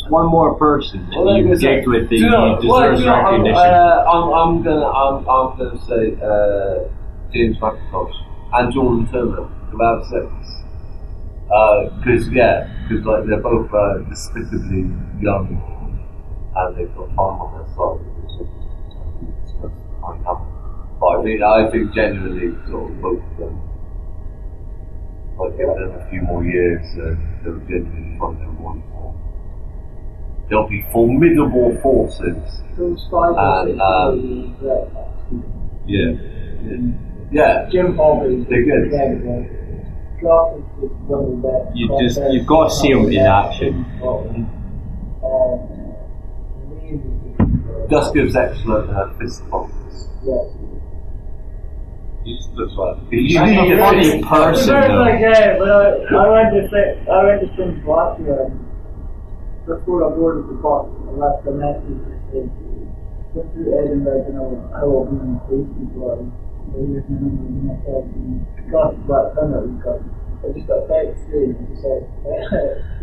One 0.08 0.26
more 0.30 0.54
person 0.54 1.04
that 1.10 1.18
Well, 1.20 1.36
you 1.36 1.44
like 1.48 1.58
I 1.58 1.60
said, 1.60 1.84
gigged 1.84 1.86
with 1.86 2.08
that 2.08 2.16
you 2.16 2.30
know- 2.30 2.58
well, 2.64 2.80
deserves 2.80 3.00
do 3.00 3.04
you 3.04 3.10
know, 3.10 3.14
I'm, 3.16 3.24
recognition. 3.42 3.74
uh, 3.74 4.04
I'm, 4.10 4.32
I'm 4.32 4.62
gonna, 4.62 4.88
I'm, 4.88 5.16
I'm 5.28 5.58
gonna 5.58 5.80
say 5.84 6.16
uh, 6.24 6.88
James 7.30 7.58
McIntosh 7.58 8.14
and 8.54 8.72
Jordan 8.72 9.06
Turner, 9.12 9.48
about 9.74 10.04
six. 10.06 10.32
Because 12.00 12.28
yeah, 12.30 12.72
because 12.88 13.04
like 13.04 13.26
they're 13.26 13.42
both 13.42 13.68
uh, 13.74 13.98
despicably 14.08 14.88
young, 15.20 15.60
and 16.56 16.76
they've 16.76 16.94
got 16.96 17.08
time 17.08 17.36
on 17.44 17.48
their 17.60 17.68
side. 17.76 18.00
Which 18.00 18.40
is, 18.40 18.48
it's 19.28 19.52
just 19.60 19.74
quite 20.00 20.20
happy. 20.24 20.48
But 21.00 21.06
I 21.06 21.22
mean, 21.22 21.42
I 21.42 21.70
think 21.70 21.92
genuinely, 21.92 22.56
sort 22.70 22.90
of 22.90 23.02
both 23.02 23.20
of 23.20 23.36
them, 23.36 23.60
like 25.38 25.56
give 25.56 25.68
them 25.68 25.92
a 25.94 26.10
few 26.10 26.22
more 26.22 26.44
years, 26.44 26.84
and 26.94 27.18
they'll 27.44 27.58
genuinely 27.68 28.18
find 28.18 28.40
their 28.40 28.48
voice. 28.58 28.82
They'll 30.50 30.66
be 30.68 30.84
formidable 30.92 31.76
forces. 31.82 32.62
Those 32.76 33.06
five 33.10 33.34
And, 33.36 33.80
um, 33.80 34.14
really 34.14 34.54
regret 34.60 34.94
that. 34.94 35.08
Yeah. 35.86 36.12
Yeah. 37.30 37.68
Jim 37.70 37.96
Harvey. 37.96 38.44
They're 38.48 38.64
good. 38.64 38.90
Yeah, 38.90 39.12
yeah. 39.12 40.20
Clark 40.20 40.56
is 40.58 40.64
just 40.80 40.94
one 41.06 41.24
of 41.24 41.30
the 41.30 41.48
best. 41.48 41.76
You 41.76 41.86
Clark 41.88 42.02
just- 42.02 42.18
is- 42.18 42.32
you've 42.34 42.46
got 42.46 42.64
to 42.64 42.74
see 42.74 42.92
them 42.94 43.08
in 43.08 43.16
action. 43.18 43.84
Scotland. 43.98 44.46
Um, 45.22 45.84
Just 47.90 48.14
gives 48.14 48.34
excellent 48.36 48.90
uh, 48.90 49.08
fist 49.18 49.42
bumps. 49.50 50.08
yeah. 50.24 50.42
He 52.28 52.36
just 52.36 52.52
looks 52.52 52.76
like 52.76 53.00
He's 53.08 53.40
a 53.40 53.40
funny 53.80 54.20
person, 54.20 54.68
Very 54.68 54.92
though. 54.92 55.00
like 55.00 55.20
that, 55.24 55.56
but 55.56 55.70
I, 55.72 55.96
I 56.12 56.28
went 56.28 56.52
to 56.52 56.68
Fin- 56.68 57.08
I 57.08 57.24
went 57.24 57.40
to 57.40 57.48
Finns 57.56 57.80
last 57.88 58.20
year 58.20 58.52
and 58.52 58.52
before 59.64 60.04
I 60.04 60.12
boarded 60.12 60.44
the 60.52 60.60
bus, 60.60 60.84
I 61.08 61.10
left 61.16 61.48
a 61.48 61.52
message 61.56 61.96
that 62.04 62.20
said, 62.28 62.48
went 63.32 63.48
through 63.56 63.68
Edinburgh 63.80 64.28
and 64.28 64.36
I 64.76 64.84
will 64.84 65.08
be 65.08 65.16
on 65.24 65.40
Facebook 65.48 65.88
Live. 65.96 66.28
So 66.68 66.76
here's 66.84 67.08
my 67.08 67.16
number 67.16 67.48
and 67.48 67.64
next 67.64 67.88
time 67.88 68.12
you 68.12 68.44
got 68.68 68.92
to 68.92 69.00
that 69.08 69.24
time 69.32 69.48
that 69.56 69.64
we 69.64 69.72
got. 69.80 70.04
I 70.44 70.52
just 70.52 70.68
got 70.68 70.84
a 70.84 70.88
text 70.92 71.24
saying, 71.32 71.56
it 71.56 71.80
said, 71.80 72.04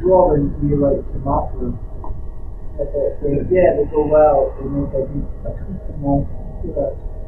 Robin, 0.06 0.54
do 0.62 0.70
you 0.70 0.78
like 0.78 1.02
tomato? 1.18 1.74
I 2.78 2.86
said, 2.94 3.50
yeah, 3.50 3.74
they 3.74 3.90
go 3.90 4.06
well, 4.06 4.54
they 4.62 4.70
make 4.70 4.94
a 4.94 5.02
good, 5.02 5.26
a 5.44 5.50
good 5.50 5.82
amount 5.98 6.30
to 6.62 6.68
that. 6.78 6.94
Try 6.94 6.94
out. 6.94 7.15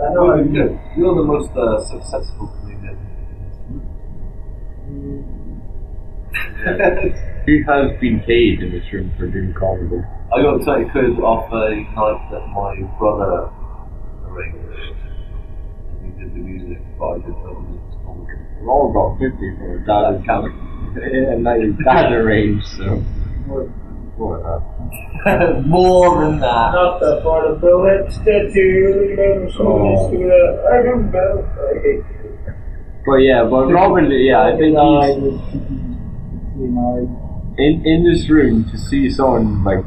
I 0.00 0.08
know 0.14 0.34
You're, 0.36 0.76
how 0.76 0.96
you're, 0.96 1.14
the 1.14 1.22
most 1.22 1.50
uh, 1.52 1.78
successful 1.84 2.48
comedian. 2.60 2.96
Who 7.46 7.62
has 7.68 8.00
been 8.00 8.20
paid 8.26 8.62
in 8.62 8.72
this 8.72 8.84
room 8.92 9.12
for 9.18 9.26
doing 9.26 9.52
comedy? 9.52 10.00
I 10.34 10.42
got 10.42 10.64
20 10.64 10.90
quid 10.90 11.20
off 11.20 11.52
a 11.52 11.76
night 11.76 12.28
that 12.32 12.46
my 12.48 12.80
brother 12.98 13.50
arranged. 14.26 14.96
And 16.00 16.06
he 16.06 16.10
did 16.18 16.32
the 16.34 16.40
music, 16.40 16.80
but 16.98 17.06
I 17.06 17.14
did 17.18 17.36
the 17.36 17.52
comedy. 18.04 18.32
We've 18.60 18.68
all 18.68 18.92
got 18.92 19.18
50 19.20 19.36
for 19.58 19.76
a 19.76 19.78
dad 19.84 20.24
and 20.94 21.44
now 21.44 21.54
your 21.56 21.72
dad 21.84 22.12
arranged, 22.12 22.66
so. 22.76 22.96
What 24.16 24.40
a- 24.40 24.71
More 25.66 26.24
than 26.24 26.40
that. 26.40 26.72
Not 26.74 26.98
the 26.98 27.20
part 27.22 27.46
of 27.46 27.60
the 27.60 27.76
lips 27.76 28.18
that 28.18 28.50
you 28.54 28.92
Oh. 29.60 30.08
I 30.66 30.82
don't 30.82 31.12
know. 31.12 31.46
I 31.60 31.78
hate 31.78 32.04
you. 32.10 32.54
But 33.06 33.16
yeah, 33.16 33.44
but 33.44 33.66
Robin, 33.66 34.10
yeah, 34.10 34.42
I 34.42 34.56
think 34.56 34.74
he's 34.78 35.62
you 36.58 36.68
know, 36.68 37.54
in 37.58 37.86
in 37.86 38.04
this 38.04 38.28
room 38.28 38.64
to 38.70 38.78
see 38.78 39.10
someone 39.10 39.64
like 39.64 39.84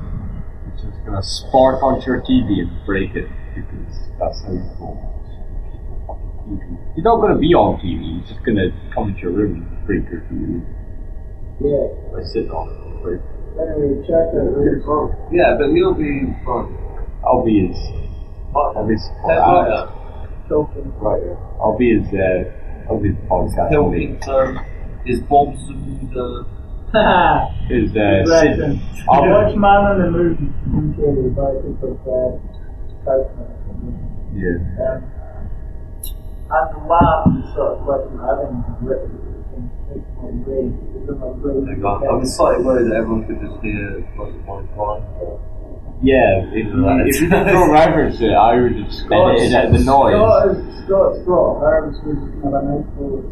just 0.76 1.04
gonna 1.06 1.24
spark 1.24 1.84
onto 1.84 2.12
your 2.12 2.22
TV 2.22 2.62
and 2.62 2.86
break 2.86 3.16
it 3.16 3.30
because 3.56 4.10
that's 4.20 4.42
how 4.44 4.52
you 4.52 4.64
go. 4.80 5.12
He's 6.96 7.04
not 7.04 7.20
gonna 7.22 7.40
be 7.40 7.54
on 7.54 7.80
TV. 7.80 8.20
He's 8.20 8.30
just 8.30 8.46
gonna 8.46 8.72
come 8.94 9.10
into 9.10 9.22
your 9.22 9.32
room 9.32 9.68
and 9.68 9.86
break 9.86 10.10
your 10.10 10.22
TV 10.32 10.64
yeah. 11.60 12.12
by 12.12 12.24
sitting 12.24 12.52
on 12.52 12.70
it. 12.72 13.35
Anyway, 13.56 14.04
check 14.04 14.32
that. 14.36 14.44
Yeah, 15.32 15.56
but 15.58 15.72
he'll 15.72 15.94
be 15.94 16.28
fun. 16.44 16.76
I'll 17.26 17.44
be 17.46 17.68
his. 17.68 17.78
I'll 18.56 18.86
be 18.88 18.94
his. 18.94 19.10
Right. 21.00 21.22
I'll 21.62 21.78
be 21.78 21.96
his. 21.98 22.08
Uh, 22.14 22.52
I'll 22.90 23.00
be 23.00 23.10
his 23.10 23.18
podcast. 23.30 23.70
He'll 23.72 23.86
uh, 23.88 23.92
be 23.92 24.18
um, 24.30 24.60
his 25.06 25.22
Bob's 25.22 25.60
the. 25.68 26.46
Is 27.70 27.92
uh, 27.92 28.24
the 28.24 28.80
Watch 29.08 29.56
Man 29.56 29.92
in 29.92 30.00
the 30.00 30.12
movie. 30.12 30.48
Uh, 33.08 33.24
yeah. 34.36 34.60
Um, 34.86 35.04
and 36.46 36.68
the 36.76 36.80
lab 36.86 37.26
sort 37.56 37.72
of 37.74 37.84
question 37.86 38.20
having 38.20 38.64
written 38.82 39.12
in 39.56 40.95
I 41.08 42.14
was 42.18 42.36
slightly 42.36 42.64
worried 42.64 42.90
that 42.90 42.96
everyone 42.98 43.26
could 43.28 43.40
just 43.40 43.62
hear 43.62 44.02
what 44.16 44.34
the 44.34 44.40
point. 44.46 44.70
Yeah, 46.02 46.44
if, 46.52 46.66
you 47.22 47.30
don't 47.30 47.72
reference 47.72 48.20
it, 48.20 48.34
I 48.34 48.60
would 48.60 48.76
have 48.76 48.94
Scott, 48.94 49.36
it 49.38 49.54
at 49.54 49.72
the 49.72 49.80
noise. 49.80 50.18
Scott, 50.84 51.16
Scott, 51.24 51.24
Scott. 51.24 51.62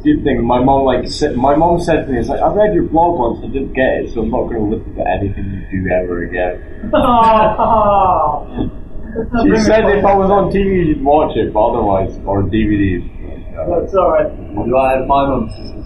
Good 0.03 0.23
thing, 0.23 0.45
my 0.45 0.63
mom 0.63 0.85
like 0.85 1.07
said, 1.09 1.35
my 1.35 1.55
mom 1.55 1.79
said 1.81 2.05
to 2.05 2.11
me, 2.11 2.19
"It's 2.19 2.29
like 2.29 2.41
I 2.41 2.53
read 2.53 2.73
your 2.73 2.85
blog 2.85 3.19
once, 3.19 3.43
I 3.43 3.47
didn't 3.47 3.73
get 3.73 4.05
it, 4.05 4.13
so 4.13 4.21
I'm 4.21 4.29
not 4.31 4.47
going 4.47 4.69
to 4.69 4.77
listen 4.77 4.95
to 4.95 5.03
anything 5.07 5.51
you 5.51 5.83
do 5.83 5.89
ever 5.91 6.23
again." 6.23 6.61
she 9.43 9.57
said 9.65 9.85
if 9.89 10.05
I 10.05 10.15
was 10.15 10.31
on 10.31 10.51
TV, 10.51 10.87
you'd 10.87 11.03
watch 11.03 11.35
it, 11.35 11.51
but 11.53 11.59
otherwise, 11.59 12.17
or 12.25 12.43
DVDs. 12.43 13.09
That's 13.53 13.93
all 13.93 14.11
right. 14.11 14.29
Do 14.65 14.77
I 14.77 14.97
have 14.97 15.05
my 15.05 15.27
mum's 15.27 15.82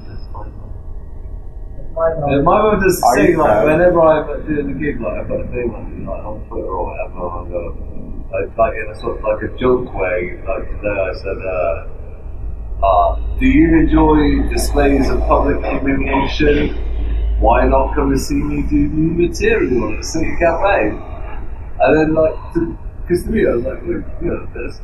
yeah, 1.97 2.41
my 2.45 2.61
mum 2.61 2.77
Are 2.77 2.89
sing 3.15 3.31
you 3.31 3.37
like 3.37 3.65
whenever 3.65 4.01
I'm 4.01 4.45
doing 4.45 4.69
a 4.69 4.73
gig, 4.77 5.01
like 5.01 5.17
I've 5.17 5.27
got 5.27 5.41
a 5.41 5.49
big 5.49 5.65
one, 5.65 6.05
like 6.05 6.23
on 6.23 6.45
Twitter 6.45 6.69
or 6.69 6.93
whatever, 6.93 7.25
I 7.25 7.49
go 7.49 7.97
like, 8.29 8.55
like 8.55 8.73
in 8.77 8.91
a 8.91 8.99
sort 8.99 9.17
of 9.17 9.23
like 9.23 9.41
a 9.41 9.57
joke 9.57 9.91
way. 9.95 10.37
Like 10.45 10.69
today, 10.69 10.93
I 10.93 11.13
said, 11.17 11.39
uh, 11.41 12.85
uh, 12.85 13.39
"Do 13.39 13.47
you 13.47 13.79
enjoy 13.79 14.47
displays 14.47 15.09
of 15.09 15.21
public 15.21 15.57
humiliation? 15.65 16.77
Why 17.39 17.65
not 17.65 17.95
come 17.95 18.11
and 18.11 18.21
see 18.21 18.35
me 18.35 18.61
do 18.69 18.75
new 18.75 19.27
material 19.27 19.91
at 19.91 19.97
the 19.97 20.03
City 20.03 20.35
Cafe?" 20.37 20.93
And 21.81 21.97
then, 21.97 22.13
like, 22.13 22.37
because 23.01 23.23
to, 23.23 23.31
me, 23.31 23.47
I 23.47 23.55
was 23.55 23.65
like, 23.65 23.81
"Look, 23.81 24.05
you 24.21 24.37
know, 24.37 24.47
there's 24.53 24.81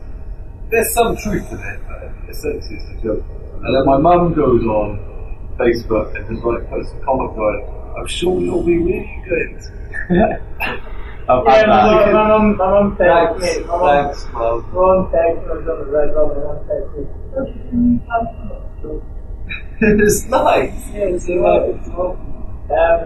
there's 0.72 0.92
some 0.96 1.16
truth 1.18 1.46
in 1.52 1.60
it, 1.60 1.80
but 1.88 2.10
essentially 2.28 2.82
it's 2.82 2.90
a 2.90 3.04
joke." 3.04 3.24
And 3.62 3.76
then 3.76 3.86
my 3.86 3.98
mum 3.98 4.34
goes 4.34 4.64
on 4.66 5.13
Facebook 5.58 6.16
and 6.16 6.28
just 6.30 6.46
like 6.46 6.70
post 6.70 6.94
a 6.96 7.00
comment 7.06 7.36
going, 7.36 7.94
I'm 7.98 8.08
sure 8.08 8.40
you'll 8.40 8.64
be 8.64 8.78
really 8.78 9.24
good. 9.28 9.62
I've 11.30 11.46
yeah, 11.46 11.56
had 11.56 11.70
that. 11.70 12.12
My 12.12 12.28
mum, 12.28 12.58
my 12.58 12.70
mum 12.70 12.98
texted 12.98 13.40
me. 13.40 13.66
My 13.66 13.78
mum, 13.78 14.06
thanks, 14.06 14.26
mum. 14.34 14.66
My 14.74 14.80
mum 14.82 15.12
texted. 15.12 15.48
I 15.48 15.54
was 15.56 15.68
on 15.68 15.80
the 15.80 15.86
red 15.86 16.10
bubble. 16.14 16.36
My 16.36 16.44
mum 16.44 16.66
texted 16.68 17.72
me. 17.72 18.02
it's 20.04 20.26
nice. 20.26 20.90
Yeah, 20.94 21.16
it's, 21.16 21.26
it's 21.28 21.30
nice. 21.30 21.88
nice. 21.88 21.98
Um, 21.98 23.00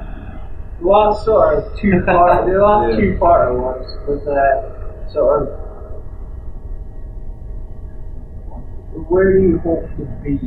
the 0.79 0.87
last 0.87 1.25
sort 1.25 1.57
of 1.57 1.79
two 1.79 2.01
part, 2.05 2.47
the 2.47 2.57
last 2.57 2.93
yeah. 2.93 2.99
two 2.99 3.17
part 3.19 3.51
of 3.51 3.61
ones 3.61 3.87
was 4.07 4.27
uh, 4.27 5.13
sort 5.13 5.43
of 5.43 5.67
where 9.09 9.37
do 9.37 9.43
you 9.43 9.59
hope 9.59 9.87
to 9.97 10.05
be 10.23 10.39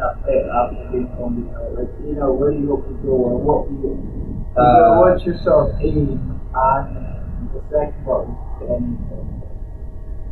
you 0.00 0.06
know, 0.06 0.16
uh, 0.16 0.64
after 0.64 0.88
being 0.96 1.12
on 1.20 1.44
the 1.44 1.52
like, 1.76 1.92
you 2.00 2.14
know, 2.16 2.32
where 2.32 2.52
do 2.52 2.58
you 2.58 2.68
hope 2.72 2.88
to 2.88 2.94
go, 3.04 3.12
or 3.20 3.36
what 3.36 3.68
do 3.68 3.74
you? 3.84 3.92
Uh, 4.56 4.96
what's 4.96 5.24
your 5.28 5.36
sort 5.44 5.76
of 5.76 5.80
aim? 5.84 6.40
And 6.56 6.88
the 7.52 7.60
second 7.68 8.00
part 8.08 8.24
is 8.24 8.32
the. 8.64 8.80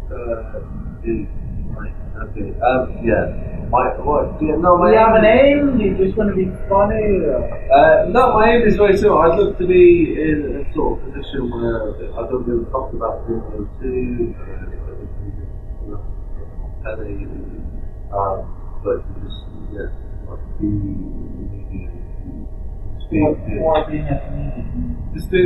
Uh, 0.09 0.65
dude, 1.05 1.29
right, 1.77 1.93
okay. 2.33 2.49
Um, 2.65 2.97
yeah. 3.05 3.29
My, 3.69 3.93
what? 4.01 4.41
Yeah, 4.41 4.57
no, 4.57 4.81
Do 4.81 4.89
my 4.89 4.93
you 4.93 4.97
have 5.05 5.21
aim- 5.21 5.21
an 5.21 5.25
aim? 5.29 5.77
Do 5.77 5.85
you 5.85 5.93
just 6.01 6.17
want 6.17 6.31
to 6.33 6.37
be 6.41 6.49
funny? 6.73 7.29
Or? 7.29 7.45
Uh, 7.69 8.09
no, 8.09 8.33
my 8.41 8.49
aim 8.57 8.65
is 8.67 8.77
very 8.81 8.97
simple. 8.97 9.19
I'd 9.21 9.37
love 9.39 9.59
to 9.59 9.67
be 9.69 10.17
in 10.17 10.65
a 10.65 10.73
sort 10.73 10.97
of 10.97 11.05
position 11.13 11.53
where 11.53 11.93
I 12.17 12.25
don't 12.33 12.49
give 12.49 12.65
a 12.65 12.71
fuck 12.73 12.89
about 12.97 13.29
doing 13.29 13.45
those 13.53 13.69
two, 13.85 14.33
uh, 15.93 16.01
penny, 16.97 17.29
um, 18.17 18.49
but 18.81 19.05
just, 19.21 19.45
be 19.71 19.81
media, 20.69 21.91
just 22.97 23.11
be 23.11 23.19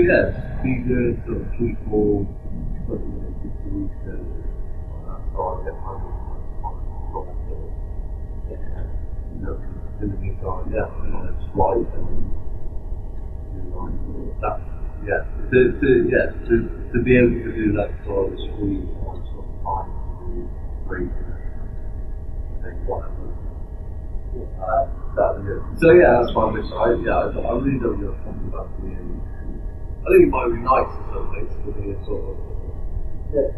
do, 0.07 0.33
just 0.35 0.63
be 0.63 0.75
good, 0.87 1.23
of 1.29 1.51
people, 1.59 2.27
put 2.87 3.01
in 3.03 3.15
a 3.19 3.31
good 3.43 3.57
week, 3.73 3.91
and 4.07 4.45
that's 5.07 5.29
how 5.33 5.61
I 5.61 5.65
get 5.65 5.77
money. 5.83 6.13
Yeah, 8.51 8.57
you 9.35 9.41
know, 9.47 9.59
in 10.01 10.11
the 10.11 10.17
meantime, 10.17 10.73
yeah, 10.73 10.89
it's 11.31 11.47
right 11.55 11.87
and 11.95 12.33
that, 14.41 14.61
yeah, 15.05 15.23
to, 15.51 15.59
to, 15.81 15.89
yeah, 16.11 16.27
to, 16.49 16.55
to 16.93 17.03
be 17.03 17.17
able 17.17 17.41
to 17.43 17.53
do 17.53 17.73
that 17.73 17.91
sort 18.05 18.33
of 18.33 18.39
free 18.59 18.79
time, 18.87 19.23
sort 19.33 19.47
of 19.47 19.55
time 19.65 19.91
to 20.19 20.51
great 20.87 21.11
and 22.65 22.87
whatever. 22.87 23.22
So 25.77 25.93
yeah, 25.93 26.21
that's 26.21 26.33
my 26.35 26.51
mission. 26.51 26.73
I, 26.73 26.97
yeah, 27.05 27.21
I, 27.21 27.33
I 27.37 27.53
really 27.61 27.79
don't 27.79 28.01
a 28.01 28.13
fuck 28.25 28.37
about 28.49 28.69
being. 28.81 29.21
I 30.03 30.07
think 30.11 30.27
it 30.27 30.33
might 30.33 30.49
be 30.51 30.61
nice 30.65 30.89
in 30.89 31.05
some 31.13 31.27
places 31.31 31.59
to 31.63 31.71
be 31.77 31.93
a 31.93 31.97
sort 32.05 32.33
of 32.33 32.53
yeah. 33.33 33.49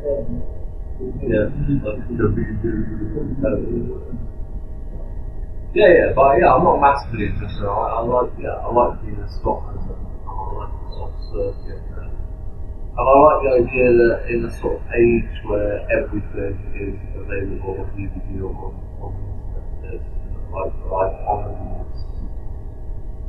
Yeah, 5.75 5.91
yeah, 5.91 6.13
but 6.15 6.39
yeah, 6.39 6.55
I'm 6.55 6.63
not 6.63 6.79
massively 6.79 7.27
interested. 7.27 7.67
I, 7.67 7.99
I 7.99 8.01
like, 8.07 8.31
yeah, 8.39 8.63
I 8.63 8.71
like 8.71 9.03
being 9.03 9.19
a 9.19 9.27
Scotland 9.27 9.83
and 9.91 10.07
I 10.23 10.31
like 10.55 10.71
the 10.71 10.87
sort 10.95 11.11
of 11.11 11.19
circuit. 11.35 11.83
And, 11.99 12.15
and 12.15 13.05
I 13.11 13.15
like 13.27 13.39
the 13.43 13.51
idea 13.59 13.91
that 13.91 14.31
in 14.31 14.45
a 14.47 14.53
sort 14.63 14.79
of 14.79 14.87
age 14.95 15.35
where 15.51 15.83
everything 15.91 16.55
is 16.79 16.95
available 17.19 17.83
on 17.83 17.91
DVD 17.99 18.39
or 18.39 18.55
on, 18.55 18.75
on 19.03 19.13
the 19.83 19.99
internet, 19.99 20.24
you 20.55 20.61
like 20.61 20.75
live 20.91 21.15
comedies, 21.27 21.99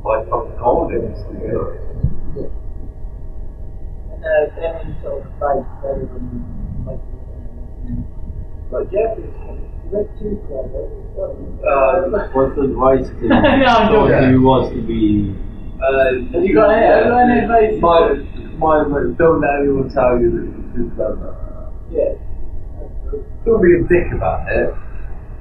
live 0.04 0.28
fucking 0.30 0.56
comedies, 0.58 1.18
you 1.32 1.48
know. 1.48 1.66
And 4.12 4.24
uh, 4.24 4.60
any 4.62 4.94
sort 5.02 5.26
of 5.26 5.32
fight 5.38 5.64
better 5.82 6.06
than 6.06 6.84
like, 6.86 7.02
but 8.70 8.90
Jeff 8.90 9.18
is 9.18 9.24
like 9.92 10.10
too 10.18 10.38
clever. 10.46 10.84
Uh, 11.16 12.28
what's 12.32 12.54
the 12.56 12.62
advice 12.62 13.08
to 13.20 13.28
No, 13.28 14.08
joking. 14.08 14.30
who 14.32 14.42
wants 14.42 14.74
to 14.74 14.82
be? 14.82 15.34
Uh, 15.82 16.10
you 16.40 16.48
you 16.48 16.54
got 16.54 16.70
any 16.70 17.40
advice? 17.40 17.80
My, 17.80 18.16
my, 18.58 18.82
my, 18.88 19.00
don't 19.18 19.40
let 19.40 19.60
anyone 19.60 19.88
tell 19.90 20.18
you 20.20 20.30
that 20.30 20.44
you're 20.46 20.74
too 20.74 20.92
clever. 20.96 21.30
Yeah. 21.90 22.14
Don't 23.44 23.62
be 23.62 23.74
a 23.74 23.82
dick 23.86 24.12
about 24.12 24.50
it. 24.50 24.74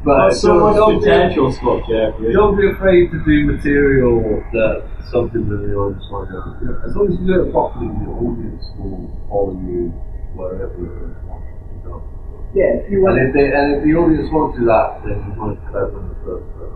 But 0.05 0.29
There's 0.29 0.41
so 0.41 0.53
much 0.59 0.75
don't 0.75 0.99
be- 0.99 1.05
potential, 1.05 1.51
Scott 1.51 1.81
Jeffrey. 1.89 2.31
Don't 2.31 2.55
be 2.55 2.69
afraid 2.69 3.09
to 3.09 3.17
do 3.25 3.45
material 3.49 4.21
that 4.53 4.85
something 5.09 5.49
that 5.49 5.57
the 5.65 5.73
audience 5.73 6.05
might 6.13 6.29
go. 6.29 6.45
As 6.85 6.93
long 6.95 7.09
as 7.09 7.17
you 7.19 7.25
do 7.25 7.41
it 7.41 7.51
properly, 7.51 7.89
the 7.89 8.05
audience 8.13 8.63
will 8.77 9.09
follow 9.27 9.57
you 9.65 9.89
wherever 10.37 10.77
you 10.77 11.09
want 11.25 11.41
to 11.41 11.89
go. 11.89 12.05
Yeah, 12.53 12.85
if 12.85 12.91
you 12.91 13.01
And 13.09 13.17
want 13.17 13.17
if, 13.17 13.33
they, 13.33 13.49
and 13.49 13.65
if 13.75 13.83
the 13.83 13.93
audience 13.97 14.29
won't 14.31 14.53
do 14.53 14.65
that, 14.69 15.01
then 15.09 15.17
you 15.25 15.33
might 15.41 15.57
clever 15.73 15.97
in 15.97 16.05
the 16.13 16.17
first 16.21 16.45
place. 16.53 16.69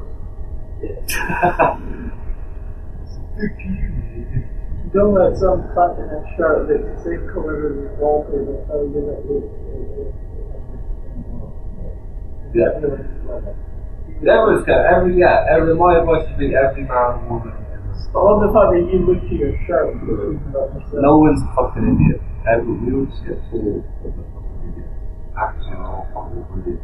don't 4.93 5.13
let 5.13 5.37
some 5.37 5.61
cunt 5.77 6.01
in 6.01 6.09
a 6.09 6.21
shirt 6.33 6.65
that's 6.65 6.81
the 6.81 6.97
same 7.05 7.29
colour 7.29 7.61
as 7.69 7.77
his 7.77 7.93
wallpaper 8.01 8.57
tell 8.65 8.89
you 8.89 9.05
that 9.05 9.21
it's 12.53 14.19
Yeah. 14.21 14.33
Everyone's 14.33 14.65
got 14.65 14.85
every 14.85 15.17
yeah. 15.19 15.45
Every 15.49 15.75
my 15.75 15.99
advice 15.99 16.27
would 16.27 16.37
be 16.39 16.55
every 16.55 16.83
man 16.83 17.19
and 17.19 17.29
woman 17.29 17.53
in 17.55 17.81
the 17.87 17.93
I 18.11 18.19
love 18.19 18.41
the 18.43 18.49
style. 18.51 18.67
fact 18.67 18.69
that 18.75 18.83
you 18.91 18.99
look 19.05 19.21
to 19.21 19.35
your 19.35 19.53
shirt 19.65 19.93
and 19.95 20.01
you're 20.07 20.17
thinking 20.33 20.49
about 20.49 20.73
yourself. 20.75 20.99
No 21.03 21.17
one's 21.19 21.41
a 21.41 21.49
fucking 21.55 21.85
idiot. 21.87 22.19
Every, 22.49 22.73
we 22.73 22.87
all 22.95 23.05
just 23.05 23.23
get 23.23 23.37
told 23.47 23.85
that 23.85 24.11
we're 24.11 24.27
fucking 24.33 24.59
idiots. 24.65 24.91
Actually, 25.37 25.77
we're 25.77 25.87
all 25.87 26.07
fucking 26.11 26.43
brilliant. 26.51 26.83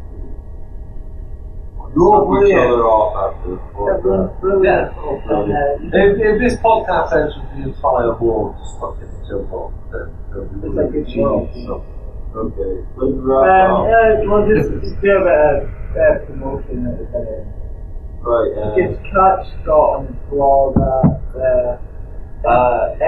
You're 1.96 2.12
Knock 2.12 2.24
each 2.24 2.28
brilliant. 2.28 2.72
other 2.72 2.84
off 2.88 3.12
after 3.16 3.48
the 3.50 3.56
Everyone's 3.56 4.40
brilliant. 4.40 4.88
Yeah. 4.96 4.96
Uh, 5.28 5.96
If, 5.96 6.12
if 6.20 6.34
this 6.40 6.56
podcast 6.60 7.08
ends 7.16 7.34
with 7.36 7.48
the 7.56 7.62
entire 7.72 8.12
world 8.16 8.56
just 8.58 8.74
fucking 8.80 9.12
jump 9.28 9.52
off, 9.52 9.72
then 9.92 10.08
then 10.32 10.44
we 10.60 10.66
It's 10.66 10.76
like 10.76 10.90
will 10.92 10.96
a 10.96 11.02
achieve 11.04 11.22
world. 11.22 11.48
something. 11.52 11.95
Okay, 12.36 12.84
let's 12.96 13.12
Um, 13.16 13.24
wrap 13.24 13.70
up. 13.70 13.86
yeah, 13.88 14.28
well, 14.28 14.44
just, 14.46 14.68
just 14.84 15.00
do 15.00 15.08
a 15.08 15.24
bit 15.24 15.40
of 15.40 15.56
uh, 15.96 16.26
promotion 16.26 16.86
at 16.86 16.98
the 17.00 17.06
end. 17.16 17.48
Right, 18.20 18.52
uh, 18.60 18.76
Just 18.76 19.00
catch 19.04 19.46
Scott 19.62 19.88
on 19.96 20.06
his 20.06 20.16
blog 20.28 20.76
at 20.76 21.40
uh, 21.40 21.78
Uh, 22.46 22.50
uh, 22.50 23.06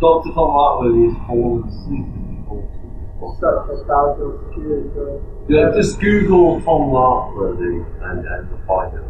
Dr. 0.00 0.30
Tom 0.32 0.50
Hartwell 0.52 0.94
is 1.04 1.14
fallen 1.26 1.68
asleep 1.68 2.06
in 2.06 2.40
the 2.40 2.48
hall. 2.48 3.36
such 3.40 3.68
a 3.68 3.84
casual 3.84 4.32
security. 4.48 5.20
Yeah, 5.48 5.72
just 5.74 6.00
Google 6.00 6.60
Tom 6.62 6.90
Lartworthy 6.90 7.84
and, 8.04 8.24
and 8.24 8.48
you'll 8.48 8.64
find 8.66 8.94
it. 8.96 9.02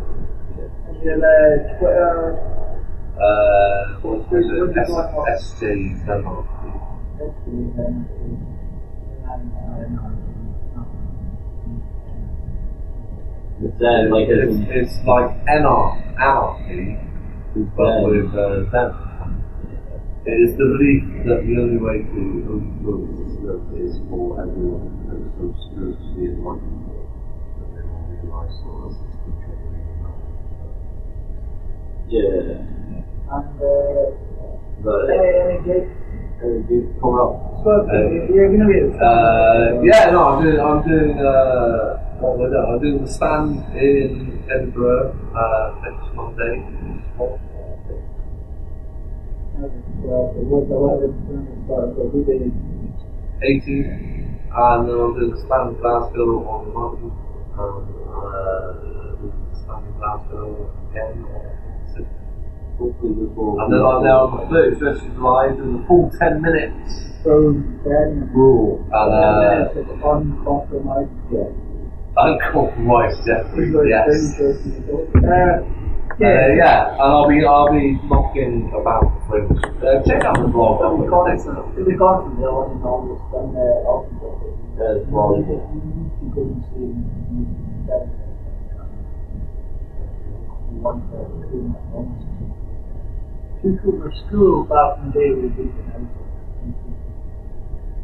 And 0.89 0.97
then 1.07 1.23
uh, 1.23 1.79
Twitter, 1.79 2.19
Uh, 3.21 4.01
what 4.01 4.33
was 4.33 4.47
it? 4.51 4.61
What's 4.61 4.77
it 4.77 4.87
going? 4.87 5.35
S- 5.35 5.53
SJ 5.61 6.07
Denmark. 6.07 6.47
history, 7.19 7.55
and, 7.77 8.07
and, 9.31 9.51
it's 13.63 13.81
like, 14.11 14.29
It's, 14.29 14.57
it's, 14.57 14.97
it's 14.97 15.07
like 15.07 15.31
anar- 15.47 16.01
anarchy, 16.19 16.99
but 17.77 18.03
with 18.05 18.35
uh, 18.35 18.71
them. 18.73 18.97
It 20.25 20.33
is 20.49 20.57
the 20.57 20.65
belief 20.65 21.05
that 21.27 21.45
the 21.47 21.57
only 21.61 21.77
way 21.79 21.99
to 22.01 22.23
the 22.85 22.95
system 23.17 23.61
is 23.77 23.99
for 24.09 24.41
everyone 24.41 24.89
to 25.09 25.17
be 25.17 25.29
so 25.37 25.45
spiritually 25.69 26.27
enlightened 26.33 26.89
that 27.59 27.69
they 27.75 27.85
will 27.85 28.05
realize 28.09 28.57
that 28.65 28.89
this 28.89 28.97
is 29.13 29.17
the 29.27 29.33
trouble 29.45 29.73
yeah. 32.09 32.80
And 33.31 33.63
uh, 33.63 34.11
But, 34.83 35.11
any, 35.11 35.29
any 35.39 35.59
gigs. 35.65 35.91
Coming 36.41 37.21
up. 37.21 37.37
You're 38.33 38.49
to 38.49 38.65
be 38.65 38.81
uh, 38.97 39.83
yeah, 39.85 40.11
no, 40.11 40.25
I'm 40.25 40.43
doing, 40.43 40.59
I'm 40.59 40.81
doing, 40.89 41.19
uh, 41.21 42.01
what 42.19 42.39
was 42.39 42.49
it? 42.49 42.57
I'm 42.57 42.81
doing 42.81 43.05
the 43.05 43.11
stand 43.13 43.61
in 43.77 44.43
Edinburgh, 44.51 45.13
uh, 45.37 45.77
next 45.85 46.15
Monday. 46.17 46.65
Uh, 49.61 49.77
the 50.01 50.41
Wood 50.49 50.71
11 50.73 51.67
start, 51.67 51.93
so 51.95 52.09
we 52.09 52.25
did 52.25 52.49
18, 53.43 53.85
and 53.85 54.89
then 54.89 54.97
I'm 54.97 55.13
doing 55.13 55.31
the 55.31 55.41
stand 55.45 55.77
in 55.77 55.83
Glasgow 55.83 56.49
on 56.49 56.73
9th, 56.73 57.13
and 57.61 57.85
uh, 58.09 59.61
stand 59.61 59.85
in 59.87 59.93
Glasgow 60.01 60.73
again 60.91 61.60
And 62.81 63.73
then 63.73 63.83
I'm 63.85 64.03
there 64.03 64.17
on 64.17 64.49
the 64.49 64.57
31st 64.57 65.07
of 65.07 65.15
July 65.15 65.49
doing 65.53 65.81
the 65.81 65.87
full 65.87 66.11
10 66.19 66.41
minutes 66.41 67.11
so 67.23 67.53
then 67.85 68.31
rule. 68.33 68.81
And 68.93 69.13
uh, 69.13 70.09
uncompromised. 70.09 71.13
Yeah. 71.29 71.53
uncompromised 72.17 73.21
Jeffrey, 73.27 73.73
yes. 73.89 74.09
Uh, 74.41 75.61
Uh, 76.21 76.53
yeah, 76.53 76.93
and 76.93 77.01
I'll 77.01 77.29
be 77.29 77.45
I'll 77.47 77.73
be 77.73 77.97
knocking 78.05 78.69
about 78.77 79.01
the 79.09 79.21
fringe. 79.29 79.57
Uh, 79.81 80.03
check 80.05 80.25
out 80.25 80.37
the 80.37 80.49
blog. 80.49 80.81
To 80.81 81.01
be 81.01 81.09
I'll 81.09 81.25
put 81.25 81.33
it 81.33 81.49
constant, 81.49 81.57
next 81.57 81.77
to 81.77 81.85
be 81.85 81.97
constant, 81.97 82.37
they're 82.41 82.51
on 82.51 82.77
in 82.77 82.83
August, 82.85 83.25
and 83.41 83.57
uh, 83.57 83.89
August. 83.89 84.21
That's 84.77 85.01
probably 85.09 85.49
You 85.49 85.81
need 85.81 86.13
to 86.21 86.27
go 86.33 86.43
and 86.45 86.61
see 86.73 86.93
that. 87.89 88.05
One 90.85 91.01
for 91.09 91.25
two 91.49 92.30
months. 93.65 93.83
took 93.85 94.29
school 94.29 94.65
back 94.65 94.99
in 94.99 95.07
the 95.07 95.13
day 95.13 95.31
with 95.35 95.57
the 95.57 95.65
house. 95.93 96.17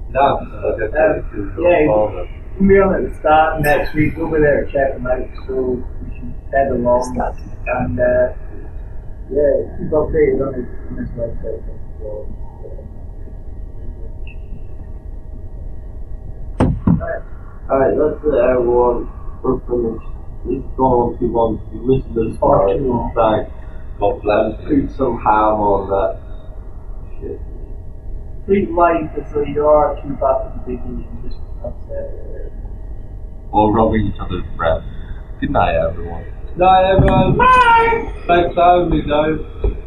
No, 0.08 0.26
like 0.62 0.82
I 0.82 0.92
said, 0.92 1.24
it's 1.34 1.56
your 1.56 1.70
Yeah. 1.70 1.86
father. 1.86 2.28
We're 2.58 2.82
on 2.84 2.94
at 2.94 3.10
the 3.10 3.18
start 3.18 3.60
next 3.60 3.94
week. 3.94 4.16
Over 4.18 4.40
there, 4.40 4.64
check 4.72 4.94
them 4.94 5.06
out. 5.06 5.28
So 5.46 5.54
we 5.54 6.08
should 6.16 6.32
head 6.52 6.72
along 6.72 7.16
and 7.66 8.00
uh, 8.00 8.32
yeah, 9.28 9.76
keep 9.76 9.90
updated 9.90 10.40
on 10.46 10.54
his, 10.54 10.68
on 10.88 10.96
his 10.96 11.10
website. 11.10 11.62
So, 12.00 12.26
Alright. 16.88 17.22
Alright, 17.68 17.94
that's 17.98 18.24
it 18.24 18.34
everyone. 18.38 19.10
We're 19.42 19.60
finished. 19.66 20.06
This 20.46 20.62
has 20.62 20.76
gone 20.76 20.94
on 21.12 21.18
too 21.18 21.26
long. 21.32 21.60
If 21.66 21.74
you 21.74 21.80
listen 21.84 22.14
to 22.14 22.30
this 22.30 22.38
far, 22.38 22.68
Far 22.68 22.78
too 22.78 22.88
long. 22.88 23.12
back, 23.14 23.50
God 23.98 24.22
bless 24.22 24.60
you. 24.68 24.82
put 24.86 24.96
some 24.96 25.16
ham 25.18 25.56
on 25.56 25.88
that 25.88 26.20
shit. 27.20 27.40
Treat 28.46 28.70
life 28.70 29.10
as 29.18 29.32
though 29.32 29.42
you 29.42 29.66
are 29.66 29.96
too 30.02 30.16
fat 30.20 30.52
to 30.52 30.62
be 30.66 30.76
biggie 30.76 31.08
and 31.08 31.22
just 31.24 31.40
upset. 31.64 32.52
While 33.50 33.72
rubbing 33.72 34.06
each 34.06 34.20
other's 34.20 34.44
breath. 34.56 34.84
Good 35.40 35.50
night, 35.50 35.74
everyone. 35.76 36.24
Night, 36.56 36.84
everyone. 36.92 37.36
Bye. 37.38 38.12
Thanks 38.26 38.54
for 38.54 38.62
having 38.62 38.90
me, 38.90 39.02
guys. 39.02 39.82